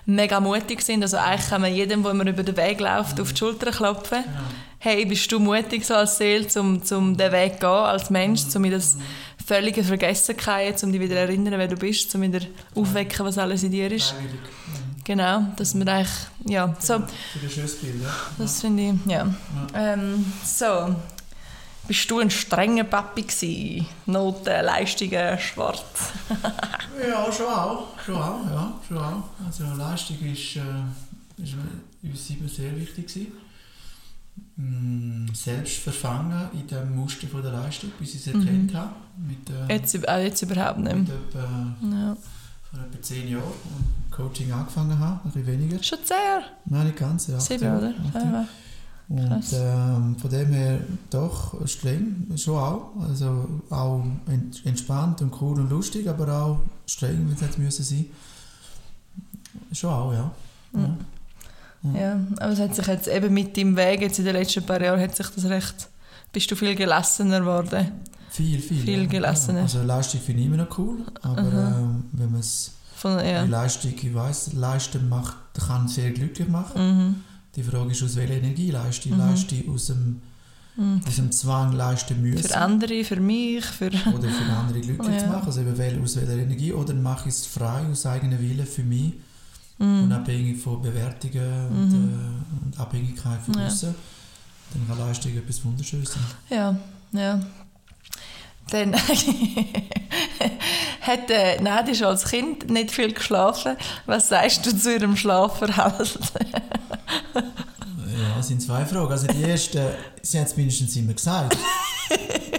mega 0.07 0.39
mutig 0.39 0.81
sind. 0.81 1.03
Also 1.03 1.17
eigentlich 1.17 1.49
kann 1.49 1.61
man 1.61 1.73
jedem, 1.73 2.01
der 2.01 2.11
immer 2.11 2.25
über 2.25 2.41
den 2.43 2.57
Weg 2.57 2.79
läuft, 2.79 3.21
auf 3.21 3.31
die 3.33 3.37
Schulter 3.37 3.71
klopfen. 3.71 4.23
Hey, 4.79 5.05
bist 5.05 5.31
du 5.31 5.39
mutig 5.39 5.85
so 5.85 5.93
als 5.93 6.17
Seele, 6.17 6.47
um, 6.59 6.81
um 6.91 7.15
den 7.17 7.31
Weg 7.31 7.53
zu 7.53 7.59
gehen, 7.59 7.69
als 7.69 8.09
Mensch, 8.09 8.41
um 8.55 8.65
in 8.65 8.71
das 8.71 8.97
völlige 9.45 9.83
Vergessenheit, 9.83 10.81
um 10.83 10.91
dich 10.91 11.01
wieder 11.01 11.15
zu 11.15 11.21
erinnern, 11.21 11.53
wer 11.59 11.67
du 11.67 11.75
bist, 11.75 12.13
um 12.15 12.21
wieder 12.21 12.39
aufwecken, 12.75 13.25
was 13.25 13.37
alles 13.37 13.63
in 13.63 13.71
dir 13.71 13.91
ist. 13.91 14.09
Freiwillig. 14.11 14.39
Genau, 15.07 15.45
dass 15.55 15.73
man 15.73 15.87
eigentlich, 15.87 16.11
ja, 16.49 16.75
so, 16.79 16.95
Für 16.95 17.39
ein 17.41 17.49
schönes 17.49 17.75
Bild, 17.79 18.03
ja. 18.03 18.09
das 18.37 18.59
finde 18.59 18.89
ich, 18.89 19.09
ja. 19.09 19.33
Ähm, 19.73 20.25
so, 20.43 20.93
bist 21.87 22.11
du 22.11 22.19
ein 22.19 22.29
strenger 22.29 22.83
Papi 22.83 23.21
gewesen? 23.21 23.87
Noten, 24.05 24.65
Leistungen, 24.65 25.39
schwarz. 25.39 26.11
Ja, 27.09 27.31
schon 27.31 27.45
auch. 27.45 27.87
Schon 28.03 28.15
auch, 28.15 28.45
ja. 28.47 28.73
Schon 28.85 28.97
auch. 28.97 29.23
Also 29.45 29.63
Leistung 29.77 30.17
ist, 30.19 30.55
äh, 30.57 31.41
ist 31.41 31.53
uns 32.03 32.29
immer 32.31 32.49
sehr 32.49 32.75
wichtig 32.75 33.07
gewesen. 33.07 33.31
Mm, 34.57 35.27
Selbst 35.33 35.77
verfangen 35.77 36.49
in 36.53 36.67
dem 36.67 36.95
Muster 36.95 37.27
von 37.27 37.41
der 37.43 37.51
Leistung, 37.51 37.91
bis 37.99 38.15
ich 38.15 38.21
es 38.21 38.27
erkannt 38.27 38.73
habe. 38.73 38.89
Mit, 39.15 39.49
äh, 39.49 39.73
Jetzt, 39.73 40.09
auch 40.09 40.17
jetzt 40.17 40.41
überhaupt 40.41 40.79
nicht 40.79 40.95
mit 40.97 41.09
etwa, 41.09 41.75
Ja. 41.83 42.17
Vor 42.69 42.79
etwa 42.79 43.01
zehn 43.01 43.27
Jahren, 43.29 43.43
als 43.43 44.15
Coaching 44.15 44.51
angefangen 44.51 44.97
habe, 44.99 45.19
ein 45.23 45.31
bisschen 45.31 45.47
weniger. 45.47 45.81
Schon 45.83 45.99
sehr. 46.03 46.41
Nein, 46.65 46.87
nicht 46.87 46.97
ganz, 46.97 47.27
ja. 47.27 47.39
Sieben, 47.39 47.77
oder? 47.77 47.93
Ja. 48.13 48.47
Und 49.09 49.43
ähm, 49.53 50.17
von 50.19 50.29
dem 50.29 50.47
her 50.49 50.79
doch 51.09 51.65
streng, 51.65 52.27
schon 52.35 52.57
auch. 52.57 52.91
Also 53.07 53.47
auch 53.69 54.03
ent- 54.27 54.65
entspannt 54.65 55.21
und 55.21 55.33
cool 55.41 55.59
und 55.61 55.69
lustig, 55.69 56.09
aber 56.09 56.27
auch 56.33 56.59
streng, 56.85 57.25
wenn 57.25 57.33
es 57.35 57.41
hätte 57.41 57.61
müssen 57.61 57.83
sein. 57.83 58.05
Schon 59.71 59.93
auch, 59.93 60.11
ja. 60.11 60.31
ja. 60.73 60.97
Ja, 61.93 62.19
aber 62.39 62.51
es 62.51 62.59
hat 62.59 62.75
sich 62.75 62.85
jetzt 62.87 63.07
eben 63.07 63.33
mit 63.33 63.55
deinem 63.55 63.77
Weg, 63.77 64.01
jetzt 64.01 64.19
in 64.19 64.25
den 64.25 64.35
letzten 64.35 64.65
paar 64.65 64.81
Jahren, 64.81 64.99
hat 64.99 65.15
sich 65.15 65.27
das 65.27 65.45
recht, 65.45 65.87
bist 66.33 66.51
du 66.51 66.55
viel 66.55 66.75
gelassener 66.75 67.39
geworden. 67.39 67.91
Viel, 68.37 68.59
viel. 68.59 68.81
Viel 68.83 69.01
ja. 69.01 69.05
gelassener. 69.07 69.57
Ja. 69.59 69.63
Also 69.63 69.81
Leistung 69.83 70.21
finde 70.21 70.41
ich 70.41 70.47
immer 70.47 70.57
noch 70.57 70.77
cool, 70.77 70.99
aber 71.23 71.41
ähm, 71.41 72.03
wenn 72.11 72.31
man 72.31 72.41
es 72.41 72.71
ja. 73.03 73.43
die 73.43 73.49
Leistung, 73.49 73.93
ich 73.99 74.13
weiss, 74.13 74.53
leisten 74.53 75.09
macht, 75.09 75.35
kann 75.67 75.87
sehr 75.87 76.11
glücklich 76.11 76.47
machen. 76.47 76.81
Mhm. 76.81 77.15
Die 77.55 77.63
Frage 77.63 77.91
ist, 77.91 78.03
aus 78.03 78.15
welcher 78.15 78.35
Energie 78.35 78.69
leiste 78.69 79.09
ich? 79.09 79.15
Leiste 79.15 79.55
ich 79.55 79.67
aus 79.67 79.87
dem, 79.87 80.21
aus 81.07 81.15
dem 81.15 81.31
Zwang 81.31 81.71
leisten 81.73 82.21
müssen? 82.21 82.43
Mhm. 82.43 82.47
Für 82.47 82.57
andere, 82.57 83.03
für 83.03 83.19
mich, 83.19 83.65
für... 83.65 83.87
oder 83.87 84.29
für 84.29 84.53
andere 84.53 84.79
glücklich 84.81 85.09
Ja. 85.15 85.19
zu 85.19 85.27
machen, 85.27 85.45
also 85.47 85.61
eben 85.61 86.03
aus 86.03 86.15
welcher 86.15 86.37
Energie, 86.37 86.73
oder 86.73 86.93
mache 86.93 87.29
ich 87.29 87.35
es 87.35 87.45
frei, 87.47 87.85
aus 87.91 88.05
eigenem 88.05 88.39
Willen 88.39 88.65
für 88.67 88.83
mich, 88.83 89.13
Mhm. 89.79 90.05
unabhängig 90.05 90.59
von 90.59 90.81
Bewertungen 90.81 91.67
und, 91.69 91.93
äh, 91.93 92.65
und 92.65 92.79
Abhängigkeit 92.79 93.39
von 93.45 93.53
Ja. 93.59 93.67
außen, 93.67 93.93
dann 94.73 94.87
kann 94.87 95.07
Leistung 95.07 95.37
etwas 95.37 95.63
Wunderschönes 95.63 96.13
sein. 96.13 96.23
Ja, 96.49 96.75
ja. 97.11 97.39
Dann 98.71 98.95
hat 101.01 101.29
äh, 101.29 101.61
Nadia 101.61 101.95
schon 101.95 102.07
als 102.07 102.25
Kind 102.25 102.69
nicht 102.69 102.91
viel 102.91 103.13
geschlafen. 103.13 103.77
Was 104.05 104.29
sagst 104.29 104.65
du 104.65 104.75
zu 104.75 104.93
ihrem 104.93 105.15
Schlafverhalten? 105.15 106.21
Ja, 107.33 108.39
es 108.39 108.47
sind 108.47 108.61
zwei 108.61 108.85
Fragen. 108.85 109.11
Also 109.11 109.27
die 109.27 109.41
erste, 109.41 109.95
sie 110.21 110.39
hat 110.39 110.47
es 110.47 110.57
mindestens 110.57 110.95
immer 110.95 111.13
gesagt, 111.13 111.57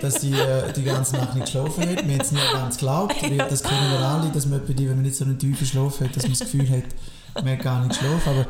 dass 0.00 0.20
sie 0.20 0.32
äh, 0.32 0.72
die 0.72 0.84
ganze 0.84 1.16
Nacht 1.16 1.34
nicht 1.34 1.46
geschlafen 1.46 1.88
hat. 1.88 2.06
Wir 2.06 2.14
haben 2.14 2.20
es 2.20 2.32
nie 2.32 2.38
ganz 2.52 2.76
geglaubt, 2.76 3.22
weil 3.22 3.38
das 3.38 3.62
kennen 3.62 3.92
wir 3.92 4.00
alle, 4.00 4.30
dass 4.30 4.46
man 4.46 4.64
bei 4.66 4.72
die, 4.72 4.88
wenn 4.88 4.96
man 4.96 5.04
nicht 5.04 5.16
so 5.16 5.24
einen 5.24 5.38
tiefen 5.38 5.66
Schlaf 5.66 6.00
hat, 6.00 6.16
dass 6.16 6.22
man 6.22 6.32
das 6.32 6.40
Gefühl 6.40 6.68
hat, 6.70 7.44
man 7.44 7.52
hat 7.52 7.62
gar 7.62 7.84
nicht 7.84 8.00
geschlafen. 8.00 8.30
Aber, 8.30 8.46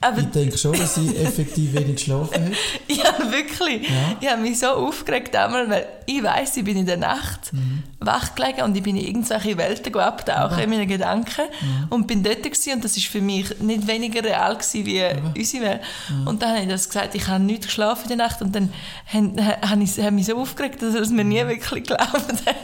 Aber 0.00 0.18
ich 0.18 0.26
denke 0.26 0.56
schon, 0.58 0.72
dass 0.78 0.94
sie 0.94 1.16
effektiv 1.16 1.72
wenig 1.74 1.96
geschlafen 1.96 2.46
hat. 2.46 2.52
ja, 2.88 3.30
wirklich. 3.30 3.88
Ja. 3.88 4.16
Ich 4.20 4.28
habe 4.30 4.42
mich 4.42 4.58
so 4.58 4.66
aufgeregt 4.68 5.34
damals, 5.34 5.68
weil 5.70 5.86
ich 6.06 6.22
weiss, 6.22 6.56
ich 6.56 6.64
bin 6.64 6.76
in 6.76 6.86
der 6.86 6.96
Nacht 6.98 7.52
Mhm. 7.52 7.82
Wach 8.00 8.34
gelegen 8.34 8.62
und 8.62 8.76
ich 8.76 8.82
bin 8.82 8.96
in 8.96 9.06
irgendwelche 9.06 9.56
Welten 9.56 9.94
abtauchen 9.96 10.58
in 10.58 10.70
meinen 10.70 10.86
Gedanken. 10.88 11.44
Und 11.90 12.06
bin 12.06 12.22
dort 12.22 12.42
gewesen, 12.42 12.74
und 12.74 12.84
das 12.84 12.96
ist 12.96 13.06
für 13.06 13.20
mich 13.20 13.58
nicht 13.60 13.86
weniger 13.86 14.22
real 14.22 14.54
gewesen 14.54 14.86
wie 14.86 15.02
unsere 15.38 15.64
Welt. 15.64 15.80
Und 16.26 16.42
dann 16.42 16.50
habe 16.50 16.62
ich 16.62 16.68
das 16.68 16.88
gesagt, 16.88 17.14
ich 17.14 17.26
habe 17.26 17.42
nicht 17.42 17.64
geschlafen 17.64 18.10
in 18.10 18.18
der 18.18 18.26
Nacht. 18.28 18.42
Und 18.42 18.54
dann 18.54 18.70
habe 19.12 19.58
hab 19.68 19.80
ich 19.80 19.98
hab 19.98 20.12
mich 20.12 20.26
so 20.26 20.36
aufgeregt, 20.36 20.82
dass 20.82 20.94
es 20.94 21.10
mir 21.10 21.24
nie 21.24 21.46
wirklich 21.46 21.84
geglaubt 21.84 22.12
hat. 22.12 22.56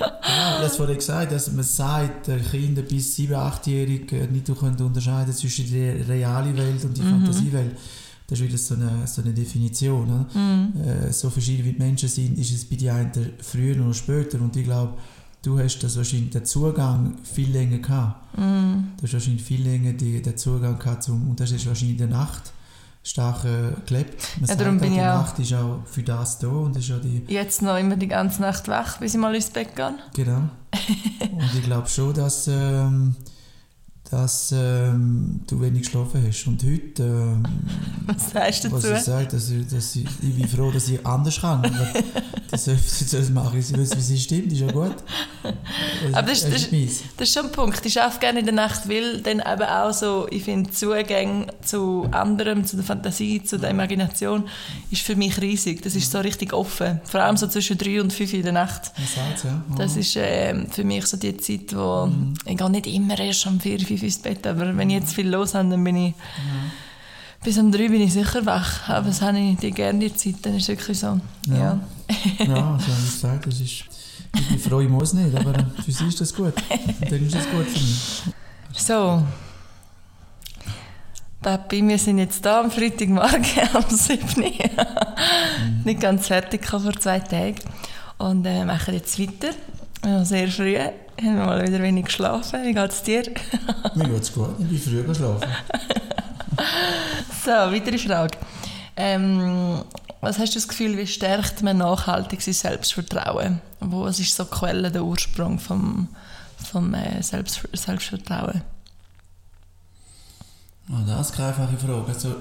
Ja, 0.00 0.60
das 0.60 0.76
vorhin 0.76 0.96
gesagt, 0.96 1.32
dass 1.32 1.50
man 1.50 1.64
sagt, 1.64 2.28
äh, 2.28 2.38
Kinder 2.38 2.82
bis 2.82 3.16
7-, 3.16 3.34
8-Jährige 3.34 4.28
nicht 4.30 4.46
können 4.58 4.80
unterscheiden 4.80 5.32
zwischen 5.32 5.70
der 5.72 6.06
realen 6.08 6.56
Welt 6.56 6.84
und 6.84 6.96
der 6.96 7.04
Fantasiewelt. 7.04 7.76
Das 8.28 8.38
ist 8.40 8.46
wieder 8.46 8.58
so 8.58 8.74
eine, 8.74 9.06
so 9.06 9.22
eine 9.22 9.32
Definition. 9.32 10.04
Oder? 10.04 11.06
Äh, 11.08 11.12
so 11.12 11.30
verschieden 11.30 11.64
wie 11.64 11.72
die 11.72 11.78
Menschen 11.78 12.08
sind, 12.08 12.38
ist 12.38 12.52
es 12.52 12.64
bei 12.68 12.76
den 12.76 12.90
einen 12.90 13.32
früher 13.40 13.82
oder 13.82 13.94
später. 13.94 14.38
Und 14.40 14.54
ich 14.54 14.64
glaube, 14.64 14.94
du 15.42 15.58
hast 15.58 15.78
das 15.80 15.96
wahrscheinlich 15.96 16.30
den 16.30 16.44
Zugang 16.44 17.16
viel 17.24 17.50
länger 17.50 17.78
gehabt. 17.78 18.36
Du 18.36 19.02
hast 19.02 19.12
wahrscheinlich 19.14 19.42
viel 19.42 19.62
länger 19.62 19.94
die, 19.94 20.20
den 20.20 20.36
Zugang 20.36 20.78
gehabt 20.78 21.02
zum, 21.04 21.30
und 21.30 21.40
das 21.40 21.52
ist 21.52 21.66
wahrscheinlich 21.66 21.98
in 21.98 22.08
der 22.10 22.18
Nacht 22.18 22.52
stark 23.02 23.44
äh, 23.46 23.70
gelebt. 23.86 24.22
Man 24.40 24.48
Ja, 24.50 24.56
darum 24.56 24.78
sagt 24.78 24.90
bin 24.92 25.00
auch, 25.00 25.32
die 25.32 25.42
ich 25.42 25.54
auch- 25.56 25.62
Nacht 25.62 25.82
ist 25.82 25.86
auch 25.86 25.86
für 25.86 26.02
das 26.02 26.38
da 26.38 26.48
und 26.48 26.76
ist 26.76 26.88
ja 26.88 26.98
die 26.98 27.22
Jetzt 27.32 27.62
noch 27.62 27.78
immer 27.78 27.96
die 27.96 28.08
ganze 28.08 28.42
Nacht 28.42 28.68
wach, 28.68 28.98
bis 28.98 29.14
ich 29.14 29.20
mal 29.20 29.34
ins 29.34 29.48
Bett 29.48 29.74
gehe. 29.74 29.94
Genau. 30.14 30.42
Und 31.32 31.54
ich 31.56 31.62
glaube 31.62 31.88
schon, 31.88 32.12
dass, 32.12 32.46
ähm, 32.48 33.14
dass 34.10 34.52
ähm, 34.56 35.40
du 35.46 35.60
wenig 35.60 35.82
geschlafen 35.82 36.24
hast. 36.26 36.46
Und 36.46 36.62
heute, 36.62 37.02
ähm, 37.02 37.42
Was 38.06 38.30
sagst 38.30 38.64
du 38.64 38.72
was 38.72 38.82
dazu? 38.82 38.94
ich 38.94 39.02
sage, 39.02 39.26
dass 39.28 39.50
ich, 39.50 39.66
dass 39.68 39.96
ich, 39.96 40.06
ich 40.22 40.34
bin 40.34 40.48
froh, 40.48 40.70
dass 40.70 40.88
ich 40.88 41.04
anders 41.06 41.40
kann. 41.40 41.64
Aber 41.64 41.88
das, 42.50 42.64
das 42.64 43.30
mache 43.30 43.58
ich, 43.58 43.66
sie 43.66 43.76
wissen, 43.76 43.96
wie 43.98 44.02
sie 44.02 44.18
stimmt, 44.18 44.52
ist 44.52 44.60
ja 44.60 44.70
gut. 44.72 44.94
Aber 46.12 46.28
das- 46.28 46.42
es 46.44 46.50
das- 46.50 46.62
ist 46.62 46.72
mies. 46.72 47.02
Das 47.16 47.28
ist 47.28 47.34
schon 47.34 47.46
ein 47.46 47.52
Punkt. 47.52 47.84
Ich 47.84 48.00
arbeite 48.00 48.20
gerne 48.20 48.38
in 48.40 48.46
der 48.46 48.54
Nacht, 48.54 48.88
weil 48.88 49.20
dann 49.20 49.40
eben 49.40 49.62
auch 49.68 49.92
so, 49.92 50.26
ich 50.30 50.44
finde, 50.44 50.70
Zugänge 50.70 51.46
zu 51.62 52.06
anderem, 52.10 52.64
zu 52.64 52.76
der 52.76 52.84
Fantasie, 52.84 53.42
zu 53.42 53.58
der 53.58 53.70
Imagination, 53.70 54.44
ist 54.90 55.02
für 55.02 55.16
mich 55.16 55.40
riesig. 55.40 55.82
Das 55.82 55.94
ist 55.94 56.10
so 56.10 56.18
richtig 56.20 56.52
offen. 56.52 57.00
Vor 57.04 57.20
allem 57.20 57.36
so 57.36 57.46
zwischen 57.46 57.76
drei 57.76 58.00
und 58.00 58.12
fünf 58.12 58.32
in 58.32 58.42
der 58.42 58.52
Nacht. 58.52 58.92
Man 58.96 59.06
sagt 59.06 59.44
ja. 59.44 59.62
Das 59.76 59.96
ist 59.96 60.16
ähm, 60.16 60.66
für 60.70 60.84
mich 60.84 61.06
so 61.06 61.16
die 61.16 61.36
Zeit, 61.36 61.74
wo 61.76 62.06
Mhm. 62.06 62.34
ich 62.46 62.56
gehe 62.56 62.70
nicht 62.70 62.86
immer 62.86 63.18
erst 63.18 63.46
um 63.46 63.60
vier, 63.60 63.78
fünf 63.80 63.97
ins 64.02 64.18
Bett, 64.18 64.46
aber 64.46 64.76
wenn 64.76 64.90
ich 64.90 65.00
jetzt 65.00 65.14
viel 65.14 65.28
los 65.28 65.54
habe, 65.54 65.68
dann 65.68 65.84
bin 65.84 65.96
ich 65.96 66.14
bis 67.42 67.58
um 67.58 67.70
drei 67.70 67.88
bin 67.88 68.00
ich 68.00 68.12
sicher 68.12 68.44
wach. 68.46 68.88
Aber 68.88 69.06
das 69.06 69.22
habe 69.22 69.38
ich 69.38 69.56
die 69.58 69.70
gerne 69.70 69.98
die 69.98 70.14
Zeit, 70.14 70.36
dann 70.42 70.54
ist 70.56 70.68
wirklich 70.68 70.98
so. 70.98 71.20
Ja. 71.46 71.56
Ja. 71.56 71.80
Ja, 72.38 72.72
also 72.74 72.86
wie 72.86 73.06
gesagt, 73.06 73.46
das 73.46 73.60
ist, 73.60 73.84
ich 74.34 74.48
bin 74.48 74.58
froh, 74.58 74.80
ich 74.80 74.88
muss 74.88 75.12
nicht, 75.12 75.34
aber 75.34 75.54
für 75.84 75.92
sie 75.92 76.06
ist 76.06 76.20
das 76.20 76.34
gut. 76.34 76.54
Und 77.00 77.12
dann 77.12 77.26
ist 77.26 77.34
das 77.34 77.48
gut 77.50 77.66
für 77.66 77.80
mich. 77.80 78.22
So. 78.74 79.22
Papi, 81.40 81.86
wir 81.86 81.98
sind 81.98 82.18
jetzt 82.18 82.44
da 82.44 82.60
am 82.60 82.70
Freitagmorgen 82.70 83.44
um 83.74 83.96
7 83.96 84.42
Uhr. 84.42 84.52
Nicht 85.84 86.00
ganz 86.00 86.26
fertig 86.26 86.66
vor 86.66 86.92
zwei 86.98 87.20
Tagen. 87.20 87.60
Und 88.18 88.44
äh, 88.44 88.64
machen 88.64 88.94
jetzt 88.94 89.18
weiter. 89.20 89.54
Sehr 90.24 90.48
früh. 90.48 90.76
Haben 91.18 91.36
wir 91.36 91.46
mal 91.46 91.66
wieder 91.66 91.82
wenig 91.82 92.06
geschlafen. 92.06 92.62
Wie 92.64 92.72
geht 92.72 92.90
es 92.90 93.02
dir? 93.02 93.22
Mir 93.94 94.08
geht 94.08 94.22
es 94.22 94.32
gut, 94.32 94.50
ich 94.60 94.66
bin 94.66 94.78
früher 94.78 95.02
geschlafen. 95.04 95.48
So, 97.44 97.52
weitere 97.52 97.98
Frage. 97.98 98.36
Ähm, 98.96 99.82
was 100.20 100.38
hast 100.38 100.54
du 100.54 100.58
das 100.58 100.68
Gefühl, 100.68 100.98
wie 100.98 101.06
stärkt 101.06 101.62
man 101.62 101.78
nachhaltig 101.78 102.42
sein 102.42 102.52
Selbstvertrauen? 102.52 103.60
Wo 103.80 104.02
was 104.02 104.18
ist 104.18 104.34
so 104.34 104.44
die 104.44 104.50
Quelle, 104.50 104.90
der 104.90 105.04
Ursprung 105.04 105.58
vom, 105.58 106.08
vom 106.70 106.92
äh, 106.94 107.22
Selbst, 107.22 107.62
Selbstvertrauen? 107.72 108.62
Ah, 110.90 111.04
das 111.06 111.30
ist 111.30 111.36
keine 111.36 111.48
einfache 111.48 111.76
Frage. 111.76 112.08
Also, 112.08 112.36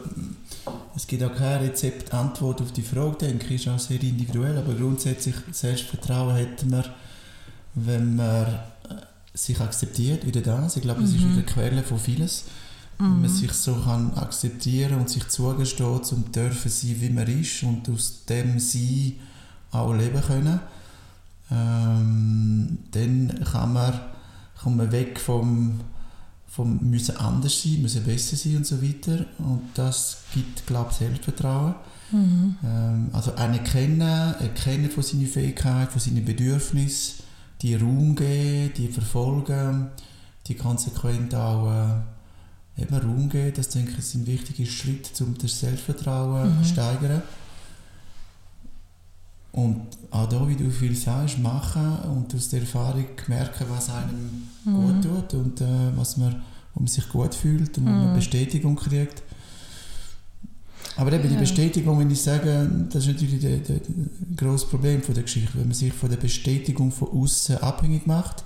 es 0.96 1.06
gibt 1.06 1.24
auch 1.24 1.36
keine 1.36 1.66
Rezeptantwort 1.66 2.62
auf 2.62 2.72
die 2.72 2.82
Frage, 2.82 3.18
denke 3.18 3.54
ich. 3.54 3.66
ist 3.66 3.72
auch 3.72 3.80
sehr 3.80 4.02
individuell. 4.02 4.58
Aber 4.58 4.74
grundsätzlich 4.74 5.36
Selbstvertrauen 5.52 6.36
hat 6.36 6.66
man, 6.66 6.84
wenn 7.86 8.16
man 8.16 8.46
äh, 8.46 8.58
sich 9.34 9.60
akzeptiert, 9.60 10.26
wieder 10.26 10.42
das. 10.42 10.76
Ich 10.78 10.82
glaube, 10.82 11.02
das 11.02 11.12
ist 11.12 11.20
wieder 11.20 11.36
die 11.36 11.44
Quelle 11.44 11.84
von 11.84 12.00
vieles. 12.00 12.46
Wenn 13.00 13.22
man 13.22 13.30
sich 13.30 13.54
so 13.54 13.76
kann 13.76 14.16
akzeptieren 14.16 15.00
und 15.00 15.08
sich 15.08 15.28
zugestehen, 15.28 16.04
zum 16.04 16.32
dürfen 16.32 16.72
sein, 16.72 16.96
wie 17.00 17.10
man 17.12 17.28
ist 17.28 17.62
und 17.62 17.88
aus 17.90 18.26
dem 18.26 18.60
Sein 18.60 19.14
auch 19.72 19.94
leben 19.94 20.20
können, 20.22 20.60
ähm, 21.52 22.80
dann 22.90 23.46
kann 23.52 23.74
man, 23.74 24.00
kommt 24.60 24.78
man 24.78 24.92
weg 24.92 25.20
vom 25.20 25.80
vom 26.58 26.80
müssen 26.90 27.18
anders 27.18 27.62
sein, 27.62 27.84
müssen 27.84 28.04
besser 28.04 28.36
sein 28.36 28.58
und 28.58 28.66
so 28.66 28.82
weiter. 28.82 29.26
Und 29.38 29.62
das 29.76 30.24
gibt, 30.34 30.66
glaube 30.66 30.90
ich, 30.90 30.98
Selbstvertrauen. 30.98 31.76
Ähm, 32.64 33.10
also 33.14 33.34
anerkennen, 33.34 34.34
erkennen 34.40 34.90
von 34.90 35.04
seinen 35.04 35.28
Fähigkeiten, 35.28 35.92
von 35.92 36.02
seinen 36.02 36.26
Bedürfnissen, 36.26 37.24
die 37.62 37.76
Raum 37.76 38.16
geben, 38.16 38.74
die 38.76 38.88
verfolgen, 38.88 39.88
die 40.46 40.56
konsequent 40.56 41.34
auch 41.36 41.72
äh, 41.72 42.82
eben 42.82 42.96
Raum 42.96 43.30
geben. 43.30 43.54
Das 43.56 43.70
denke 43.70 43.94
ich 43.98 44.06
sind 44.06 44.28
wichtige 44.28 44.66
Schritte, 44.66 45.24
um 45.24 45.38
das 45.38 45.60
Selbstvertrauen 45.60 46.64
zu 46.64 46.70
steigern. 46.70 47.22
Und 49.52 49.88
auch 50.12 50.30
da, 50.30 50.48
wie 50.48 50.56
du 50.56 50.70
viel 50.70 50.96
sagst, 50.96 51.40
machen 51.40 51.98
und 52.16 52.34
aus 52.36 52.50
der 52.50 52.62
Erfahrung 52.62 53.08
merken, 53.28 53.66
was 53.70 53.90
einem 53.90 54.44
gut 54.64 55.04
tut 55.04 55.34
und 55.34 55.62
äh, 55.62 55.66
was 55.96 56.18
man, 56.18 56.44
wo 56.76 56.82
man 56.82 56.88
sich 56.88 57.10
gut 57.10 57.34
fühlt 57.34 57.76
und 57.80 57.86
wo 57.86 57.90
man 57.90 58.14
Bestätigung 58.14 58.76
kriegt. 58.76 59.24
Aber 60.98 61.14
eben 61.14 61.30
die. 61.30 61.36
Bestätigung, 61.36 62.00
wenn 62.00 62.10
ich 62.12 62.22
sage, 62.22 62.70
das 62.90 63.06
ist 63.06 63.14
natürlich 63.14 63.40
das 63.68 63.78
grosse 64.36 64.66
Problem 64.68 65.02
von 65.02 65.14
der 65.14 65.24
Geschichte. 65.24 65.52
Wenn 65.56 65.68
man 65.68 65.74
sich 65.74 65.94
von 65.94 66.10
der 66.10 66.18
Bestätigung 66.18 66.92
von 66.92 67.10
außen 67.10 67.58
abhängig 67.58 68.08
macht, 68.08 68.44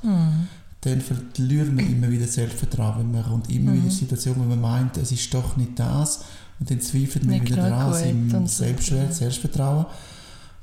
dann 0.82 1.02
verliert 1.02 1.74
man 1.74 1.86
immer 1.92 2.10
wieder 2.10 2.28
Selbstvertrauen. 2.28 3.00
Wenn 3.00 3.12
Man 3.12 3.24
kommt 3.24 3.50
immer 3.50 3.74
wieder 3.74 3.86
in 3.86 3.92
Situationen, 3.92 4.42
wo 4.44 4.46
man 4.50 4.62
meint, 4.62 4.98
es 4.98 5.12
ist 5.12 5.34
doch 5.34 5.56
nicht 5.58 5.78
das. 5.80 6.22
Und 6.60 6.70
dann 6.70 6.82
zweifelt 6.82 7.24
man 7.26 7.40
Nicht 7.40 7.52
wieder 7.52 7.70
dran, 7.70 8.04
im. 8.08 8.48
Selbstwert, 8.48 9.14
Selbstvertrauen. 9.16 9.86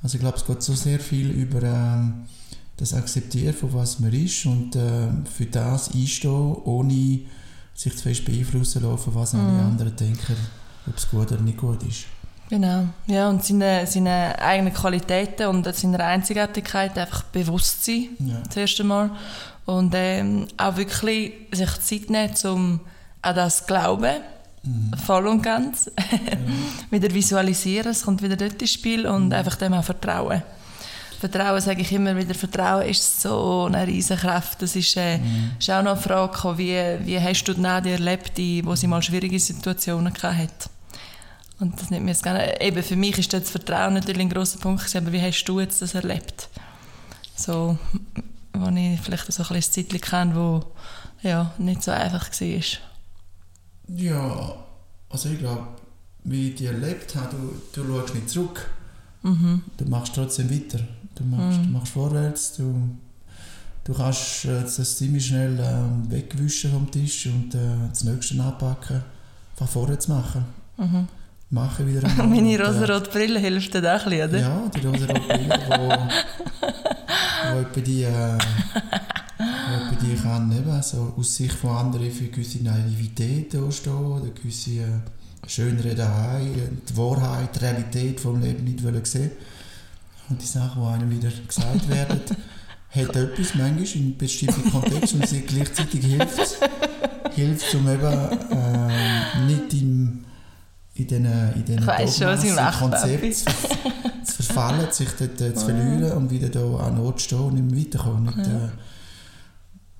Also 0.02 0.14
ich 0.16 0.20
glaube, 0.20 0.36
es 0.36 0.44
geht 0.46 0.62
so 0.62 0.74
sehr 0.74 1.00
viel 1.00 1.30
über 1.30 1.62
ähm, 1.62 2.12
das 2.76 2.94
Akzeptieren 2.94 3.52
von 3.54 3.72
was 3.74 3.98
man 3.98 4.12
ist 4.12 4.46
und 4.46 4.76
ähm, 4.76 5.24
für 5.26 5.46
das 5.46 5.92
einstehen, 5.92 6.54
ohne 6.64 7.20
sich 7.74 7.96
zu 7.96 8.02
fest 8.04 8.24
beeinflussen 8.24 8.82
lassen, 8.84 9.14
was 9.14 9.32
Mhm. 9.32 9.40
alle 9.40 9.62
anderen 9.62 9.96
denken, 9.96 10.36
ob 10.88 10.96
es 10.96 11.10
gut 11.10 11.32
oder 11.32 11.40
nicht 11.40 11.58
gut 11.58 11.82
ist. 11.82 12.06
Genau. 12.50 12.86
Ja, 13.06 13.28
und 13.28 13.44
seine, 13.44 13.86
seine 13.86 14.38
eigenen 14.40 14.72
Qualitäten 14.72 15.48
und 15.48 15.74
seine 15.74 16.02
Einzigartigkeit 16.02 16.96
einfach 16.98 17.24
bewusst 17.24 17.84
sein, 17.84 18.08
Ja. 18.20 18.40
das 18.46 18.56
erste 18.56 18.84
Mal. 18.84 19.10
Und 19.66 19.92
ähm, 19.94 20.46
auch 20.56 20.76
wirklich 20.76 21.32
sich 21.52 21.78
Zeit 21.80 22.10
nehmen, 22.10 22.34
um 22.44 22.80
an 23.20 23.36
das 23.36 23.58
zu 23.58 23.64
glauben, 23.66 24.16
Mhm. 24.62 24.92
Voll 24.98 25.26
und 25.26 25.42
ganz. 25.42 25.90
wieder 26.90 27.12
visualisieren, 27.12 27.90
es 27.90 28.02
kommt 28.02 28.22
wieder 28.22 28.36
dort 28.36 28.60
ins 28.60 28.72
Spiel 28.72 29.06
und 29.06 29.26
mhm. 29.26 29.32
einfach 29.32 29.56
dem 29.56 29.72
auch 29.72 29.84
vertrauen. 29.84 30.42
Vertrauen, 31.20 31.60
sage 31.60 31.82
ich 31.82 31.90
immer 31.92 32.16
wieder, 32.16 32.34
Vertrauen 32.34 32.86
ist 32.86 33.22
so 33.22 33.64
eine 33.66 33.86
riesige 33.86 34.20
Kraft. 34.20 34.62
Das 34.62 34.76
ist, 34.76 34.96
äh, 34.96 35.18
mhm. 35.18 35.52
ist 35.58 35.70
auch 35.70 35.82
noch 35.82 35.92
eine 35.92 36.00
Frage, 36.00 36.58
wie, 36.58 36.76
wie 37.06 37.20
hast 37.20 37.44
du 37.44 37.60
Nadia 37.60 37.92
erlebt, 37.92 38.36
die, 38.36 38.64
wo 38.64 38.74
sie 38.76 38.86
mal 38.86 39.02
schwierige 39.02 39.38
Situationen 39.38 40.12
hatte. 40.12 40.70
Und 41.60 41.80
das 41.80 41.90
nimmt 41.90 42.04
mir 42.04 42.12
jetzt 42.12 42.22
gerne, 42.22 42.60
eben 42.60 42.82
für 42.82 42.96
mich 42.96 43.18
ist 43.18 43.32
das 43.32 43.50
Vertrauen 43.50 43.94
natürlich 43.94 44.20
ein 44.20 44.30
grosser 44.30 44.58
Punkt, 44.58 44.94
aber 44.94 45.12
wie 45.12 45.20
hast 45.20 45.44
du 45.44 45.60
jetzt 45.60 45.82
das 45.82 45.94
erlebt? 45.94 46.48
So, 47.34 47.78
wo 48.52 48.68
ich 48.68 49.00
vielleicht 49.00 49.32
so 49.32 49.42
ein 49.42 49.48
bisschen 49.48 49.86
Zeitchen 49.86 50.00
kenne, 50.00 50.34
wo 50.36 50.64
ja, 51.22 51.52
nicht 51.58 51.82
so 51.82 51.90
einfach 51.90 52.30
war. 52.30 52.62
Ja, 53.88 54.54
also 55.08 55.28
ich 55.30 55.38
glaube, 55.38 55.68
wie 56.24 56.50
ich 56.50 56.54
die 56.56 56.66
erlebt 56.66 57.14
habe, 57.16 57.36
du, 57.72 57.82
du 57.82 57.88
schaust 57.88 58.14
nicht 58.14 58.30
zurück. 58.30 58.70
Mhm. 59.22 59.62
Du 59.76 59.84
machst 59.86 60.14
trotzdem 60.14 60.50
weiter. 60.50 60.80
Du 61.14 61.24
machst, 61.24 61.58
mhm. 61.58 61.64
du 61.64 61.70
machst 61.70 61.92
vorwärts, 61.92 62.56
du, 62.56 62.96
du 63.84 63.94
kannst 63.94 64.44
äh, 64.44 64.62
das 64.62 64.96
ziemlich 64.96 65.26
schnell 65.26 65.58
äh, 65.58 66.10
wegwischen 66.10 66.70
vom 66.70 66.90
Tisch 66.90 67.26
und 67.26 67.54
äh, 67.54 67.88
das 67.90 68.04
nächste 68.04 68.40
anpacken, 68.40 69.02
einfach 69.52 69.68
vorwärts 69.68 70.06
machen. 70.06 70.44
Mhm. 70.76 71.08
Machen 71.50 71.86
wieder 71.86 72.06
einmal. 72.06 72.26
Meine 72.36 72.52
äh, 72.52 72.62
rosarote 72.62 73.10
Brille 73.10 73.38
hilft 73.38 73.74
dir 73.74 73.80
auch 73.80 74.06
ein 74.06 74.10
bisschen, 74.10 74.28
oder? 74.28 74.38
Ja, 74.38 74.70
die 74.74 74.86
rosarote 74.86 75.20
Brille, 75.20 75.60
wo, 75.68 75.88
wo 77.52 77.60
etwa 77.60 77.80
die, 77.80 78.02
äh, 78.02 78.38
wo 79.38 80.06
die 80.06 80.14
kann 80.16 80.52
eben 80.52 80.82
so 80.82 81.14
aus 81.16 81.36
Sicht 81.36 81.54
von 81.54 81.70
anderen 81.70 82.10
für 82.10 82.26
gewisse 82.26 82.62
Naivität 82.62 83.56
stehen 83.70 83.92
oder 83.92 84.28
gewisse 84.28 84.70
äh, 84.80 84.86
Schönrederei, 85.46 86.48
die 86.88 86.96
Wahrheit, 86.96 87.56
die 87.56 87.64
Realität 87.64 88.20
vom 88.20 88.42
Leben 88.42 88.64
nicht 88.64 89.06
sehen 89.06 89.30
und 90.28 90.42
die 90.42 90.46
Sachen, 90.46 90.82
die 90.82 90.88
einem 90.88 91.10
wieder 91.10 91.30
gesagt 91.46 91.88
werden, 91.88 92.20
hat 92.90 93.16
etwas 93.16 93.54
manchmal 93.54 93.86
in 93.94 94.18
bestimmten 94.18 94.70
Kontext 94.70 95.14
und 95.14 95.26
sie 95.26 95.40
gleichzeitig 95.40 96.04
hilft 96.04 96.58
hilft 97.38 97.74
um 97.74 97.88
eben 97.88 98.38
äh, 98.50 99.46
nicht 99.46 99.72
im, 99.74 100.24
in 100.98 101.06
diesen 101.06 101.26
in 101.54 101.64
den 101.64 101.86
Konzept 101.86 103.34
zu, 103.36 103.44
zu 103.44 104.42
verfallen, 104.42 104.90
sich 104.90 105.08
dort 105.18 105.40
äh, 105.40 105.54
zu 105.54 105.64
verlieren 105.64 106.12
und 106.12 106.30
wieder 106.30 106.48
da 106.48 106.60
an 106.60 107.00
Ort 107.00 107.20
stehen 107.20 107.40
und 107.40 107.54
nicht 107.54 107.70
mehr 107.70 107.84
weiterkommen. 107.84 108.24
Nicht, 108.24 108.48
äh, 108.48 108.68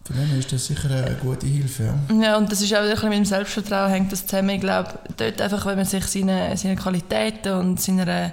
für 0.04 0.12
den 0.14 0.38
ist 0.38 0.52
das 0.52 0.66
sicher 0.66 0.90
eine 0.90 1.16
gute 1.16 1.46
Hilfe. 1.46 1.94
Ja, 2.08 2.14
ja 2.22 2.36
und 2.36 2.50
das 2.50 2.62
ist 2.62 2.74
auch 2.74 2.80
ein 2.80 2.90
bisschen 2.90 3.08
mit 3.10 3.18
dem 3.18 3.24
Selbstvertrauen 3.24 3.90
hängt 3.90 4.10
das 4.10 4.26
zusammen. 4.26 4.50
Ich 4.50 4.60
glaube, 4.60 4.98
dort 5.16 5.40
einfach, 5.40 5.66
wenn 5.66 5.76
man 5.76 5.84
sich 5.84 6.04
seine, 6.06 6.56
seine 6.56 6.76
Qualitäten 6.76 7.52
und 7.52 7.80
seine 7.80 8.32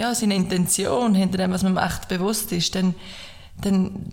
ja, 0.00 0.14
seine 0.14 0.34
Intention 0.34 1.14
hinter 1.14 1.36
dem, 1.36 1.52
was 1.52 1.62
man 1.62 1.74
macht, 1.74 2.08
bewusst 2.08 2.52
ist, 2.52 2.74
dann, 2.74 2.94
dann, 3.60 4.12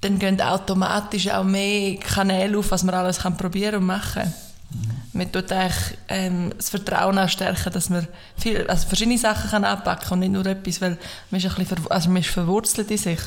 dann 0.00 0.18
gehen 0.18 0.40
automatisch 0.40 1.28
auch 1.28 1.44
mehr 1.44 1.96
Kanäle 1.96 2.58
auf, 2.58 2.70
was 2.70 2.82
man 2.82 2.94
alles 2.94 3.20
kann 3.20 3.36
probieren 3.36 3.76
und 3.76 3.86
machen 3.86 4.22
kann. 4.22 4.34
Mhm. 5.12 5.18
Man 5.18 5.32
tut 5.32 5.50
eigentlich 5.52 5.98
ähm, 6.08 6.52
das 6.56 6.70
Vertrauen 6.70 7.18
auch 7.18 7.28
stärken, 7.28 7.72
dass 7.72 7.90
man 7.90 8.06
viel, 8.36 8.66
also 8.66 8.88
verschiedene 8.88 9.18
Sachen 9.18 9.50
kann 9.50 9.64
anpacken 9.64 10.12
und 10.12 10.18
nicht 10.20 10.32
nur 10.32 10.46
etwas, 10.46 10.80
weil 10.80 10.98
man 11.30 11.40
ist, 11.40 11.46
ein 11.46 11.54
bisschen 11.56 11.90
also 11.90 12.08
man 12.10 12.22
ist 12.22 12.30
verwurzelt 12.30 12.90
in 12.90 12.98
sich. 12.98 13.20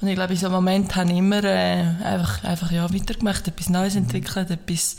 Und 0.00 0.08
ich 0.08 0.14
glaube, 0.14 0.32
in 0.32 0.38
so 0.38 0.46
einem 0.46 0.56
Moment 0.56 0.96
habe 0.96 1.12
ich 1.12 1.18
immer 1.18 1.44
äh, 1.44 1.84
einfach, 2.02 2.42
einfach 2.42 2.72
ja, 2.72 2.92
weitergemacht, 2.92 3.46
etwas 3.46 3.68
Neues 3.68 3.94
mhm. 3.94 4.02
entwickelt, 4.02 4.50
etwas 4.50 4.96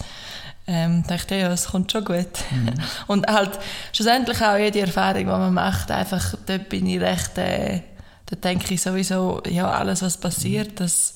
ähm, 0.66 1.04
dachte 1.06 1.36
ja, 1.36 1.52
es 1.52 1.68
kommt 1.68 1.91
schon 1.91 2.06
gut. 2.06 2.30
Mhm. 2.52 2.74
Und 3.08 3.28
halt 3.28 3.60
schlussendlich 3.91 4.41
auch 4.41 4.58
jede 4.58 4.82
Erfahrung, 4.82 5.20
die 5.20 5.26
man 5.26 5.54
macht, 5.54 5.91
einfach, 5.91 6.36
dort 6.45 6.70
bin 6.70 6.88
ich 6.88 7.02
recht, 7.02 7.38
äh, 7.38 7.82
da 8.28 8.36
denke 8.38 8.74
ich 8.74 8.82
sowieso, 8.82 9.41
ja, 9.50 9.70
alles, 9.70 10.02
was 10.02 10.18
passiert, 10.18 10.80
das, 10.80 11.16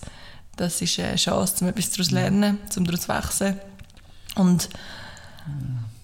das 0.57 0.81
ist 0.81 0.99
eine 0.99 1.15
Chance, 1.15 1.55
um 1.61 1.69
etwas 1.69 1.91
daraus 1.91 2.09
zu 2.09 2.15
lernen, 2.15 2.59
um 2.75 2.83
daraus 2.83 3.01
zu 3.01 3.07
wachsen. 3.07 3.59
Und 4.37 4.69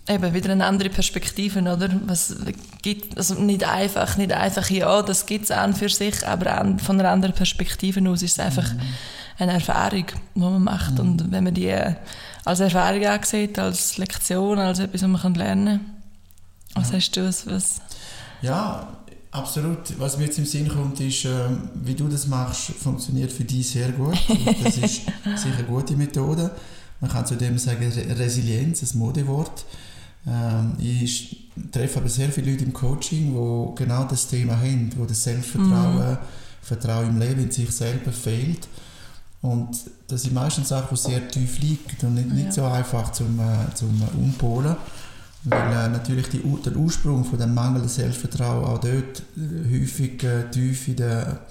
eben 0.08 0.34
wieder 0.34 0.52
eine 0.52 0.66
andere 0.66 0.90
Perspektive, 0.90 1.62
oder? 1.62 1.90
Was 2.06 2.36
gibt, 2.82 3.18
also 3.18 3.36
nicht 3.36 3.64
einfach, 3.64 4.18
nicht 4.18 4.34
einfach, 4.34 4.70
ja, 4.70 5.02
das 5.02 5.26
gibt 5.26 5.46
es 5.46 5.52
an 5.52 5.74
für 5.74 5.90
sich, 5.90 6.28
aber 6.28 6.60
an, 6.60 6.80
von 6.80 7.00
einer 7.00 7.10
anderen 7.10 7.36
Perspektive 7.36 8.08
aus 8.10 8.22
ist 8.22 8.34
es 8.34 8.40
einfach 8.40 8.74
mhm. 8.74 8.82
eine 9.40 9.54
Erfahrung, 9.54 10.06
die 10.36 10.40
man 10.40 10.64
macht. 10.64 10.96
Mhm. 10.96 11.00
Und 11.00 11.32
wenn 11.32 11.44
man 11.44 11.54
die 11.54 11.74
als 12.46 12.60
Erfahrung 12.60 13.06
angesehen, 13.06 13.58
als 13.58 13.98
Lektion, 13.98 14.60
als 14.60 14.80
etwas, 14.80 15.04
was 15.04 15.24
man 15.24 15.34
lernen 15.36 15.80
kann. 15.80 16.82
Was 16.84 16.90
ja. 16.90 16.98
hast 16.98 17.12
du? 17.16 17.28
Was, 17.28 17.48
was? 17.48 17.82
Ja, 18.42 18.88
absolut. 19.32 19.98
Was 20.00 20.18
mir 20.18 20.26
jetzt 20.26 20.38
im 20.40 20.46
Sinn 20.46 20.68
kommt, 20.68 21.00
ist, 21.00 21.24
äh, 21.24 21.30
wie 21.76 21.96
du 21.96 22.08
das 22.10 22.28
machst, 22.28 22.72
funktioniert 22.72 23.32
für 23.32 23.46
dich 23.46 23.70
sehr 23.70 23.90
gut. 23.92 24.18
das 24.64 24.78
ist 24.78 25.02
sicher 25.36 25.58
eine 25.58 25.68
gute 25.68 25.96
Methode. 25.96 26.52
Man 27.04 27.12
kann 27.12 27.26
zudem 27.26 27.58
sagen, 27.58 27.84
Resilienz, 28.18 28.82
ein 28.82 28.98
Modewort. 28.98 29.66
Ähm, 30.26 30.74
ich 30.80 31.52
treffe 31.72 32.00
aber 32.00 32.08
sehr 32.08 32.30
viele 32.30 32.52
Leute 32.52 32.64
im 32.64 32.72
Coaching, 32.72 33.34
die 33.34 33.84
genau 33.84 34.06
das 34.06 34.28
Thema 34.28 34.58
haben, 34.58 34.90
wo 34.96 35.06
das 35.06 35.24
Selbstvertrauen, 35.24 36.12
mhm. 36.12 36.18
Vertrauen 36.62 37.10
im 37.10 37.20
Leben 37.20 37.44
in 37.44 37.52
sich 37.52 37.70
selber 37.72 38.14
fehlt 38.14 38.70
und 39.44 39.78
das 40.08 40.22
sind 40.24 40.34
meistens 40.34 40.70
Sachen, 40.70 40.96
die 40.96 41.02
sehr 41.02 41.28
tief 41.28 41.60
liegen 41.60 41.82
und 42.04 42.14
nicht, 42.14 42.30
nicht 42.30 42.46
ja. 42.46 42.52
so 42.52 42.64
einfach 42.64 43.12
zum, 43.12 43.38
äh, 43.38 43.76
zum 43.76 44.02
Umpolen. 44.18 44.78
Weil 45.44 45.74
äh, 45.74 45.90
natürlich 45.90 46.30
die, 46.30 46.42
der 46.66 46.78
Ursprung 46.78 47.26
von 47.26 47.38
dem 47.38 47.54
mangelnden 47.54 47.90
Selbstvertrauen 47.90 48.64
auch 48.64 48.80
dort 48.80 49.24
äh, 49.36 49.82
häufig 49.82 50.24
tief 50.52 50.88
in 50.88 50.96
der, 50.96 51.42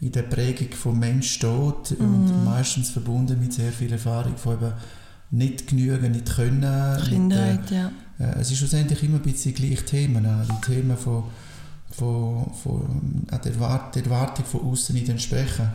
in 0.00 0.12
der 0.12 0.22
Prägung 0.22 0.70
des 0.70 0.84
Menschen 0.98 1.22
steht 1.22 1.98
mhm. 1.98 2.06
und 2.06 2.44
meistens 2.44 2.90
verbunden 2.90 3.38
mit 3.40 3.52
sehr 3.52 3.72
viel 3.72 3.92
Erfahrung 3.92 4.36
von 4.36 4.54
eben 4.54 4.72
nicht 5.30 5.66
genügen, 5.66 6.12
nicht 6.12 6.34
können. 6.34 6.98
Kindheit, 7.04 7.60
mit, 7.60 7.72
äh, 7.72 7.74
ja. 7.74 7.92
Äh, 8.18 8.40
es 8.40 8.50
ist 8.50 8.58
schlussendlich 8.58 9.02
immer 9.02 9.16
ein 9.16 9.22
bisschen 9.22 9.54
die 9.54 9.62
gleichen 9.62 9.86
Themen. 9.86 10.26
die 10.48 10.66
Themen 10.66 10.96
von, 10.96 11.24
von, 11.90 12.50
von 12.62 13.26
der 13.30 13.52
Erwartung 13.52 14.44
von 14.44 14.60
außen 14.72 14.94
nicht 14.94 15.08
entsprechen 15.08 15.68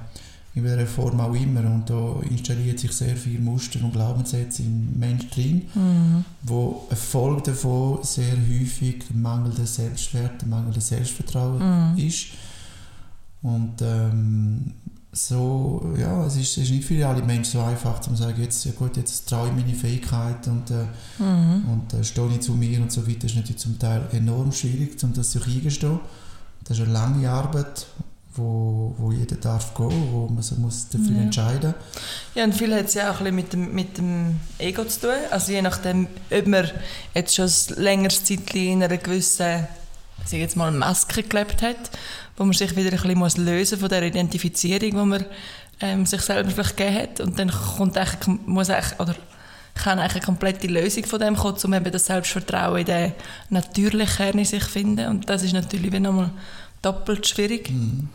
in 0.56 0.64
welcher 0.64 0.86
Form 0.86 1.20
auch 1.20 1.34
immer. 1.34 1.62
Und 1.62 1.90
da 1.90 2.16
installiert 2.30 2.80
sich 2.80 2.91
sehr 2.91 3.16
viel 3.16 3.40
Muster 3.40 3.84
und 3.84 3.94
Glaubenssätze 3.94 4.64
im 4.64 4.98
Mensch 5.00 5.30
drin, 5.30 5.64
mhm. 5.74 6.26
wo 6.44 6.88
Folge 6.91 7.41
davon 7.52 8.00
sehr 8.04 8.34
häufig 8.34 9.04
der 9.10 9.16
mangelnde 9.16 9.66
Selbstwert, 9.66 10.41
der 10.41 10.48
mangelnde 10.48 10.82
Selbstvertrauen 10.82 11.94
mhm. 11.94 11.98
ist. 11.98 12.28
Und 13.44 13.82
ähm, 13.82 14.74
so, 15.11 15.94
ja, 15.98 16.26
es 16.26 16.36
ist, 16.38 16.57
es 16.57 16.64
ist 16.64 16.72
nicht 16.72 16.86
für 16.86 17.07
alle 17.07 17.22
Menschen 17.22 17.60
so 17.60 17.61
einfach 17.61 18.02
zu 18.02 18.15
sagen, 18.15 18.41
jetzt, 18.41 18.65
ja 18.65 18.72
gut, 18.72 18.98
jetzt 18.98 19.30
traue 19.30 19.49
ich 19.49 19.53
meine 19.53 19.76
Fähigkeit 19.76 20.48
und, 20.48 20.72
äh, 20.72 20.86
mhm. 21.20 21.65
und 21.72 21.94
äh, 21.94 22.03
stehe 22.03 22.30
ich 22.30 22.41
zu 22.41 22.53
mir 22.53 22.82
und 22.82 22.91
so 22.91 23.06
weiter. 23.06 23.20
Das 23.22 23.32
ist 23.32 23.38
natürlich 23.38 23.61
zum 23.61 23.78
Teil 23.78 24.02
enorm 24.11 24.52
schwierig, 24.52 25.02
um 25.03 25.14
das 25.14 25.34
sich 25.34 25.45
eingestehen. 25.45 25.99
Das 26.64 26.80
ist 26.80 26.86
eine 26.86 26.94
lange 26.94 27.30
Arbeit 27.30 27.86
wo, 28.36 28.95
wo 28.98 29.11
jeder 29.11 29.36
darf 29.36 29.74
gehen, 29.74 30.07
wo 30.11 30.28
man 30.28 30.41
sich 30.41 30.57
muss 30.57 30.90
dafür 30.90 31.15
ja. 31.15 31.22
entscheiden 31.22 31.74
Ja, 32.36 32.44
und 32.44 32.53
viel 32.53 32.74
hat 32.76 32.86
es 32.86 32.94
ja 32.95 33.11
auch 33.11 33.22
ein 33.22 33.36
bisschen 33.36 33.36
mit 33.36 33.53
dem, 33.53 33.76
mit 33.76 33.98
dem 33.98 34.40
Ego 34.57 34.86
zu 34.86 35.02
tun. 35.02 35.15
Also 35.30 35.52
je 35.52 35.61
nachdem, 35.61 36.07
ob 36.32 36.48
man 36.48 36.70
jetzt 37.14 37.36
schon 37.36 37.45
ein 37.45 37.84
längeres 37.84 38.24
Zeit 38.24 38.53
in 38.56 38.84
einer 38.84 38.98
gewissen, 38.98 39.68
ich 40.32 40.40
jetzt 40.40 40.56
mal, 40.56 40.72
Maske 40.72 41.24
gelebt 41.24 41.62
hat, 41.62 41.91
wo 42.38 42.44
man 42.44 42.54
sich 42.54 42.76
wieder 42.76 42.91
ein 42.91 42.98
bisschen 42.98 43.18
muss 43.18 43.38
lösen 43.38 43.80
von 43.80 43.90
der 43.90 44.04
Identifizierung, 44.04 44.91
die 44.91 44.95
man 44.95 45.26
ähm, 45.82 46.06
sich 46.06 46.22
selber 46.22 46.50
vielleicht 46.50 46.78
gegeben 46.78 46.98
hat. 46.98 47.20
Und 47.20 47.38
dann 47.38 47.52
kommt 47.52 47.98
eigentlich, 47.98 48.40
muss 48.45 48.70
eigentlich, 48.70 49.00
oder 49.00 49.16
kann 49.76 50.00
eigentlich 50.00 50.16
eine 50.16 50.26
komplette 50.26 50.68
Lösung 50.68 51.06
von 51.06 51.20
dem 51.20 51.36
kommen, 51.36 51.58
um 51.64 51.74
eben 51.74 51.91
das 51.91 52.06
Selbstvertrauen 52.06 52.80
in 52.80 52.86
den 52.86 53.12
natürlichen 53.50 54.16
Kern 54.16 54.40
in 54.40 54.45
sich 54.45 54.64
zu 54.64 54.70
finden. 54.70 55.08
Und 55.08 55.30
das 55.30 55.44
ist 55.44 55.54
natürlich 55.54 55.91
wie 55.91 56.00
nochmal 56.00 56.32
doppelt 56.82 57.28
schwierig. 57.28 57.70
Mhm. 57.70 58.10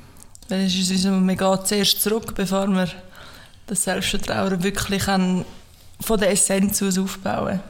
Weil 0.48 0.64
es 0.64 0.74
ist 0.74 1.02
so, 1.02 1.10
man 1.10 1.36
geht 1.36 1.66
zuerst 1.66 2.00
zurück, 2.00 2.34
bevor 2.34 2.66
man 2.66 2.88
das 3.66 3.84
Selbstvertrauen 3.84 4.62
wirklich 4.62 5.04
kann 5.04 5.44
von 6.00 6.18
der 6.18 6.30
Essenz 6.30 6.82
aus 6.82 6.96
aufbauen 6.96 7.60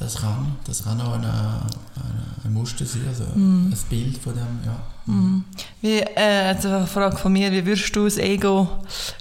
Das 0.00 0.16
kann, 0.16 0.56
das 0.66 0.82
kann 0.82 0.98
auch 1.02 1.12
ein, 1.12 1.24
ein 1.24 2.52
Muster 2.54 2.86
sein, 2.86 3.02
also 3.06 3.24
mm. 3.34 3.70
ein 3.70 3.78
Bild 3.90 4.16
von 4.16 4.32
dem, 4.32 4.58
ja. 4.64 5.12
Mm. 5.12 5.44
Wie, 5.82 5.98
äh, 5.98 6.48
also 6.48 6.68
eine 6.68 6.86
Frage 6.86 7.18
von 7.18 7.30
mir, 7.30 7.52
wie 7.52 7.66
würdest 7.66 7.94
du 7.94 8.04
das 8.04 8.16
Ego, 8.16 8.66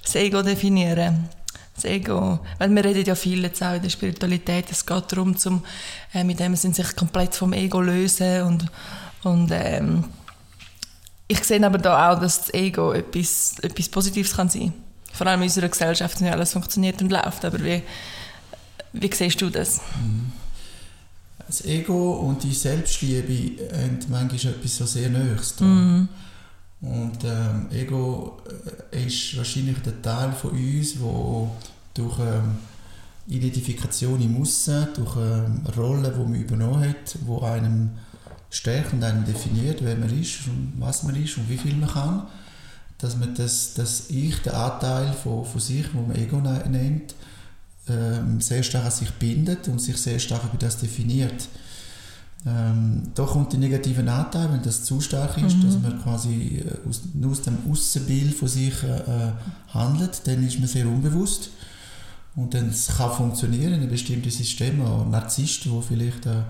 das 0.02 0.16
Ego 0.16 0.42
definieren? 0.42 1.28
Das 1.76 1.84
Ego, 1.84 2.40
weil 2.60 2.74
wir 2.74 2.86
reden 2.86 3.04
ja 3.04 3.16
viel 3.16 3.44
jetzt 3.44 3.62
auch 3.62 3.74
in 3.74 3.82
der 3.82 3.90
Spiritualität, 3.90 4.72
es 4.72 4.86
geht 4.86 5.12
darum, 5.12 5.36
zum, 5.36 5.64
äh, 6.14 6.24
mit 6.24 6.40
dem 6.40 6.56
sich 6.56 6.96
komplett 6.96 7.36
vom 7.36 7.52
Ego 7.52 7.82
lösen 7.82 8.44
und, 8.44 8.66
und 9.24 9.52
ähm, 9.52 10.06
ich 11.28 11.44
sehe 11.44 11.64
aber 11.66 11.78
da 11.78 12.12
auch, 12.14 12.20
dass 12.22 12.40
das 12.40 12.54
Ego 12.54 12.94
etwas, 12.94 13.60
etwas 13.62 13.90
Positives 13.90 14.34
kann 14.34 14.48
sein 14.48 14.72
kann. 14.72 14.74
Vor 15.12 15.28
allem 15.28 15.42
in 15.42 15.48
unserer 15.48 15.68
Gesellschaft, 15.68 16.22
wenn 16.22 16.32
alles 16.32 16.54
funktioniert 16.54 17.02
und 17.02 17.12
läuft. 17.12 17.44
Aber 17.44 17.62
wie, 17.64 17.84
wie 18.94 19.14
siehst 19.14 19.42
du 19.42 19.50
das? 19.50 19.82
Mhm. 20.02 20.32
Das 21.50 21.66
Ego 21.66 22.12
und 22.14 22.44
die 22.44 22.54
Selbstliebe 22.54 23.64
haben 23.74 23.98
manchmal 24.10 24.54
etwas 24.54 24.78
so 24.78 24.86
sehr 24.86 25.10
Nächstes. 25.10 25.62
Mhm. 25.62 26.08
Und 26.82 27.18
ähm, 27.26 27.68
Ego 27.72 28.38
äh, 28.92 29.06
ist 29.08 29.36
wahrscheinlich 29.36 29.80
der 29.80 30.00
Teil 30.02 30.32
von 30.32 30.52
uns, 30.52 31.00
wo 31.00 31.50
durch 31.94 32.20
ähm, 32.20 32.58
Identifikation 33.28 34.22
im 34.22 34.40
Aussen, 34.40 34.88
durch 34.96 35.18
ähm, 35.18 35.64
Rollen, 35.76 36.04
die 36.04 36.20
man 36.20 36.36
übernommen 36.36 36.88
hat, 36.88 37.18
wo 37.26 37.42
einem 37.42 37.90
stärkt 38.52 38.94
und 38.94 39.04
einen 39.04 39.26
definiert, 39.26 39.80
wer 39.84 39.96
man 39.96 40.22
ist 40.22 40.48
und 40.48 40.74
was 40.78 41.04
man 41.04 41.16
ist 41.16 41.36
und 41.38 41.50
wie 41.50 41.58
viel 41.58 41.76
man 41.76 41.90
kann, 41.90 42.28
dass 43.00 43.18
man 43.18 43.34
das, 43.34 43.74
das 43.74 44.10
Ich, 44.12 44.38
der 44.44 44.56
Anteil 44.56 45.14
von, 45.14 45.46
von 45.46 45.60
sich, 45.60 45.86
wo 45.94 46.02
man 46.02 46.16
Ego 46.16 46.38
ne-, 46.38 46.64
nennt, 46.70 47.16
ähm, 47.90 48.41
sehr 48.41 48.64
stark 48.64 48.86
an 48.86 48.91
sich 48.91 49.11
bindet 49.11 49.68
und 49.68 49.80
sich 49.80 49.98
sehr 49.98 50.20
stark 50.20 50.44
über 50.44 50.57
das 50.57 50.78
definiert. 50.78 51.48
Ähm, 52.45 53.11
da 53.16 53.26
kommt 53.26 53.52
der 53.52 53.60
negative 53.60 53.99
Anteil, 54.10 54.52
wenn 54.52 54.61
das 54.61 54.84
zu 54.84 55.02
stark 55.02 55.38
ist, 55.38 55.57
mhm. 55.57 55.64
dass 55.64 55.82
man 55.82 56.02
quasi 56.02 56.64
äh, 56.66 56.88
aus, 56.88 57.02
nur 57.14 57.32
aus 57.32 57.41
dem 57.41 57.57
Aussenbild 57.70 58.34
von 58.34 58.48
sich 58.48 58.82
äh, 58.84 59.32
handelt, 59.74 60.22
dann 60.26 60.45
ist 60.45 60.60
man 60.60 60.68
sehr 60.68 60.88
unbewusst. 60.88 61.49
Und 62.36 62.53
dann 62.53 62.74
kann 62.95 63.11
funktionieren 63.11 63.74
in 63.74 63.82
einem 63.82 63.90
bestimmten 63.90 64.30
System, 64.30 64.82
auch 64.82 65.06
Narzissten, 65.10 65.72
die 65.72 65.86
vielleicht 65.86 66.26
äh, 66.26 66.44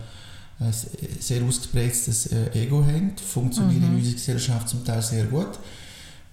ein 0.59 0.73
sehr 1.19 1.41
ausgeprägtes 1.43 2.27
äh, 2.27 2.51
Ego 2.53 2.83
haben, 2.83 3.13
funktionieren 3.17 3.81
mhm. 3.81 3.91
in 3.93 3.95
unserer 3.95 4.13
Gesellschaft 4.13 4.69
zum 4.69 4.83
Teil 4.83 5.01
sehr 5.01 5.25
gut. 5.25 5.57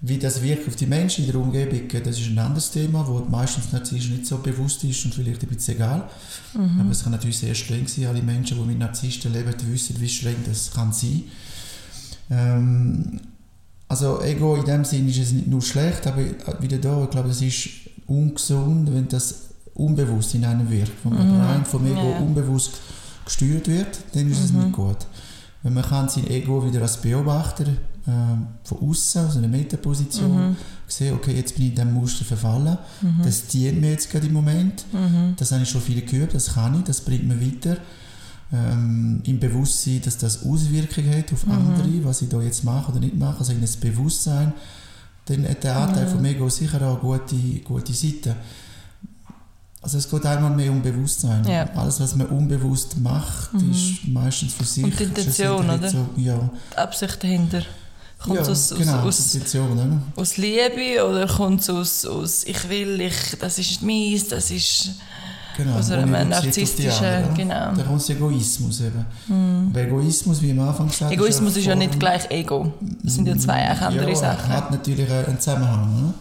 Wie 0.02 0.18
das 0.18 0.42
wirkt 0.42 0.68
auf 0.68 0.76
die 0.76 0.86
Menschen 0.86 1.24
in 1.24 1.32
der 1.32 1.40
Umgebung, 1.40 1.88
das 2.04 2.20
ist 2.20 2.28
ein 2.28 2.38
anderes 2.38 2.70
Thema, 2.70 3.06
wo 3.08 3.18
meistens 3.30 3.72
Narzissten 3.72 4.12
nicht 4.12 4.26
so 4.26 4.38
bewusst 4.38 4.84
ist 4.84 5.04
und 5.06 5.14
vielleicht 5.14 5.42
ein 5.42 5.48
bisschen 5.48 5.76
egal. 5.76 6.08
Mhm. 6.52 6.80
Aber 6.80 6.90
es 6.90 7.02
kann 7.02 7.12
natürlich 7.12 7.38
sehr 7.38 7.54
streng 7.54 7.88
sein. 7.88 8.06
Alle 8.06 8.22
Menschen, 8.22 8.58
die 8.58 8.64
mit 8.64 8.78
Narzissten 8.78 9.32
leben, 9.32 9.54
wissen, 9.72 9.96
wie 9.98 10.08
streng 10.08 10.36
das 10.46 10.70
kann 10.70 10.92
sein. 10.92 11.24
Ähm, 12.30 13.20
also 13.88 14.20
Ego 14.20 14.56
in 14.56 14.64
dem 14.64 14.84
Sinne 14.84 15.10
ist 15.10 15.18
es 15.18 15.32
nicht 15.32 15.46
nur 15.46 15.62
schlecht, 15.62 16.06
aber 16.06 16.22
wieder 16.60 16.78
da, 16.78 17.04
ich 17.04 17.10
glaube, 17.10 17.30
es 17.30 17.40
ist 17.40 17.68
ungesund, 18.06 18.92
wenn 18.92 19.08
das 19.08 19.46
unbewusst 19.74 20.34
in 20.34 20.44
einem 20.44 20.70
wirkt. 20.70 20.92
Wenn 21.04 21.14
man 21.14 21.34
mhm. 21.34 21.40
rein 21.40 21.64
vom 21.64 21.86
Ego 21.86 22.10
ja. 22.10 22.18
unbewusst 22.18 22.80
gesteuert 23.24 23.68
wird, 23.68 23.98
dann 24.12 24.30
ist 24.30 24.38
mhm. 24.38 24.44
es 24.44 24.52
nicht 24.52 24.72
gut. 24.72 24.98
Wenn 25.62 25.74
man 25.74 25.84
kann 25.84 26.08
sein 26.08 26.26
Ego 26.28 26.64
wieder 26.66 26.82
als 26.82 26.98
Beobachter 26.98 27.64
von 28.06 28.88
außen, 28.88 29.26
aus 29.26 29.36
einer 29.36 29.48
Metaposition, 29.48 30.50
mhm. 30.50 30.56
sehen, 30.86 31.14
okay, 31.14 31.34
jetzt 31.34 31.56
bin 31.56 31.64
ich 31.64 31.70
in 31.70 31.74
diesem 31.74 31.94
Muster 31.94 32.24
verfallen, 32.24 32.78
mhm. 33.02 33.22
das 33.24 33.48
dient 33.48 33.80
mir 33.80 33.90
jetzt 33.90 34.10
gerade 34.10 34.28
im 34.28 34.32
Moment, 34.32 34.84
mhm. 34.92 35.34
das 35.36 35.50
habe 35.50 35.62
ich 35.62 35.68
schon 35.68 35.80
viel 35.80 36.02
gehört, 36.02 36.32
das 36.32 36.54
kann 36.54 36.78
ich, 36.78 36.84
das 36.84 37.00
bringt 37.00 37.26
mir 37.26 37.40
weiter. 37.40 37.78
Ähm, 38.52 39.20
Im 39.24 39.40
Bewusstsein, 39.40 40.00
dass 40.04 40.18
das 40.18 40.44
Auswirkungen 40.44 41.18
hat 41.18 41.32
auf 41.32 41.46
mhm. 41.46 41.52
andere, 41.52 42.04
was 42.04 42.22
ich 42.22 42.28
da 42.28 42.40
jetzt 42.40 42.62
mache 42.62 42.92
oder 42.92 43.00
nicht 43.00 43.16
mache, 43.16 43.40
also 43.40 43.52
in 43.52 43.60
das 43.60 43.76
Bewusstsein, 43.76 44.52
dann 45.24 45.48
hat 45.48 45.64
der 45.64 45.76
Anteil 45.76 46.06
von 46.06 46.24
Ego 46.24 46.48
sicher 46.48 46.80
auch 46.82 47.00
gute, 47.00 47.34
gute 47.64 47.92
Seiten. 47.92 48.36
Also 49.82 49.98
es 49.98 50.08
geht 50.08 50.24
einmal 50.26 50.50
mehr 50.50 50.70
um 50.70 50.80
Bewusstsein. 50.80 51.44
Ja. 51.44 51.68
Alles, 51.74 51.98
was 51.98 52.14
man 52.14 52.28
unbewusst 52.28 52.98
macht, 52.98 53.52
mhm. 53.54 53.70
ist 53.72 54.06
meistens 54.06 54.52
für 54.52 54.64
sich. 54.64 54.84
Und 54.84 54.98
die 54.98 55.02
Intention, 55.02 55.68
oder? 55.68 55.90
So, 55.90 56.08
ja. 56.16 56.50
Die 56.72 56.78
Absicht 56.78 57.22
dahinter. 57.22 57.62
Kommt 58.18 58.36
ja, 58.36 58.42
es 58.42 58.48
aus, 58.48 58.78
genau, 58.78 59.00
aus, 59.00 59.34
Intention, 59.34 60.02
aus 60.16 60.36
Liebe 60.36 61.06
oder 61.06 61.26
kommt 61.26 61.60
es 61.60 61.70
aus, 61.70 62.06
aus 62.06 62.44
ich 62.44 62.68
will, 62.68 63.00
ich, 63.00 63.36
das 63.38 63.58
ist 63.58 63.82
meins, 63.82 64.28
das 64.28 64.50
ist 64.50 64.92
genau, 65.56 65.78
aus 65.78 65.90
einem 65.90 66.28
narzisstischen... 66.28 67.34
Genau. 67.36 67.72
Da 67.74 67.82
kommt 67.82 68.08
Egoismus 68.08 68.80
eben. 68.80 69.04
Mhm. 69.28 69.68
Aber 69.70 69.80
Egoismus, 69.82 70.40
wie 70.40 70.50
am 70.50 70.60
Anfang 70.60 70.88
gesagt 70.88 71.12
Egoismus 71.12 71.52
ist, 71.52 71.58
ist 71.58 71.66
ja 71.66 71.74
nicht 71.74 72.00
gleich 72.00 72.30
Ego. 72.30 72.72
Das 73.02 73.14
sind 73.14 73.28
ja 73.28 73.36
zwei 73.36 73.68
andere 73.68 74.08
ja, 74.08 74.16
Sachen. 74.16 74.48
hat 74.48 74.70
natürlich 74.70 75.10
einen 75.10 75.38
Zusammenhang. 75.38 76.02
Ne? 76.02 76.14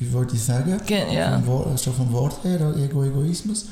wie 0.00 0.12
wollte 0.12 0.34
ich 0.34 0.42
sagen? 0.42 0.80
Ge 0.86 1.14
ja. 1.14 1.38
Vom 1.38 1.46
Wort, 1.46 1.80
schon 1.80 1.94
vom 1.94 2.12
Wort 2.12 2.42
her, 2.42 2.74
Ego, 2.76 3.04
Egoismus. 3.04 3.66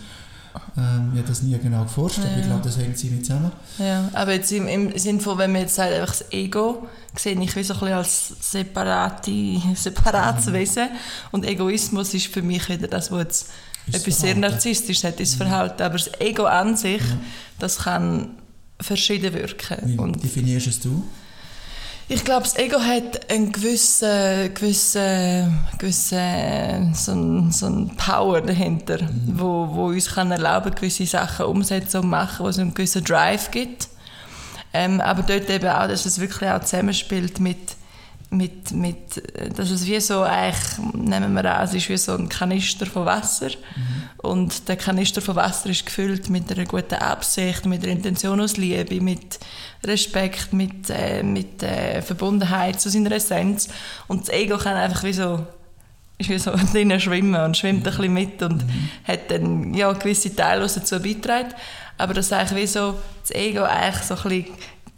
Ähm, 0.77 1.11
ich 1.13 1.19
habe 1.19 1.29
das 1.29 1.43
nie 1.43 1.59
genau 1.59 1.83
geforscht, 1.83 2.19
aber 2.19 2.39
ich 2.39 2.47
glaube, 2.47 2.63
das 2.63 2.79
hängt 2.79 2.99
ziemlich 2.99 3.25
zusammen. 3.25 3.53
Ja, 3.79 4.09
aber 4.13 4.33
jetzt 4.33 4.53
im, 4.53 4.69
im 4.69 4.97
Sinne 4.99 5.21
von, 5.21 5.39
wenn 5.39 5.53
man 5.53 5.63
jetzt 5.63 5.75
sagt, 5.75 5.93
einfach 5.93 6.15
das 6.15 6.33
Ego, 6.33 6.87
sehe 7.17 7.41
ich 7.41 7.57
wie 7.57 7.63
so 7.63 7.75
ein 7.75 7.81
bisschen 7.81 7.95
als 7.95 8.37
separate, 8.41 9.61
separates 9.75 10.47
mhm. 10.47 10.53
Wesen 10.53 10.89
und 11.33 11.45
Egoismus 11.45 12.15
ist 12.15 12.27
für 12.27 12.43
mich 12.43 12.69
wieder 12.69 12.89
das, 12.89 13.11
was 13.11 13.21
jetzt 13.21 13.51
etwas 13.93 14.21
sehr 14.21 14.35
narzisstisches 14.35 15.05
hat, 15.05 15.21
ist 15.21 15.35
mhm. 15.35 15.45
Verhalten. 15.45 15.83
Aber 15.83 15.99
das 15.99 16.11
Ego 16.21 16.45
an 16.45 16.77
sich, 16.77 17.01
ja. 17.01 17.19
das 17.59 17.79
kann 17.79 18.31
verschieden 18.81 19.35
wirken. 19.35 19.77
Wie 19.85 19.99
und 19.99 20.23
definierst 20.23 20.85
du 20.85 20.89
es? 20.91 21.28
Ich 22.11 22.25
glaube, 22.25 22.45
das 22.45 22.57
Ego 22.57 22.81
hat 22.81 23.31
einen 23.31 23.53
gewissen, 23.53 24.55
gewissen, 24.55 25.61
gewissen 25.79 26.95
so 26.95 27.13
einen, 27.13 27.53
so 27.53 27.67
einen 27.67 27.97
Power 27.97 28.41
dahinter, 28.41 29.03
mhm. 29.03 29.39
wo, 29.39 29.69
wo 29.71 29.87
uns 29.89 30.15
kann 30.15 30.31
erlauben 30.31 30.75
gewisse 30.75 31.05
Sachen 31.05 31.45
umsetzen 31.45 32.01
und 32.01 32.09
machen, 32.09 32.47
wo 32.47 32.49
es 32.49 32.59
einen 32.59 32.73
gewissen 32.73 33.05
Drive 33.05 33.51
gibt. 33.51 33.89
Ähm, 34.73 35.03
aber 35.03 35.23
dort 35.23 35.51
eben 35.51 35.69
auch, 35.69 35.87
dass 35.87 36.07
es 36.07 36.19
wirklich 36.19 36.49
auch 36.49 36.61
zusammenspielt 36.63 37.41
mit 37.41 37.77
mit, 38.31 38.73
mit, 38.73 39.23
das 39.57 39.71
ist 39.71 39.87
wie 39.87 40.01
so, 40.01 40.23
eigentlich, 40.23 40.79
nehmen 40.93 41.33
wir 41.33 41.45
an, 41.47 41.65
es 41.65 41.73
ist 41.73 41.89
wie 41.89 41.97
so 41.97 42.13
ein 42.13 42.29
Kanister 42.29 42.85
von 42.85 43.07
Wasser 43.07 43.49
mhm. 43.49 44.29
und 44.31 44.69
der 44.69 44.77
Kanister 44.77 45.23
von 45.23 45.37
Wasser 45.37 45.71
ist 45.71 45.87
gefüllt 45.87 46.29
mit 46.29 46.53
einer 46.53 46.67
guten 46.67 46.97
Absicht, 46.97 47.65
mit 47.65 47.83
einer 47.83 47.93
Intention 47.93 48.41
aus 48.41 48.59
Liebe, 48.59 49.01
mit 49.01 49.39
Respekt, 49.85 50.53
mit, 50.53 50.91
äh, 50.91 51.23
mit 51.23 51.63
äh, 51.63 52.03
Verbundenheit 52.03 52.81
zu 52.81 52.91
seiner 52.91 53.13
Essenz 53.13 53.69
und 54.09 54.23
das 54.23 54.29
Ego 54.31 54.59
kann 54.59 54.77
einfach 54.77 55.05
wie 55.05 55.13
so 55.13 55.47
ist 56.19 56.31
wie 56.31 56.39
so 56.39 56.53
drinnen 56.73 57.01
schwimmen 57.01 57.41
und 57.41 57.57
schwimmt 57.57 57.87
ein 57.87 57.97
bisschen 57.97 58.13
mit 58.13 58.43
und 58.43 58.67
mhm. 58.67 58.91
hat 59.05 59.31
dann 59.31 59.73
ja, 59.75 59.93
gewisse 59.93 60.35
Teile, 60.35 60.67
die 60.67 60.75
dazu 60.75 61.01
beitragen. 61.01 61.55
Aber 61.97 62.15
das 62.15 62.27
ist 62.27 62.33
eigentlich 62.33 62.63
wie 62.63 62.67
so, 62.67 62.95
das 63.23 63.31
Ego 63.33 63.63
eigentlich 63.63 64.05
so 64.05 64.15
ein 64.15 64.23
bisschen 64.23 64.47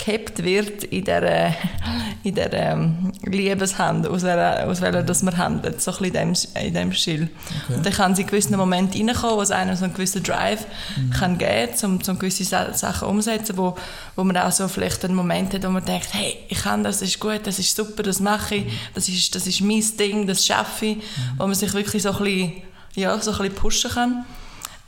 gehabt 0.05 0.43
wird 0.43 0.85
in 0.85 1.05
dieser, 1.05 1.49
in 2.23 2.35
dieser 2.35 2.53
ähm, 2.53 3.13
Liebeshand, 3.23 4.07
aus, 4.07 4.23
der, 4.23 4.69
aus 4.69 4.81
welcher 4.81 5.03
dass 5.03 5.23
man 5.23 5.37
handelt, 5.37 5.81
so 5.81 5.93
ein 5.93 6.13
bisschen 6.13 6.35
in 6.55 6.73
diesem 6.73 6.93
Stil. 6.93 7.29
Okay. 7.65 7.75
Und 7.77 7.87
dann 7.87 7.93
kann 7.93 8.15
sie 8.15 8.23
in 8.23 8.29
gewissen 8.29 8.57
Momenten 8.57 9.09
reinkommen, 9.09 9.37
wo 9.37 9.43
es 9.43 9.51
einem 9.51 9.77
so 9.77 9.85
einen 9.85 9.95
gewissen 9.95 10.23
Drive 10.23 10.67
mhm. 10.97 11.11
kann 11.11 11.39
geben 11.39 11.73
kann, 11.79 11.91
um, 11.91 12.01
um 12.07 12.19
gewisse 12.19 12.45
Sachen 12.45 13.09
umzusetzen, 13.09 13.57
wo, 13.57 13.77
wo 14.17 14.25
man 14.25 14.37
auch 14.37 14.53
so 14.53 14.69
vielleicht 14.69 15.05
einen 15.05 15.15
Moment 15.15 15.55
hat, 15.55 15.65
wo 15.65 15.71
man 15.71 15.85
denkt, 15.85 16.09
hey, 16.13 16.37
ich 16.49 16.63
kann 16.63 16.85
das, 16.85 17.01
das 17.01 17.09
ist 17.09 17.21
gut, 17.21 17.41
das 17.45 17.59
ist 17.59 17.75
super, 17.75 18.03
das 18.03 18.21
mache 18.21 18.57
ich, 18.57 18.73
das 18.95 19.09
ist, 19.09 19.35
das 19.35 19.47
ist 19.47 19.61
mein 19.61 19.85
Ding, 19.99 20.27
das 20.27 20.45
schaffe 20.45 20.87
ich, 20.87 20.97
mhm. 20.97 21.03
wo 21.39 21.47
man 21.47 21.55
sich 21.55 21.73
wirklich 21.75 22.03
so 22.03 22.13
ein 22.13 22.25
bisschen, 22.25 22.53
ja, 22.95 23.19
so 23.21 23.33
ein 23.33 23.39
bisschen 23.39 23.55
pushen 23.55 23.91
kann. 23.91 24.25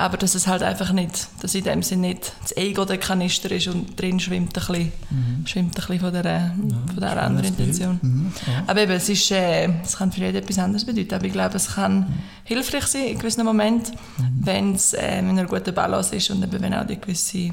Aber 0.03 0.16
dass 0.16 0.35
es 0.35 0.49
halt 0.49 0.65
einfach 0.65 0.93
nicht, 0.93 1.29
dass 1.43 1.55
in 1.55 1.62
dem 1.62 1.81
Sinne 1.85 2.09
nicht 2.09 2.33
das 2.43 2.57
Ego 2.57 2.85
der 2.85 2.99
Kanister 2.99 3.53
ist 3.53 3.69
und 3.69 4.01
drin 4.01 4.19
schwimmt 4.19 4.49
ein 4.49 4.66
bisschen, 4.66 4.93
mhm. 5.11 5.47
schwimmt 5.47 5.69
ein 5.69 5.74
bisschen 5.74 6.01
von 6.01 6.12
der, 6.12 6.24
ja, 6.24 6.53
von 6.89 6.97
der 6.99 7.23
anderen 7.23 7.47
Intention. 7.47 8.01
Mhm. 8.03 8.33
Ja. 8.45 8.65
Aber 8.66 8.81
eben, 8.81 8.91
es, 8.91 9.09
ist, 9.09 9.31
äh, 9.31 9.69
es 9.81 9.97
kann 9.97 10.11
für 10.11 10.23
jeden 10.23 10.39
etwas 10.39 10.59
anderes 10.59 10.85
bedeuten, 10.85 11.15
aber 11.15 11.24
ich 11.27 11.33
glaube, 11.33 11.55
es 11.55 11.74
kann 11.74 12.01
mhm. 12.01 12.07
hilfreich 12.43 12.87
sein 12.89 13.05
in 13.05 13.19
gewissen 13.19 13.45
Momenten, 13.45 13.95
mhm. 14.19 14.24
wenn 14.45 14.74
es 14.74 14.93
äh, 14.93 15.20
in 15.20 15.29
einer 15.29 15.45
guten 15.45 15.73
Balance 15.73 16.16
ist 16.16 16.29
und 16.31 16.43
eben 16.43 16.61
wenn 16.61 16.74
auch 16.74 16.85
die 16.85 17.01
gewisse... 17.01 17.51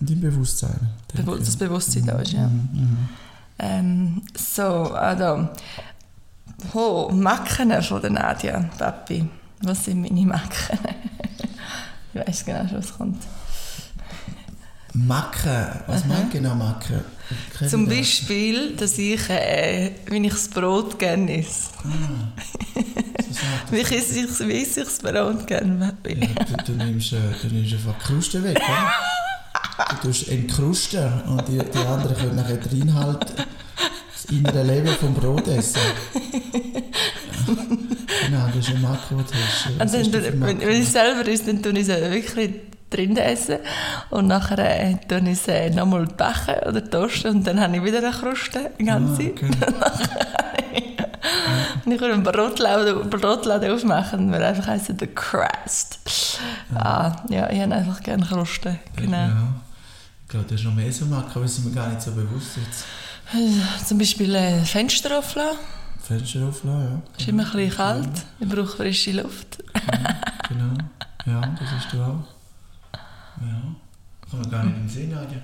Die 0.00 0.14
Bewusstsein. 0.16 0.80
Be 1.14 1.38
das 1.38 1.56
Bewusstsein 1.56 2.04
da 2.04 2.18
ist, 2.18 2.32
ja. 2.32 2.48
Mhm. 2.48 3.08
Ähm, 3.60 4.22
so, 4.36 4.64
also... 4.64 5.50
Oh, 6.74 7.10
Macken 7.12 7.80
von 7.80 8.00
der 8.00 8.10
Nadia, 8.10 8.58
Papi. 8.76 9.24
Was 9.60 9.84
sind 9.84 10.00
meine 10.00 10.26
Macken? 10.26 10.78
Ich 12.14 12.20
weiß 12.20 12.44
genau 12.44 12.68
schon, 12.68 12.78
was 12.78 12.96
kommt. 12.96 13.22
Macken. 14.94 15.66
Was 15.86 16.04
meint 16.04 16.30
genau 16.30 16.54
Macken? 16.54 17.00
Zum 17.68 17.88
Beispiel, 17.88 18.76
dass 18.76 18.98
ich, 18.98 19.28
äh, 19.30 19.92
wenn 20.06 20.24
ich 20.24 20.32
das 20.32 20.48
Brot 20.48 20.98
gerne 20.98 21.38
esse. 21.38 21.70
Ah, 21.84 22.32
wie 23.70 23.78
ich, 23.78 23.90
ich, 23.90 24.40
wie 24.40 24.52
ich 24.52 24.74
das 24.74 24.98
Brot 24.98 25.46
gerne 25.46 25.94
ja, 26.06 26.44
du, 26.44 26.62
du, 26.64 26.72
nimmst, 26.72 27.14
äh, 27.14 27.16
du 27.40 27.48
nimmst 27.48 27.72
einfach 27.72 27.94
die 27.98 28.04
Kruste 28.04 28.44
weg, 28.44 28.58
oder? 28.58 28.92
Du 29.88 30.08
tust 30.08 30.28
entkrusten 30.28 31.22
und 31.22 31.48
die, 31.48 31.58
die 31.58 31.78
anderen 31.78 32.14
können 32.14 32.36
nachher 32.36 32.58
den 32.58 32.82
Inhalt, 32.82 33.24
das 34.12 34.24
innere 34.26 34.62
Leben 34.62 34.94
vom 34.96 35.14
Brot 35.14 35.48
essen. 35.48 35.80
Genau, 38.52 38.56
das 38.56 38.68
ist 38.68 38.74
ein 38.74 38.82
Makrotisch. 38.82 39.66
Und 39.78 40.40
dann, 40.42 40.60
wenn, 40.60 40.70
ich 40.70 40.88
selber 40.88 41.28
esse, 41.28 41.46
dann 41.46 41.62
tue 41.62 41.72
ich 41.72 41.88
es 41.88 41.88
wirklich 41.88 42.50
drin 42.90 43.16
essen 43.16 43.58
und 44.10 44.26
nachher 44.26 44.58
äh, 44.58 44.96
tue 45.08 45.20
ich 45.20 45.38
es 45.38 45.48
äh, 45.48 45.70
nochmal 45.70 46.06
backen 46.06 46.68
oder 46.68 46.88
toasten 46.88 47.36
und 47.36 47.46
dann 47.46 47.60
habe 47.60 47.76
ich 47.76 47.84
wieder 47.84 47.98
eine 47.98 48.10
Kruste 48.10 48.70
die 48.78 48.84
ganze. 48.84 49.22
Ah, 49.22 49.26
okay. 49.26 49.50
und 51.84 51.92
ich 51.92 52.00
will 52.00 52.12
einen 52.12 52.22
Brotladen, 52.22 53.08
Brotladen 53.08 53.72
aufmachen, 53.72 54.30
weil 54.30 54.42
einfach 54.42 54.66
heisst 54.66 54.92
The 54.98 55.06
Crust. 55.06 56.00
Ja. 56.72 56.80
Ah, 56.80 57.24
ja, 57.28 57.50
ich 57.50 57.60
habe 57.60 57.74
einfach 57.74 58.02
gerne 58.02 58.24
Kruste. 58.24 58.78
Genau. 58.96 59.16
Ja. 59.16 59.54
glaube, 60.28 60.46
du 60.46 60.54
hast 60.54 60.64
noch 60.64 60.74
mehr 60.74 60.92
so 60.92 61.06
machen, 61.06 61.30
aber 61.34 61.42
das 61.42 61.58
ist 61.58 61.64
mir 61.64 61.72
gar 61.72 61.88
nicht 61.88 62.02
so 62.02 62.12
bewusst 62.12 62.56
jetzt. 62.56 62.84
Äh, 63.34 63.84
Zum 63.84 63.98
Beispiel 63.98 64.34
äh, 64.34 64.60
Fenster 64.64 65.18
auflassen. 65.18 65.58
Fenster 66.02 66.48
auflassen, 66.48 66.82
ja. 66.82 67.02
Ist 67.18 67.28
immer 67.28 67.44
ein 67.44 67.52
bisschen 67.52 67.76
kalt. 67.76 68.26
Ich 68.40 68.48
brauche 68.48 68.66
frische 68.66 69.12
Luft. 69.12 69.62
Genau. 70.48 70.74
Ja, 71.26 71.40
das 71.40 71.70
hast 71.70 71.92
du 71.92 72.02
auch. 72.02 72.24
Ja. 73.40 73.74
Man 74.32 74.50
gar 74.50 74.64
nicht 74.64 74.76
im 74.76 74.88
Sinn 74.88 75.14
haben. 75.14 75.42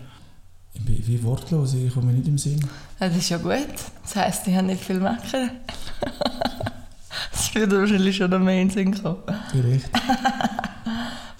Ich 0.74 0.84
bin 0.84 1.06
wie 1.06 1.22
wortlos, 1.22 1.74
ich 1.74 1.92
komme 1.92 2.12
nicht 2.12 2.26
im 2.26 2.38
Sinn. 2.38 2.60
Ja, 3.00 3.08
das 3.08 3.16
ist 3.18 3.28
ja 3.28 3.38
gut. 3.38 3.68
Das 4.02 4.16
heisst, 4.16 4.46
ich 4.46 4.54
habe 4.54 4.66
nicht 4.66 4.82
viel 4.82 5.00
meckern. 5.00 5.50
Das 7.32 7.54
würde 7.54 7.80
wahrscheinlich 7.80 8.16
schon 8.16 8.30
noch 8.30 8.38
mehr 8.38 8.60
in 8.60 8.68
den 8.68 8.74
Sinn 8.74 9.02
kommen. 9.02 9.22
Vielleicht. 9.50 9.90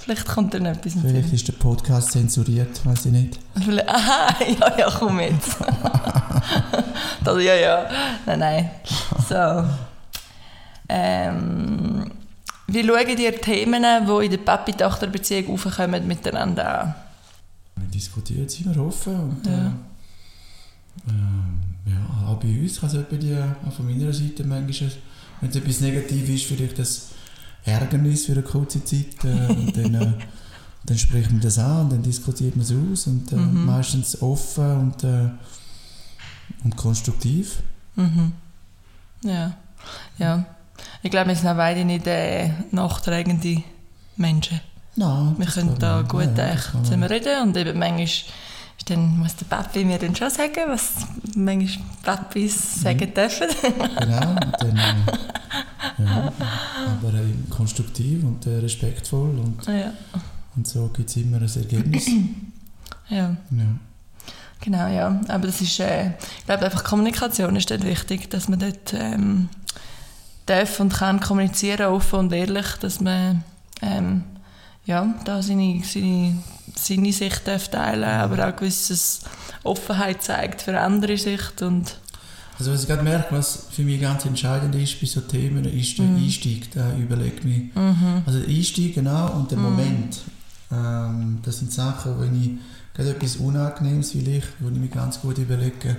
Vielleicht 0.08 0.26
kommt 0.26 0.54
dann 0.54 0.64
etwas 0.64 0.94
Vielleicht 0.94 1.34
ist 1.34 1.48
der 1.48 1.52
Podcast 1.52 2.12
zensuriert, 2.12 2.80
weiß 2.86 3.04
ich 3.06 3.12
nicht. 3.12 3.38
Vielleicht- 3.62 3.88
Aha, 3.94 4.34
ja, 4.42 4.78
ja, 4.78 4.90
komm 4.98 5.20
jetzt. 5.20 5.58
das, 7.24 7.42
ja, 7.42 7.54
ja. 7.54 7.90
Nein, 8.24 8.38
nein. 8.38 8.70
So. 9.28 9.64
Ähm, 10.88 12.10
wie 12.68 12.86
schauen 12.86 13.18
ihr 13.18 13.38
Themen, 13.38 13.82
die 14.06 14.24
in 14.24 14.30
der 14.30 14.38
Papi-Tochter-Beziehung 14.38 15.52
aufkommen, 15.52 16.06
miteinander 16.06 16.80
an? 16.80 16.94
Wir 17.76 17.88
diskutieren, 17.88 18.48
sind 18.48 18.74
wir 18.74 18.82
offen. 18.82 19.14
Und, 19.14 19.46
Ja. 19.46 19.52
äh, 19.52 21.10
ähm, 21.10 21.58
ja, 21.84 22.28
auch 22.28 22.36
bei 22.36 22.48
uns 22.48 22.80
kann 22.80 22.88
es 22.88 23.18
die, 23.18 23.36
auch 23.36 23.72
von 23.74 23.84
meiner 23.86 24.10
Seite 24.12 24.42
manchmal, 24.44 24.90
wenn 25.42 25.50
es 25.50 25.56
etwas 25.56 25.80
Negatives 25.80 26.30
ist, 26.30 26.44
vielleicht 26.46 26.78
das 26.78 27.08
Ärgernis 27.68 28.26
für 28.26 28.32
eine 28.32 28.42
kurze 28.42 28.84
Zeit. 28.84 29.24
Äh, 29.24 29.52
und 29.52 29.76
dann, 29.76 29.94
äh, 29.94 30.12
dann 30.84 30.98
spricht 30.98 31.30
man 31.30 31.40
das 31.40 31.58
an 31.58 31.82
und 31.82 31.92
dann 31.92 32.02
diskutiert 32.02 32.56
man 32.56 32.64
es 32.64 32.72
aus. 32.72 33.06
Und 33.06 33.32
äh, 33.32 33.36
Mhm. 33.36 33.66
meistens 33.66 34.20
offen 34.22 34.76
und, 34.80 35.04
äh, 35.04 35.28
und 36.64 36.76
konstruktiv. 36.76 37.60
Mhm. 37.96 38.32
Ja. 39.22 39.56
ja. 40.18 40.44
Ich 41.02 41.10
glaube, 41.10 41.28
wir 41.28 41.36
sind 41.36 41.48
auch 41.48 41.56
beide 41.56 41.84
nicht 41.84 42.06
äh, 42.06 42.50
nachtragende 42.70 43.62
Menschen. 44.16 44.60
Nein, 44.96 45.34
Wir 45.38 45.46
können 45.46 45.76
da 45.78 46.02
gut 46.02 46.36
ja, 46.36 46.48
echt 46.48 46.74
man- 46.74 46.84
zusammen 46.84 47.04
reden 47.04 47.42
und 47.48 47.56
eben 47.56 47.78
manchmal 47.78 48.08
dann 48.90 49.18
muss 49.18 49.36
der 49.36 49.46
Papi 49.46 49.84
mir 49.84 49.98
dann 49.98 50.14
schon 50.14 50.30
sagen, 50.30 50.62
was 50.68 51.06
manchmal 51.34 51.86
Papis 52.02 52.82
sagen 52.82 53.12
dürfen. 53.12 53.48
Genau, 53.62 54.34
dann, 54.58 54.76
äh, 54.76 54.94
ja, 56.04 56.32
aber 56.86 57.14
äh, 57.14 57.34
konstruktiv 57.50 58.24
und 58.24 58.46
äh, 58.46 58.58
respektvoll 58.58 59.38
und, 59.38 59.66
ja. 59.66 59.92
und 60.56 60.66
so 60.66 60.88
gibt 60.88 61.10
es 61.10 61.16
immer 61.16 61.38
ein 61.38 61.48
Ergebnis. 61.56 62.06
ja, 63.08 63.16
Ja. 63.26 63.36
genau, 64.60 64.88
ja. 64.88 65.20
Aber 65.28 65.46
das 65.46 65.60
ist, 65.60 65.78
äh, 65.80 66.10
ich 66.38 66.46
glaube 66.46 66.64
einfach 66.64 66.84
Kommunikation 66.84 67.56
ist 67.56 67.70
dort 67.70 67.84
wichtig, 67.84 68.30
dass 68.30 68.48
man 68.48 68.58
dort 68.58 68.94
ähm, 68.94 69.48
darf 70.46 70.80
und 70.80 70.92
kann 70.92 71.20
kommunizieren, 71.20 71.92
offen 71.92 72.18
und 72.20 72.32
ehrlich, 72.32 72.66
dass 72.80 73.00
man 73.00 73.44
ähm, 73.82 74.24
ja, 74.84 75.14
da 75.24 75.42
seine, 75.42 75.82
seine, 75.84 76.42
seine 76.86 77.12
Sicht 77.12 77.46
darf 77.46 77.68
teilen 77.68 78.04
aber 78.04 78.48
auch 78.48 78.56
gewisses 78.56 79.20
Offenheit 79.64 80.22
zeigt 80.22 80.62
für 80.62 80.78
andere 80.80 81.16
Sicht 81.18 81.60
und 81.62 81.96
Also 82.58 82.72
was 82.72 82.82
ich 82.82 82.88
gerade 82.88 83.02
merke, 83.02 83.34
was 83.36 83.66
für 83.70 83.82
mich 83.82 84.00
ganz 84.00 84.24
entscheidend 84.24 84.74
ist 84.74 85.00
bei 85.00 85.06
so 85.06 85.20
Themen, 85.20 85.64
ist 85.64 85.98
der 85.98 86.06
Mhm. 86.06 86.16
Einstieg. 86.24 86.70
Da 86.72 86.96
überlege 86.96 87.36
ich 87.38 87.44
mich. 87.44 87.62
Also 88.26 88.40
der 88.40 88.48
Einstieg, 88.48 88.94
genau, 88.94 89.32
und 89.34 89.50
der 89.50 89.58
Moment. 89.58 90.20
Ähm, 90.72 91.38
das 91.42 91.58
sind 91.60 91.72
Sachen, 91.72 92.18
wo 92.18 92.24
ich 92.24 92.50
gerade 92.94 93.10
etwas 93.10 93.36
Unangenehmes 93.36 94.10
vielleicht, 94.10 94.48
wo 94.60 94.68
ich 94.70 94.76
mir 94.76 94.88
ganz 94.88 95.20
gut 95.20 95.38
überlege, 95.38 95.96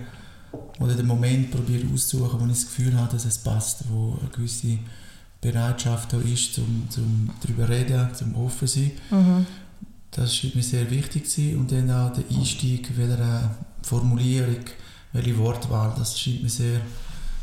oder 0.80 0.95
den 0.95 1.07
Moment 1.07 1.51
probiere 1.51 1.85
auszusuchen, 1.93 2.39
wo 2.39 2.45
ich 2.45 2.51
das 2.51 2.65
Gefühl 2.65 2.95
habe, 2.97 3.11
dass 3.14 3.26
es 3.26 3.38
passt, 3.38 3.84
wo 3.89 4.18
eine 4.19 4.30
gewisse 4.30 4.80
Bereitschaft 5.41 6.11
da 6.11 6.18
ist, 6.19 6.53
zum, 6.56 6.88
zum 6.89 7.30
darüber 7.41 7.69
reden, 7.69 8.10
zum 8.14 8.35
offen 8.35 8.68
sein. 8.68 8.91
mhm. 9.11 9.45
Das 10.11 10.36
scheint 10.36 10.56
mir 10.56 10.64
sehr 10.64 10.90
wichtig 10.90 11.30
zu 11.30 11.41
sein. 11.41 11.57
Und 11.57 11.72
dann 11.72 11.90
auch 11.91 12.11
der 12.14 12.23
Einstieg, 12.36 12.90
welche 12.98 13.49
Formulierung, 13.84 14.56
welche 15.14 15.38
Wortwahl, 15.38 15.94
das 15.98 16.19
scheint 16.19 16.44
mir 16.44 16.49
sehr, 16.49 16.81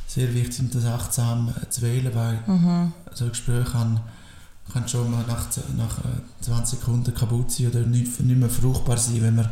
sehr 0.06 0.32
wichtig, 0.34 0.60
und 0.60 0.74
das 0.74 0.84
achtsam 0.84 1.52
äh, 1.62 1.68
zu 1.68 1.82
wählen, 1.82 2.10
weil 2.14 2.38
Mhm. 2.47 2.93
so 3.12 3.24
ein 3.24 3.30
Gespräch 3.30 3.64
kann, 3.72 4.01
kann 4.72 4.88
schon 4.88 5.10
mal 5.10 5.24
nach, 5.28 5.47
nach 5.76 5.98
äh, 5.98 6.43
20 6.44 6.78
Sekunden 6.80 7.14
kaputt 7.14 7.51
sein 7.52 7.68
oder 7.68 7.80
nicht, 7.80 8.20
nicht 8.20 8.38
mehr 8.38 8.48
fruchtbar 8.51 8.97
sein, 8.98 9.22
wenn 9.22 9.36
man 9.36 9.48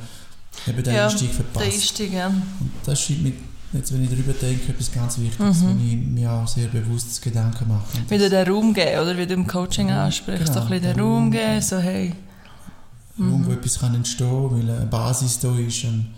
eben 0.66 0.82
den 0.82 0.94
Ja, 0.94 1.04
Einstieg 1.06 1.28
Der 1.28 1.36
verpasst. 1.36 1.66
Einstieg, 1.66 2.12
ja. 2.12 2.26
Und 2.28 2.70
das 2.84 3.00
scheint 3.00 3.22
mir, 3.22 3.32
jetzt 3.72 3.92
wenn 3.92 4.02
ich 4.04 4.10
darüber 4.10 4.32
denke, 4.32 4.72
etwas 4.72 4.92
ganz 4.92 5.18
Wichtiges, 5.18 5.60
Mhm. 5.60 5.66
wo 5.80 5.84
ich 5.84 5.96
mir 5.96 6.30
auch 6.32 6.46
sehr 6.48 6.66
bewusst 6.68 7.22
Gedanken 7.22 7.68
mache. 7.68 8.10
Wieder 8.10 8.28
den 8.28 8.52
Raum 8.52 8.74
geben, 8.74 9.00
oder? 9.00 9.16
Wie 9.16 9.26
du 9.26 9.34
im 9.34 9.46
Coaching 9.46 9.88
Ja, 9.88 10.04
ansprichst. 10.06 10.46
so 10.48 10.52
genau, 10.54 10.64
ein 10.64 10.70
bisschen 10.70 10.82
den 10.88 10.96
den 10.96 11.00
Raum 11.04 11.30
geben, 11.30 11.60
so 11.60 11.78
hey. 11.78 12.12
Mhm. 13.16 13.50
etwas 13.50 13.78
kann 13.78 13.94
entstehen 13.94 14.48
kann, 14.50 14.68
weil 14.68 14.76
eine 14.76 14.86
Basis 14.86 15.38
da 15.38 15.56
ist, 15.58 15.84
ein, 15.84 16.12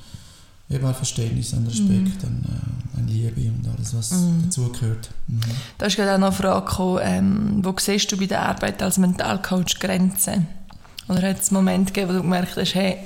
eben 0.71 0.87
ein 0.87 0.95
Verständnis, 0.95 1.53
ein 1.53 1.67
Respekt, 1.67 2.25
ein, 2.25 2.45
äh, 2.45 2.99
eine 2.99 3.07
Liebe 3.11 3.51
und 3.51 3.69
alles, 3.77 3.95
was 3.95 4.11
Mhm. 4.13 4.45
dazugehört. 4.45 5.11
Mhm. 5.29 5.41
Da 5.79 5.87
ist 5.87 5.97
gerade 5.97 6.15
auch 6.15 6.19
noch 6.19 6.29
eine 6.29 6.37
Frage 6.37 6.67
gekommen, 6.67 7.01
ähm, 7.03 7.61
wo 7.65 7.75
siehst 7.79 8.11
du 8.11 8.17
bei 8.17 8.27
der 8.27 8.43
Arbeit 8.49 8.83
als 8.83 8.99
Mentalcoach 8.99 9.79
Grenzen? 9.79 10.47
Oder 11.09 11.29
hat 11.29 11.41
es 11.41 11.51
einen 11.51 11.57
Moment 11.57 11.93
gegeben, 11.95 12.09
wo 12.11 12.15
du 12.15 12.23
gemerkt 12.23 12.57
hast, 12.57 12.75
hey, 12.75 12.97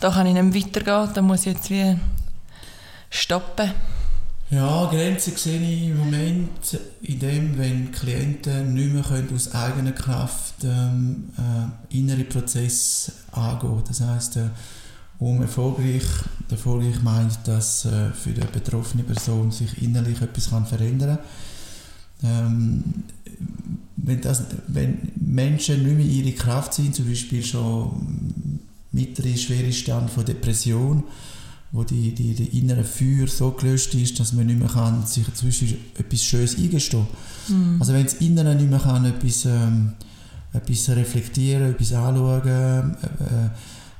da 0.00 0.10
kann 0.10 0.26
ich 0.26 0.34
nicht 0.34 0.66
weitergehen, 0.74 1.10
da 1.14 1.22
muss 1.22 1.40
ich 1.40 1.46
jetzt 1.54 1.70
wie 1.70 1.96
stoppen? 3.10 3.70
Ja, 4.52 4.84
Grenzen 4.84 5.34
sehe 5.34 5.62
ich 5.62 5.84
im 5.84 5.96
Moment 5.96 6.78
in 7.00 7.18
dem, 7.18 7.56
wenn 7.56 7.90
Klienten 7.90 8.74
nicht 8.74 8.92
mehr 8.92 9.02
können 9.02 9.34
aus 9.34 9.54
eigener 9.54 9.92
Kraft 9.92 10.56
ähm, 10.62 11.30
äh, 11.38 11.96
innere 11.96 12.24
Prozesse 12.24 13.12
angehen 13.30 13.82
Das 13.88 14.02
heisst, 14.02 14.36
äh, 14.36 14.50
um 15.18 15.40
erfolgreich, 15.40 16.04
erfolgreich 16.50 17.02
meint, 17.02 17.38
dass 17.46 17.86
äh, 17.86 18.10
für 18.12 18.32
die 18.32 18.42
betroffene 18.52 19.04
Person 19.04 19.50
sich 19.52 19.82
innerlich 19.82 20.20
etwas 20.20 20.50
kann 20.50 20.66
verändern 20.66 21.18
kann. 22.20 22.30
Ähm, 22.30 22.84
wenn, 23.96 24.20
wenn 24.66 25.12
Menschen 25.16 25.82
nicht 25.82 25.96
mehr 25.96 26.04
in 26.04 26.26
ihrer 26.26 26.36
Kraft 26.36 26.74
sind, 26.74 26.94
zum 26.94 27.08
Beispiel 27.08 27.42
schon 27.42 28.60
mittlere, 28.90 29.34
schwere 29.38 29.72
Stand 29.72 30.10
von 30.10 30.26
Depression, 30.26 31.04
wo 31.72 31.84
die, 31.84 32.14
die, 32.14 32.34
die 32.34 32.58
innere 32.58 32.84
Feuer 32.84 33.26
so 33.26 33.50
gelöscht 33.50 33.94
ist, 33.94 34.20
dass 34.20 34.34
man 34.34 34.46
nicht 34.46 34.58
mehr 34.58 34.68
kann, 34.68 35.06
sich 35.06 35.32
zwischen 35.34 35.76
etwas 35.98 36.22
Schönes 36.22 36.56
eingestehen 36.56 37.06
Mhm. 37.48 37.78
Also 37.80 37.92
wenn 37.92 38.04
das 38.04 38.14
Innere 38.14 38.54
nicht 38.54 38.70
mehr 38.70 38.78
kann, 38.78 39.04
etwas, 39.04 39.46
ähm, 39.46 39.94
etwas 40.52 40.88
reflektieren, 40.90 41.72
etwas 41.72 41.92
anschauen, 41.92 42.46
äh, 42.46 42.78
äh, 42.78 43.50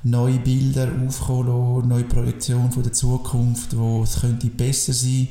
neue 0.03 0.39
Bilder 0.39 0.87
aufkommen 1.05 1.47
lassen, 1.47 1.89
neue 1.89 2.03
Projektionen 2.05 2.71
von 2.71 2.83
der 2.83 2.93
Zukunft, 2.93 3.75
wo 3.75 4.03
es 4.03 4.21
könnte 4.21 4.47
besser 4.47 4.93
sein 4.93 5.27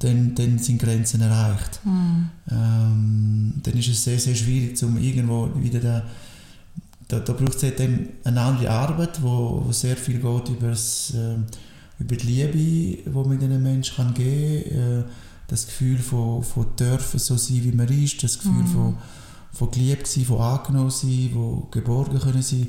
dann, 0.00 0.34
dann 0.34 0.58
sind 0.58 0.80
Grenzen 0.80 1.20
erreicht. 1.20 1.80
Mhm. 1.84 2.30
Ähm, 2.50 3.54
dann 3.62 3.74
ist 3.74 3.88
es 3.88 4.02
sehr, 4.02 4.18
sehr 4.18 4.34
schwierig, 4.34 4.82
um 4.82 4.98
irgendwo 4.98 5.50
wieder 5.56 5.78
da, 5.80 6.02
da, 7.10 7.20
da 7.20 7.32
braucht 7.32 7.56
es 7.56 7.62
halt 7.62 7.78
dann 7.80 8.08
eine 8.24 8.40
andere 8.40 8.70
Arbeit, 8.70 9.20
wo, 9.22 9.62
wo 9.66 9.72
sehr 9.72 9.96
viel 9.96 10.18
geht 10.20 10.48
über, 10.48 10.68
das, 10.68 11.12
ähm, 11.16 11.44
über 11.98 12.16
die 12.16 12.26
Liebe, 12.26 12.52
die 12.58 13.28
man 13.28 13.38
den 13.38 13.62
Menschen 13.62 13.96
kann 13.96 14.14
geben 14.14 14.64
kann, 14.70 15.00
äh, 15.00 15.04
das 15.48 15.66
Gefühl 15.66 15.98
von, 15.98 16.42
von 16.44 16.66
dürfen 16.78 17.18
so 17.18 17.36
sein, 17.36 17.64
wie 17.64 17.72
man 17.72 17.88
ist, 17.88 18.22
das 18.22 18.38
Gefühl 18.38 18.62
Mhm. 18.62 18.66
von, 18.68 18.96
von 19.52 19.70
geliebt 19.70 20.06
sein, 20.06 20.24
von 20.24 20.38
angenommen 20.40 20.90
sein, 20.90 21.30
von 21.32 21.66
geborgen 21.70 22.18
können 22.20 22.42
sein, 22.42 22.68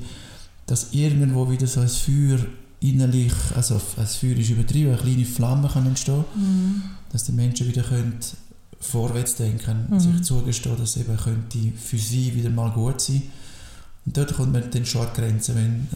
dass 0.65 0.91
irgendwo 0.93 1.49
wieder 1.51 1.67
so 1.67 1.81
ein 1.81 1.87
Feuer 1.89 2.39
innerlich, 2.79 3.33
also 3.55 3.75
ein 3.97 4.07
Feuer 4.07 4.37
ist 4.37 4.49
übertrieben, 4.49 4.89
eine 4.93 4.97
kleine 5.01 5.25
Flamme 5.25 5.67
kann 5.69 5.85
entstehen 5.85 6.25
Mhm. 6.35 6.81
dass 7.11 7.25
die 7.25 7.33
Menschen 7.33 7.67
wieder 7.67 7.83
können 7.83 8.17
vorwärts 8.79 9.35
denken, 9.35 9.85
Mhm. 9.91 9.99
sich 9.99 10.21
zugestehen, 10.23 10.75
dass 10.77 10.97
eben 10.97 11.15
könnte 11.17 11.59
für 11.77 11.97
sie 11.99 12.33
wieder 12.33 12.49
mal 12.49 12.71
gut 12.71 12.99
sein. 12.99 13.21
Und 14.05 14.17
dort 14.17 14.33
kommt 14.33 14.53
man 14.53 14.69
dann 14.71 14.85
schon 14.85 15.01
an 15.05 15.13
die 15.15 15.21
Grenze, 15.21 15.55
wenn 15.55 15.87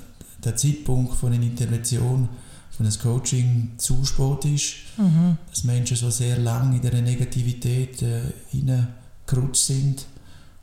der 0.44 0.56
Zeitpunkt 0.56 1.16
von 1.16 1.34
einer 1.34 1.44
Intervention, 1.44 2.30
von 2.72 2.86
einem 2.86 3.00
Coaching 3.00 3.72
zu 3.78 4.04
spät 4.06 4.46
ist, 4.46 4.74
Mhm. 4.98 5.38
dass 5.50 5.64
Menschen 5.64 5.98
so 5.98 6.10
sehr 6.10 6.38
lange 6.38 6.76
in 6.76 6.82
dieser 6.82 7.02
Negativität 7.02 8.02
äh, 8.02 8.22
hineingerutscht 8.52 9.64
sind 9.66 10.06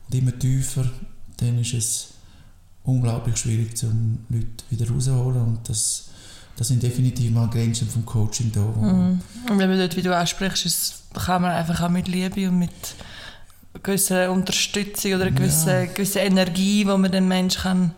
und 0.07 0.15
immer 0.17 0.37
tiefer, 0.37 0.85
dann 1.37 1.59
ist 1.59 1.73
es 1.73 2.07
unglaublich 2.83 3.37
schwierig, 3.37 3.81
um 3.83 4.19
Leute 4.29 4.47
wieder 4.69 4.89
rauszuholen 4.89 5.41
und 5.41 5.69
das, 5.69 6.09
das 6.55 6.67
sind 6.67 6.83
definitiv 6.83 7.31
mal 7.31 7.49
Grenzen 7.49 7.87
vom 7.89 8.05
Coaching 8.05 8.51
da, 8.51 8.61
Mhm. 8.61 9.21
Und 9.49 9.57
wenn 9.59 9.69
man 9.69 9.77
dort, 9.79 9.95
wie 9.97 10.01
du 10.01 10.15
ansprichst, 10.15 10.65
ist, 10.65 11.03
kann 11.13 11.41
man 11.41 11.51
einfach 11.51 11.81
auch 11.81 11.89
mit 11.89 12.07
Liebe 12.07 12.47
und 12.49 12.59
mit 12.59 12.71
gewisser 13.83 14.31
Unterstützung 14.31 15.13
oder 15.13 15.25
einer 15.25 15.35
gewissen, 15.35 15.69
Ja. 15.69 15.85
gewissen 15.85 16.19
Energie, 16.19 16.79
die 16.79 16.85
man 16.85 17.11
den 17.11 17.27
Menschen 17.27 17.61
kann 17.61 17.91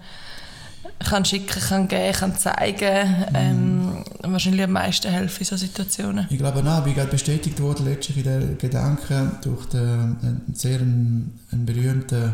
kann 1.00 1.26
schicken, 1.26 1.62
kann 1.62 1.88
geben, 1.88 2.14
kann 2.14 2.38
zeigen. 2.38 3.28
Ähm, 3.34 4.04
wahrscheinlich 4.22 4.64
am 4.64 4.72
meisten 4.72 5.12
helfen 5.12 5.40
in 5.40 5.46
solchen 5.46 5.68
Situationen. 5.68 6.28
Ich 6.30 6.38
glaube 6.38 6.60
auch, 6.60 6.78
ich 6.80 6.84
bin 6.86 6.94
gerade 6.96 7.12
bestätigt 7.12 7.60
worden 7.60 7.86
letztlich 7.86 8.18
in 8.18 8.24
den 8.24 8.58
Gedanken 8.58 9.32
durch 9.42 9.66
den, 9.66 9.82
einen 10.22 10.42
sehr 10.54 10.80
einen, 10.80 11.40
einen 11.52 11.66
berühmten 11.66 12.34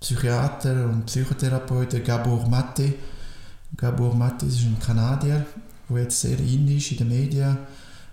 Psychiater 0.00 0.84
und 0.86 1.06
Psychotherapeut, 1.06 2.04
Gabor 2.04 2.48
Mate. 2.48 2.94
Gabor 3.76 4.14
Mate 4.14 4.46
ist 4.46 4.62
ein 4.62 4.76
Kanadier, 4.84 5.46
der 5.88 6.02
jetzt 6.02 6.20
sehr 6.20 6.38
in 6.38 6.76
ist 6.76 6.90
in 6.90 6.98
den 6.98 7.08
Medien. 7.08 7.56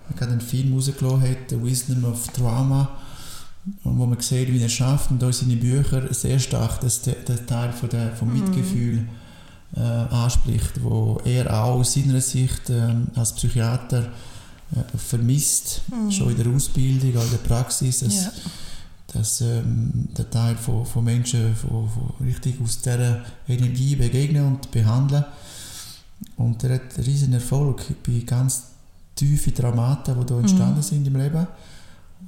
Er 0.09 0.15
gerade 0.15 0.31
einen 0.33 0.41
Film 0.41 0.73
rausgelassen 0.73 1.21
hat, 1.23 1.49
The 1.49 1.61
Wisdom 1.63 2.05
of 2.05 2.27
Trauma 2.29 2.97
wo 3.83 4.05
man 4.05 4.19
sieht, 4.19 4.51
wie 4.51 4.61
er 4.61 4.69
schafft 4.69 5.11
und 5.11 5.23
auch 5.23 5.31
seine 5.31 5.55
Bücher 5.55 6.13
sehr 6.13 6.39
stark 6.39 6.79
das, 6.81 7.01
das 7.01 7.45
Teil 7.45 7.71
von 7.71 7.89
der, 7.89 8.15
vom 8.15 8.29
mhm. 8.29 8.41
Mitgefühl 8.41 9.07
äh, 9.75 9.79
anspricht, 9.79 10.81
wo 10.81 11.21
er 11.25 11.53
auch 11.53 11.79
aus 11.79 11.93
seiner 11.93 12.21
Sicht 12.21 12.69
äh, 12.69 12.95
als 13.15 13.33
Psychiater 13.33 14.11
äh, 14.75 14.97
vermisst, 14.97 15.81
mhm. 15.87 16.11
schon 16.11 16.31
in 16.31 16.37
der 16.37 16.47
Ausbildung, 16.47 17.17
auch 17.17 17.23
in 17.23 17.31
der 17.31 17.37
Praxis, 17.37 17.99
dass, 17.99 18.15
ja. 18.15 18.31
dass 19.13 19.41
ähm, 19.41 20.07
der 20.17 20.29
Teil 20.29 20.55
von, 20.55 20.85
von 20.85 21.03
Menschen 21.03 21.55
von, 21.55 21.89
von 21.89 22.25
richtig 22.25 22.59
aus 22.61 22.81
dieser 22.81 23.23
Energie 23.47 23.95
begegnen 23.95 24.45
und 24.45 24.71
behandeln. 24.71 25.25
Und 26.37 26.63
er 26.63 26.75
hat 26.75 26.95
einen 26.95 27.05
riesen 27.05 27.33
Erfolg 27.33 27.85
bei 28.05 28.23
ganz 28.25 28.63
tiefen 29.15 29.53
Dramaten, 29.53 30.15
die 30.19 30.27
hier 30.27 30.39
entstanden 30.39 30.77
mhm. 30.77 30.83
sind 30.83 31.07
im 31.07 31.15
Leben. 31.15 31.47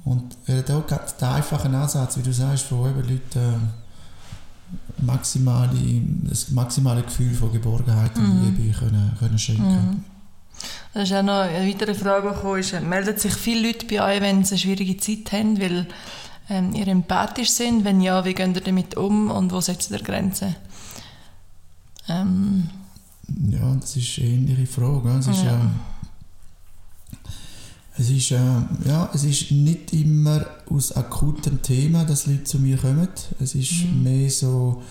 Und 0.04 0.36
er 0.46 0.58
hat 0.58 0.70
auch 0.70 0.84
den 0.86 1.28
einfachen 1.28 1.74
Ansatz, 1.74 2.16
wie 2.16 2.22
du 2.22 2.32
sagst, 2.32 2.70
wo 2.72 2.86
eben 2.88 3.02
Leute 3.02 3.38
äh, 3.38 5.02
maximale, 5.02 6.02
das 6.24 6.50
maximale 6.50 7.02
Gefühl 7.02 7.34
von 7.34 7.52
Geborgenheit 7.52 8.16
und 8.16 8.40
mhm. 8.40 8.56
Liebe 8.56 8.76
können, 8.76 9.12
können 9.18 9.38
schenken 9.38 9.64
mhm. 9.64 10.04
Das 10.94 11.04
ist 11.04 11.16
auch 11.16 11.22
noch 11.22 11.40
eine 11.40 11.66
weitere 11.66 11.94
Frage 11.94 12.28
gekommen, 12.28 12.60
ist, 12.60 12.78
melden 12.82 13.16
sich 13.16 13.32
viele 13.32 13.68
Leute 13.68 13.86
bei 13.86 14.02
euch, 14.02 14.20
wenn 14.20 14.44
sie 14.44 14.54
eine 14.54 14.58
schwierige 14.58 14.96
Zeit 14.98 15.32
haben, 15.32 15.60
weil 15.60 15.86
ähm, 16.50 16.74
ihr 16.74 16.86
empathisch 16.88 17.50
sind? 17.50 17.84
Wenn 17.84 18.00
ja, 18.00 18.24
wie 18.24 18.34
geht 18.34 18.54
ihr 18.54 18.60
damit 18.60 18.96
um 18.96 19.30
und 19.30 19.52
wo 19.52 19.60
setzt 19.60 19.90
ihr 19.90 20.02
Grenzen? 20.02 20.54
Ähm. 22.08 22.68
Ja, 23.48 23.74
das 23.80 23.96
ist 23.96 24.18
eine 24.18 24.28
ähnliche 24.28 24.66
Frage. 24.66 25.18
Ist 25.18 25.28
ja. 25.28 25.44
ja 25.44 25.70
es 27.98 28.10
ist, 28.10 28.30
äh, 28.30 28.38
ja, 28.86 29.10
es 29.12 29.24
ist 29.24 29.50
nicht 29.50 29.92
immer 29.92 30.44
aus 30.70 30.92
akutem 30.92 31.60
Thema, 31.60 32.04
dass 32.04 32.26
Leute 32.26 32.44
zu 32.44 32.58
mir 32.58 32.78
kommen. 32.78 33.08
Es 33.38 33.54
ist 33.54 33.84
mhm. 33.84 34.02
mehr 34.02 34.30
so, 34.30 34.82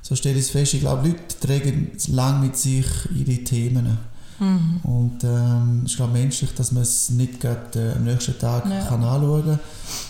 so 0.00 0.14
stelle 0.14 0.38
ich 0.38 0.44
es 0.44 0.50
fest, 0.50 0.74
ich 0.74 0.80
glaube, 0.80 1.08
Leute 1.08 1.40
tragen 1.40 1.90
lange 2.08 2.46
mit 2.46 2.56
sich 2.56 2.86
ihre 3.14 3.42
Themen. 3.42 3.98
Mhm. 4.38 4.80
Und 4.82 5.24
ähm, 5.24 5.82
es 5.84 5.92
ist 5.92 5.96
glaube 5.96 6.12
menschlich, 6.12 6.52
dass 6.54 6.70
man 6.70 6.82
es 6.82 7.10
nicht 7.10 7.40
gerade 7.40 7.92
äh, 7.92 7.96
am 7.96 8.04
nächsten 8.04 8.38
Tag 8.38 8.68
ja. 8.70 8.84
kann 8.84 9.02
anschauen 9.02 9.44
kann. 9.44 9.60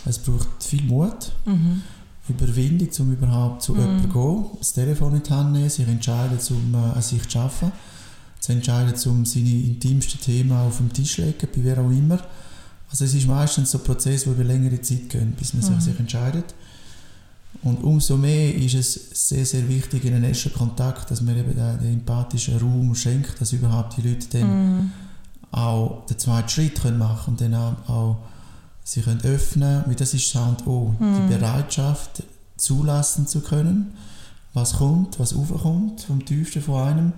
Es 0.04 0.18
braucht 0.18 0.62
viel 0.62 0.82
Mut, 0.82 1.32
mhm. 1.46 1.82
Überwindung, 2.28 2.88
um 2.98 3.12
überhaupt 3.12 3.62
zu 3.62 3.72
mhm. 3.72 3.80
jemandem 3.80 4.12
zu 4.12 4.18
gehen, 4.18 4.44
das 4.58 4.72
Telefon 4.72 5.14
in 5.14 5.22
die 5.22 5.30
Hand 5.30 5.52
nehmen, 5.52 5.70
sich 5.70 5.88
entscheiden, 5.88 6.38
um 6.50 6.74
äh, 6.74 6.96
an 6.96 7.02
sich 7.02 7.26
zu 7.28 7.38
arbeiten 7.38 7.72
zu 8.40 8.52
entscheiden, 8.52 8.94
um 9.10 9.24
seine 9.24 9.50
intimsten 9.50 10.20
Themen 10.20 10.52
auf 10.52 10.78
den 10.78 10.92
Tisch 10.92 11.16
zu 11.16 11.22
legen, 11.22 11.48
bei 11.54 11.64
wer 11.64 11.78
auch 11.78 11.90
immer. 11.90 12.20
Also 12.90 13.04
es 13.04 13.14
ist 13.14 13.26
meistens 13.26 13.70
so 13.70 13.78
ein 13.78 13.84
Prozess, 13.84 14.26
wo 14.26 14.32
über 14.32 14.44
längere 14.44 14.80
Zeit 14.80 15.08
geht, 15.08 15.36
bis 15.36 15.54
man 15.54 15.74
mhm. 15.74 15.80
sich 15.80 15.98
entscheidet. 15.98 16.54
Und 17.62 17.82
umso 17.82 18.16
mehr 18.16 18.54
ist 18.54 18.74
es 18.74 19.28
sehr, 19.28 19.44
sehr 19.44 19.68
wichtig 19.68 20.04
in 20.04 20.12
den 20.12 20.24
ersten 20.24 20.52
Kontakt, 20.52 21.10
dass 21.10 21.20
man 21.20 21.36
eben 21.36 21.54
den, 21.54 21.78
den 21.78 21.92
empathischen 21.94 22.58
Raum 22.58 22.94
schenkt, 22.94 23.40
dass 23.40 23.52
überhaupt 23.52 23.96
die 23.96 24.08
Leute 24.08 24.26
dann 24.30 24.76
mhm. 24.76 24.92
auch 25.50 26.06
den 26.06 26.18
zweiten 26.18 26.48
Schritt 26.48 26.80
können 26.80 26.98
machen 26.98 27.32
und 27.32 27.40
dann 27.40 27.54
auch, 27.54 27.88
auch 27.88 28.16
sie 28.84 29.00
können 29.00 29.20
öffnen, 29.22 29.82
weil 29.86 29.94
das 29.94 30.14
ist 30.14 30.28
Sound 30.28 30.66
O, 30.66 30.94
mhm. 30.98 31.28
die 31.28 31.34
Bereitschaft 31.34 32.22
zulassen 32.56 33.26
zu 33.26 33.40
können, 33.40 33.94
was 34.54 34.74
kommt, 34.76 35.18
was 35.18 35.34
aufkommt 35.34 36.02
vom 36.02 36.24
Tiefsten 36.24 36.62
von 36.62 36.82
einem 36.82 37.12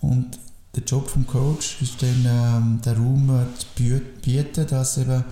und 0.00 0.38
der 0.74 0.84
Job 0.84 1.08
vom 1.08 1.26
Coach 1.26 1.80
ist 1.80 2.02
dann 2.02 2.26
ähm, 2.26 2.80
der 2.84 2.96
Raum 2.96 3.46
zu 3.58 4.00
bieten, 4.22 4.66
dass 4.66 4.98
eben 4.98 5.24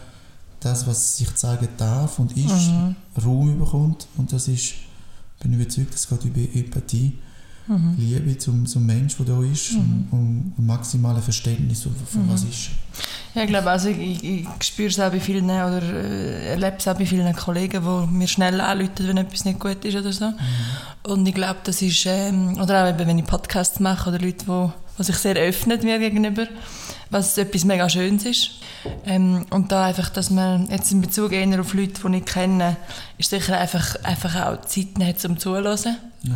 das, 0.60 0.86
was 0.86 1.18
sich 1.18 1.34
zeigen 1.34 1.68
darf 1.76 2.18
und 2.18 2.36
ist, 2.36 2.70
mhm. 2.70 2.96
Raum 3.22 3.58
bekommt. 3.58 4.06
Und 4.16 4.32
das 4.32 4.48
ist, 4.48 4.74
bin 5.40 5.52
ich 5.52 5.60
überzeugt, 5.60 5.94
es 5.94 6.08
geht 6.08 6.24
über 6.24 6.40
Empathie, 6.40 7.18
mhm. 7.66 7.94
Liebe 7.98 8.38
zum, 8.38 8.66
zum 8.66 8.86
Menschen, 8.86 9.24
der 9.24 9.34
da 9.34 9.42
ist 9.42 9.72
mhm. 9.72 10.08
und, 10.10 10.52
und 10.56 10.66
maximale 10.66 11.20
Verständnis 11.20 11.82
von, 11.82 11.94
von 11.94 12.28
was 12.28 12.44
mhm. 12.44 12.50
ist. 12.50 12.70
Ja, 13.34 13.42
ich 13.42 13.48
glaube, 13.48 13.70
also 13.70 13.88
ich, 13.88 14.22
ich, 14.22 14.46
spüre 14.60 14.88
es 14.88 15.00
auch 15.00 15.10
bei 15.10 15.20
vielen 15.20 15.46
oder 15.46 15.82
äh, 15.82 16.50
erlebe 16.50 16.76
es 16.78 16.86
auch 16.86 16.96
bei 16.96 17.06
vielen 17.06 17.34
Kollegen, 17.34 17.82
die 17.82 18.14
mir 18.14 18.28
schnell 18.28 18.60
anrufen, 18.60 19.08
wenn 19.08 19.16
etwas 19.16 19.44
nicht 19.44 19.58
gut 19.58 19.84
ist 19.84 19.96
oder 19.96 20.12
so. 20.12 20.26
Mhm. 20.26 20.36
Und 21.04 21.26
ich 21.26 21.34
glaube, 21.34 21.58
das 21.64 21.82
ist, 21.82 22.06
ähm, 22.06 22.58
oder 22.60 22.84
auch 22.84 22.88
eben, 22.88 23.06
wenn 23.06 23.18
ich 23.18 23.24
Podcasts 23.24 23.80
mache 23.80 24.10
oder 24.10 24.18
Leute, 24.18 24.44
die 24.44 24.70
was 24.96 25.08
sich 25.08 25.16
sehr 25.16 25.36
öffnet 25.36 25.82
mir 25.82 25.98
gegenüber, 25.98 26.46
was 27.10 27.36
etwas 27.38 27.64
mega 27.64 27.88
Schönes 27.88 28.24
ist. 28.24 28.50
Ähm, 29.04 29.46
und 29.50 29.72
da 29.72 29.86
einfach, 29.86 30.08
dass 30.10 30.30
man 30.30 30.68
jetzt 30.70 30.92
in 30.92 31.00
Bezug 31.00 31.32
eher 31.32 31.60
auf 31.60 31.74
Leute, 31.74 32.08
die 32.08 32.16
ich 32.18 32.24
kenne, 32.24 32.76
ist 33.18 33.30
sicher 33.30 33.58
einfach, 33.58 33.96
einfach 34.04 34.46
auch 34.46 34.60
Zeit 34.62 34.88
hat, 35.00 35.24
um 35.24 35.38
zuzuhören. 35.38 35.96
Ja, 36.24 36.34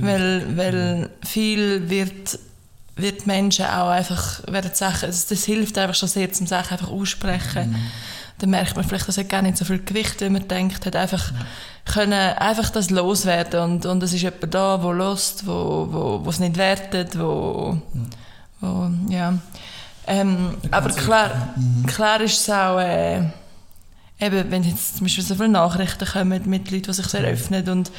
weil, 0.00 0.56
weil 0.56 1.10
viel 1.24 1.88
wird, 1.88 2.38
wird 2.96 3.26
Menschen 3.26 3.66
auch 3.66 3.88
einfach, 3.88 4.40
werden 4.50 4.72
Sachen, 4.74 5.08
das, 5.08 5.26
das 5.26 5.44
hilft 5.44 5.78
einfach 5.78 5.94
schon 5.94 6.08
sehr, 6.08 6.32
zum 6.32 6.46
Sachen 6.46 6.72
einfach 6.72 6.90
aussprechen. 6.90 7.70
Mhm. 7.70 7.76
Dann 8.38 8.50
merkt 8.50 8.76
man 8.76 8.84
vielleicht, 8.84 9.08
das 9.08 9.16
hat 9.16 9.28
gar 9.28 9.42
nicht 9.42 9.56
so 9.56 9.64
viel 9.64 9.82
Gewicht, 9.82 10.20
wie 10.20 10.28
man 10.28 10.46
denkt, 10.48 10.84
hat 10.84 10.96
einfach 10.96 11.30
ja 11.32 11.46
können 11.86 12.12
einfach 12.12 12.70
das 12.70 12.90
loswerden 12.90 13.60
und, 13.60 13.86
und 13.86 14.02
es 14.02 14.12
ist 14.12 14.22
jemand 14.22 14.54
da, 14.54 14.76
der 14.76 14.92
lost, 14.92 15.46
wo, 15.46 15.88
wo, 15.90 16.24
wo 16.24 16.30
es 16.30 16.40
nicht 16.40 16.56
wertet, 16.56 17.18
wo, 17.18 17.80
wo 18.60 18.90
ja. 19.08 19.38
Ähm, 20.08 20.56
aber 20.70 20.90
klar, 20.90 21.54
mhm. 21.56 21.86
klar 21.86 22.20
ist 22.20 22.40
es 22.40 22.50
auch, 22.50 22.78
äh, 22.78 23.22
eben, 24.20 24.50
wenn 24.50 24.62
jetzt 24.62 24.96
zum 24.96 25.06
Beispiel 25.06 25.24
so 25.24 25.34
viele 25.34 25.48
Nachrichten 25.48 26.06
kommen 26.06 26.48
mit 26.48 26.70
Leuten, 26.70 26.82
die 26.84 26.92
sich 26.92 27.06
sehr 27.06 27.24
öffnen 27.24 27.68
und 27.68 27.90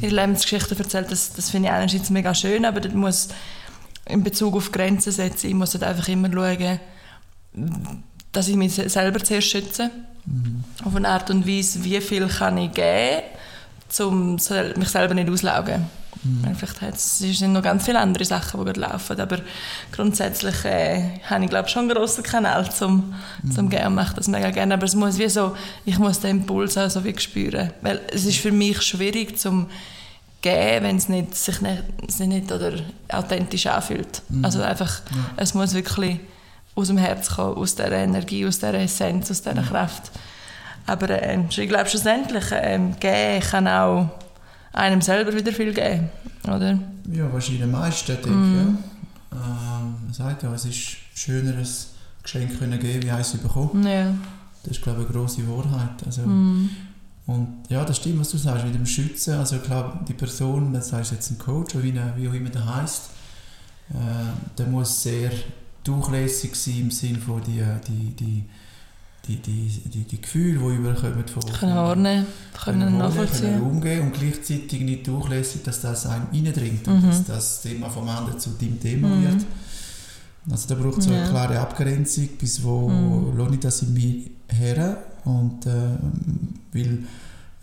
ihre 0.00 0.14
Lebensgeschichten 0.14 0.78
erzählen, 0.78 1.06
das, 1.08 1.32
das 1.32 1.50
finde 1.50 1.68
ich 1.68 1.74
einerseits 1.74 2.10
mega 2.10 2.34
schön, 2.34 2.64
aber 2.64 2.80
das 2.80 2.94
muss 2.94 3.28
in 4.06 4.22
Bezug 4.22 4.54
auf 4.54 4.72
Grenzen 4.72 5.12
setzen, 5.12 5.48
ich 5.48 5.54
muss 5.54 5.74
halt 5.74 5.84
einfach 5.84 6.08
immer 6.08 6.30
schauen, 6.32 6.80
dass 8.32 8.48
ich 8.48 8.56
mich 8.56 8.74
selber 8.74 9.22
zuerst 9.22 9.48
schütze. 9.48 9.90
Mhm. 10.24 10.64
Auf 10.84 10.94
eine 10.94 11.08
Art 11.08 11.30
und 11.30 11.46
Weise, 11.46 11.82
wie 11.84 12.00
viel 12.00 12.26
kann 12.28 12.58
ich 12.58 12.72
geben, 12.72 13.22
um 14.00 14.34
mich 14.34 14.88
selber 14.88 15.14
nicht 15.14 15.30
auszulaugen. 15.30 15.86
Mhm. 16.26 16.54
Vielleicht 16.54 16.98
sind 16.98 17.52
noch 17.52 17.62
ganz 17.62 17.84
viele 17.84 17.98
andere 17.98 18.24
Sachen, 18.24 18.64
die 18.64 18.80
laufen, 18.80 19.20
aber 19.20 19.38
grundsätzlich 19.92 20.64
äh, 20.64 21.20
habe 21.28 21.44
ich 21.44 21.50
glaube 21.50 21.68
schon 21.68 21.82
einen 21.82 21.96
grossen 21.96 22.22
Kanal 22.22 22.70
zum, 22.70 23.14
mhm. 23.42 23.50
zum 23.52 23.68
Gehen 23.70 23.86
und 23.86 23.94
mache 23.94 24.16
das 24.16 24.28
mega 24.28 24.50
gerne, 24.50 24.74
aber 24.74 24.84
es 24.84 24.94
muss 24.94 25.18
wie 25.18 25.28
so, 25.28 25.56
ich 25.84 25.98
muss 25.98 26.20
den 26.20 26.38
Impuls 26.38 26.76
auch 26.78 26.90
so 26.90 27.04
wie 27.04 27.18
spüren, 27.18 27.72
weil 27.82 28.00
es 28.12 28.24
ist 28.24 28.38
für 28.38 28.52
mich 28.52 28.82
schwierig 28.82 29.38
zum 29.38 29.66
gehen, 30.42 30.82
wenn 30.84 30.96
es 30.96 31.08
nicht, 31.08 31.34
sich 31.34 31.60
nicht, 31.60 31.82
sich 32.08 32.28
nicht 32.28 32.52
oder 32.52 32.72
authentisch 33.08 33.66
anfühlt. 33.66 34.22
Mhm. 34.28 34.44
Also 34.44 34.62
einfach, 34.62 35.00
ja. 35.10 35.16
es 35.36 35.54
muss 35.54 35.74
wirklich 35.74 36.20
aus 36.76 36.88
dem 36.88 36.98
Herz 36.98 37.30
kommen, 37.30 37.56
aus 37.56 37.74
dieser 37.74 37.90
Energie, 37.92 38.46
aus 38.46 38.58
dieser 38.58 38.74
Essenz, 38.74 39.30
aus 39.30 39.42
dieser 39.42 39.62
Kraft. 39.62 40.12
Aber 40.86 41.10
äh, 41.10 41.40
ich 41.48 41.68
glaube 41.68 41.88
schlussendlich, 41.88 42.52
äh, 42.52 42.78
geben 43.00 43.40
kann 43.50 43.66
auch 43.66 44.10
einem 44.76 45.00
selber 45.00 45.34
wieder 45.34 45.52
viel 45.52 45.72
geben, 45.72 46.08
oder? 46.44 46.78
Ja, 47.12 47.32
wahrscheinlich 47.32 47.64
am 47.64 47.72
meisten, 47.72 48.12
denke 48.12 48.30
mm. 48.30 48.56
ja. 48.56 48.62
Ähm, 49.32 49.94
man 50.04 50.12
sagt 50.12 50.42
ja, 50.42 50.52
es 50.54 50.64
ist 50.64 50.96
schöner, 51.14 51.56
ein 51.56 51.66
Geschenk 52.22 52.58
können 52.58 52.78
geben, 52.78 53.02
wie 53.02 53.10
eins 53.10 53.32
bekommen. 53.32 53.86
Ja. 53.86 54.14
Das 54.62 54.76
ist, 54.76 54.82
glaube 54.82 55.02
ich, 55.02 55.08
eine 55.08 55.16
grosse 55.16 55.48
Wahrheit. 55.48 56.04
Also, 56.04 56.22
mm. 56.22 56.70
Und 57.26 57.64
ja, 57.68 57.84
das 57.84 57.96
stimmt, 57.96 58.20
was 58.20 58.30
du 58.30 58.38
sagst, 58.38 58.64
mit 58.64 58.74
dem 58.74 58.86
Schützen. 58.86 59.34
Also 59.34 59.56
ich 59.56 59.62
glaube, 59.64 59.98
die 60.06 60.14
Person, 60.14 60.72
das 60.72 60.92
heißt 60.92 61.12
jetzt 61.12 61.30
ein 61.30 61.38
Coach, 61.38 61.74
oder 61.74 61.82
wie, 61.82 61.94
wie 62.16 62.28
auch 62.28 62.34
immer 62.34 62.50
der 62.50 62.76
heißt, 62.76 63.10
äh, 63.90 63.94
der 64.56 64.66
muss 64.66 65.02
sehr 65.02 65.30
durchlässig 65.82 66.54
sein 66.54 66.80
im 66.82 66.90
Sinne 66.90 67.18
von 67.18 67.42
die, 67.42 67.62
die, 67.88 68.14
die 68.14 68.44
die, 69.28 69.36
die, 69.36 69.68
die, 69.86 70.04
die 70.04 70.20
Gefühle, 70.20 70.58
die 70.58 70.76
überkommen 70.76 71.24
von 71.26 71.52
können 71.52 71.76
ordnen, 71.76 72.26
können, 72.64 72.80
können 72.80 72.98
nachvollziehen. 72.98 73.58
Können 73.58 73.62
umgehen 73.62 74.02
und 74.02 74.12
gleichzeitig 74.12 74.80
nicht 74.80 75.06
durchlässig, 75.06 75.62
dass 75.62 75.80
das 75.80 76.06
einem 76.06 76.26
reindringt 76.32 76.86
und 76.88 77.02
mhm. 77.02 77.08
dass 77.08 77.24
das 77.24 77.62
Thema 77.62 77.90
vom 77.90 78.08
anderen 78.08 78.38
zu 78.38 78.50
dem 78.50 78.80
Thema 78.80 79.08
mhm. 79.08 79.22
wird. 79.24 79.46
Also 80.50 80.68
da 80.68 80.74
braucht 80.80 80.98
es 80.98 81.06
ja. 81.06 81.12
eine 81.12 81.28
klare 81.28 81.58
Abgrenzung, 81.58 82.28
bis 82.38 82.62
wo 82.62 82.88
mhm. 82.88 83.36
lohne 83.36 83.54
ich 83.54 83.60
das 83.60 83.82
in 83.82 83.94
mir 83.94 84.22
her 84.48 84.98
und 85.24 85.66
äh, 85.66 85.70
weil 86.72 86.98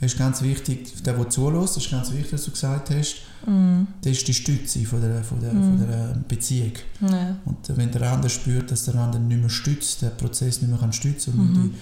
ist 0.05 0.17
ganz 0.17 0.41
wichtig, 0.41 1.03
der, 1.03 1.13
der 1.13 1.29
zulässt, 1.29 1.75
das 1.77 1.83
ist 1.85 1.91
ganz 1.91 2.11
wichtig, 2.11 2.33
was 2.33 2.45
du 2.45 2.51
gesagt 2.51 2.89
hast, 2.89 3.15
Mhm. 3.45 3.87
das 4.01 4.13
ist 4.13 4.27
die 4.27 4.33
Stütze 4.33 4.85
von 4.85 5.01
der, 5.01 5.21
von 5.23 5.39
der, 5.41 5.51
von 5.51 5.77
der 5.77 6.15
Beziehung. 6.29 6.71
Ja. 7.01 7.35
Und 7.43 7.57
wenn 7.77 7.91
der 7.91 8.09
andere 8.11 8.29
spürt, 8.29 8.71
dass 8.71 8.85
der 8.85 8.95
andere 8.95 9.21
nicht 9.21 9.39
mehr 9.41 9.49
stützt, 9.49 10.01
der 10.01 10.09
Prozess 10.11 10.61
nicht 10.61 10.69
mehr 10.69 10.79
kann 10.79 10.93
stützen 10.93 11.33
und 11.33 11.39
Mhm. 11.53 11.71
die, 11.73 11.77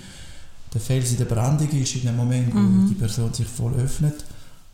der 0.73 0.81
Fels 0.81 1.11
in 1.11 1.18
der 1.18 1.26
Brandung 1.26 1.69
ist, 1.69 1.93
in 1.95 2.02
dem 2.02 2.15
Moment, 2.18 2.52
wo 2.53 2.57
Mhm. 2.60 2.88
die 2.89 2.95
Person 2.95 3.31
sich 3.34 3.45
voll 3.48 3.73
öffnet, 3.76 4.23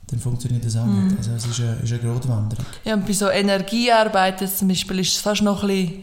dann 0.10 0.20
funktioniert 0.22 0.64
das 0.64 0.78
auch 0.78 0.86
Mhm. 0.86 1.08
nicht. 1.08 1.18
Also 1.18 1.32
es 1.32 1.46
ist 1.46 1.60
eine, 1.60 1.76
ist 1.84 1.92
eine 1.92 2.02
Gratwanderung. 2.02 2.66
Ja, 2.86 2.94
und 2.94 3.06
bei 3.06 3.12
so 3.12 3.28
Energiearbeit 3.30 4.40
zum 4.50 4.70
Beispiel 4.70 5.00
ist 5.00 5.16
es 5.16 5.18
fast 5.20 5.42
noch 5.42 5.64
ein 5.64 5.68
bisschen, 5.68 5.94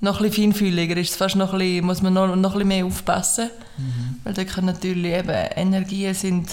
noch 0.00 0.18
ein 0.20 0.28
bisschen 0.30 0.52
feinfühliger, 0.54 0.96
ist 0.96 1.10
es 1.10 1.16
fast 1.16 1.36
noch 1.36 1.52
ein 1.52 1.58
bisschen, 1.58 1.84
muss 1.84 2.00
man 2.00 2.14
noch, 2.14 2.26
noch 2.34 2.36
ein 2.36 2.42
bisschen 2.54 2.68
mehr 2.68 2.86
aufpassen. 2.86 3.50
Mhm. 3.76 4.16
Weil 4.24 4.32
da 4.32 4.44
können 4.44 4.68
natürlich 4.68 5.12
eben 5.12 5.28
Energien 5.56 6.14
sind, 6.14 6.48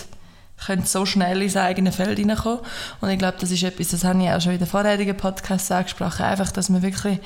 können 0.65 0.86
so 0.86 1.06
schnell 1.06 1.41
ins 1.41 1.56
eigene 1.56 1.91
Feld 1.91 2.19
hineinkommen. 2.19 2.60
Und 3.02 3.10
ich 3.10 3.19
glaube, 3.19 3.38
das 3.40 3.52
ist 3.52 3.64
etwas, 3.64 3.90
das 3.90 4.03
habe 4.03 4.22
ich 4.22 4.30
auch 4.30 4.41
schon 4.41 4.53
in 4.53 4.60
den 4.60 4.68
vorherigen 4.68 5.15
Podcasts 5.15 5.72
angesprochen, 5.72 6.26
einfach, 6.26 6.52
dass 6.52 6.69
man 6.69 6.81
wirklich 6.81 7.19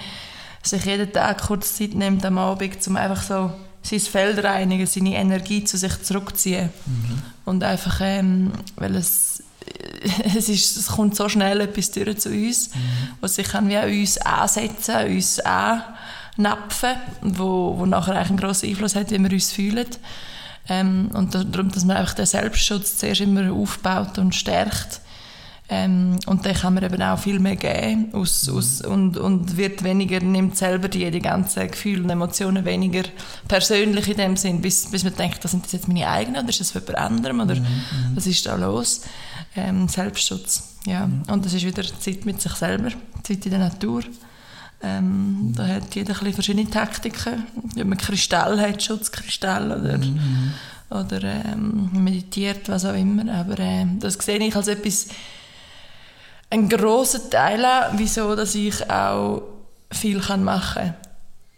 sich 0.61 0.85
jeden 0.85 1.11
Tag 1.11 1.41
kurz 1.41 1.75
Zeit 1.75 1.93
nimmt 1.93 2.25
am 2.25 2.37
Abend, 2.37 2.87
um 2.87 2.95
einfach 2.95 3.21
so 3.21 3.51
sein 3.81 3.99
Feld 3.99 4.43
reinigen, 4.43 4.85
seine 4.85 5.15
Energie 5.15 5.63
zu 5.63 5.77
sich 5.77 6.01
zurückziehen. 6.03 6.69
Und 7.45 7.63
einfach, 7.63 7.99
ähm, 8.01 8.53
weil 8.75 8.95
es, 8.95 9.43
es, 10.35 10.49
ist, 10.49 10.77
es 10.77 10.87
kommt 10.87 11.15
so 11.15 11.27
schnell 11.27 11.59
etwas 11.61 11.91
durch 11.91 12.17
zu 12.17 12.29
uns, 12.29 12.69
was 13.19 13.35
sich 13.35 13.47
kann 13.47 13.67
wie 13.67 13.75
an 13.75 13.89
uns 13.89 14.17
ansetzen, 14.19 14.95
an 14.95 15.07
uns 15.07 15.39
annapfen, 15.39 16.95
wo, 17.21 17.77
wo 17.77 17.85
nachher 17.85 18.15
eigentlich 18.15 18.29
einen 18.29 18.37
grossen 18.37 18.69
Einfluss 18.69 18.95
hat, 18.95 19.11
wie 19.11 19.19
wir 19.19 19.31
uns 19.31 19.51
fühlen. 19.51 19.87
Ähm, 20.69 21.09
und 21.13 21.35
da- 21.35 21.43
darum, 21.43 21.71
dass 21.71 21.85
man 21.85 21.97
einfach 21.97 22.13
den 22.13 22.25
Selbstschutz 22.25 22.97
zuerst 22.97 23.21
immer 23.21 23.51
aufbaut 23.51 24.17
und 24.17 24.33
stärkt. 24.33 25.01
Ähm, 25.69 26.17
und 26.25 26.45
dann 26.45 26.53
kann 26.55 26.73
man 26.73 26.83
eben 26.83 27.01
auch 27.01 27.17
viel 27.17 27.39
mehr 27.39 27.55
geben 27.55 28.09
aus, 28.13 28.49
aus, 28.49 28.81
und, 28.81 29.17
und 29.17 29.55
wird 29.55 29.83
weniger, 29.83 30.19
nimmt 30.19 30.57
selber 30.57 30.89
die, 30.89 31.09
die 31.09 31.21
ganzen 31.21 31.67
Gefühle 31.71 32.03
und 32.03 32.09
Emotionen 32.09 32.65
weniger 32.65 33.03
persönlich 33.47 34.09
in 34.09 34.17
dem 34.17 34.37
Sinn, 34.37 34.61
bis, 34.61 34.91
bis 34.91 35.05
man 35.05 35.15
denkt, 35.15 35.43
das 35.43 35.51
sind 35.51 35.63
das 35.65 35.71
jetzt 35.71 35.87
meine 35.87 36.07
eigenen 36.07 36.41
oder 36.41 36.49
ist 36.49 36.59
das 36.59 36.71
von 36.71 36.81
jemand 36.81 36.97
anderem 36.99 37.39
oder 37.39 37.57
was 38.13 38.27
ist 38.27 38.45
da 38.45 38.55
los? 38.55 39.01
Ähm, 39.55 39.87
Selbstschutz, 39.87 40.75
ja. 40.85 41.09
Und 41.27 41.45
das 41.45 41.53
ist 41.53 41.65
wieder 41.65 41.83
Zeit 41.83 42.25
mit 42.25 42.41
sich 42.41 42.53
selber, 42.53 42.89
Zeit 43.23 43.45
in 43.45 43.51
der 43.51 43.59
Natur. 43.59 44.03
Ähm, 44.83 45.53
Da 45.55 45.65
hat 45.65 45.95
jeder 45.95 46.21
ein 46.21 46.33
verschiedene 46.33 46.69
Taktiken. 46.69 47.45
Wenn 47.75 47.89
man 47.89 47.97
Kristall 47.97 48.59
hat, 48.59 48.83
Schutzkristall 48.83 49.71
oder, 49.71 49.99
oder 50.89 51.23
ähm, 51.23 51.89
meditiert, 51.93 52.67
was 52.69 52.85
auch 52.85 52.93
immer. 52.93 53.33
Aber 53.33 53.57
ähm, 53.59 53.99
das 53.99 54.15
sehe 54.15 54.39
ich 54.39 54.55
als 54.55 54.67
etwas, 54.67 55.07
einen 56.49 56.69
grossen 56.69 57.29
Teil 57.31 57.63
an, 57.65 57.97
wieso 57.97 58.35
dass 58.35 58.53
ich 58.55 58.89
auch 58.89 59.41
viel 59.89 60.19
kann 60.19 60.43
machen 60.43 60.83
kann. 60.83 60.93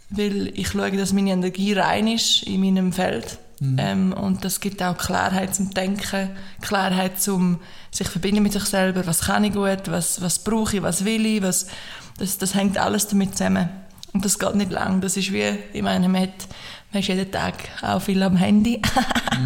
Weil 0.10 0.52
ich 0.54 0.70
schaue, 0.70 0.96
dass 0.96 1.12
meine 1.12 1.32
Energie 1.32 1.74
rein 1.74 2.08
ist 2.08 2.44
in 2.44 2.62
meinem 2.62 2.94
Feld. 2.94 3.40
Ähm, 3.78 4.14
und 4.14 4.44
das 4.44 4.60
gibt 4.60 4.84
auch 4.84 4.98
Klarheit 4.98 5.56
zum 5.56 5.74
Denken, 5.74 6.30
Klarheit 6.62 7.22
zum 7.22 7.60
sich 7.90 8.08
verbinden 8.08 8.44
mit 8.44 8.54
sich 8.54 8.66
selber. 8.66 9.08
Was 9.08 9.22
kann 9.22 9.46
ich 9.46 9.54
gut, 9.54 9.84
was, 9.88 10.22
was 10.22 10.40
brauche 10.40 10.78
ich, 10.78 10.84
was 10.84 11.06
will 11.06 11.26
ich, 11.26 11.42
was, 11.42 11.68
das, 12.18 12.38
das 12.38 12.56
hängt 12.56 12.78
alles 12.78 13.08
damit 13.08 13.38
zusammen. 13.38 13.70
Und 14.14 14.24
das 14.24 14.40
geht 14.40 14.56
nicht 14.56 14.72
lang. 14.72 15.02
Das 15.02 15.18
ist 15.18 15.32
wie, 15.34 15.58
ich 15.74 15.82
meine, 15.82 16.08
man, 16.08 16.22
hat, 16.22 16.48
man 16.92 17.02
ist 17.02 17.10
jeden 17.10 17.30
Tag 17.30 17.56
auch 17.82 18.02
viel 18.02 18.24
am 18.24 18.38
Handy. 18.38 18.82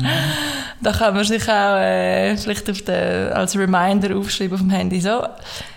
da 0.81 0.91
kann 0.91 1.15
man 1.15 1.23
sich 1.23 1.43
auch 1.43 1.77
äh, 1.77 2.37
vielleicht 2.37 2.69
auf 2.69 2.81
den, 2.83 3.33
als 3.33 3.57
Reminder 3.57 4.15
aufschreiben 4.15 4.53
auf 4.53 4.59
dem 4.59 4.69
Handy 4.69 5.01
so, 5.01 5.23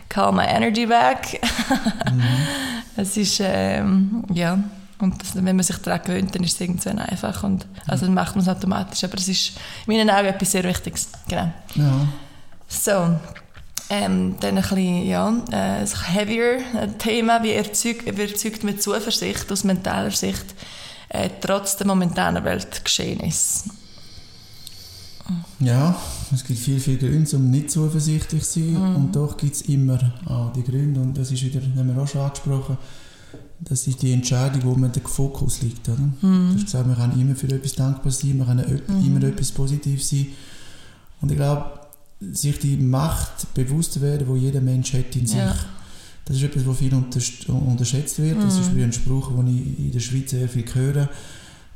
call 0.08 0.32
my 0.32 0.44
energy 0.44 0.86
back. 0.86 1.40
Es 2.94 3.16
ist, 3.16 3.40
ähm, 3.42 4.22
ja, 4.34 4.58
und 4.98 5.20
das, 5.20 5.34
wenn 5.34 5.56
man 5.56 5.62
sich 5.62 5.78
daran 5.78 6.02
gewöhnt, 6.02 6.34
dann 6.34 6.44
ist 6.44 6.54
es 6.54 6.60
irgendwann 6.60 6.98
einfach 6.98 7.42
und 7.42 7.66
also 7.86 8.04
dann 8.04 8.14
macht 8.14 8.36
man 8.36 8.42
es 8.42 8.48
automatisch, 8.48 9.02
aber 9.04 9.14
es 9.14 9.28
ist 9.28 9.56
in 9.86 9.94
meinen 9.94 10.10
Augen 10.10 10.28
etwas 10.28 10.52
sehr 10.52 10.62
Wichtiges, 10.64 11.08
genau. 11.26 11.50
Ja. 11.74 12.06
So, 12.68 13.18
ähm, 13.92 14.36
dann 14.40 14.56
ein 14.56 14.62
bisschen, 14.62 15.06
ja, 15.06 15.28
äh, 15.50 15.84
ein 15.84 16.04
heavier 16.14 16.60
äh, 16.74 16.88
Thema, 16.98 17.42
wie 17.42 17.52
erzeugt, 17.52 18.06
wie 18.06 18.22
erzeugt 18.22 18.64
man 18.64 18.80
Zuversicht 18.80 19.52
aus 19.52 19.64
mentaler 19.64 20.10
Sicht 20.10 20.54
äh, 21.10 21.28
trotz 21.42 21.76
der 21.76 21.86
momentanen 21.86 22.42
Weltgeschehnisse? 22.42 23.68
Ja, 25.60 25.94
es 26.32 26.42
gibt 26.44 26.58
viel, 26.58 26.80
viel 26.80 26.98
Gründe, 26.98 27.36
um 27.36 27.50
nicht 27.50 27.70
zuversichtlich 27.70 28.42
zu 28.44 28.60
sein. 28.60 28.72
Mhm. 28.72 28.96
Und 28.96 29.16
doch 29.16 29.36
gibt 29.36 29.54
es 29.54 29.62
immer 29.62 29.98
auch 30.26 30.52
die 30.52 30.64
Gründe. 30.64 31.00
Und 31.00 31.16
das 31.16 31.30
ist 31.30 31.42
wieder, 31.42 31.60
haben 31.60 31.94
wir 31.94 32.02
auch 32.02 32.08
schon 32.08 32.22
angesprochen, 32.22 32.76
das 33.60 33.86
ist 33.86 34.02
die 34.02 34.12
Entscheidung, 34.12 34.62
wo 34.64 34.74
man 34.74 34.90
der 34.90 35.02
Fokus 35.02 35.62
liegt. 35.62 35.88
Oder? 35.88 35.98
Mhm. 35.98 36.48
Du 36.50 36.54
hast 36.56 36.64
gesagt, 36.64 36.86
man 36.86 36.96
kann 36.96 37.20
immer 37.20 37.36
für 37.36 37.46
etwas 37.48 37.74
dankbar 37.74 38.10
sein, 38.10 38.38
man 38.38 38.46
kann 38.46 38.58
ep- 38.58 38.88
immer 38.88 39.22
etwas 39.22 39.52
Positiv 39.52 40.02
sein. 40.02 40.26
Und 41.20 41.30
ich 41.30 41.36
glaube, 41.36 41.64
sich 42.32 42.58
die 42.58 42.76
Macht 42.76 43.52
bewusst 43.54 44.00
werden, 44.00 44.26
wo 44.28 44.36
jeder 44.36 44.60
Mensch 44.60 44.92
hat 44.94 45.14
in 45.16 45.26
sich. 45.26 45.36
Ja. 45.38 45.54
Das 46.24 46.36
ist 46.36 46.42
etwas, 46.44 46.66
was 46.66 46.78
viel 46.78 46.94
unterschätzt 46.94 48.20
wird. 48.22 48.40
Das 48.42 48.58
ist 48.58 48.72
Mhm. 48.72 48.76
wie 48.76 48.82
ein 48.84 48.92
Spruch, 48.92 49.32
den 49.36 49.46
ich 49.48 49.78
in 49.86 49.92
der 49.92 50.00
Schweiz 50.00 50.30
sehr 50.30 50.48
viel 50.48 50.64
höre. 50.72 51.08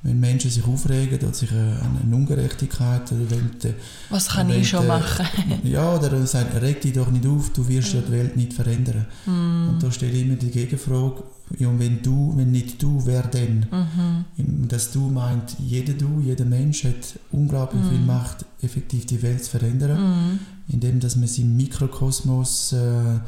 Wenn 0.03 0.21
Menschen 0.21 0.51
sich 0.51 0.65
aufregen 0.65 1.19
oder 1.19 1.35
sich 1.35 1.51
eine, 1.51 1.81
eine 2.05 2.15
Ungerechtigkeit 2.15 3.11
oder 3.11 3.29
wenn 3.31 3.51
die, 3.61 3.75
Was 4.09 4.29
kann 4.29 4.49
wenn 4.49 4.61
ich 4.61 4.69
schon 4.69 4.83
die- 4.83 4.87
machen? 4.89 5.27
ja, 5.65 5.95
oder 5.97 6.13
er 6.13 6.27
sagt, 6.27 6.55
reg 6.63 6.81
dich 6.81 6.93
doch 6.93 7.11
nicht 7.11 7.27
auf, 7.27 7.51
du 7.53 7.67
wirst 7.67 7.93
ja 7.95 8.01
die 8.03 8.13
Welt 8.13 8.37
nicht 8.37 8.53
verändern. 8.53 9.07
Mhm. 9.27 9.69
Und 9.71 9.83
da 9.83 9.91
steht 9.91 10.15
immer 10.15 10.37
die 10.37 10.51
Gegenfrage, 10.51 11.25
ja, 11.59 11.69
und 11.69 11.79
wenn 11.81 12.03
du, 12.03 12.33
wenn 12.37 12.51
nicht 12.53 12.81
du, 12.83 13.03
wer 13.05 13.23
denn? 13.23 13.67
Mhm. 13.71 14.69
Das 14.69 14.93
Du 14.93 15.09
meint, 15.09 15.57
jeder 15.59 15.95
Du, 15.95 16.21
jeder 16.21 16.45
Mensch 16.45 16.85
hat 16.85 17.19
unglaublich 17.33 17.83
viel 17.89 17.99
Macht, 18.01 18.45
effektiv 18.63 19.07
die 19.07 19.23
Welt 19.23 19.43
zu 19.45 19.51
verändern, 19.51 19.99
Mhm. 20.01 20.39
indem 20.69 21.01
dass 21.01 21.17
man 21.17 21.29
im 21.37 21.57
Mikrokosmos 21.57 22.73
äh, 22.75 23.19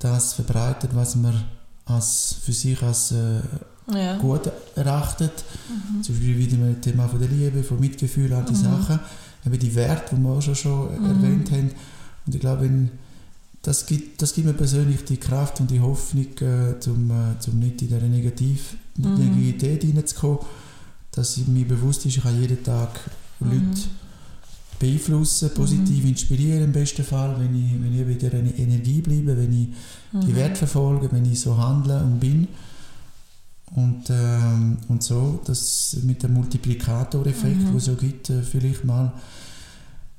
das 0.00 0.32
verbreitet, 0.34 0.90
was 0.94 1.14
man 1.16 1.44
als, 1.84 2.36
für 2.44 2.52
sich 2.52 2.82
als 2.82 3.12
äh, 3.12 3.40
Ja. 3.92 4.18
gut 4.18 4.50
erachtet. 4.74 5.44
Zum 6.02 6.14
Beispiel 6.14 6.38
wieder 6.38 6.56
mit 6.58 6.76
dem 6.76 6.80
Thema 6.80 7.08
von 7.08 7.18
der 7.18 7.28
Liebe, 7.28 7.62
von 7.62 7.80
Mitgefühl, 7.80 8.32
all 8.32 8.44
die 8.44 8.54
Sachen. 8.54 9.00
Eben 9.46 9.58
die 9.58 9.74
Werte, 9.74 10.14
die 10.14 10.20
wir 10.20 10.30
auch 10.30 10.42
schon, 10.42 10.54
schon 10.54 10.88
erwähnt 11.04 11.50
haben. 11.50 11.70
Und 12.26 12.34
ich 12.34 12.40
glaube, 12.40 12.64
wenn, 12.64 12.90
das, 13.62 13.86
gibt, 13.86 14.20
das 14.20 14.34
gibt 14.34 14.46
mir 14.46 14.52
persönlich 14.52 15.04
die 15.04 15.16
Kraft 15.16 15.60
und 15.60 15.70
die 15.70 15.80
Hoffnung, 15.80 16.26
äh, 16.40 16.78
zum, 16.80 17.10
äh, 17.10 17.38
zum 17.38 17.58
nicht 17.58 17.82
in 17.82 17.88
diese 17.88 18.00
Negativ 18.00 18.76
Negativität 18.96 19.82
hineinzukommen, 19.82 20.40
dass 21.12 21.36
ich 21.36 21.46
mir 21.46 21.66
bewusst 21.66 22.04
ist, 22.06 22.16
ich 22.16 22.22
kann 22.22 22.40
jeden 22.40 22.62
Tag 22.62 23.00
Leute 23.40 23.88
beeinflussen, 24.78 25.50
positiv 25.54 26.04
inspirieren 26.04 26.64
im 26.64 26.72
besten 26.72 27.04
Fall, 27.04 27.36
wenn 27.38 27.54
ich, 27.54 27.72
wenn 27.72 28.00
ich 28.00 28.06
wieder 28.06 28.36
eine 28.36 28.56
Energie 28.56 29.00
bleibe, 29.00 29.36
wenn 29.36 29.52
ich 29.52 29.68
die 30.26 30.34
Werte 30.34 30.56
verfolge, 30.56 31.10
wenn 31.10 31.30
ich 31.30 31.40
so 31.40 31.56
handle 31.56 32.02
und 32.02 32.20
bin. 32.20 32.48
Und, 33.74 34.04
ähm, 34.10 34.78
und 34.88 35.02
so, 35.02 35.40
dass 35.44 35.96
mit 36.02 36.22
dem 36.22 36.34
Multiplikatoreffekt, 36.34 37.58
mhm. 37.60 37.72
wo 37.72 37.76
es 37.76 37.84
so 37.84 37.94
gibt, 37.94 38.30
äh, 38.30 38.42
vielleicht 38.42 38.84
mal, 38.84 39.12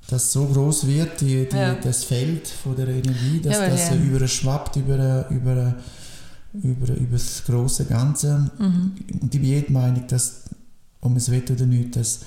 dass 0.08 0.32
so 0.32 0.46
groß 0.46 0.88
wird, 0.88 1.22
die, 1.22 1.48
die, 1.50 1.56
Ja. 1.56 1.76
das 1.76 2.04
Feld 2.04 2.48
von 2.48 2.76
der 2.76 2.88
Energie, 2.90 3.40
dass 3.44 3.58
Ja, 3.58 3.70
das 3.70 3.90
ja. 3.90 3.96
überschwappt 3.96 4.76
über, 4.78 5.30
über, 5.30 5.76
über, 6.64 6.94
über 6.96 7.12
das 7.12 7.44
große 7.46 7.86
Ganze. 7.86 8.50
Mhm. 8.60 8.94
Und 9.22 9.34
ich 9.36 9.42
bin 9.42 9.50
jeder 9.50 9.72
Meinung, 9.72 10.04
dass, 10.08 10.44
ob 11.02 11.10
man 11.10 11.18
es 11.18 11.30
will 11.30 11.44
oder 11.52 11.66
nicht, 11.66 11.96
dass 11.96 12.20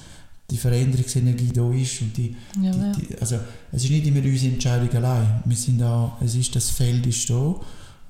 die 0.50 0.56
Veränderungsenergie 0.56 1.52
da 1.52 1.72
ist. 1.72 2.00
Und 2.02 2.16
die, 2.16 2.36
Ja, 2.60 2.70
die, 2.72 2.78
ja. 2.80 2.92
die, 2.92 3.18
also, 3.20 3.36
es 3.72 3.84
ist 3.84 3.90
nicht 3.90 4.06
immer 4.06 4.20
unsere 4.24 4.52
Entscheidung 4.52 4.90
allein. 4.90 5.42
Wir 5.44 5.56
sind 5.56 5.82
auch, 5.82 6.20
es 6.20 6.34
ist, 6.34 6.54
das 6.54 6.70
Feld 6.70 7.06
ist 7.06 7.28
da. 7.30 7.54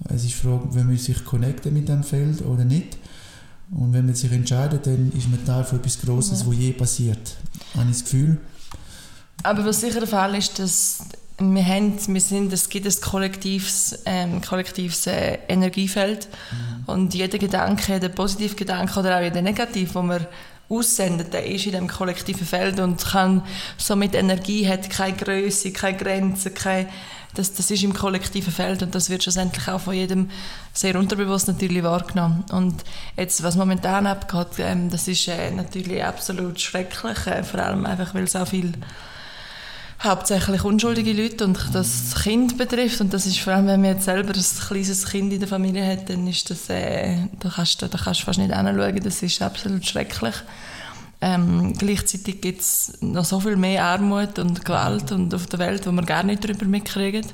Es 0.08 0.24
ist 0.24 0.30
die 0.30 0.46
Frage, 0.46 0.68
wenn 0.72 0.86
man 0.86 0.96
sich 0.96 1.24
connecten 1.24 1.72
mit 1.72 1.88
dem 1.88 2.02
Feld 2.02 2.42
oder 2.44 2.64
nicht. 2.64 2.98
Und 3.70 3.92
wenn 3.92 4.04
man 4.06 4.14
sich 4.14 4.30
entscheidet, 4.32 4.86
dann 4.86 5.12
ist 5.16 5.30
man 5.30 5.44
Teil 5.46 5.64
von 5.64 5.78
etwas 5.78 6.00
Grosses, 6.00 6.40
Ja. 6.42 6.46
was 6.48 6.56
je 6.58 6.72
passiert. 6.72 7.36
Habe 7.74 7.84
ich 7.90 7.96
das 7.96 8.04
Gefühl. 8.04 8.38
Aber 9.42 9.64
was 9.64 9.80
sicher 9.80 10.00
der 10.00 10.08
Fall 10.08 10.34
ist, 10.34 10.58
dass 10.58 10.98
wir, 11.38 11.64
haben, 11.66 11.94
wir 12.06 12.20
sind, 12.20 12.52
es 12.52 12.68
gibt 12.68 12.86
ein 12.86 13.00
kollektives, 13.00 13.98
ähm, 14.04 14.40
kollektives 14.42 15.06
äh, 15.06 15.38
Energiefeld 15.48 16.28
und 16.86 17.14
jeder 17.14 17.38
Gedanke, 17.38 17.98
der 17.98 18.10
positive 18.10 18.54
Gedanke 18.54 19.00
oder 19.00 19.16
auch 19.16 19.22
jeder 19.22 19.42
negativ, 19.42 19.94
den 19.94 20.06
wir 20.06 20.28
aussenden, 20.68 21.30
der 21.30 21.44
ist 21.46 21.66
in 21.66 21.72
dem 21.72 21.88
kollektiven 21.88 22.46
Feld 22.46 22.78
und 22.78 23.04
kann 23.04 23.42
somit 23.78 24.14
Energie, 24.14 24.68
hat 24.68 24.88
keine 24.90 25.16
Größe, 25.16 25.72
keine 25.72 25.96
Grenzen, 25.98 26.54
keine, 26.54 26.88
das, 27.34 27.54
das 27.54 27.70
ist 27.70 27.82
im 27.82 27.94
kollektiven 27.94 28.52
Feld 28.52 28.82
und 28.82 28.94
das 28.94 29.08
wird 29.08 29.22
schlussendlich 29.22 29.66
auch 29.68 29.80
von 29.80 29.94
jedem 29.94 30.30
sehr 30.72 30.96
unterbewusst 30.96 31.48
natürlich 31.48 31.82
wahrgenommen. 31.82 32.44
Und 32.52 32.84
jetzt, 33.16 33.42
was 33.42 33.56
momentan 33.56 34.06
abgeht, 34.06 34.58
ähm, 34.58 34.90
das 34.90 35.08
ist 35.08 35.28
äh, 35.28 35.50
natürlich 35.50 36.04
absolut 36.04 36.60
schrecklich, 36.60 37.26
äh, 37.26 37.42
vor 37.42 37.60
allem 37.60 37.86
einfach, 37.86 38.14
weil 38.14 38.24
es 38.24 38.36
auch 38.36 38.48
viel 38.48 38.72
hauptsächlich 40.02 40.64
unschuldige 40.64 41.12
Leute 41.12 41.44
und 41.44 41.58
das 41.72 42.14
Kind 42.22 42.58
betrifft 42.58 43.00
und 43.00 43.14
das 43.14 43.24
ist 43.24 43.38
vor 43.38 43.52
allem, 43.52 43.68
wenn 43.68 43.80
man 43.80 43.92
jetzt 43.92 44.04
selber 44.04 44.34
ein 44.34 44.44
kleines 44.68 45.06
Kind 45.06 45.32
in 45.32 45.38
der 45.38 45.48
Familie 45.48 45.86
hat, 45.86 46.10
dann 46.10 46.26
ist 46.26 46.50
das, 46.50 46.68
äh, 46.68 47.16
da 47.38 47.50
kannst 47.50 47.80
da 47.82 47.88
kannst 47.88 48.20
du 48.20 48.24
fast 48.24 48.38
nicht 48.38 48.54
hinschauen, 48.54 49.00
das 49.02 49.22
ist 49.22 49.40
absolut 49.40 49.86
schrecklich. 49.86 50.34
Ähm, 51.24 51.72
gleichzeitig 51.78 52.40
gibt 52.40 52.62
es 52.62 52.94
noch 53.00 53.24
so 53.24 53.38
viel 53.38 53.54
mehr 53.54 53.84
Armut 53.84 54.40
und 54.40 54.64
Gewalt 54.64 55.12
und 55.12 55.32
auf 55.32 55.46
der 55.46 55.60
Welt, 55.60 55.86
wo 55.86 55.92
man 55.92 56.04
gar 56.04 56.24
nicht 56.24 56.42
darüber 56.42 56.64
mitkriegen. 56.66 57.24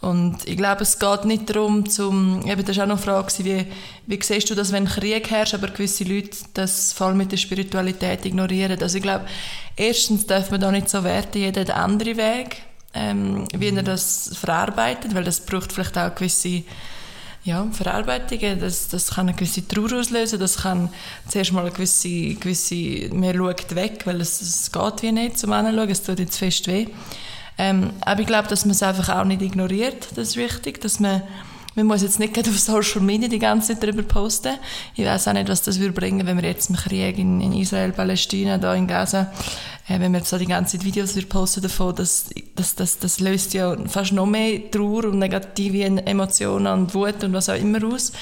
Und 0.00 0.46
ich 0.46 0.58
glaube, 0.58 0.82
es 0.82 0.98
geht 0.98 1.24
nicht 1.24 1.48
darum, 1.48 1.88
zum, 1.88 2.46
eben, 2.46 2.64
das 2.64 2.76
war 2.76 2.84
auch 2.84 2.88
noch 2.88 2.96
eine 2.96 3.26
Frage, 3.26 3.32
wie, 3.44 3.66
wie 4.06 4.22
siehst 4.22 4.50
du 4.50 4.54
das, 4.54 4.72
wenn 4.72 4.84
Krieg 4.84 5.30
herrscht, 5.30 5.54
aber 5.54 5.68
gewisse 5.68 6.04
Leute 6.04 6.36
das 6.52 6.92
voll 6.92 7.14
mit 7.14 7.32
der 7.32 7.38
Spiritualität 7.38 8.26
ignorieren. 8.26 8.78
Also 8.80 8.98
ich 8.98 9.02
glaube, 9.02 9.24
erstens 9.74 10.26
darf 10.26 10.50
man 10.50 10.60
da 10.60 10.70
nicht 10.70 10.90
so 10.90 11.02
werten, 11.02 11.38
jeder 11.38 11.64
den 11.64 11.74
anderen 11.74 12.18
Weg, 12.18 12.58
ähm, 12.92 13.48
wie 13.56 13.74
er 13.74 13.82
das 13.82 14.36
verarbeitet, 14.38 15.14
weil 15.14 15.24
das 15.24 15.40
braucht 15.40 15.72
vielleicht 15.72 15.96
auch 15.96 16.14
gewisse 16.14 16.62
ja, 17.44 17.66
Verarbeitungen, 17.72 18.60
das, 18.60 18.88
das 18.88 19.10
kann 19.10 19.28
eine 19.28 19.36
gewisse 19.36 19.66
Trauer 19.66 20.00
auslösen, 20.00 20.38
das 20.38 20.58
kann 20.58 20.90
zuerst 21.28 21.52
mal 21.52 21.62
eine 21.62 21.70
gewisse, 21.70 22.34
gewisse 22.34 23.08
man 23.14 23.34
schaut 23.34 23.74
weg, 23.74 24.02
weil 24.04 24.20
es, 24.20 24.40
es 24.40 24.70
geht 24.70 25.02
wie 25.02 25.12
nicht 25.12 25.38
zum 25.38 25.52
Anschauen, 25.52 25.88
es 25.90 26.02
tut 26.02 26.18
jetzt 26.18 26.38
fest 26.38 26.66
weh. 26.66 26.86
Ähm, 27.56 27.90
aber 28.00 28.20
ich 28.20 28.26
glaube, 28.26 28.48
dass 28.48 28.64
man 28.64 28.72
es 28.72 28.82
einfach 28.82 29.16
auch 29.16 29.24
nicht 29.24 29.42
ignoriert, 29.42 30.08
das 30.14 30.28
ist 30.28 30.36
wichtig, 30.36 30.80
dass 30.80 31.00
man 31.00 31.22
man 31.78 31.86
muss 31.86 32.02
jetzt 32.02 32.18
nicht 32.18 32.36
auf 32.36 32.58
Social 32.58 33.00
Media 33.00 33.28
die 33.28 33.38
ganze 33.38 33.72
Zeit 33.72 33.82
darüber 33.84 34.02
posten. 34.02 34.54
Ich 34.96 35.04
weiß 35.04 35.28
auch 35.28 35.32
nicht, 35.32 35.48
was 35.48 35.62
das 35.62 35.78
würde 35.78 35.92
bringen, 35.92 36.26
wenn 36.26 36.36
wir 36.36 36.48
jetzt 36.48 36.70
im 36.70 36.76
Krieg 36.76 37.18
in, 37.18 37.40
in 37.40 37.52
Israel, 37.52 37.92
Palästina, 37.92 38.58
da 38.58 38.74
in 38.74 38.88
Gaza, 38.88 39.32
äh, 39.88 40.00
wenn 40.00 40.12
wir 40.12 40.24
so 40.24 40.38
die 40.38 40.46
ganze 40.46 40.76
Zeit 40.76 40.84
Videos 40.84 41.14
würde 41.14 41.28
posten 41.28 41.62
davon, 41.62 41.94
das, 41.94 42.30
das, 42.56 42.74
das, 42.74 42.98
das 42.98 43.20
löst 43.20 43.54
ja 43.54 43.76
fast 43.86 44.12
noch 44.12 44.26
mehr 44.26 44.68
Trauer 44.72 45.04
und 45.04 45.20
negative 45.20 45.84
Emotionen 46.04 46.66
und 46.66 46.94
Wut 46.94 47.22
und 47.22 47.32
was 47.32 47.48
auch 47.48 47.54
immer 47.54 47.84
aus. 47.84 48.12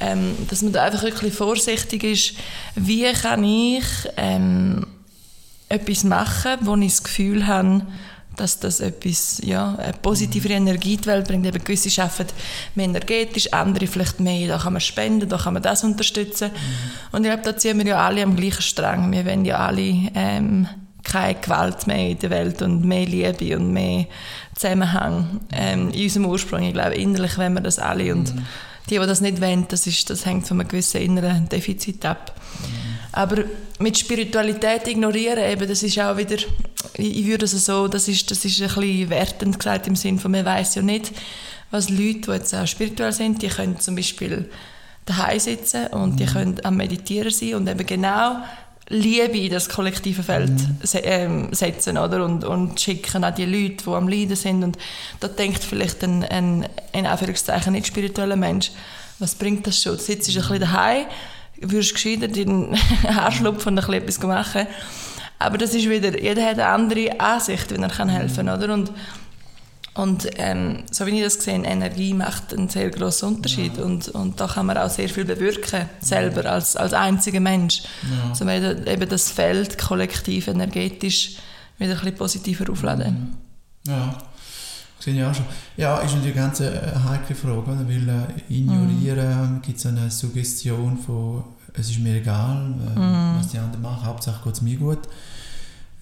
Ähm, 0.00 0.34
dass 0.48 0.62
man 0.62 0.72
da 0.72 0.84
einfach 0.84 1.02
wirklich 1.02 1.34
vorsichtig 1.34 2.04
ist, 2.04 2.34
wie 2.74 3.12
kann 3.12 3.44
ich 3.44 3.84
ähm, 4.16 4.86
etwas 5.68 6.04
machen, 6.04 6.56
wo 6.62 6.74
ich 6.76 6.92
das 6.92 7.02
Gefühl 7.02 7.46
habe, 7.46 7.82
dass 8.40 8.58
das 8.60 8.80
etwas, 8.80 9.40
ja, 9.44 9.74
eine 9.76 9.92
positivere 9.92 10.54
Energie 10.54 10.94
in 10.94 11.00
die 11.00 11.06
Welt 11.06 11.26
bringt. 11.26 11.46
Eben 11.46 11.62
gewisse 11.62 12.02
arbeiten 12.02 12.34
mehr 12.74 12.86
energetisch, 12.86 13.52
andere 13.52 13.86
vielleicht 13.86 14.20
mehr, 14.20 14.48
da 14.48 14.58
kann 14.58 14.72
man 14.72 14.80
spenden, 14.80 15.28
da 15.28 15.38
kann 15.38 15.54
man 15.54 15.62
das 15.62 15.84
unterstützen. 15.84 16.50
Mhm. 16.50 17.16
Und 17.16 17.24
ich 17.24 17.30
glaube, 17.30 17.42
da 17.42 17.56
ziehen 17.56 17.78
wir 17.78 17.86
ja 17.86 18.06
alle 18.06 18.22
am 18.22 18.36
gleichen 18.36 18.62
Strang. 18.62 19.10
Wir 19.12 19.26
wollen 19.26 19.44
ja 19.44 19.58
alle 19.58 20.10
ähm, 20.14 20.68
keine 21.04 21.34
Gewalt 21.34 21.86
mehr 21.86 22.10
in 22.10 22.18
der 22.18 22.30
Welt 22.30 22.62
und 22.62 22.84
mehr 22.84 23.06
Liebe 23.06 23.56
und 23.56 23.72
mehr 23.72 24.06
Zusammenhang 24.54 25.40
ähm, 25.52 25.90
in 25.90 26.02
unserem 26.02 26.26
Ursprung. 26.26 26.62
Ich 26.62 26.74
glaube, 26.74 26.94
innerlich 26.94 27.38
wollen 27.38 27.54
wir 27.54 27.60
das 27.60 27.78
alle. 27.78 28.14
Und 28.14 28.34
mhm. 28.34 28.44
die, 28.90 28.98
die 28.98 29.06
das 29.06 29.20
nicht 29.20 29.40
wollen, 29.40 29.66
das, 29.68 29.86
ist, 29.86 30.10
das 30.10 30.26
hängt 30.26 30.46
von 30.46 30.60
einem 30.60 30.68
gewissen 30.68 31.00
inneren 31.00 31.48
Defizit 31.48 32.04
ab. 32.04 32.34
Mhm. 32.60 32.97
Aber 33.12 33.44
mit 33.78 33.98
Spiritualität 33.98 34.86
ignorieren, 34.86 35.38
eben, 35.38 35.68
das 35.68 35.82
ist 35.82 35.98
auch 35.98 36.16
wieder, 36.16 36.36
ich 36.94 37.26
würde 37.26 37.46
es 37.46 37.52
so, 37.64 37.88
das 37.88 38.08
ist, 38.08 38.30
das 38.30 38.44
ist 38.44 38.60
ein 38.60 38.68
bisschen 38.68 39.10
wertend 39.10 39.58
gesagt 39.58 39.86
im 39.86 39.96
Sinne 39.96 40.18
von, 40.18 40.30
man 40.30 40.44
weiß 40.44 40.76
ja 40.76 40.82
nicht, 40.82 41.12
was 41.70 41.90
Leute, 41.90 42.20
die 42.20 42.30
jetzt 42.32 42.54
auch 42.54 42.66
spirituell 42.66 43.12
sind, 43.12 43.42
die 43.42 43.48
können 43.48 43.78
zum 43.78 43.96
Beispiel 43.96 44.50
daheim 45.06 45.38
sitzen 45.38 45.86
und 45.88 46.12
mhm. 46.12 46.16
die 46.16 46.26
können 46.26 46.60
am 46.64 46.76
Meditieren 46.76 47.30
sein 47.30 47.54
und 47.54 47.68
eben 47.68 47.86
genau 47.86 48.36
Liebe 48.90 49.36
in 49.36 49.50
das 49.50 49.68
kollektive 49.68 50.22
Feld 50.22 50.50
mhm. 50.50 50.78
Ähm, 51.02 51.48
setzen 51.52 51.98
oder? 51.98 52.24
Und, 52.24 52.44
und 52.44 52.80
schicken 52.80 53.22
an 53.22 53.34
die 53.34 53.44
Leute, 53.44 53.84
die 53.84 53.90
am 53.90 54.08
Leiden 54.08 54.36
sind. 54.36 54.64
Und 54.64 54.78
da 55.20 55.28
denkt 55.28 55.62
vielleicht 55.62 56.02
ein, 56.04 56.24
ein 56.24 56.66
in 56.92 57.06
Anführungszeichen 57.06 57.72
nicht 57.72 57.86
spiritueller 57.86 58.36
Mensch, 58.36 58.70
was 59.18 59.34
bringt 59.34 59.66
das 59.66 59.82
schon? 59.82 59.96
Du 59.96 60.02
sitzt 60.02 60.28
ein 60.28 60.34
bisschen 60.34 60.60
daheim 60.60 61.06
würdest 61.60 61.94
gescheiter 61.94 62.28
deinen 62.28 62.76
Haarschlupf 63.04 63.66
und 63.66 63.78
ein 63.78 63.86
bisschen 63.86 63.94
etwas 63.94 64.22
machen. 64.22 64.66
Aber 65.38 65.58
das 65.58 65.74
ist 65.74 65.88
wieder, 65.88 66.20
jeder 66.20 66.42
hat 66.44 66.54
eine 66.54 66.66
andere 66.66 67.20
Ansicht, 67.20 67.70
wenn 67.70 67.82
er 67.82 67.90
kann 67.90 68.08
helfen 68.08 68.46
kann, 68.46 68.58
oder? 68.62 68.74
Und, 68.74 68.92
und 69.94 70.28
ähm, 70.36 70.84
so 70.90 71.06
wie 71.06 71.18
ich 71.18 71.22
das 71.22 71.34
sehe, 71.34 71.54
Energie 71.54 72.12
macht 72.14 72.52
einen 72.52 72.68
sehr 72.68 72.90
grossen 72.90 73.36
Unterschied 73.36 73.76
ja. 73.76 73.84
und, 73.84 74.08
und 74.08 74.40
da 74.40 74.46
kann 74.46 74.66
man 74.66 74.78
auch 74.78 74.90
sehr 74.90 75.08
viel 75.08 75.24
bewirken, 75.24 75.88
selber, 76.00 76.50
als, 76.50 76.76
als 76.76 76.92
einziger 76.92 77.40
Mensch. 77.40 77.82
Ja. 78.02 78.34
So 78.34 78.48
eben 78.48 79.08
das 79.08 79.30
Feld 79.30 79.78
kollektiv, 79.78 80.48
energetisch 80.48 81.36
wieder 81.78 81.92
ein 81.92 81.98
bisschen 81.98 82.16
positiver 82.16 82.70
aufladen. 82.70 83.36
Ja, 83.86 84.18
ich 85.16 85.24
auch 85.24 85.34
schon. 85.34 85.44
Ja, 85.76 85.98
ist 85.98 86.14
natürlich 86.14 86.36
eine 86.36 86.46
ganz 86.46 86.60
äh, 86.60 86.80
heikle 87.08 87.34
Frage, 87.34 87.58
oder? 87.58 87.88
weil 87.88 88.08
äh, 88.08 88.54
ignorieren 88.54 89.54
mhm. 89.54 89.62
gibt 89.62 89.78
es 89.78 89.86
eine 89.86 90.10
Suggestion 90.10 90.98
von 90.98 91.44
es 91.74 91.90
ist 91.90 92.00
mir 92.00 92.16
egal, 92.16 92.74
äh, 92.96 92.98
mhm. 92.98 93.38
was 93.38 93.48
die 93.48 93.58
anderen 93.58 93.82
machen, 93.82 94.04
Hauptsache 94.04 94.42
geht 94.42 94.54
es 94.54 94.62
mir 94.62 94.76
gut. 94.76 94.98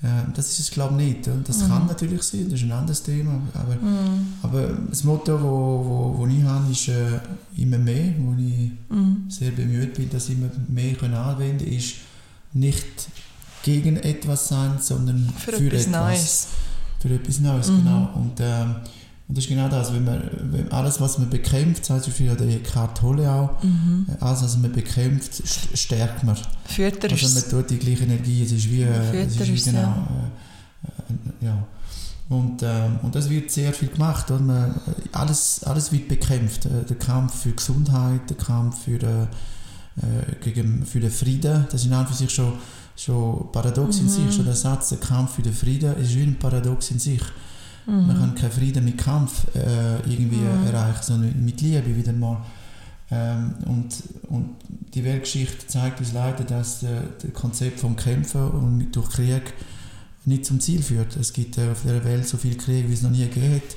Äh, 0.02 0.08
das 0.34 0.50
ist 0.50 0.60
es 0.60 0.70
glaube 0.70 1.00
ich 1.00 1.08
nicht. 1.08 1.28
Oder? 1.28 1.38
Das 1.44 1.58
mhm. 1.58 1.68
kann 1.68 1.86
natürlich 1.86 2.22
sein, 2.22 2.48
das 2.48 2.60
ist 2.60 2.64
ein 2.64 2.72
anderes 2.72 3.02
Thema, 3.02 3.40
aber, 3.52 3.74
mhm. 3.74 4.34
aber 4.42 4.68
das 4.88 5.04
Motto, 5.04 5.32
das 5.34 5.42
wo, 5.42 5.48
wo, 5.48 6.18
wo 6.18 6.26
ich 6.26 6.42
habe, 6.42 6.70
ist 6.70 6.88
äh, 6.88 7.20
immer 7.56 7.78
mehr, 7.78 8.14
wo 8.18 8.34
ich 8.38 8.70
mhm. 8.88 9.26
sehr 9.28 9.50
bemüht 9.50 9.94
bin, 9.94 10.08
das 10.10 10.28
immer 10.28 10.48
mehr 10.68 10.94
können 10.94 11.14
anwenden 11.14 11.66
ist 11.66 11.96
nicht 12.52 13.08
gegen 13.62 13.96
etwas 13.96 14.48
sein, 14.48 14.78
sondern 14.80 15.30
für, 15.36 15.52
für 15.52 15.66
etwas, 15.66 15.86
etwas 15.86 15.86
Neues 15.88 16.48
für 17.06 17.14
etwas 17.14 17.40
Neues, 17.40 17.68
mhm. 17.68 17.78
genau. 17.78 18.10
Und, 18.14 18.40
ähm, 18.40 18.76
und 19.28 19.36
das 19.36 19.44
ist 19.44 19.50
genau 19.50 19.68
das, 19.68 19.92
wenn 19.92 20.04
man, 20.04 20.30
wenn 20.52 20.70
alles, 20.70 21.00
was 21.00 21.18
man 21.18 21.28
bekämpft, 21.28 21.84
zum 21.84 21.98
Beispiel 21.98 22.34
der 22.36 22.48
Eckhart 22.48 22.98
Tolle 22.98 23.30
auch, 23.30 23.62
mhm. 23.62 24.06
Äh, 24.08 24.24
alles, 24.24 24.44
was 24.44 24.56
man 24.56 24.72
bekämpft, 24.72 25.42
stärkt 25.74 26.22
man. 26.22 26.36
Fütter 26.64 27.10
also 27.10 27.28
man 27.28 27.50
tut 27.50 27.70
die 27.70 27.78
gleiche 27.78 28.04
Energie, 28.04 28.44
es 28.44 28.52
ist 28.52 28.70
wie, 28.70 28.82
äh, 28.82 29.24
es 29.24 29.36
ist 29.36 29.66
wie 29.66 29.70
genau, 29.70 29.80
ja. 29.80 30.08
Äh, 30.84 31.44
äh, 31.44 31.46
ja. 31.46 31.66
Und, 32.28 32.62
ähm, 32.62 32.98
und 33.02 33.14
das 33.14 33.28
wird 33.28 33.50
sehr 33.50 33.72
viel 33.72 33.88
gemacht. 33.88 34.30
Und 34.30 34.46
man, 34.46 34.80
alles, 35.12 35.62
alles 35.64 35.92
wird 35.92 36.08
bekämpft. 36.08 36.64
Der 36.64 36.96
Kampf 36.96 37.42
für 37.42 37.52
Gesundheit, 37.52 38.28
der 38.28 38.36
Kampf 38.36 38.82
für, 38.84 39.00
äh, 39.00 39.26
gegen, 40.40 40.84
für 40.84 40.98
den 40.98 41.10
Frieden, 41.10 41.66
das 41.70 41.82
sind 41.82 41.92
einfach 41.92 42.14
sich 42.14 42.30
schon 42.30 42.54
schon 42.96 43.52
paradox 43.52 43.96
mhm. 43.96 44.02
in 44.02 44.08
sich, 44.08 44.34
schon 44.34 44.46
der 44.46 44.54
Satz, 44.54 44.88
der 44.88 44.98
Kampf 44.98 45.34
für 45.34 45.42
den 45.42 45.52
Frieden, 45.52 45.96
ist 45.96 46.14
wie 46.14 46.22
ein 46.22 46.38
Paradox 46.38 46.90
in 46.90 46.98
sich. 46.98 47.20
Mhm. 47.86 48.06
Man 48.06 48.18
kann 48.18 48.34
keinen 48.34 48.52
Frieden 48.52 48.84
mit 48.84 48.98
Kampf 48.98 49.46
äh, 49.54 49.96
irgendwie 50.10 50.36
mhm. 50.36 50.66
erreichen, 50.66 51.02
sondern 51.02 51.44
mit 51.44 51.60
Liebe 51.60 51.96
wieder 51.96 52.12
mal. 52.12 52.38
Ähm, 53.10 53.54
und, 53.66 54.02
und 54.28 54.56
die 54.94 55.04
Weltgeschichte 55.04 55.66
zeigt 55.68 56.00
uns 56.00 56.12
leider, 56.12 56.44
dass 56.44 56.82
äh, 56.82 57.02
das 57.22 57.32
Konzept 57.32 57.80
vom 57.80 57.94
Kämpfen 57.94 58.48
und 58.48 58.90
durch 58.92 59.10
Krieg 59.10 59.54
nicht 60.24 60.44
zum 60.44 60.58
Ziel 60.58 60.82
führt. 60.82 61.16
Es 61.16 61.32
gibt 61.32 61.56
äh, 61.58 61.70
auf 61.70 61.82
der 61.84 62.04
Welt 62.04 62.26
so 62.26 62.36
viel 62.36 62.56
Krieg, 62.56 62.88
wie 62.88 62.94
es 62.94 63.02
noch 63.02 63.10
nie 63.10 63.24
hat, 63.24 63.76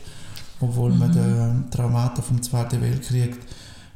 obwohl 0.59 0.91
man 0.93 1.11
mhm. 1.11 1.65
die 1.69 1.75
Traumata 1.75 2.23
vom 2.23 2.41
Zweiten 2.41 2.81
Weltkrieg 2.81 3.37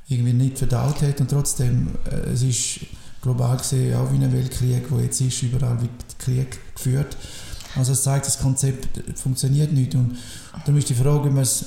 irgendwie 0.08 0.34
nicht 0.34 0.60
verdaut 0.60 1.02
hat 1.02 1.20
und 1.22 1.30
trotzdem 1.30 1.88
äh, 2.12 2.32
es 2.32 2.44
ist 2.44 2.82
global 3.22 3.58
gesehen 3.58 3.96
auch 3.96 4.12
wie 4.12 4.24
ein 4.24 4.32
Weltkrieg, 4.32 4.92
wo 4.92 5.00
jetzt 5.00 5.20
ist, 5.22 5.42
überall 5.42 5.82
wird 5.82 6.20
Krieg 6.20 6.60
geführt. 6.76 7.18
Also 7.76 7.94
es 7.94 8.04
zeigt, 8.04 8.28
das 8.28 8.40
Konzept 8.40 9.18
funktioniert 9.20 9.72
nicht 9.72 9.96
und 9.96 10.18
darum 10.60 10.78
ist 10.78 10.90
die 10.90 10.96
Frage, 10.96 11.36
was, 11.36 11.66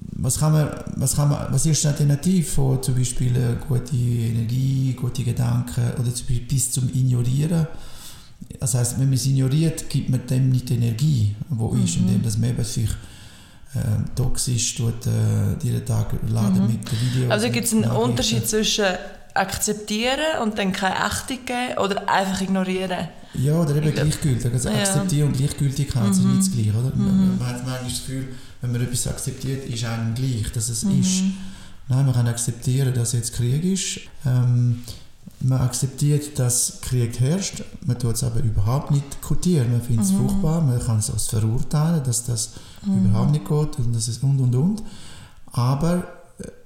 was, 0.00 0.38
kann 0.38 0.52
man, 0.52 0.68
was, 0.96 1.16
kann 1.16 1.28
man, 1.28 1.52
was 1.52 1.66
ist 1.66 1.82
die 1.82 1.88
Alternative 1.88 2.44
von 2.44 2.82
zum 2.82 2.94
Beispiel 2.94 3.36
äh, 3.36 3.56
gute 3.66 3.96
Energie, 3.96 4.94
gute 4.98 5.24
Gedanken 5.24 5.92
oder 5.94 6.14
zum 6.14 6.26
Beispiel 6.26 6.40
bis 6.40 6.70
zum 6.70 6.88
Ignorieren? 6.88 7.66
Das 8.60 8.74
heißt, 8.74 8.98
wenn 8.98 9.06
man 9.06 9.14
es 9.14 9.26
ignoriert, 9.26 9.88
gibt 9.88 10.10
man 10.10 10.26
dem 10.26 10.50
nicht 10.50 10.68
die 10.68 10.74
Energie, 10.74 11.34
wo 11.48 11.72
mhm. 11.72 11.84
ist, 11.84 11.96
indem 11.96 12.22
das 12.22 12.38
man 12.38 12.50
eben 12.50 12.64
sich 12.64 12.90
äh, 13.74 13.78
toxisch 14.14 14.76
tut, 14.76 15.06
äh, 15.06 15.64
jeden 15.64 15.84
Tag 15.84 16.14
laden 16.28 16.62
mhm. 16.62 16.66
mit 16.68 17.14
Videos. 17.14 17.30
Also 17.30 17.50
gibt 17.50 17.66
es 17.66 17.72
einen 17.72 17.84
Unterschied 17.84 18.46
zwischen 18.46 18.84
akzeptieren 19.34 20.42
und 20.42 20.58
dann 20.58 20.72
keine 20.72 20.96
Achtung 20.96 21.38
geben 21.44 21.78
oder 21.78 22.08
einfach 22.08 22.40
ignorieren. 22.40 23.08
Ja, 23.34 23.54
oder 23.60 23.74
eben 23.74 23.92
gleichgültig. 23.92 24.52
Also 24.52 24.68
ja. 24.68 24.76
akzeptieren 24.76 25.28
und 25.28 25.36
Gleichgültigkeit 25.36 26.04
mhm. 26.04 26.14
sind 26.14 26.28
nicht 26.28 26.46
das 26.46 26.52
Gleiche. 26.52 26.70
Oder? 26.70 26.94
Mhm. 26.94 27.38
Man 27.38 27.48
hat 27.48 27.66
manchmal 27.66 27.84
das 27.84 27.98
Gefühl, 27.98 28.28
wenn 28.60 28.72
man 28.72 28.80
etwas 28.80 29.06
akzeptiert, 29.08 29.68
ist 29.68 29.84
einem 29.84 30.14
gleich, 30.14 30.52
dass 30.52 30.68
es 30.68 30.84
mhm. 30.84 31.00
ist. 31.00 31.22
Nein, 31.88 32.06
man 32.06 32.14
kann 32.14 32.28
akzeptieren, 32.28 32.94
dass 32.94 33.12
jetzt 33.12 33.34
Krieg 33.34 33.64
ist. 33.64 34.00
Ähm, 34.24 34.82
man 35.40 35.60
akzeptiert, 35.60 36.38
dass 36.38 36.80
Krieg 36.80 37.18
herrscht. 37.20 37.62
Man 37.84 37.98
tut 37.98 38.14
es 38.14 38.24
aber 38.24 38.40
überhaupt 38.40 38.92
nicht 38.92 39.20
quotieren. 39.20 39.72
Man 39.72 39.82
findet 39.82 40.06
es 40.06 40.12
mhm. 40.12 40.28
furchtbar. 40.28 40.60
Man 40.60 40.80
kann 40.80 40.98
es 40.98 41.10
als 41.10 41.26
verurteilen, 41.26 42.02
dass 42.04 42.24
das 42.24 42.52
mhm. 42.86 43.06
überhaupt 43.06 43.32
nicht 43.32 43.44
geht 43.44 43.78
und 43.78 43.94
das 43.94 44.08
ist 44.08 44.22
und 44.22 44.38
und 44.40 44.54
und. 44.54 44.82
Aber 45.52 46.04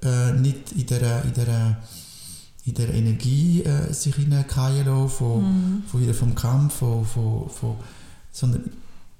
äh, 0.03 0.31
nicht 0.33 0.71
in 0.71 0.85
der, 0.85 1.23
in 1.23 1.33
der 1.33 1.77
in 2.69 2.75
der 2.75 2.93
Energie 2.93 3.63
äh, 3.63 3.91
sich 3.93 4.15
hineinfallen 4.15 4.85
lassen, 4.85 5.09
von, 5.09 5.43
mhm. 5.43 5.83
von 5.87 6.01
wieder 6.01 6.13
vom 6.13 6.33
Kampf, 6.35 6.75
von, 6.75 7.05
von, 7.05 7.49
von, 7.49 7.75
sondern 8.31 8.63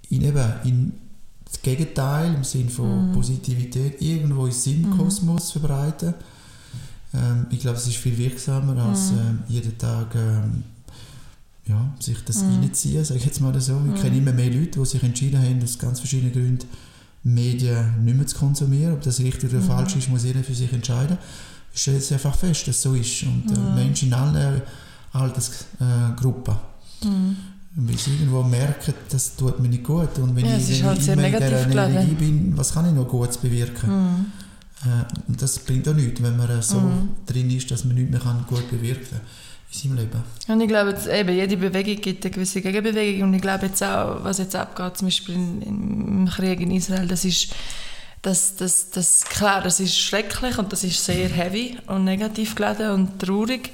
in, 0.10 0.22
eben, 0.24 0.44
in 0.64 0.94
das 1.46 1.62
Gegenteil, 1.62 2.34
im 2.36 2.44
Sinne 2.44 2.70
von 2.70 3.10
Mhm. 3.10 3.14
Positivität, 3.14 4.02
irgendwo 4.02 4.46
in 4.46 4.52
Sinnkosmos 4.52 5.52
verbreiten. 5.52 6.14
Ähm, 7.14 7.48
ich 7.50 7.60
glaube, 7.60 7.78
es 7.78 7.88
ist 7.88 7.98
viel 7.98 8.18
wirksamer, 8.18 8.78
als 8.84 9.12
Mhm. 9.12 9.18
ähm, 9.20 9.40
jeden 9.48 9.78
Tag 9.78 10.14
ähm, 10.16 10.64
ja, 11.68 11.94
sich 12.00 12.24
das 12.26 12.44
Mhm. 12.44 12.62
reinziehen, 12.62 13.04
sage 13.06 13.20
ich 13.20 13.26
jetzt 13.26 13.42
mal 13.42 13.60
so. 13.60 13.74
Ich 13.86 13.92
Mhm. 13.92 14.02
kenne 14.02 14.18
immer 14.18 14.32
mehr 14.34 14.52
Leute, 14.52 14.80
die 14.80 14.86
sich 14.86 15.04
entschieden 15.04 15.42
haben, 15.42 15.62
aus 15.64 15.78
ganz 15.78 16.00
verschiedenen 16.00 16.34
Gründen 16.34 16.68
Medien 17.24 18.04
nicht 18.06 18.16
mehr 18.18 18.26
zu 18.28 18.38
konsumieren. 18.38 18.94
Ob 18.94 19.02
das 19.02 19.20
richtig 19.20 19.50
oder 19.52 19.60
Mhm. 19.60 19.66
falsch 19.68 19.96
ist, 19.96 20.10
muss 20.10 20.24
jeder 20.24 20.44
für 20.44 20.54
sich 20.56 20.72
entscheiden. 20.72 21.18
Ich 21.74 21.82
stelle 21.82 21.98
es 21.98 22.12
einfach 22.12 22.36
fest, 22.36 22.68
dass 22.68 22.76
es 22.78 22.82
so 22.82 22.94
ist. 22.94 23.24
Und 23.24 23.46
äh, 23.52 23.60
Mhm. 23.60 23.76
Menschen 23.76 24.08
in 24.10 24.14
allen 24.14 24.62
Altersgruppen. 25.14 26.56
Mhm. 27.04 27.36
Weil 27.76 27.98
sie 27.98 28.12
irgendwo 28.12 28.44
merken, 28.44 28.94
das 29.10 29.36
tut 29.36 29.60
mir 29.60 29.70
nicht 29.70 29.84
gut. 29.84 30.18
Und 30.18 30.36
wenn 30.36 30.46
Ja, 30.46 30.58
ich, 30.58 30.80
wenn 30.82 30.86
halt 30.88 31.00
ich 31.00 31.08
immer 31.08 31.24
in 31.28 31.34
dieser. 31.34 31.70
Energie 31.90 32.14
bin, 32.16 32.58
was 32.58 32.74
kann 32.74 32.88
ich 32.88 32.94
noch 32.94 33.08
Gutes 33.08 33.38
bewirken? 33.38 33.90
Mhm. 33.90 34.26
Äh, 34.86 35.04
und 35.28 35.42
das 35.42 35.60
bringt 35.60 35.88
auch 35.88 35.94
nichts, 35.94 36.22
wenn 36.22 36.36
man 36.36 36.50
äh, 36.50 36.62
so 36.62 36.80
Mhm. 36.80 37.10
drin 37.26 37.50
ist, 37.52 37.70
dass 37.72 37.86
man 37.86 37.96
nichts 37.96 38.12
mehr 38.12 38.20
kann 38.20 38.46
gut 38.48 38.70
bewirken 38.72 39.08
kann 39.12 39.22
in 39.72 39.80
seinem 39.80 39.98
Leben. 39.98 40.20
Und 40.48 40.62
ich 40.62 40.68
glaube, 40.68 40.90
jetzt, 40.92 41.08
eben, 41.08 41.36
jede 41.36 41.56
Bewegung 41.58 42.02
gibt 42.02 42.26
eine 42.26 42.34
gewisse 42.34 42.62
Gegenbewegung. 42.62 43.30
Und 43.30 43.34
ich 43.36 43.42
glaube 43.42 43.68
jetzt 43.68 43.84
auch, 43.84 44.24
was 44.24 44.40
jetzt 44.40 44.56
abgeht, 44.56 44.98
zum 44.98 45.08
Beispiel 45.08 45.36
im 45.36 46.28
Krieg 46.28 46.60
in 46.60 46.72
Israel, 46.72 47.08
das 47.08 47.24
ist, 47.24 47.50
das, 48.22 48.56
das, 48.56 48.90
das, 48.90 49.26
klar, 49.26 49.62
das 49.62 49.80
ist 49.80 49.98
schrecklich 49.98 50.58
und 50.58 50.72
das 50.74 50.84
ist 50.84 51.04
sehr 51.04 51.30
heavy 51.30 51.78
und 51.88 52.04
negativ 52.04 52.56
geladen 52.56 52.92
und 52.92 53.20
traurig. 53.20 53.72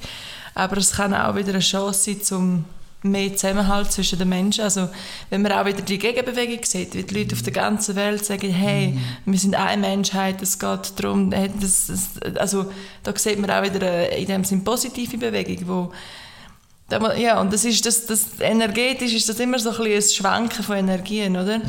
Aber 0.54 0.76
es 0.78 0.92
kann 0.92 1.12
auch 1.14 1.34
wieder 1.34 1.50
eine 1.50 1.58
Chance 1.60 2.16
sein, 2.22 2.38
um 2.38 2.64
mehr 3.02 3.36
Zusammenhalt 3.36 3.92
zwischen 3.92 4.18
den 4.18 4.28
Menschen. 4.28 4.64
Also, 4.64 4.88
wenn 5.30 5.42
man 5.42 5.52
auch 5.52 5.66
wieder 5.66 5.82
die 5.82 5.98
Gegenbewegung 5.98 6.64
sieht, 6.64 6.94
wie 6.94 7.02
die 7.02 7.14
Leute 7.14 7.34
auf 7.34 7.42
der 7.42 7.52
ganzen 7.52 7.94
Welt 7.94 8.24
sagen, 8.24 8.50
hey, 8.50 8.98
wir 9.24 9.38
sind 9.38 9.54
eine 9.54 9.80
Menschheit, 9.80 10.40
es 10.42 10.58
geht 10.58 10.92
darum, 10.96 11.30
das, 11.30 11.86
das, 11.88 12.36
also, 12.36 12.72
da 13.02 13.12
sieht 13.16 13.38
man 13.38 13.50
auch 13.50 13.62
wieder 13.62 13.86
eine, 13.86 14.06
in 14.08 14.26
dem 14.26 14.44
Sinn 14.44 14.64
positive 14.64 15.18
Bewegung, 15.18 15.68
wo 15.68 15.72
mu- 15.74 15.90
ja, 16.90 17.40
und 17.40 17.52
das 17.52 17.64
ist 17.64 17.84
das, 17.84 18.06
das 18.06 18.40
energetisch 18.40 19.12
ist 19.12 19.28
das 19.28 19.40
immer 19.40 19.58
so 19.58 19.70
ein, 19.70 19.92
ein 19.92 20.02
Schwanken 20.02 20.62
von 20.62 20.76
Energien, 20.76 21.36
oder? 21.36 21.60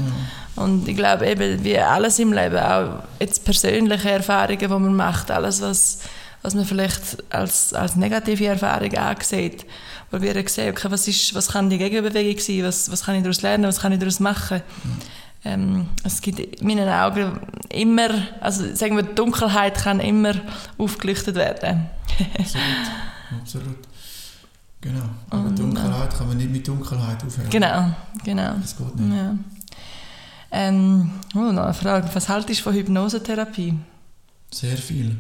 Und 0.55 0.87
ich 0.87 0.95
glaube 0.95 1.27
eben, 1.27 1.63
wie 1.63 1.77
alles 1.77 2.19
im 2.19 2.33
Leben, 2.33 2.57
auch 2.57 3.03
jetzt 3.19 3.45
persönliche 3.45 4.09
Erfahrungen, 4.09 4.59
die 4.59 4.67
man 4.67 4.95
macht, 4.95 5.31
alles, 5.31 5.61
was, 5.61 5.99
was 6.41 6.55
man 6.55 6.65
vielleicht 6.65 7.23
als, 7.33 7.73
als 7.73 7.95
negative 7.95 8.45
Erfahrung 8.47 8.93
ansieht, 8.95 9.65
wo 10.11 10.21
wir 10.21 10.33
sehen, 10.47 10.71
okay, 10.71 10.87
was, 10.89 11.07
ist, 11.07 11.33
was 11.35 11.49
kann 11.49 11.69
die 11.69 11.77
Gegenbewegung 11.77 12.39
sein, 12.39 12.63
was, 12.63 12.91
was 12.91 13.03
kann 13.03 13.15
ich 13.15 13.23
daraus 13.23 13.41
lernen, 13.41 13.65
was 13.65 13.79
kann 13.79 13.91
ich 13.91 13.99
daraus 13.99 14.19
machen. 14.19 14.61
Ähm, 15.45 15.89
es 16.03 16.21
gibt 16.21 16.39
in 16.39 16.67
meinen 16.67 16.89
Augen 16.89 17.39
immer, 17.69 18.09
also 18.41 18.75
sagen 18.75 18.95
wir, 18.95 19.03
die 19.03 19.15
Dunkelheit 19.15 19.75
kann 19.75 19.99
immer 19.99 20.33
aufgelichtet 20.77 21.35
werden. 21.35 21.89
Absolut. 22.39 22.63
Absolut. 23.41 23.86
Genau. 24.81 25.03
Aber 25.29 25.47
Und, 25.49 25.57
Dunkelheit 25.59 26.15
kann 26.15 26.27
man 26.27 26.37
nicht 26.37 26.51
mit 26.51 26.67
Dunkelheit 26.67 27.23
aufhören. 27.23 27.49
Genau, 27.49 27.91
genau. 28.23 28.53
Das 28.61 28.77
geht 28.77 28.95
nicht. 28.99 29.15
Ja. 29.15 29.35
Ähm, 30.51 31.11
oh, 31.35 31.51
noch 31.51 31.63
eine 31.63 31.73
Frage. 31.73 32.09
Was 32.13 32.29
haltest 32.29 32.59
du 32.59 32.63
von 32.63 32.73
Hypnosetherapie? 32.73 33.73
Sehr 34.51 34.77
viel. 34.77 35.17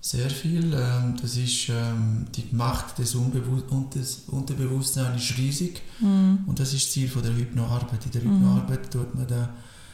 Sehr 0.00 0.30
viel. 0.30 0.72
Ähm, 0.72 1.14
das 1.20 1.36
ist 1.36 1.68
ähm, 1.68 2.26
die 2.34 2.48
Macht 2.52 2.98
des, 2.98 3.14
Unbewu 3.14 3.60
und 3.70 3.94
des 3.94 4.20
Unterbewusstseins 4.28 5.22
ist 5.22 5.36
riesig. 5.36 5.82
Mhm. 6.00 6.38
Und 6.46 6.58
das 6.58 6.72
ist 6.72 6.86
das 6.86 6.92
Ziel 6.92 7.08
von 7.08 7.22
der 7.22 7.36
Hypnoarbeit. 7.36 8.06
In 8.06 8.12
der 8.12 8.22
Hypnoarbeit 8.22 8.90
tut 8.90 9.14
man 9.14 9.26
da 9.26 9.50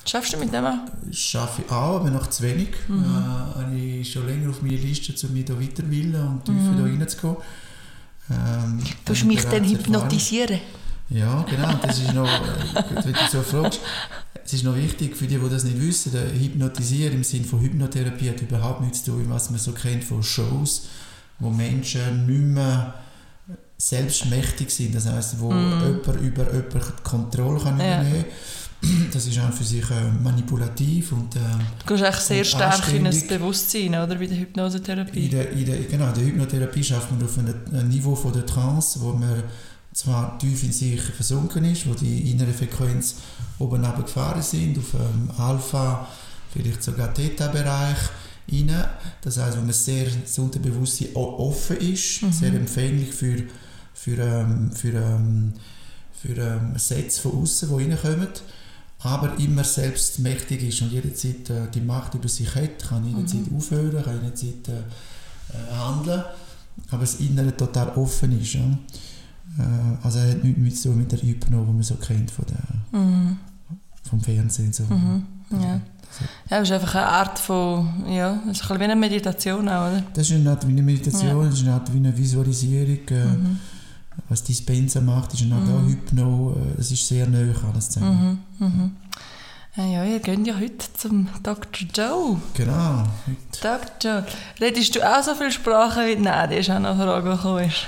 Schaffst 0.08 0.34
du 0.34 0.36
mit 0.36 0.52
dem 0.52 0.64
auch? 0.64 0.78
schaffe 1.10 1.62
ich 1.66 1.72
auch, 1.72 1.96
aber 1.96 2.10
noch 2.10 2.28
zu 2.28 2.44
wenig. 2.44 2.68
Mhm. 2.86 3.02
Äh, 3.04 3.58
habe 3.60 3.74
ich 3.74 4.12
schon 4.12 4.26
länger 4.26 4.50
auf 4.50 4.62
meiner 4.62 4.76
Liste, 4.76 5.12
um 5.26 5.32
mich 5.32 5.44
da 5.46 5.58
weiterzubilden 5.60 6.22
und 6.24 6.44
tiefer 6.44 6.60
Mhm. 6.60 6.76
da 6.76 6.82
reinzukommen. 6.84 7.36
Ähm, 8.30 8.80
Du 9.04 9.14
habe 9.14 9.24
mich 9.26 9.44
dann 9.44 9.64
hypnotisieren. 9.64 10.58
Ja, 11.08 11.42
genau. 11.48 11.72
Das 11.82 11.98
ist 12.00 12.12
noch, 12.12 12.26
äh, 12.26 13.04
wenn 13.04 13.12
du 13.12 13.18
so 13.30 13.40
fragst, 13.42 13.80
es 14.44 14.52
ist 14.54 14.64
noch 14.64 14.74
wichtig 14.76 15.16
für 15.16 15.26
die, 15.26 15.38
die 15.38 15.48
das 15.48 15.64
nicht 15.64 15.80
wissen, 15.80 16.12
der 16.12 16.28
Hypnotisieren 16.32 17.14
im 17.14 17.24
Sinne 17.24 17.44
von 17.44 17.60
Hypnotherapie 17.60 18.28
hat 18.30 18.40
überhaupt 18.42 18.80
nichts 18.80 19.04
zu 19.04 19.12
tun, 19.12 19.26
was 19.28 19.50
man 19.50 19.58
so 19.60 19.72
kennt 19.72 20.02
von 20.04 20.22
Shows, 20.22 20.86
wo 21.38 21.50
Menschen 21.50 22.26
nicht 22.26 22.40
mehr 22.54 22.94
selbstmächtig 23.78 24.70
sind. 24.70 24.94
Das 24.94 25.06
heißt, 25.06 25.38
wo 25.40 25.52
Mhm. 25.52 25.80
jemand 25.80 26.20
über 26.20 26.44
jemanden 26.52 27.02
Kontrolle 27.04 27.60
kann 27.62 27.78
Ja. 27.78 28.00
übernehmen 28.00 28.24
kann. 28.24 28.32
Das 29.12 29.26
ist 29.26 29.38
auch 29.38 29.52
für 29.52 29.64
sich 29.64 29.84
äh, 29.90 30.10
manipulativ 30.22 31.12
und 31.12 31.34
äh, 31.36 31.40
Du 31.84 31.94
gehst 31.94 32.04
echt 32.04 32.20
sehr 32.22 32.44
stark 32.44 32.88
in 32.88 32.98
ein 33.00 33.06
anständig. 33.06 33.28
Bewusstsein, 33.28 33.88
oder? 33.94 34.14
Bei 34.16 34.26
der 34.26 34.38
Hypnosetherapie. 34.38 35.24
In 35.26 35.30
der, 35.30 35.50
in 35.50 35.64
der, 35.66 35.78
genau, 35.78 36.08
in 36.08 36.14
der 36.14 36.24
Hypnotherapie 36.24 36.84
schafft 36.84 37.10
man 37.12 37.22
auf 37.24 37.38
einem 37.38 37.88
Niveau 37.88 38.14
von 38.14 38.32
der 38.32 38.44
Trance, 38.46 39.00
wo 39.00 39.12
man 39.12 39.42
zwar 39.92 40.38
tief 40.38 40.62
in 40.64 40.72
sich 40.72 41.00
versunken 41.00 41.64
ist, 41.64 41.88
wo 41.88 41.94
die 41.94 42.30
innere 42.30 42.52
Frequenz 42.52 43.16
oben 43.58 43.82
gefahren 43.96 44.42
sind, 44.42 44.78
auf 44.78 44.92
ähm, 44.94 45.30
Alpha, 45.38 46.06
vielleicht 46.52 46.82
sogar 46.82 47.14
Theta-Bereich 47.14 47.96
rein. 48.52 48.84
Das 49.22 49.38
heißt, 49.38 49.56
wenn 49.56 49.64
man 49.64 49.72
sehr 49.72 50.06
das 50.22 50.38
Unterbewusstsein 50.38 51.08
offen 51.14 51.76
ist, 51.78 52.22
Mhm. 52.22 52.32
sehr 52.32 52.52
empfänglich 52.52 53.10
für, 53.14 53.36
für, 53.94 54.18
ähm, 54.18 54.70
für, 54.72 54.92
ähm, 54.92 55.54
für 56.20 56.36
ähm, 56.36 56.72
Sätze 56.76 57.22
von 57.22 57.42
außen, 57.42 57.68
die 57.68 57.74
reinkommen, 57.92 58.28
aber 59.06 59.38
immer 59.38 59.64
selbst 59.64 60.18
mächtig 60.18 60.62
ist 60.62 60.82
und 60.82 60.92
jederzeit 60.92 61.48
äh, 61.50 61.68
die 61.74 61.80
Macht 61.80 62.14
über 62.14 62.28
sich 62.28 62.54
hat, 62.54 62.78
kann 62.88 63.04
jederzeit 63.06 63.42
aufhören, 63.56 64.02
kann 64.02 64.14
jederzeit 64.22 64.68
äh, 64.68 64.78
äh, 64.78 65.76
handeln, 65.76 66.22
aber 66.90 67.00
das 67.00 67.16
Innere 67.16 67.56
total 67.56 67.88
offen 67.96 68.40
ist. 68.40 68.54
Ja? 68.54 68.60
Äh, 69.58 69.62
also 70.04 70.18
er 70.18 70.30
hat 70.32 70.44
nichts 70.44 70.58
mit, 70.60 70.76
so 70.78 70.90
mit 70.90 71.10
der 71.12 71.20
Hypno, 71.22 71.64
die 71.64 71.72
man 71.72 71.82
so 71.82 71.94
kennt 71.96 72.30
von 72.30 72.44
der, 72.46 72.98
Mhm. 73.00 73.36
vom 74.08 74.20
Fernsehen. 74.20 74.72
So. 74.72 74.84
Mhm. 74.84 75.22
Ja. 75.50 75.58
ja, 75.60 75.80
das 76.48 76.62
ist 76.68 76.72
einfach 76.72 76.94
eine 76.94 77.06
Art 77.08 77.38
von, 77.38 77.88
ja, 78.08 78.40
das 78.46 78.60
ist 78.60 78.70
ein 78.70 78.80
wie 78.80 78.84
eine 78.84 78.96
Meditation 78.96 79.68
auch, 79.68 79.88
oder? 79.90 80.02
Das 80.14 80.28
ist 80.30 80.34
eine 80.36 80.50
Art 80.50 80.66
wie 80.66 80.72
eine 80.72 80.82
Meditation, 80.82 81.28
Ja. 81.38 81.44
das 81.44 81.54
ist 81.54 81.62
eine 81.62 81.74
Art 81.74 81.92
wie 81.92 81.98
eine 81.98 82.16
Visualisierung. 82.16 82.98
Äh, 83.10 83.24
Mhm. 83.26 83.58
Was 84.28 84.42
Dispenser 84.42 85.00
macht, 85.00 85.34
ist 85.34 85.42
eine 85.42 85.54
Art 85.54 85.68
auch 85.68 85.80
Mhm. 85.82 85.88
Hypno. 85.88 86.52
Äh, 86.56 86.76
das 86.78 86.90
ist 86.90 87.06
sehr 87.06 87.26
nahe 87.28 87.54
alles 87.72 87.90
zusammen. 87.90 88.40
Mhm. 88.58 88.66
Mhm. 88.66 88.90
Ja, 89.76 89.84
ja, 89.84 90.04
ihr 90.04 90.20
geht 90.20 90.46
ja 90.46 90.54
heute 90.58 90.86
zum 90.96 91.28
Dr. 91.42 91.86
Joe. 91.94 92.38
Genau. 92.54 93.04
Heute. 93.26 93.60
Dr. 93.60 93.90
Joe. 94.00 94.24
Redest 94.58 94.96
du 94.96 95.02
auch 95.02 95.22
so 95.22 95.34
viele 95.34 95.52
Sprachen 95.52 96.06
wie... 96.06 96.16
Nein, 96.16 96.48
die 96.50 96.56
ist 96.56 96.70
auch 96.70 96.78
noch 96.78 96.98
eine 96.98 97.02
Frage, 97.04 97.30
gekommen. 97.30 97.70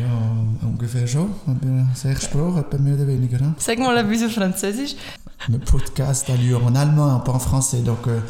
Ja, 0.00 0.66
ungefähr 0.66 1.06
schon. 1.06 1.34
Aber 1.46 1.86
sechs 1.94 2.24
Sprachen, 2.24 2.58
etwa 2.60 2.78
mehr 2.78 2.94
oder 2.94 3.06
weniger. 3.06 3.38
Hein? 3.40 3.54
Sag 3.58 3.78
mal 3.78 3.96
etwas 3.98 4.22
auf 4.26 4.32
Französisch. 4.32 4.94
Le 5.48 5.58
podcast 5.58 6.30
a 6.30 6.34
lieu 6.34 6.56
en 6.56 6.74
allemand, 6.74 7.22
pas 7.24 7.34
en 7.34 7.40
français. 7.40 7.82
Donc, 7.84 8.06
euh, 8.06 8.22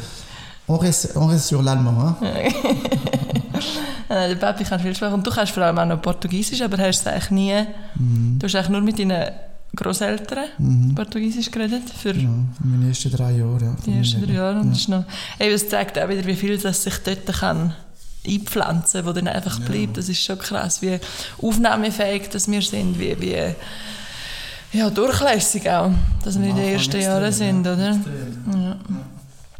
on, 0.67 0.75
reste, 0.75 1.15
on 1.15 1.27
reste 1.27 1.47
sur 1.47 1.61
l'allemand. 1.63 2.17
Hein? 2.21 2.53
Äh, 4.09 4.29
der 4.29 4.35
Papi 4.35 4.63
kann 4.63 4.79
viel 4.79 4.95
Sprachen. 4.95 5.15
Und 5.15 5.25
du 5.27 5.31
kannst 5.31 5.53
vor 5.53 5.63
allem 5.63 5.77
auch 5.79 5.85
noch 5.85 6.01
Portugiesisch, 6.01 6.61
aber 6.61 6.77
hast 6.77 7.01
es 7.01 7.07
eigentlich 7.07 7.31
nie... 7.31 7.53
Mhm. 7.95 8.37
Du 8.39 8.45
hast 8.45 8.55
eigentlich 8.55 8.69
nur 8.69 8.81
mit 8.81 8.99
deinen 8.99 9.31
Großeltern 9.75 10.45
Mhm. 10.57 10.95
Portugiesisch 10.95 11.49
geredet. 11.49 11.83
Für 11.89 12.09
Ja, 12.13 12.19
in 12.21 12.49
meinen 12.63 12.89
ersten 12.89 13.11
drei 13.11 13.31
Jahren. 13.31 13.59
Ja, 13.61 13.75
die 13.85 13.97
ersten 13.97 14.21
drei 14.25 14.33
Jahre. 14.33 14.59
Und 14.59 14.65
Ja. 14.65 14.69
das, 14.71 14.79
ist 14.79 14.89
noch, 14.89 15.03
eben, 15.39 15.51
das 15.51 15.69
zeigt 15.69 15.97
auch 15.99 16.09
wieder, 16.09 16.25
wie 16.25 16.35
viel 16.35 16.57
das 16.57 16.83
sich 16.83 16.97
dort 16.97 17.25
kann 17.27 17.73
einpflanzen 18.27 19.01
kann, 19.01 19.09
wo 19.09 19.13
dann 19.13 19.27
einfach 19.27 19.59
Ja. 19.59 19.65
bleibt. 19.65 19.97
Das 19.97 20.09
ist 20.09 20.21
schon 20.23 20.37
krass, 20.37 20.81
wie 20.81 20.99
aufnahmefähig 21.41 22.29
dass 22.29 22.49
wir 22.51 22.61
sind, 22.61 22.99
wie, 22.99 23.15
wie 23.19 23.37
ja, 24.77 24.89
durchlässig 24.89 25.69
auch, 25.69 25.91
dass 26.23 26.39
wir 26.39 26.49
in 26.49 26.55
den 26.55 26.65
ersten 26.73 26.99
Jahren 27.01 27.31
sind, 27.31 27.61
oder? 27.61 27.97
Ja. 28.53 28.77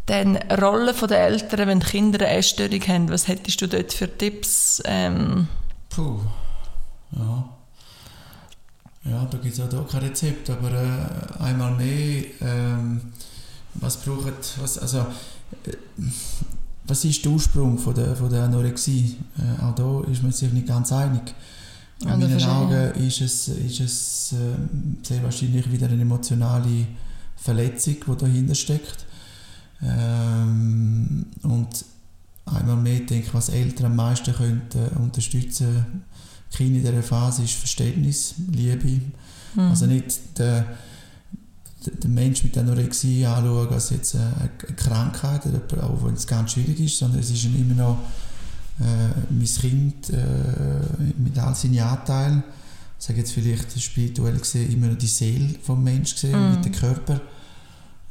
Dann 0.07 0.37
Rolle 0.37 0.93
der 0.93 1.27
Eltern, 1.27 1.67
wenn 1.67 1.79
die 1.79 1.85
Kinder 1.85 2.25
eine 2.25 2.37
Essstörung 2.37 2.81
haben, 2.87 3.09
was 3.09 3.27
hättest 3.27 3.61
du 3.61 3.67
dort 3.67 3.93
für 3.93 4.09
Tipps? 4.17 4.81
Ähm, 4.85 5.47
Puh. 5.89 6.19
Ja. 7.11 7.49
Ja, 9.03 9.25
da 9.25 9.37
gibt 9.39 9.53
es 9.53 9.59
auch 9.59 9.69
da 9.69 9.83
kein 9.89 10.01
Rezept, 10.01 10.49
aber 10.49 10.71
äh, 10.71 11.43
einmal 11.43 11.71
mehr, 11.75 12.23
ähm, 12.41 13.01
was 13.75 13.97
braucht, 13.97 14.61
was, 14.61 14.77
also, 14.77 14.99
äh, 15.65 15.71
was 16.85 17.05
ist 17.05 17.25
der 17.25 17.31
Ursprung 17.31 17.77
von 17.79 17.95
der, 17.95 18.15
von 18.15 18.29
der 18.29 18.43
Anorexie? 18.43 19.17
Äh, 19.37 19.63
auch 19.63 19.73
da 19.73 20.01
ist 20.11 20.21
man 20.21 20.31
sich 20.31 20.51
nicht 20.51 20.67
ganz 20.67 20.91
einig. 20.91 21.33
In 22.01 22.09
Ja, 22.09 22.17
meinen. 22.17 22.43
Augen 22.43 22.91
ist 23.05 23.21
es, 23.21 23.47
ist 23.47 23.79
es 23.79 24.33
ähm, 24.33 24.97
sehr 25.03 25.23
wahrscheinlich 25.23 25.71
wieder 25.71 25.87
eine 25.87 26.01
emotionale 26.01 26.87
Verletzung, 27.37 27.95
die 28.07 28.17
dahinter 28.17 28.55
steckt. 28.55 29.05
Ähm, 29.83 31.25
und 31.43 31.85
einmal 32.45 32.75
mehr 32.77 32.99
denke 32.99 33.27
ich, 33.27 33.33
was 33.33 33.49
Eltern 33.49 33.87
am 33.87 33.95
meisten 33.95 34.33
können, 34.33 34.61
äh, 34.75 34.97
unterstützen 34.99 36.03
Kinder 36.51 36.79
in 36.79 36.85
dieser 36.85 37.03
Phase 37.03 37.43
ist 37.43 37.53
Verständnis, 37.53 38.35
Liebe. 38.51 38.87
hm. 39.55 39.69
Also 39.69 39.85
nicht 39.85 40.37
der, 40.37 40.65
den 41.85 42.13
Menschen 42.13 42.47
mit 42.47 42.57
Anorexie 42.57 43.25
anschauen 43.25 43.69
als 43.69 43.89
jetzt 43.91 44.15
eine 44.15 44.49
Krankheit, 44.75 45.41
auch 45.81 46.05
wenn 46.05 46.13
es 46.13 46.27
ganz 46.27 46.51
schwierig 46.51 46.79
ist, 46.79 46.97
sondern 46.97 47.19
es 47.19 47.31
ist 47.31 47.45
immer 47.45 47.73
noch 47.75 47.97
äh, 48.79 49.33
mein 49.33 49.45
Kind 49.45 50.09
äh, 50.09 50.17
mit 51.17 51.37
all 51.37 51.55
seinen 51.55 51.79
Anteilen, 51.79 52.43
ich 52.99 53.05
sage 53.07 53.19
jetzt 53.19 53.31
vielleicht 53.31 53.81
spirituell 53.81 54.37
gesehen, 54.37 54.71
immer 54.71 54.87
noch 54.87 54.97
die 54.97 55.07
Seele 55.07 55.55
vom 55.63 55.83
Menschen 55.83 56.13
gesehen, 56.13 56.51
mm. 56.51 56.51
mit 56.51 56.65
dem 56.65 56.71
Körper. 56.71 57.19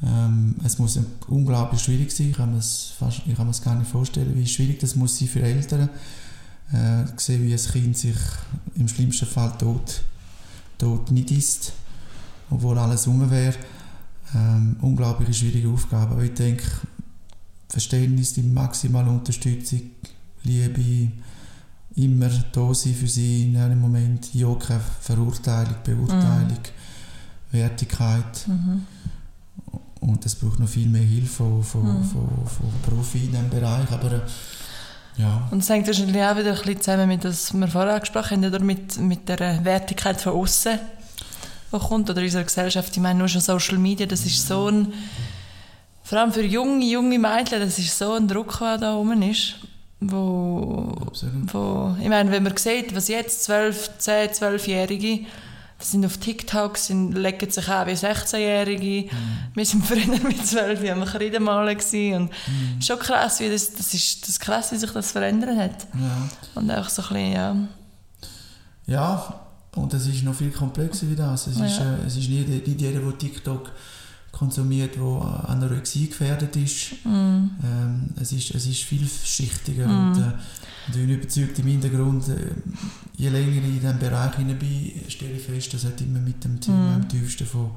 Ähm, 0.03 0.57
es 0.65 0.79
muss 0.79 0.99
unglaublich 1.29 1.83
schwierig 1.83 2.11
sein, 2.11 2.31
ich 2.31 2.37
kann, 2.37 2.55
fast, 2.55 3.23
ich 3.27 3.37
kann 3.37 3.47
mir 3.47 3.55
gar 3.63 3.75
nicht 3.75 3.91
vorstellen, 3.91 4.35
wie 4.35 4.47
schwierig 4.47 4.79
das 4.81 4.97
muss 4.97 5.19
sein 5.19 5.29
für 5.29 5.43
Eltern, 5.43 5.91
äh, 6.73 7.05
sehen, 7.17 7.47
wie 7.47 7.53
ein 7.53 7.73
Kind 7.73 7.99
sich 7.99 8.17
im 8.77 8.89
schlimmsten 8.89 9.27
Fall 9.27 9.53
tot, 9.59 10.03
tot 10.79 11.11
nicht 11.11 11.31
isst 11.31 11.73
obwohl 12.51 12.79
alles 12.79 13.07
rum 13.07 13.31
wäre. 13.31 13.55
Ähm, 14.35 14.77
unglaublich 14.81 15.37
schwierige 15.39 15.69
Aufgabe. 15.69 16.13
Aber 16.13 16.23
ich 16.23 16.35
denke, 16.35 16.65
Verständnis, 17.69 18.35
die 18.35 18.43
maximale 18.43 19.11
Unterstützung, 19.11 19.83
Liebe, 20.43 21.13
immer 21.97 22.31
da 22.53 22.75
sein 22.75 22.95
für 22.95 23.09
sie 23.09 23.45
in 23.47 23.57
einem 23.57 23.81
Moment. 23.81 24.35
Ja, 24.35 24.53
keine 24.55 24.81
Verurteilung, 25.01 25.75
Beurteilung, 25.85 26.49
mhm. 26.49 27.53
Wertigkeit. 27.53 28.49
Mhm. 28.49 28.87
Und 30.01 30.25
es 30.25 30.35
braucht 30.35 30.59
noch 30.59 30.69
viel 30.69 30.89
mehr 30.89 31.03
Hilfe 31.03 31.45
von, 31.45 31.63
von, 31.63 31.83
mhm. 31.83 32.05
von, 32.05 32.29
von 32.47 32.73
Profi 32.83 33.19
in 33.19 33.31
diesem 33.33 33.51
Bereich. 33.51 33.91
Aber, 33.91 34.13
äh, 34.13 34.21
ja. 35.19 35.49
Und 35.51 35.59
es 35.59 35.69
hängt 35.69 35.87
wahrscheinlich 35.87 36.23
auch 36.23 36.37
wieder 36.37 36.53
ein 36.53 36.57
bisschen 36.57 36.81
zusammen 36.81 37.09
mit, 37.09 37.25
was 37.25 37.53
wir 37.53 37.69
vorher 37.69 37.95
angesprochen 37.95 38.39
haben, 38.39 38.45
oder 38.47 38.65
mit, 38.65 38.99
mit 38.99 39.29
der 39.29 39.65
Wertigkeit 39.65 40.21
von 40.21 40.33
außen 40.33 40.79
die 41.73 41.79
kommt, 41.79 42.11
oder 42.11 42.23
unserer 42.23 42.45
Gesellschaft. 42.45 42.97
Ich 42.97 43.03
meine, 43.03 43.19
nur 43.19 43.29
schon 43.29 43.41
Social 43.41 43.79
Media, 43.79 44.07
das 44.07 44.25
ist 44.27 44.47
so 44.47 44.71
ein, 44.71 44.93
vor 46.03 46.19
allem 46.19 46.33
für 46.33 46.45
junge, 46.45 46.85
junge 46.85 47.19
Mädchen, 47.19 47.61
das 47.61 47.79
ist 47.79 47.97
so 47.97 48.15
ein 48.15 48.27
Druck, 48.27 48.59
der 48.59 48.79
da 48.79 48.97
oben 48.97 49.23
ist. 49.23 49.57
Wo, 50.01 50.97
wo, 51.53 51.95
ich 52.01 52.09
meine, 52.09 52.31
wenn 52.31 52.43
man 52.43 52.57
sieht, 52.57 52.97
was 52.97 53.09
jetzt 53.09 53.45
12, 53.45 53.99
10, 53.99 54.31
12-Jährige 54.31 55.27
sind 55.81 56.05
auf 56.05 56.19
TikTok, 56.19 56.77
sind, 56.77 57.13
legen 57.13 57.51
sich 57.51 57.69
an 57.69 57.87
wie 57.87 57.93
16-Jährige. 57.93 59.15
Mhm. 59.15 59.55
Wir 59.55 59.67
sind 59.67 59.85
früher 59.85 60.07
mit 60.23 60.47
12 60.47 60.83
Jahren 60.83 61.05
Kreidemalen 61.05 61.77
und 61.77 62.31
mhm. 62.31 62.83
schon 62.83 62.99
krass, 62.99 63.41
wie 63.41 63.51
das, 63.51 63.73
das 63.73 63.95
ist 63.95 64.29
das 64.29 64.39
krass, 64.39 64.73
wie 64.73 64.77
sich 64.77 64.91
das 64.91 65.13
verändert 65.13 65.57
hat. 65.57 65.87
Ja. 65.95 66.29
Und 66.55 66.71
auch 66.71 66.89
so 66.89 67.03
ein 67.03 67.09
bisschen, 67.09 67.33
ja. 67.33 67.57
Ja, 68.87 69.41
und 69.77 69.95
es 69.95 70.07
ist 70.07 70.25
noch 70.25 70.35
viel 70.35 70.51
komplexer 70.51 71.09
wie 71.09 71.17
das. 71.17 71.47
Es, 71.47 71.59
ja. 71.59 71.67
ist, 71.67 71.79
äh, 71.79 72.07
es 72.07 72.17
ist 72.17 72.29
nicht, 72.29 72.49
nicht 72.49 72.81
jeder, 72.81 73.01
der 73.01 73.19
TikTok 73.19 73.71
konsumiert, 74.33 74.97
der 74.97 75.49
Anorexie 75.49 76.09
gefährdet 76.09 76.57
ist. 76.57 77.05
Mm. 77.05 77.09
Ähm, 77.09 78.11
es 78.21 78.33
ist. 78.33 78.55
Es 78.55 78.67
ist 78.67 78.83
vielschichtiger. 78.85 79.87
Mm. 79.87 80.13
Und, 80.13 80.19
äh, 80.19 80.25
und 80.25 80.97
ich 80.97 81.07
bin 81.07 81.11
überzeugt, 81.11 81.59
im 81.59 81.67
Hintergrund, 81.67 82.29
äh, 82.29 82.55
je 83.17 83.29
länger 83.29 83.51
ich 83.51 83.65
in 83.65 83.81
diesem 83.81 83.99
Bereich 83.99 84.37
hinein 84.37 84.59
bin, 84.59 84.93
stelle 85.09 85.33
ich 85.33 85.43
fest, 85.43 85.75
dass 85.75 85.85
hat 85.85 86.01
immer 86.01 86.21
mit 86.21 86.43
dem 86.45 86.61
Thema 86.61 86.91
mm. 86.91 86.95
am 86.95 87.09
tiefsten 87.09 87.47
von, 87.47 87.71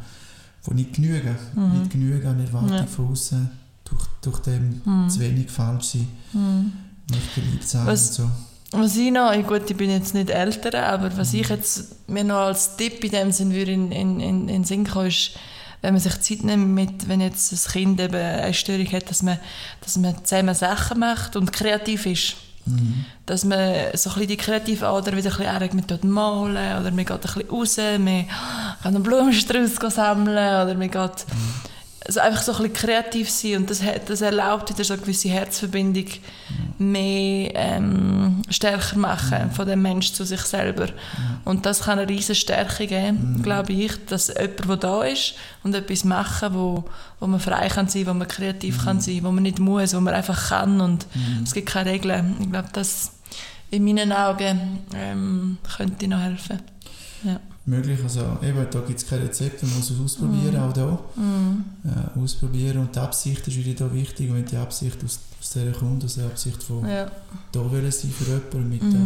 von 0.61 0.75
nicht 0.75 0.93
genügen. 0.93 1.35
Mm. 1.55 1.79
Nicht 1.79 1.91
genügen 1.91 2.27
an 2.27 2.39
Erwartung 2.39 2.77
ja. 2.77 2.85
von 2.85 3.11
außen, 3.11 3.49
durch, 3.83 4.05
durch 4.21 4.39
dem 4.39 4.81
mm. 4.85 5.09
zu 5.09 5.19
wenig 5.19 5.49
falsch 5.49 5.85
sein, 5.85 6.07
mm. 6.33 7.11
nicht 7.11 7.35
geliebt 7.35 7.67
sein 7.67 7.85
Was, 7.85 8.19
und 8.19 8.25
so. 8.25 8.31
Was 8.75 8.95
ich 8.95 9.11
noch, 9.11 9.31
gut, 9.45 9.69
ich 9.69 9.77
bin 9.77 9.91
jetzt 9.91 10.15
nicht 10.15 10.31
älter, 10.31 10.87
aber 10.87 11.15
was 11.15 11.33
ich 11.33 11.47
jetzt 11.47 12.09
mir 12.09 12.23
noch 12.23 12.45
als 12.47 12.75
Tipp 12.75 13.03
in 13.03 13.11
dem 13.11 13.31
Sinn 13.31 13.53
würde 13.53 13.71
in, 13.71 13.91
in, 13.91 14.19
in, 14.19 14.49
in 14.49 14.63
Sinn 14.63 14.87
kommen, 14.87 15.07
ist, 15.07 15.31
wenn 15.83 15.93
man 15.93 16.01
sich 16.01 16.19
Zeit 16.21 16.43
nimmt, 16.43 16.69
mit, 16.69 17.09
wenn 17.09 17.19
jetzt 17.19 17.51
ein 17.51 17.71
Kind 17.71 17.99
eben 17.99 18.15
eine 18.15 18.53
Störung 18.53 18.89
hat, 18.93 19.09
dass 19.09 19.21
man, 19.21 19.37
dass 19.81 19.97
man 19.97 20.23
zusammen 20.23 20.55
Sachen 20.55 20.99
macht 20.99 21.35
und 21.35 21.51
kreativ 21.51 22.05
ist. 22.05 22.35
Mhm. 22.65 23.03
Dass 23.25 23.43
man 23.43 23.59
so 23.93 24.09
ein 24.09 24.13
bisschen 24.13 24.27
die 24.27 24.37
kreative 24.37 24.87
Ader 24.87 25.15
wieder 25.15 25.37
ein 25.37 25.69
bisschen 25.69 25.99
man 26.01 26.09
malen 26.09 26.79
oder 26.79 26.91
man 26.91 27.05
geht 27.05 27.11
ein 27.11 27.19
bisschen 27.19 27.49
raus, 27.49 27.77
man 27.99 28.27
kann 28.81 28.95
einen 28.95 29.03
Blumenstrauß 29.03 29.93
sammeln 29.93 30.37
oder 30.37 30.73
man 30.73 30.89
geht... 30.89 31.25
Mhm 31.27 31.72
also 32.05 32.19
einfach 32.19 32.41
so 32.41 32.51
ein 32.51 32.57
bisschen 32.57 32.73
kreativ 32.73 33.29
sein 33.29 33.57
und 33.57 33.69
das, 33.69 33.81
das 34.05 34.21
erlaubt 34.21 34.69
wieder 34.69 34.83
so 34.83 34.93
eine 34.93 35.01
gewisse 35.01 35.29
Herzverbindung 35.29 36.07
mehr 36.77 37.51
ähm, 37.55 38.41
stärker 38.49 38.97
machen 38.97 39.51
von 39.51 39.65
dem 39.65 39.81
Mensch 39.81 40.11
zu 40.11 40.25
sich 40.25 40.41
selber. 40.41 40.87
Und 41.45 41.65
das 41.65 41.83
kann 41.83 41.99
eine 41.99 42.09
riesige 42.09 42.35
Stärke 42.35 42.87
geben, 42.87 43.37
mhm. 43.37 43.43
glaube 43.43 43.73
ich, 43.73 43.93
dass 44.05 44.27
jemand, 44.27 44.67
der 44.67 44.77
da 44.77 45.03
ist 45.03 45.35
und 45.63 45.75
etwas 45.75 46.03
machen, 46.03 46.53
wo, 46.53 46.83
wo 47.19 47.27
man 47.27 47.39
frei 47.39 47.69
kann 47.69 47.87
sein, 47.87 48.07
wo 48.07 48.13
man 48.13 48.27
kreativ 48.27 48.79
mhm. 48.79 48.85
kann 48.85 49.01
sein, 49.01 49.23
wo 49.23 49.31
man 49.31 49.43
nicht 49.43 49.59
muss, 49.59 49.95
wo 49.95 50.01
man 50.01 50.13
einfach 50.13 50.49
kann 50.49 50.81
und 50.81 51.05
mhm. 51.15 51.43
es 51.43 51.53
gibt 51.53 51.69
keine 51.69 51.91
Regeln. 51.91 52.35
Ich 52.41 52.51
glaube, 52.51 52.69
das 52.73 53.11
in 53.71 53.85
meinen 53.85 54.11
Augen 54.11 54.79
ähm, 54.93 55.57
könnte 55.77 56.07
noch 56.07 56.19
helfen. 56.19 56.59
Ja 57.23 57.39
möglich. 57.65 57.99
Also 58.03 58.37
eben, 58.41 58.65
da 58.69 58.79
gibt 58.81 58.99
es 58.99 59.07
kein 59.07 59.21
Rezept, 59.21 59.63
man 59.63 59.75
muss 59.75 59.89
es 59.89 59.99
ausprobieren, 59.99 60.55
mm. 60.55 60.69
auch 60.69 60.73
da. 60.73 60.99
Mm. 61.15 61.63
Äh, 61.85 62.19
ausprobieren 62.19 62.79
und 62.79 62.95
die 62.95 62.99
Absicht 62.99 63.47
ist 63.47 63.57
wieder 63.57 63.87
da 63.87 63.93
wichtig, 63.93 64.33
wenn 64.33 64.45
die 64.45 64.57
Absicht 64.57 65.03
aus, 65.03 65.19
aus 65.39 65.49
der 65.51 65.71
kommt, 65.71 66.03
aus 66.03 66.15
der 66.15 66.25
Absicht 66.25 66.61
von 66.61 66.87
ja. 66.87 67.09
da 67.51 67.71
will 67.71 67.91
sein 67.91 68.11
für 68.11 68.25
jemanden 68.25 68.69
mit 68.69 68.83
mm. 68.83 68.91
der 68.91 69.03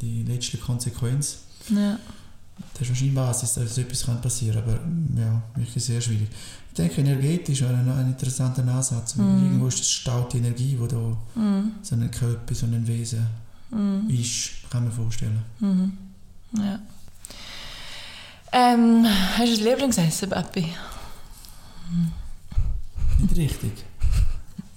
die 0.00 0.22
letzte 0.22 0.58
Konsequenz. 0.58 1.38
Ja. 1.70 1.98
Das 2.72 2.82
ist 2.82 2.88
wahrscheinlich 2.90 3.14
Basis, 3.14 3.54
dass 3.54 3.78
etwas 3.78 4.04
passieren 4.20 4.64
kann, 4.64 4.74
aber 5.16 5.20
ja, 5.20 5.42
wirklich 5.56 5.82
sehr 5.82 6.00
schwierig. 6.00 6.28
Ich 6.68 6.74
denke, 6.76 7.00
energetisch 7.00 7.62
wäre 7.62 7.74
ein, 7.74 7.88
ein 7.88 8.08
interessanter 8.08 8.66
Ansatz. 8.66 9.16
Mm. 9.16 9.22
Irgendwo 9.22 9.66
ist 9.66 9.80
das 9.80 9.90
staut 9.90 10.32
die 10.32 10.38
Energie, 10.38 10.78
die 10.80 10.88
da 10.88 11.40
mm. 11.40 11.72
so 11.82 11.96
ein 11.96 12.10
Körper, 12.10 12.54
so 12.54 12.66
ein 12.66 12.86
Wesen 12.86 13.26
mm. 13.70 14.08
ist, 14.10 14.70
kann 14.70 14.84
man 14.84 14.92
vorstellen. 14.92 15.42
-hmm. 15.60 15.90
Ja. 16.58 16.78
Ähm, 18.56 19.04
hast 19.36 19.48
du 19.48 19.58
ein 19.58 19.64
Lieblingsessen, 19.64 20.30
Papi? 20.30 20.72
Hm. 21.88 22.12
Nicht 23.18 23.36
richtig. 23.36 23.84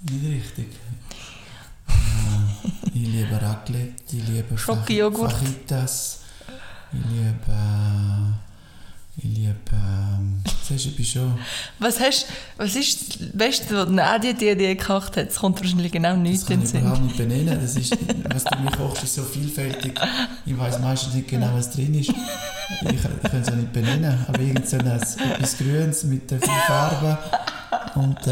Nicht 0.02 0.26
richtig. 0.26 0.68
Äh, 1.88 2.88
ich 2.88 3.08
liebe 3.08 3.40
Raclette, 3.40 3.94
ich 4.12 4.28
liebe 4.28 4.58
Fajitas, 4.58 6.22
ich 6.92 7.06
liebe... 7.06 8.37
Ich 9.20 9.24
liebe, 9.24 9.56
ähm, 9.74 10.44
du, 10.46 10.76
ich 10.76 10.96
bin 10.96 11.04
schon... 11.04 11.40
Was, 11.80 12.00
hast, 12.00 12.28
was 12.58 12.76
ist 12.76 13.20
das 13.20 13.30
Beste, 13.34 13.76
was 13.76 13.90
Nadia 13.90 14.34
dir, 14.34 14.56
dir 14.56 14.76
gekocht 14.76 15.18
hat? 15.18 15.30
Das 15.30 15.38
kommt 15.38 15.60
wahrscheinlich 15.60 15.92
genau 15.92 16.16
nichts 16.16 16.48
in 16.48 16.60
den 16.60 16.68
Sinn. 16.68 16.84
Das 16.84 16.94
kann 16.94 16.94
ich 16.94 17.02
überhaupt 17.02 17.04
nicht 17.04 17.18
benennen. 17.18 17.60
Das 17.60 17.76
ist, 17.76 17.98
was 18.32 18.44
du 18.44 18.60
mir 18.60 18.70
kochst, 18.70 19.04
ist 19.04 19.16
so 19.16 19.24
vielfältig. 19.24 20.00
Ich 20.46 20.56
weiß 20.56 20.80
meistens 20.82 21.16
nicht 21.16 21.28
genau, 21.28 21.50
was 21.54 21.72
drin 21.72 21.96
ist. 21.96 22.10
Ich, 22.10 22.94
ich 22.94 23.02
kann 23.02 23.42
es 23.42 23.50
auch 23.50 23.56
nicht 23.56 23.74
benennen. 23.74 24.24
Aber 24.28 24.40
irgend 24.40 24.70
so 24.70 24.78
etwas 24.78 25.58
Grünes 25.58 26.04
mit 26.04 26.30
viel 26.30 26.40
Farbe. 26.68 27.18
Und, 27.96 28.28
äh, 28.28 28.32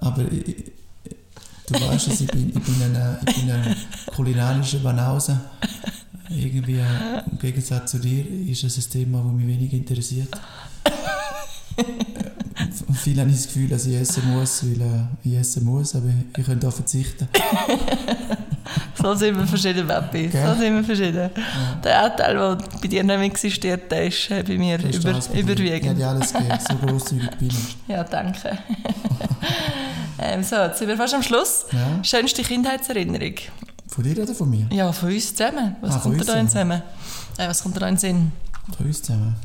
aber 0.00 0.22
ich, 0.32 0.72
du 1.68 1.86
weißt 1.88 2.08
es, 2.08 2.20
ich 2.22 2.26
bin, 2.26 2.48
ich 2.48 2.62
bin 2.64 2.82
eine, 2.82 3.20
ich 3.28 3.36
bin 3.36 3.48
eine 3.48 3.76
kulinarische 4.12 4.80
Banause 4.80 5.40
irgendwie 6.30 6.78
im 6.78 7.38
Gegensatz 7.38 7.90
zu 7.92 7.98
dir 7.98 8.24
ist 8.50 8.64
es 8.64 8.78
ein 8.78 8.90
Thema, 8.90 9.22
das 9.22 9.32
mich 9.32 9.46
wenig 9.46 9.72
interessiert. 9.72 10.28
Und 12.86 12.96
viele 12.96 13.22
haben 13.22 13.30
das 13.30 13.46
Gefühl, 13.46 13.68
dass 13.68 13.86
ich 13.86 13.96
essen 13.96 14.32
muss, 14.32 14.64
weil 14.64 14.80
äh, 14.80 15.28
ich 15.28 15.34
essen 15.34 15.64
muss, 15.64 15.94
aber 15.94 16.08
ich 16.36 16.44
könnte 16.44 16.66
auch 16.68 16.72
verzichten. 16.72 17.28
so 19.02 19.14
sind 19.14 19.36
wir 19.36 19.46
verschieden, 19.46 19.86
Papi. 19.86 20.26
Okay. 20.28 20.46
So 20.46 20.54
sind 20.60 20.74
wir 20.74 20.84
verschieden. 20.84 21.30
Ja. 21.36 21.80
Der 21.84 22.02
Anteil, 22.04 22.34
der 22.34 22.58
bei 22.80 22.88
dir 22.88 23.04
nicht 23.04 23.20
existiert, 23.20 23.90
der 23.90 24.06
ist 24.06 24.30
äh, 24.30 24.42
bei 24.42 24.56
mir 24.56 24.78
über, 24.78 25.20
überwiegend. 25.34 25.98
Ich 25.98 26.04
hätte 26.04 26.08
alles 26.08 26.32
gegeben, 26.32 26.58
so 26.68 26.86
großzügig 26.86 27.30
bin 27.38 27.48
ich. 27.48 27.76
Ja, 27.88 28.04
danke. 28.04 28.58
ähm, 30.18 30.42
so, 30.42 30.56
jetzt 30.56 30.78
sind 30.78 30.88
wir 30.88 30.96
fast 30.96 31.14
am 31.14 31.22
Schluss. 31.22 31.66
Ja. 31.72 32.02
Schönste 32.02 32.42
Kindheitserinnerung? 32.42 33.34
Von 33.88 34.04
dir 34.04 34.22
oder 34.22 34.34
von 34.34 34.50
mir? 34.50 34.66
Ja, 34.70 34.92
von 34.92 35.12
uns 35.12 35.34
zusammen. 35.34 35.76
Was 35.80 35.96
ah, 35.96 35.98
kommt 36.00 36.28
da 36.28 36.34
in 36.38 36.48
zusammen? 36.48 36.82
Äh, 37.38 37.48
was 37.48 37.62
kommt 37.62 37.80
da 37.80 37.88
in 37.88 37.96
Sinn? 37.96 38.32
Von 38.76 38.86
uns 38.86 39.02
zusammen. 39.02 39.36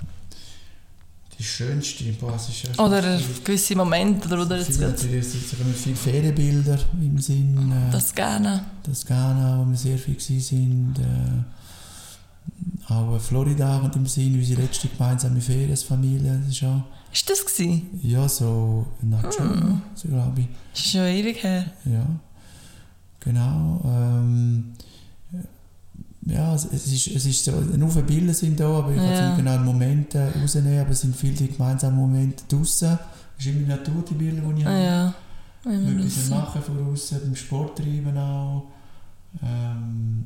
Die 1.38 1.44
schönste, 1.44 2.04
boah, 2.20 2.36
es 2.36 2.50
ist 2.50 2.80
Oder 2.80 3.20
gewisse 3.44 3.76
Momente, 3.76 4.28
oder, 4.28 4.44
oder 4.44 4.58
jetzt 4.60 4.80
natürlich, 4.80 5.26
es 5.26 5.58
kommen 5.58 5.74
viele 5.74 5.96
Ferienbilder 5.96 6.78
im 7.02 7.18
Sinn. 7.20 7.72
Äh, 7.72 7.92
das 7.92 8.14
Ghana. 8.14 8.64
Das 8.84 9.06
Ghana, 9.06 9.58
wo 9.60 9.70
wir 9.70 9.78
sehr 9.78 9.98
viel 9.98 10.20
sind. 10.20 10.96
Äh, 11.00 12.94
auch 12.94 13.20
Florida 13.20 13.78
und 13.78 13.96
im 13.96 14.06
Sinn, 14.06 14.36
unsere 14.36 14.62
letzte 14.62 14.88
gemeinsame 14.88 15.42
Ferienfamilie. 15.42 16.42
Das 16.46 16.54
ist 16.54 16.64
auch 16.64 16.84
ist 17.14 17.30
das 17.30 17.46
gewesen? 17.46 18.00
Ja, 18.04 18.28
so 18.30 18.86
Nacho, 19.02 19.44
hm. 19.44 19.82
so 19.96 20.08
glaube 20.08 20.42
ich. 20.42 20.48
Das 20.74 20.86
ist 20.86 20.92
schon 20.92 21.02
ewig 21.02 21.44
her. 21.44 21.66
Ja. 21.86 22.06
Genau. 23.22 23.82
Ähm, 23.86 24.74
ja, 26.26 26.54
es 26.54 26.66
es 26.66 26.88
ist, 26.92 27.08
es 27.16 27.26
ist 27.26 27.46
so, 27.46 27.52
nur 27.52 27.90
viele 27.90 28.04
Bilder 28.04 28.34
sind 28.34 28.60
da, 28.60 28.68
aber 28.68 28.92
ich 28.92 28.98
kann 28.98 29.06
Ja. 29.12 29.28
nicht 29.30 29.38
genau 29.38 29.52
einen 29.56 29.66
Moment 29.66 30.14
äh, 30.16 30.28
rausnehmen, 30.40 30.80
aber 30.80 30.92
es 30.92 31.02
sind 31.02 31.16
viele 31.16 31.34
die 31.34 31.48
gemeinsamen 31.48 31.98
Momente 31.98 32.44
draussen. 32.48 32.98
Es 33.40 33.46
ist 33.46 33.56
immer 33.56 33.68
Natur, 33.70 34.04
die 34.08 34.14
Bilder, 34.14 34.42
die 34.54 34.62
ich 34.62 34.68
Ah, 34.68 34.70
habe. 34.70 34.84
ja. 34.84 35.14
Draussen. 35.64 36.30
machen 36.30 36.62
von 36.62 36.92
außen, 36.94 37.20
beim 37.24 37.36
Sport 37.36 37.78
treiben 37.78 38.18
auch. 38.18 38.64
Ähm, 39.42 40.26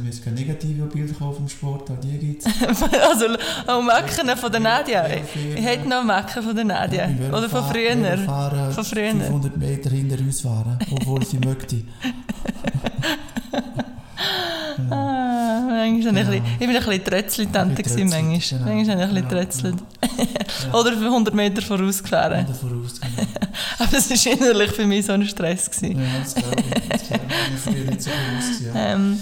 mir 0.00 0.06
jetzt 0.10 0.24
keine 0.24 0.36
negativen 0.36 0.88
Bilder 0.88 1.14
vom 1.14 1.48
Sport, 1.48 1.90
auch 1.90 2.00
die 2.00 2.18
gibt 2.18 2.46
es. 2.46 2.52
also, 2.62 3.26
auch 3.66 3.82
Macken 3.82 4.36
von 4.36 4.50
der 4.52 4.60
Nadia. 4.60 5.06
Ich 5.08 5.64
hätte 5.64 5.88
noch 5.88 6.02
Macken 6.04 6.42
von 6.42 6.54
der 6.54 6.64
Nadia. 6.64 7.08
Oder 7.30 7.48
von 7.48 7.64
früher. 7.64 8.18
Von 8.18 8.72
Von 8.72 8.84
früher. 8.84 9.10
500 9.10 9.56
Meter 9.56 9.90
hinter 9.90 10.18
uns 10.18 10.40
fahren, 10.40 10.78
obwohl 10.90 11.24
sie 11.24 11.38
möchte. 11.38 11.82
Ah, 14.90 15.60
manchmal 15.68 16.02
Ja. 16.02 16.08
ein 16.08 16.14
bisschen, 16.14 16.44
ich 16.54 16.58
bin 16.58 16.70
ein 16.70 16.76
bisschen 16.76 17.04
Trötzli-Tante 17.04 17.82
bisschen 17.82 18.08
manchmal. 18.08 18.60
genau. 18.60 18.70
Ein 18.70 18.78
bisschen 18.86 19.14
Genau, 19.14 19.28
trötzelt. 19.28 19.74
Ja. 20.72 20.78
Oder 20.78 20.90
100 20.92 21.34
Meter 21.34 21.62
vorausgefahren. 21.62 22.44
Oder 22.44 22.54
voraus, 22.54 23.00
genau. 23.00 23.28
Aber 23.78 23.96
es 23.96 24.10
war 24.26 24.32
innerlich 24.32 24.70
für 24.72 24.86
mich 24.86 25.06
so 25.06 25.12
ein 25.12 25.24
Stress. 25.26 25.70
Gewesen. 25.70 25.98
Ja, 25.98 26.06
das 26.22 26.34
glaube 26.34 26.56
ich. 26.60 26.88
Das 26.88 27.08
glaube 27.08 27.24
ich. 27.28 27.54
Ich 27.54 27.66
war 27.66 27.72
früher 27.72 27.84
nicht 27.90 28.02
so 28.02 28.10
bewusst. 28.10 28.60
Ja. 28.74 28.92
Ähm, 28.92 29.18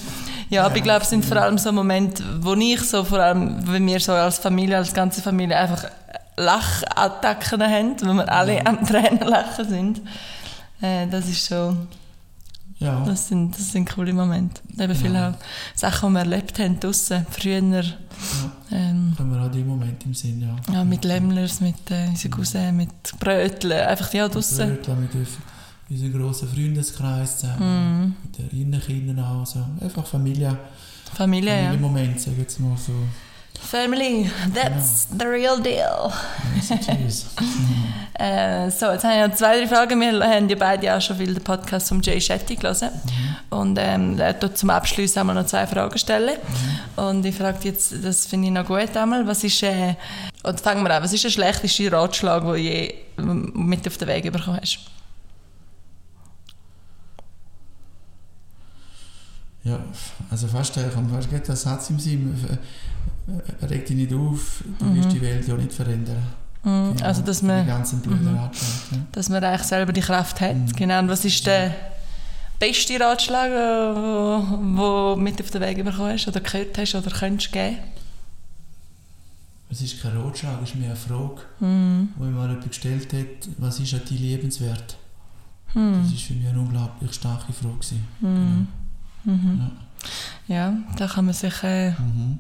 ja, 0.50 0.64
aber 0.64 0.76
ich 0.76 0.82
glaube, 0.82 1.02
es 1.02 1.10
sind 1.10 1.24
vor 1.24 1.36
allem 1.38 1.58
so 1.58 1.72
Momente, 1.72 2.22
wo 2.40 2.54
ich 2.54 2.80
so, 2.82 3.04
vor 3.04 3.18
allem, 3.20 3.56
wenn 3.70 3.86
wir 3.86 4.00
so 4.00 4.12
als 4.12 4.38
Familie, 4.38 4.76
als 4.78 4.92
ganze 4.94 5.20
Familie 5.22 5.56
einfach 5.56 5.84
Lachattacken 6.36 7.62
haben, 7.62 7.96
wenn 8.00 8.16
wir 8.16 8.32
alle 8.32 8.64
am 8.66 8.84
Tränen 8.86 9.20
lachen 9.26 9.68
sind. 9.68 10.00
Äh, 10.80 11.06
das 11.08 11.26
ist 11.28 11.46
schon, 11.48 11.88
Ja. 12.78 13.00
das 13.04 13.28
sind, 13.28 13.58
das 13.58 13.72
sind 13.72 13.92
coole 13.92 14.12
Momente. 14.12 14.60
Eben 14.78 14.94
viele 14.94 15.14
Ja. 15.14 15.34
Sachen, 15.74 16.10
die 16.10 16.14
wir 16.14 16.20
erlebt 16.20 16.58
haben 16.60 16.78
draussen, 16.78 17.26
früher, 17.30 17.60
ja. 17.60 17.82
ähm, 18.70 19.14
Haben 19.18 19.32
wir 19.34 19.42
auch 19.44 19.50
die 19.50 19.64
Momente 19.64 20.06
im 20.06 20.14
Sinn, 20.14 20.40
ja. 20.40 20.72
ja, 20.74 20.84
mit 20.84 21.04
Lämmlers, 21.04 21.60
mit 21.60 21.90
äh, 21.90 22.06
unseren 22.08 22.30
Cousins, 22.30 22.72
mit 22.72 22.90
Bröteln, 23.18 23.72
einfach 23.86 24.12
ja 24.14 24.28
draussen. 24.28 24.76
Brötchen 24.76 25.00
mit 25.02 25.14
uns- 25.14 25.38
unserem 25.90 26.12
grossen 26.12 26.48
Freundeskreis 26.48 27.38
zusammen. 27.38 28.00
Mhm. 28.00 28.16
Mit 28.22 28.52
den 28.52 28.60
Innenkindern 28.60 29.24
auch. 29.24 29.46
So. 29.46 29.64
Einfach 29.80 30.06
Familie. 30.06 30.56
Familie, 31.14 31.50
ja. 31.50 31.56
Familienmoment, 31.64 32.20
sag 32.20 32.32
ich 32.34 32.40
jetzt 32.40 32.60
mal 32.60 32.76
so. 32.76 32.92
Family, 33.60 34.30
that's 34.54 35.08
the 35.18 35.26
real 35.26 35.60
deal. 35.60 36.10
Ja, 36.56 36.62
so 36.62 36.76
Cheers. 36.76 37.26
Äh, 38.20 38.68
so, 38.72 38.86
jetzt 38.86 39.04
habe 39.04 39.14
ich 39.14 39.28
noch 39.28 39.36
zwei, 39.36 39.60
drei 39.60 39.68
Fragen. 39.68 40.00
Wir 40.00 40.28
haben 40.28 40.48
ja 40.48 40.56
beide 40.56 40.92
auch 40.92 41.00
schon 41.00 41.18
viel 41.18 41.32
den 41.32 41.44
Podcast 41.44 41.88
von 41.88 42.02
Jay 42.02 42.20
Shetty 42.20 42.56
gelesen. 42.56 42.88
Und 43.48 43.78
ähm, 43.80 44.18
er 44.18 44.36
tut 44.36 44.58
zum 44.58 44.70
Abschluss 44.70 45.16
einmal 45.16 45.36
noch 45.36 45.46
zwei 45.46 45.68
Fragen 45.68 45.96
stellen. 45.96 46.36
Und 46.96 47.24
ich 47.24 47.36
frage 47.36 47.58
jetzt, 47.62 47.94
das 48.02 48.26
finde 48.26 48.48
ich 48.48 48.52
noch 48.52 48.66
gut 48.66 48.96
einmal, 48.96 49.24
was 49.24 49.44
ist, 49.44 49.62
äh, 49.62 49.94
und 50.42 50.60
fangen 50.60 50.82
wir 50.82 50.92
an, 50.92 51.04
was 51.04 51.12
ist 51.12 51.22
der 51.22 51.30
schlechteste 51.30 51.92
Ratschlag, 51.92 52.42
den 52.42 52.48
du 52.48 52.56
je 52.56 52.94
ähm, 53.18 53.52
mit 53.54 53.86
auf 53.86 53.96
den 53.98 54.08
Weg 54.08 54.32
bekommen 54.32 54.58
hast? 54.60 54.80
Ja, 59.68 59.78
also 60.30 60.46
habe 60.46 60.56
fast 60.64 60.74
gerade 61.30 61.40
den 61.46 61.56
Satz 61.56 61.90
im 61.90 61.98
Sinn. 61.98 62.34
äh, 63.60 63.66
Reg 63.66 63.84
dich 63.86 63.96
nicht 63.96 64.12
auf, 64.14 64.64
du 64.78 64.94
wirst 64.94 65.12
die 65.12 65.20
Welt 65.20 65.46
ja 65.46 65.54
nicht 65.54 65.72
verändern. 65.72 66.22
Mhm. 66.64 66.94
Genau, 66.96 67.04
Also, 67.06 67.22
dass 67.22 67.42
man, 67.42 67.62
Mhm. 67.64 67.68
Ja. 68.34 68.50
dass 69.12 69.28
man 69.28 69.44
eigentlich 69.44 69.66
selber 69.66 69.92
die 69.92 70.00
Kraft 70.00 70.40
hat. 70.40 70.56
Mhm. 70.56 70.72
Genau. 70.72 70.98
Und 71.00 71.08
was 71.08 71.24
ist 71.26 71.44
der 71.46 71.74
beste 72.58 72.98
Ratschlag, 72.98 73.50
den 73.50 74.76
du 74.76 75.16
mit 75.16 75.40
auf 75.42 75.50
den 75.50 75.60
Weg 75.60 75.84
bekommen 75.84 76.12
hast, 76.12 76.26
oder 76.26 76.40
gehört 76.40 76.76
hast, 76.78 76.94
oder 76.94 77.10
könntest 77.10 77.52
geben? 77.52 77.76
Es 79.70 79.82
ist 79.82 80.00
kein 80.00 80.16
Ratschlag, 80.16 80.62
es 80.62 80.70
ist 80.70 80.76
mehr 80.76 80.88
eine 80.88 80.96
Frage, 80.96 81.42
Mhm. 81.60 82.08
wo 82.16 82.24
mir 82.24 82.30
mal 82.30 82.48
jemand 82.48 82.68
gestellt 82.68 83.12
hat, 83.12 83.48
was 83.58 83.78
ist 83.80 83.92
an 83.92 84.00
dein 84.08 84.18
Lebenswert? 84.18 84.96
Das 85.66 85.74
Mhm. 85.74 85.92
war 86.02 86.18
für 86.18 86.32
mich 86.32 86.48
eine 86.48 86.58
unglaublich 86.60 87.12
starke 87.12 87.52
Frage. 87.52 87.76
Mhm. 88.20 88.66
Mhm. 89.28 89.70
Ja. 90.46 90.56
Ja, 90.56 90.72
da 90.96 91.06
kann 91.06 91.26
man 91.26 91.34
sich, 91.34 91.62
äh, 91.62 91.90
Mhm. 91.90 92.38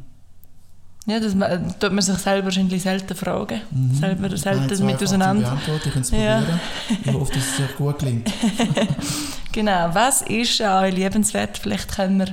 ja, 1.06 1.20
das 1.20 1.34
ma- 1.34 1.56
tut 1.78 1.92
man 1.92 2.00
sich 2.02 2.16
selber 2.18 2.46
wahrscheinlich 2.46 2.82
selten 2.82 3.14
fragen. 3.14 3.60
Mhm. 3.70 3.94
Selber- 3.94 4.36
selten 4.36 4.68
jetzt 4.70 4.82
mit 4.82 5.02
auseinander. 5.02 5.58
Ich 5.84 5.92
kann 5.92 6.02
es 6.02 6.10
Ja. 6.10 6.38
probieren. 6.40 6.60
Ich 7.04 7.12
hoffe, 7.12 7.32
dass 7.34 7.42
es 7.44 7.60
euch 7.60 7.76
gut 7.76 7.98
klingt. 7.98 8.32
Genau, 9.52 9.88
was 9.92 10.22
ist 10.22 10.60
an 10.60 10.84
euch 10.84 10.94
liebenswert? 10.94 11.58
Vielleicht 11.58 11.90
können 11.96 12.18
wir 12.20 12.28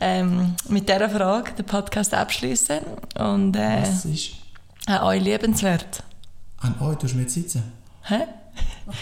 ähm, 0.00 0.54
mit 0.68 0.88
dieser 0.88 1.08
Frage 1.10 1.52
den 1.52 1.66
Podcast 1.66 2.12
abschließen. 2.14 2.78
Und 3.18 3.54
äh, 3.54 3.82
Was 3.82 4.04
ist 4.06 4.30
an 4.86 5.02
euch 5.02 5.22
liebenswert? 5.22 6.02
an 6.62 6.74
euch? 6.80 6.96
Du 6.98 7.06
mir 7.14 7.22
jetzt 7.22 7.34
sitzen. 7.34 7.62
Hä? 8.02 8.20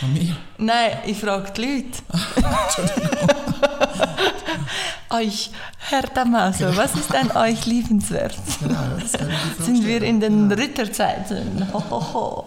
An 0.03 0.13
mir? 0.13 0.37
Nein, 0.59 0.99
ich 1.07 1.19
frage 1.19 1.53
die 1.57 1.61
Leute. 1.61 1.99
euch, 5.11 5.51
Herr 5.91 6.03
Damaso, 6.03 6.75
was 6.77 6.95
ist 6.95 7.15
an 7.15 7.31
euch 7.37 7.67
liebenswert? 7.67 8.37
Genau, 8.61 8.75
kann 8.75 9.31
Sind 9.65 9.87
wir 9.87 10.03
in 10.03 10.21
den 10.21 10.49
Genau. 10.49 10.61
Ritterzeiten? 10.61 11.69
Hohoho. 11.73 12.45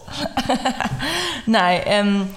Nein, 1.46 1.82
ähm, 1.86 2.28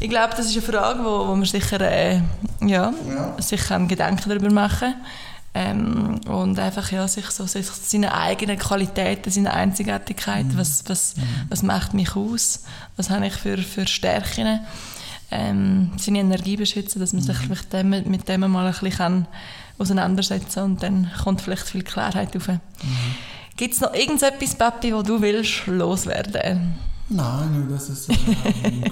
ich 0.00 0.08
glaube, 0.10 0.34
das 0.36 0.46
ist 0.46 0.52
eine 0.56 0.62
Frage, 0.62 1.04
wo, 1.04 1.28
wo 1.28 1.34
man 1.34 1.44
sicher, 1.44 1.80
äh, 1.80 2.20
ja, 2.60 2.92
Ja. 3.08 3.36
sich 3.40 3.60
kann 3.62 3.88
Gedanken 3.88 4.28
darüber 4.28 4.50
machen 4.50 4.94
ähm, 5.54 6.20
und 6.26 6.58
einfach 6.58 6.90
ja, 6.90 7.06
sich 7.06 7.26
so 7.30 7.46
sich 7.46 7.66
seine 7.66 8.12
eigenen 8.14 8.58
Qualitäten, 8.58 9.30
seine 9.30 9.52
Einzigartigkeit, 9.54 10.46
Mhm. 10.46 10.58
was, 10.58 10.84
was, 10.88 11.14
was 11.48 11.62
macht 11.62 11.94
mich 11.94 12.16
aus, 12.16 12.64
was 12.96 13.10
habe 13.10 13.26
ich 13.28 13.34
für, 13.34 13.58
für 13.58 13.86
Stärken, 13.86 14.60
ähm, 15.30 15.92
seine 15.96 16.18
Energie 16.20 16.56
beschützen, 16.56 17.00
dass 17.00 17.12
man 17.12 17.22
Mhm. 17.22 17.26
sich 17.26 17.48
mit 17.48 17.72
dem, 17.72 17.90
mit 17.90 18.28
dem 18.28 18.40
mal 18.50 18.66
ein 18.66 18.72
bisschen 18.72 18.90
kann 18.90 19.26
auseinandersetzen 19.78 20.62
und 20.64 20.82
dann 20.82 21.10
kommt 21.22 21.40
vielleicht 21.40 21.68
viel 21.68 21.82
Klarheit 21.82 22.36
auf. 22.36 22.48
Mhm. 22.48 22.60
Gibt 23.56 23.74
es 23.74 23.80
noch 23.80 23.94
irgendetwas, 23.94 24.54
Papi, 24.56 24.92
wo 24.94 25.02
du 25.02 25.20
willst 25.20 25.66
loswerden? 25.66 26.74
Nein, 27.08 27.52
nur 27.60 27.68
dass 27.76 27.88
es 27.90 28.08
äh, 28.08 28.14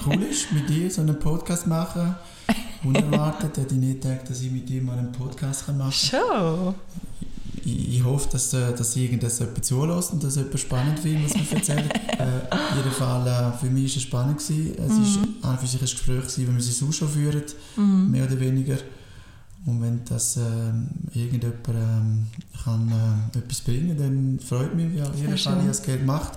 cool 0.06 0.22
ist, 0.22 0.52
mit 0.52 0.68
dir 0.68 0.90
so 0.90 1.00
einen 1.00 1.18
Podcast 1.18 1.66
machen. 1.66 2.14
Unerwartet 2.84 3.56
hätte 3.56 3.74
ich 3.74 3.80
nicht 3.80 4.02
gedacht, 4.02 4.28
dass 4.28 4.40
ich 4.40 4.50
mit 4.50 4.68
dir 4.68 4.82
mal 4.82 4.98
einen 4.98 5.12
Podcast 5.12 5.68
machen 5.68 5.78
kann. 5.78 5.92
Schon. 5.92 6.74
Ich, 7.64 7.96
ich 7.96 8.04
hoffe, 8.04 8.28
dass, 8.32 8.52
äh, 8.54 8.74
dass 8.74 8.96
irgendwas 8.96 9.38
jemand 9.38 9.64
zulässt 9.64 10.12
und 10.12 10.24
dass 10.24 10.36
jemand 10.36 10.58
spannend 10.58 10.98
findet, 10.98 11.34
was 11.34 11.50
wir 11.50 11.56
erzählen. 11.56 11.90
äh, 12.18 12.76
jedem 12.76 12.92
Fall, 12.92 13.26
äh, 13.26 13.58
für 13.58 13.70
mich 13.70 13.92
war 13.92 13.96
es 13.96 14.02
spannend. 14.02 14.38
Gewesen. 14.38 14.74
Es 14.78 15.48
und 15.48 15.60
für 15.60 15.66
sich 15.66 15.80
ein 15.80 15.80
Gespräch, 15.80 16.22
gewesen, 16.22 16.46
wenn 16.48 16.54
wir 16.54 16.60
es 16.60 16.78
so 16.78 16.90
schon 16.90 17.08
führen, 17.08 17.42
mehr 18.10 18.24
oder 18.24 18.38
weniger. 18.40 18.78
Und 19.64 19.80
wenn 19.80 20.04
das 20.04 20.36
ähm, 20.38 20.88
irgendjemand 21.14 21.68
ähm, 21.68 22.26
kann, 22.64 22.92
äh, 23.34 23.38
etwas 23.38 23.60
bringen 23.60 23.96
dann 23.96 24.40
freut 24.40 24.74
mich. 24.74 24.92
Sehr 24.94 25.38
Fall, 25.38 25.60
ich 25.62 25.68
es 25.68 25.82
gerne 25.82 26.00
gemacht. 26.00 26.32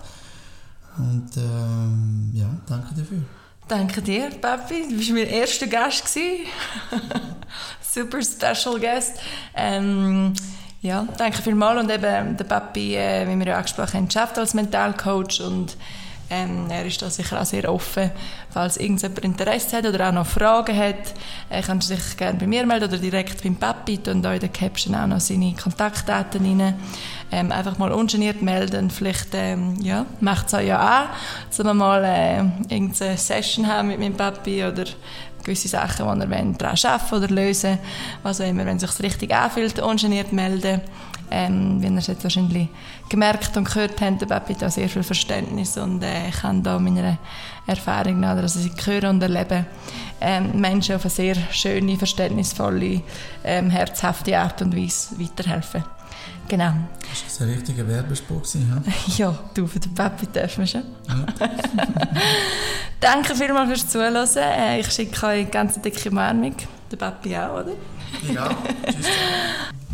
Und 0.98 1.30
ähm, 1.38 2.30
ja, 2.34 2.49
danke 2.68 2.94
dafür. 2.95 3.23
Danke 3.68 4.00
dir, 4.00 4.30
Papi. 4.30 4.86
Du 4.90 4.98
bist 4.98 5.10
mein 5.10 5.28
erster 5.28 5.66
Gast. 5.66 6.08
Super 7.82 8.22
special 8.22 8.80
Guest. 8.80 9.20
Ähm, 9.56 10.34
ja, 10.82 11.08
danke 11.18 11.42
vielmals. 11.42 11.82
Und 11.82 11.90
eben 11.90 12.38
der 12.38 12.44
Papi, 12.44 12.96
äh, 12.96 13.28
wie 13.28 13.40
wir 13.40 13.48
ja 13.48 13.58
angesprochen 13.58 14.02
haben, 14.02 14.12
schafft 14.12 14.38
als 14.38 14.54
Mentalcoach 14.54 15.42
und 15.42 15.78
ähm, 16.30 16.68
er 16.69 16.85
ist 16.85 17.02
da 17.02 17.10
sicher 17.10 17.41
auch 17.41 17.45
sehr 17.45 17.72
offen. 17.72 18.11
Falls 18.49 18.77
irgendjemand 18.77 19.19
Interesse 19.19 19.77
hat 19.77 19.85
oder 19.85 20.10
auch 20.10 20.14
noch 20.14 20.26
Fragen 20.26 20.76
hat, 20.76 21.14
äh, 21.49 21.61
kannst 21.61 21.89
du 21.89 21.95
dich 21.95 22.18
gerne 22.18 22.39
bei 22.39 22.47
mir 22.47 22.65
melden 22.65 22.85
oder 22.85 22.97
direkt 22.97 23.43
beim 23.43 23.56
Papi. 23.56 23.99
Und 24.07 24.26
in 24.26 24.39
der 24.39 24.49
Caption 24.49 24.95
auch 24.95 25.07
noch 25.07 25.19
seine 25.19 25.53
Kontaktdaten 25.53 26.45
rein. 26.45 26.73
Ähm, 27.31 27.52
einfach 27.52 27.77
mal 27.77 27.91
ungeniert 27.91 28.41
melden. 28.41 28.89
Vielleicht 28.89 29.30
ähm, 29.34 29.76
ja, 29.81 30.06
macht 30.19 30.47
es 30.47 30.53
euch 30.53 30.68
ja 30.68 30.80
an, 30.80 31.10
dass 31.49 31.64
wir 31.64 31.73
mal 31.73 32.03
äh, 32.03 32.38
irgendeine 32.73 33.18
Session 33.18 33.68
haben 33.68 33.89
mit 33.89 33.99
meinem 33.99 34.15
Papi 34.15 34.64
oder 34.64 34.85
gewisse 35.45 35.68
Sachen, 35.68 36.19
die 36.19 36.30
wollt, 36.30 36.61
daran 36.61 36.77
arbeiten 36.84 37.15
oder 37.15 37.27
lösen 37.27 37.77
Was 38.23 38.41
auch 38.41 38.47
immer, 38.47 38.65
wenn 38.65 38.77
es 38.77 38.81
sich 38.81 38.99
richtig 38.99 39.34
anfühlt, 39.34 39.80
ungeniert 39.80 40.34
melden. 40.34 40.81
Ähm, 41.31 41.81
wie 41.81 41.88
ihr 41.88 41.97
es 41.97 42.07
jetzt 42.07 42.23
wahrscheinlich 42.23 42.68
gemerkt 43.10 43.57
und 43.57 43.65
gehört 43.68 43.99
habt, 44.02 44.22
der 44.22 44.30
hat 44.30 44.61
da 44.61 44.69
sehr 44.69 44.88
viel 44.89 45.03
Verständnis 45.03 45.77
und 45.77 46.03
äh, 46.03 46.30
kann 46.30 46.61
da 46.64 46.77
meiner 46.80 47.18
Erfahrung 47.68 48.19
nach, 48.19 48.35
dass 48.39 48.56
ich 48.57 48.72
höre 48.85 49.10
und 49.10 49.22
erlebe, 49.22 49.65
ähm, 50.22 50.60
Menschen 50.60 50.95
auf 50.95 51.03
eine 51.03 51.10
sehr 51.10 51.35
schöne, 51.52 51.97
verständnisvolle, 51.97 53.02
ähm, 53.43 53.69
herzhafte 53.69 54.38
Art 54.38 54.61
und 54.61 54.76
Weise 54.76 55.19
weiterhelfen. 55.19 55.84
Genau. 56.47 56.73
Das 57.26 57.39
war 57.41 57.47
ein 57.47 57.53
richtiger 57.53 57.88
Werbespruch. 57.88 58.43
Ja? 58.53 58.81
Ja, 59.18 59.35
du, 59.53 59.65
für 59.65 59.80
den 59.80 59.93
Papi 59.95 60.27
dürfen 60.27 60.60
wir 60.60 60.68
schon. 60.68 60.84
Ja. 61.07 61.47
Danke 62.99 63.35
vielmals 63.35 63.68
fürs 63.69 63.89
Zuhören. 63.89 64.27
Äh, 64.35 64.80
Ich 64.80 64.91
schicke 64.91 65.26
euch 65.26 65.39
eine 65.41 65.45
ganz 65.45 65.81
dicke 65.81 66.10
Umarmung. 66.10 66.56
Der 66.91 66.97
Papi 66.97 67.35
auch, 67.35 67.61
oder? 67.61 67.72
Ja, 68.34 68.50
tschüss. 68.86 69.08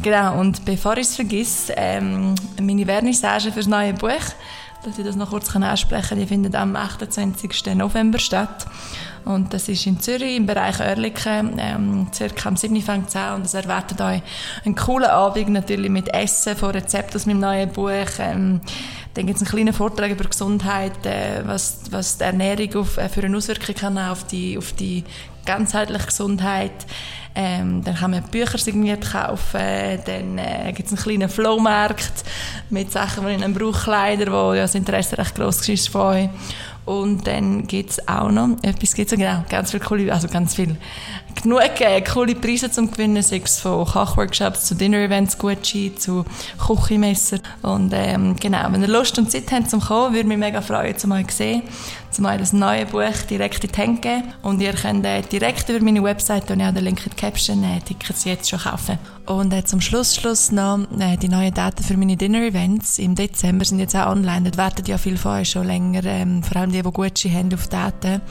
Genau, 0.01 0.39
und 0.39 0.65
bevor 0.65 0.97
ich 0.97 1.07
es 1.07 1.15
vergesse, 1.15 1.73
ähm, 1.77 2.33
meine 2.59 2.85
Vernissage 2.85 3.51
für 3.51 3.59
das 3.59 3.67
neue 3.67 3.93
Buch, 3.93 4.09
dass 4.83 4.97
ich 4.97 5.05
das 5.05 5.15
noch 5.15 5.29
kurz 5.29 5.55
ansprechen 5.55 6.09
kann, 6.09 6.19
die 6.19 6.25
findet 6.25 6.55
am 6.55 6.75
28. 6.75 7.75
November 7.75 8.17
statt. 8.17 8.65
Und 9.25 9.53
das 9.53 9.69
ist 9.69 9.85
in 9.85 9.99
Zürich, 9.99 10.37
im 10.37 10.47
Bereich 10.47 10.79
Oerlikon, 10.79 11.57
ähm, 11.59 12.07
circa 12.11 12.49
am 12.49 12.57
7. 12.57 12.81
fängt 12.81 13.09
es 13.09 13.15
an 13.15 13.35
und 13.35 13.45
es 13.45 13.53
erwartet 13.53 14.01
euch 14.01 14.23
einen 14.65 14.73
coolen 14.73 15.11
Abend 15.11 15.49
natürlich 15.49 15.91
mit 15.91 16.11
Essen 16.11 16.55
von 16.55 16.71
Rezepten 16.71 17.17
aus 17.17 17.27
meinem 17.27 17.39
neuen 17.39 17.69
Buch. 17.69 17.91
Ähm, 18.17 18.61
dann 19.13 19.25
gibt 19.27 19.35
es 19.35 19.43
einen 19.43 19.51
kleinen 19.51 19.73
Vortrag 19.73 20.09
über 20.09 20.23
Gesundheit, 20.23 21.05
äh, 21.05 21.43
was, 21.45 21.81
was 21.91 22.17
die 22.17 22.23
Ernährung 22.23 22.75
auf, 22.77 22.97
äh, 22.97 23.09
für 23.09 23.23
eine 23.23 23.37
Auswirkung 23.37 23.75
kann 23.75 23.97
auf 23.99 24.25
die, 24.25 24.57
auf 24.57 24.73
die 24.73 25.03
ganzheitliche 25.45 26.07
Gesundheit. 26.07 26.87
Ähm, 27.33 27.83
dann 27.83 27.95
kann 27.95 28.11
man 28.11 28.23
Bücher 28.23 28.57
signiert 28.57 29.09
kaufen. 29.09 29.59
Dann 30.05 30.37
äh, 30.37 30.73
gibt 30.73 30.87
es 30.87 30.93
einen 30.93 31.01
kleinen 31.01 31.29
Flohmarkt 31.29 32.23
mit 32.69 32.91
Sachen, 32.91 33.25
die 33.27 33.37
dann 33.37 33.53
brauche, 33.53 33.83
Kleider, 33.83 34.31
wo 34.31 34.53
ja 34.53 34.63
das 34.63 34.75
Interesse 34.75 35.17
recht 35.17 35.35
gross 35.35 35.67
ist 35.69 35.89
von 35.89 36.01
euch. 36.01 36.29
Und 36.83 37.27
dann 37.27 37.67
gibt 37.67 37.91
es 37.91 38.07
auch 38.07 38.31
noch, 38.31 38.57
etwas 38.63 38.95
gibt 38.95 39.11
es 39.11 39.17
genau, 39.17 39.43
ganz 39.49 39.71
viel 39.71 39.79
coole, 39.79 40.11
also 40.11 40.27
ganz 40.27 40.55
viel, 40.55 40.75
genug 41.35 41.81
äh, 41.81 42.01
coole 42.01 42.35
Preise 42.35 42.69
zum 42.71 42.91
Gewinnen, 42.91 43.21
sei 43.21 43.41
es 43.43 43.59
von 43.59 43.85
Kochworkshops 43.85 44.65
zu 44.65 44.75
Dinner-Events, 44.75 45.37
Gucci, 45.37 45.93
zu 45.95 46.25
Küchenmesser. 46.57 47.39
Und 47.61 47.91
ähm, 47.95 48.35
genau, 48.35 48.71
wenn 48.71 48.81
ihr 48.81 48.87
Lust 48.87 49.17
und 49.17 49.31
Zeit 49.31 49.51
habt 49.51 49.69
zum 49.69 49.81
Kommen, 49.81 50.13
würde 50.13 50.27
mich 50.27 50.37
mega 50.37 50.61
freuen, 50.61 50.97
zum 50.97 51.11
euch 51.11 51.31
sehen, 51.31 51.63
zum 52.09 52.25
euch 52.25 52.37
das 52.37 52.53
neue 52.53 52.85
Buch 52.85 53.21
direkt 53.29 53.63
in 53.63 53.71
die 53.71 53.81
Hände 53.81 54.01
geben. 54.01 54.23
Und 54.41 54.61
ihr 54.61 54.73
könnt 54.73 55.05
äh, 55.05 55.21
direkt 55.21 55.69
über 55.69 55.83
meine 55.83 56.03
Website, 56.03 56.49
und 56.51 56.61
auch 56.61 56.73
den 56.73 56.83
Link 56.83 57.05
in 57.05 57.11
die 57.11 57.15
Caption, 57.15 57.63
äh, 57.63 57.79
Tickets 57.81 58.25
jetzt 58.25 58.49
schon 58.49 58.59
kaufen. 58.59 58.97
Und 59.25 59.53
äh, 59.53 59.63
zum 59.63 59.81
Schluss, 59.81 60.15
Schluss 60.15 60.51
noch 60.51 60.79
äh, 60.99 61.17
die 61.17 61.29
neuen 61.29 61.53
Daten 61.53 61.83
für 61.83 61.97
meine 61.97 62.17
Dinner-Events. 62.17 62.99
Im 62.99 63.15
Dezember 63.15 63.65
sind 63.65 63.79
jetzt 63.79 63.95
auch 63.95 64.07
online. 64.07 64.43
Dort 64.43 64.57
warten 64.57 64.85
ja 64.85 64.97
viele 64.97 65.17
von 65.17 65.39
euch 65.39 65.51
schon 65.51 65.67
länger, 65.67 66.03
ähm, 66.05 66.43
vor 66.43 66.57
allem 66.57 66.71
die, 66.71 66.81
die 66.81 66.91
Gucci 66.91 67.29
haben 67.29 67.53
auf 67.53 67.67
Daten. 67.67 68.21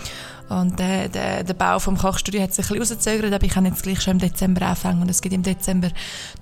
Und 0.51 0.81
äh, 0.81 1.09
der, 1.09 1.45
der 1.45 1.55
Bau 1.55 1.79
vom 1.79 1.97
Kochstudio 1.97 2.43
hat 2.43 2.53
sich 2.53 2.67
ein 2.67 2.79
bisschen 2.79 2.97
rausgezögert, 2.97 3.33
aber 3.33 3.45
ich 3.45 3.53
kann 3.53 3.65
jetzt 3.67 3.85
gleich 3.85 4.03
schon 4.03 4.15
im 4.15 4.19
Dezember 4.19 4.67
anfangen. 4.67 5.01
Und 5.01 5.09
es 5.09 5.23
gibt 5.23 5.33
im 5.33 5.45
Dezember 5.45 5.91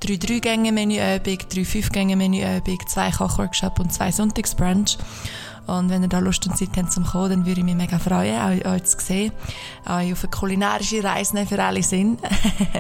drei 0.01 0.17
Drei-Gänge-Menü-Übung, 0.17 1.39
drei 1.53 1.65
Fünf-Gänge-Menü-Übung, 1.65 2.79
zwei 2.89 3.11
Kochworkshops 3.11 3.79
und 3.79 3.93
zwei 3.93 4.11
Sonntagsbrunch. 4.11 4.97
Und 5.67 5.91
wenn 5.91 6.03
ihr 6.03 6.09
da 6.09 6.21
Lust 6.21 6.47
und 6.47 6.57
Zeit 6.57 6.71
habt 6.79 6.91
zum 6.91 7.05
Kommen, 7.05 7.29
dann 7.29 7.47
würde 7.47 7.61
ich 7.61 7.65
mich 7.65 7.75
mega 7.75 7.99
freuen, 7.99 8.41
euch, 8.41 8.67
euch 8.67 8.85
zu 8.85 8.99
sehen. 8.99 9.33
Euch 9.85 10.15
auf 10.15 10.25
eine 10.25 10.31
kulinarische 10.31 11.05
Reise 11.05 11.35
nehmen 11.35 11.47
für 11.47 11.63
alle 11.63 11.83
Sinn. 11.83 12.17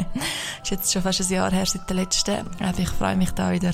ist 0.62 0.70
jetzt 0.70 0.90
schon 0.90 1.02
fast 1.02 1.20
ein 1.20 1.28
Jahr 1.28 1.52
her 1.52 1.66
seit 1.66 1.86
der 1.90 1.96
letzten. 1.96 2.36
Aber 2.58 2.78
ich 2.78 2.88
freue 2.88 3.16
mich 3.16 3.32
da 3.32 3.52
wieder 3.52 3.72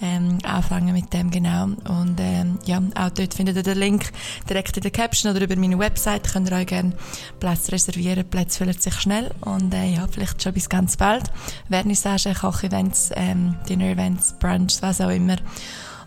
ähm, 0.00 0.38
anfangen 0.44 0.92
mit 0.92 1.12
dem 1.12 1.30
genau. 1.30 1.64
Und 1.64 2.16
ähm, 2.18 2.58
ja, 2.64 2.80
auch 2.94 3.10
dort 3.10 3.34
findet 3.34 3.56
ihr 3.56 3.62
den 3.62 3.78
Link 3.78 4.10
direkt 4.48 4.76
in 4.76 4.82
der 4.82 4.90
Caption 4.90 5.32
oder 5.34 5.44
über 5.44 5.56
meine 5.56 5.78
Website. 5.78 6.32
Könnt 6.32 6.50
ihr 6.50 6.56
euch 6.56 6.66
gerne 6.66 6.92
Plätze 7.40 7.72
reservieren. 7.72 8.24
Plätze 8.28 8.58
füllen 8.58 8.78
sich 8.78 8.94
schnell 8.94 9.30
und 9.40 9.74
äh, 9.74 9.94
ja, 9.94 10.06
vielleicht 10.10 10.42
schon 10.42 10.52
bis 10.52 10.68
ganz 10.68 10.96
bald. 10.96 11.30
Vernissage, 11.68 12.34
Kochevents, 12.34 13.10
ähm, 13.14 13.56
Dinner-Events, 13.68 14.34
Brunch, 14.38 14.78
was 14.80 15.00
auch 15.00 15.10
immer. 15.10 15.36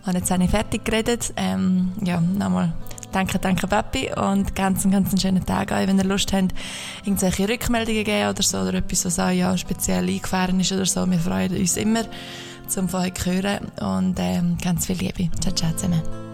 Und 0.04 0.14
jetzt 0.14 0.30
habe 0.30 0.44
ich 0.44 0.50
fertig 0.50 0.84
geredet. 0.84 1.32
Ähm, 1.36 1.92
ja, 2.02 2.20
nochmal 2.20 2.72
danke, 3.12 3.38
danke 3.38 3.66
Papi 3.66 4.10
und 4.16 4.54
ganz, 4.56 4.88
ganz 4.90 5.10
einen 5.10 5.20
schönen 5.20 5.46
Tag 5.46 5.70
euch. 5.70 5.86
Wenn 5.86 5.98
ihr 5.98 6.04
Lust 6.04 6.32
habt, 6.32 6.52
irgendwelche 7.04 7.48
Rückmeldungen 7.48 8.04
geben 8.04 8.30
oder 8.30 8.42
so 8.42 8.58
oder 8.58 8.74
etwas, 8.74 9.04
was 9.04 9.18
auch 9.18 9.30
ja, 9.30 9.56
speziell 9.56 10.08
eingefahren 10.08 10.58
ist 10.60 10.72
oder 10.72 10.86
so. 10.86 11.08
Wir 11.08 11.18
freuen 11.18 11.56
uns 11.56 11.76
immer, 11.76 12.04
zum 12.72 12.88
von 12.88 13.02
euch 13.02 13.26
hören 13.26 13.70
und 13.80 14.16
ähm, 14.18 14.56
ganz 14.62 14.86
viel 14.86 14.96
Liebe. 14.96 15.28
Ciao, 15.40 15.54
ciao 15.54 15.72
zusammen. 15.72 16.31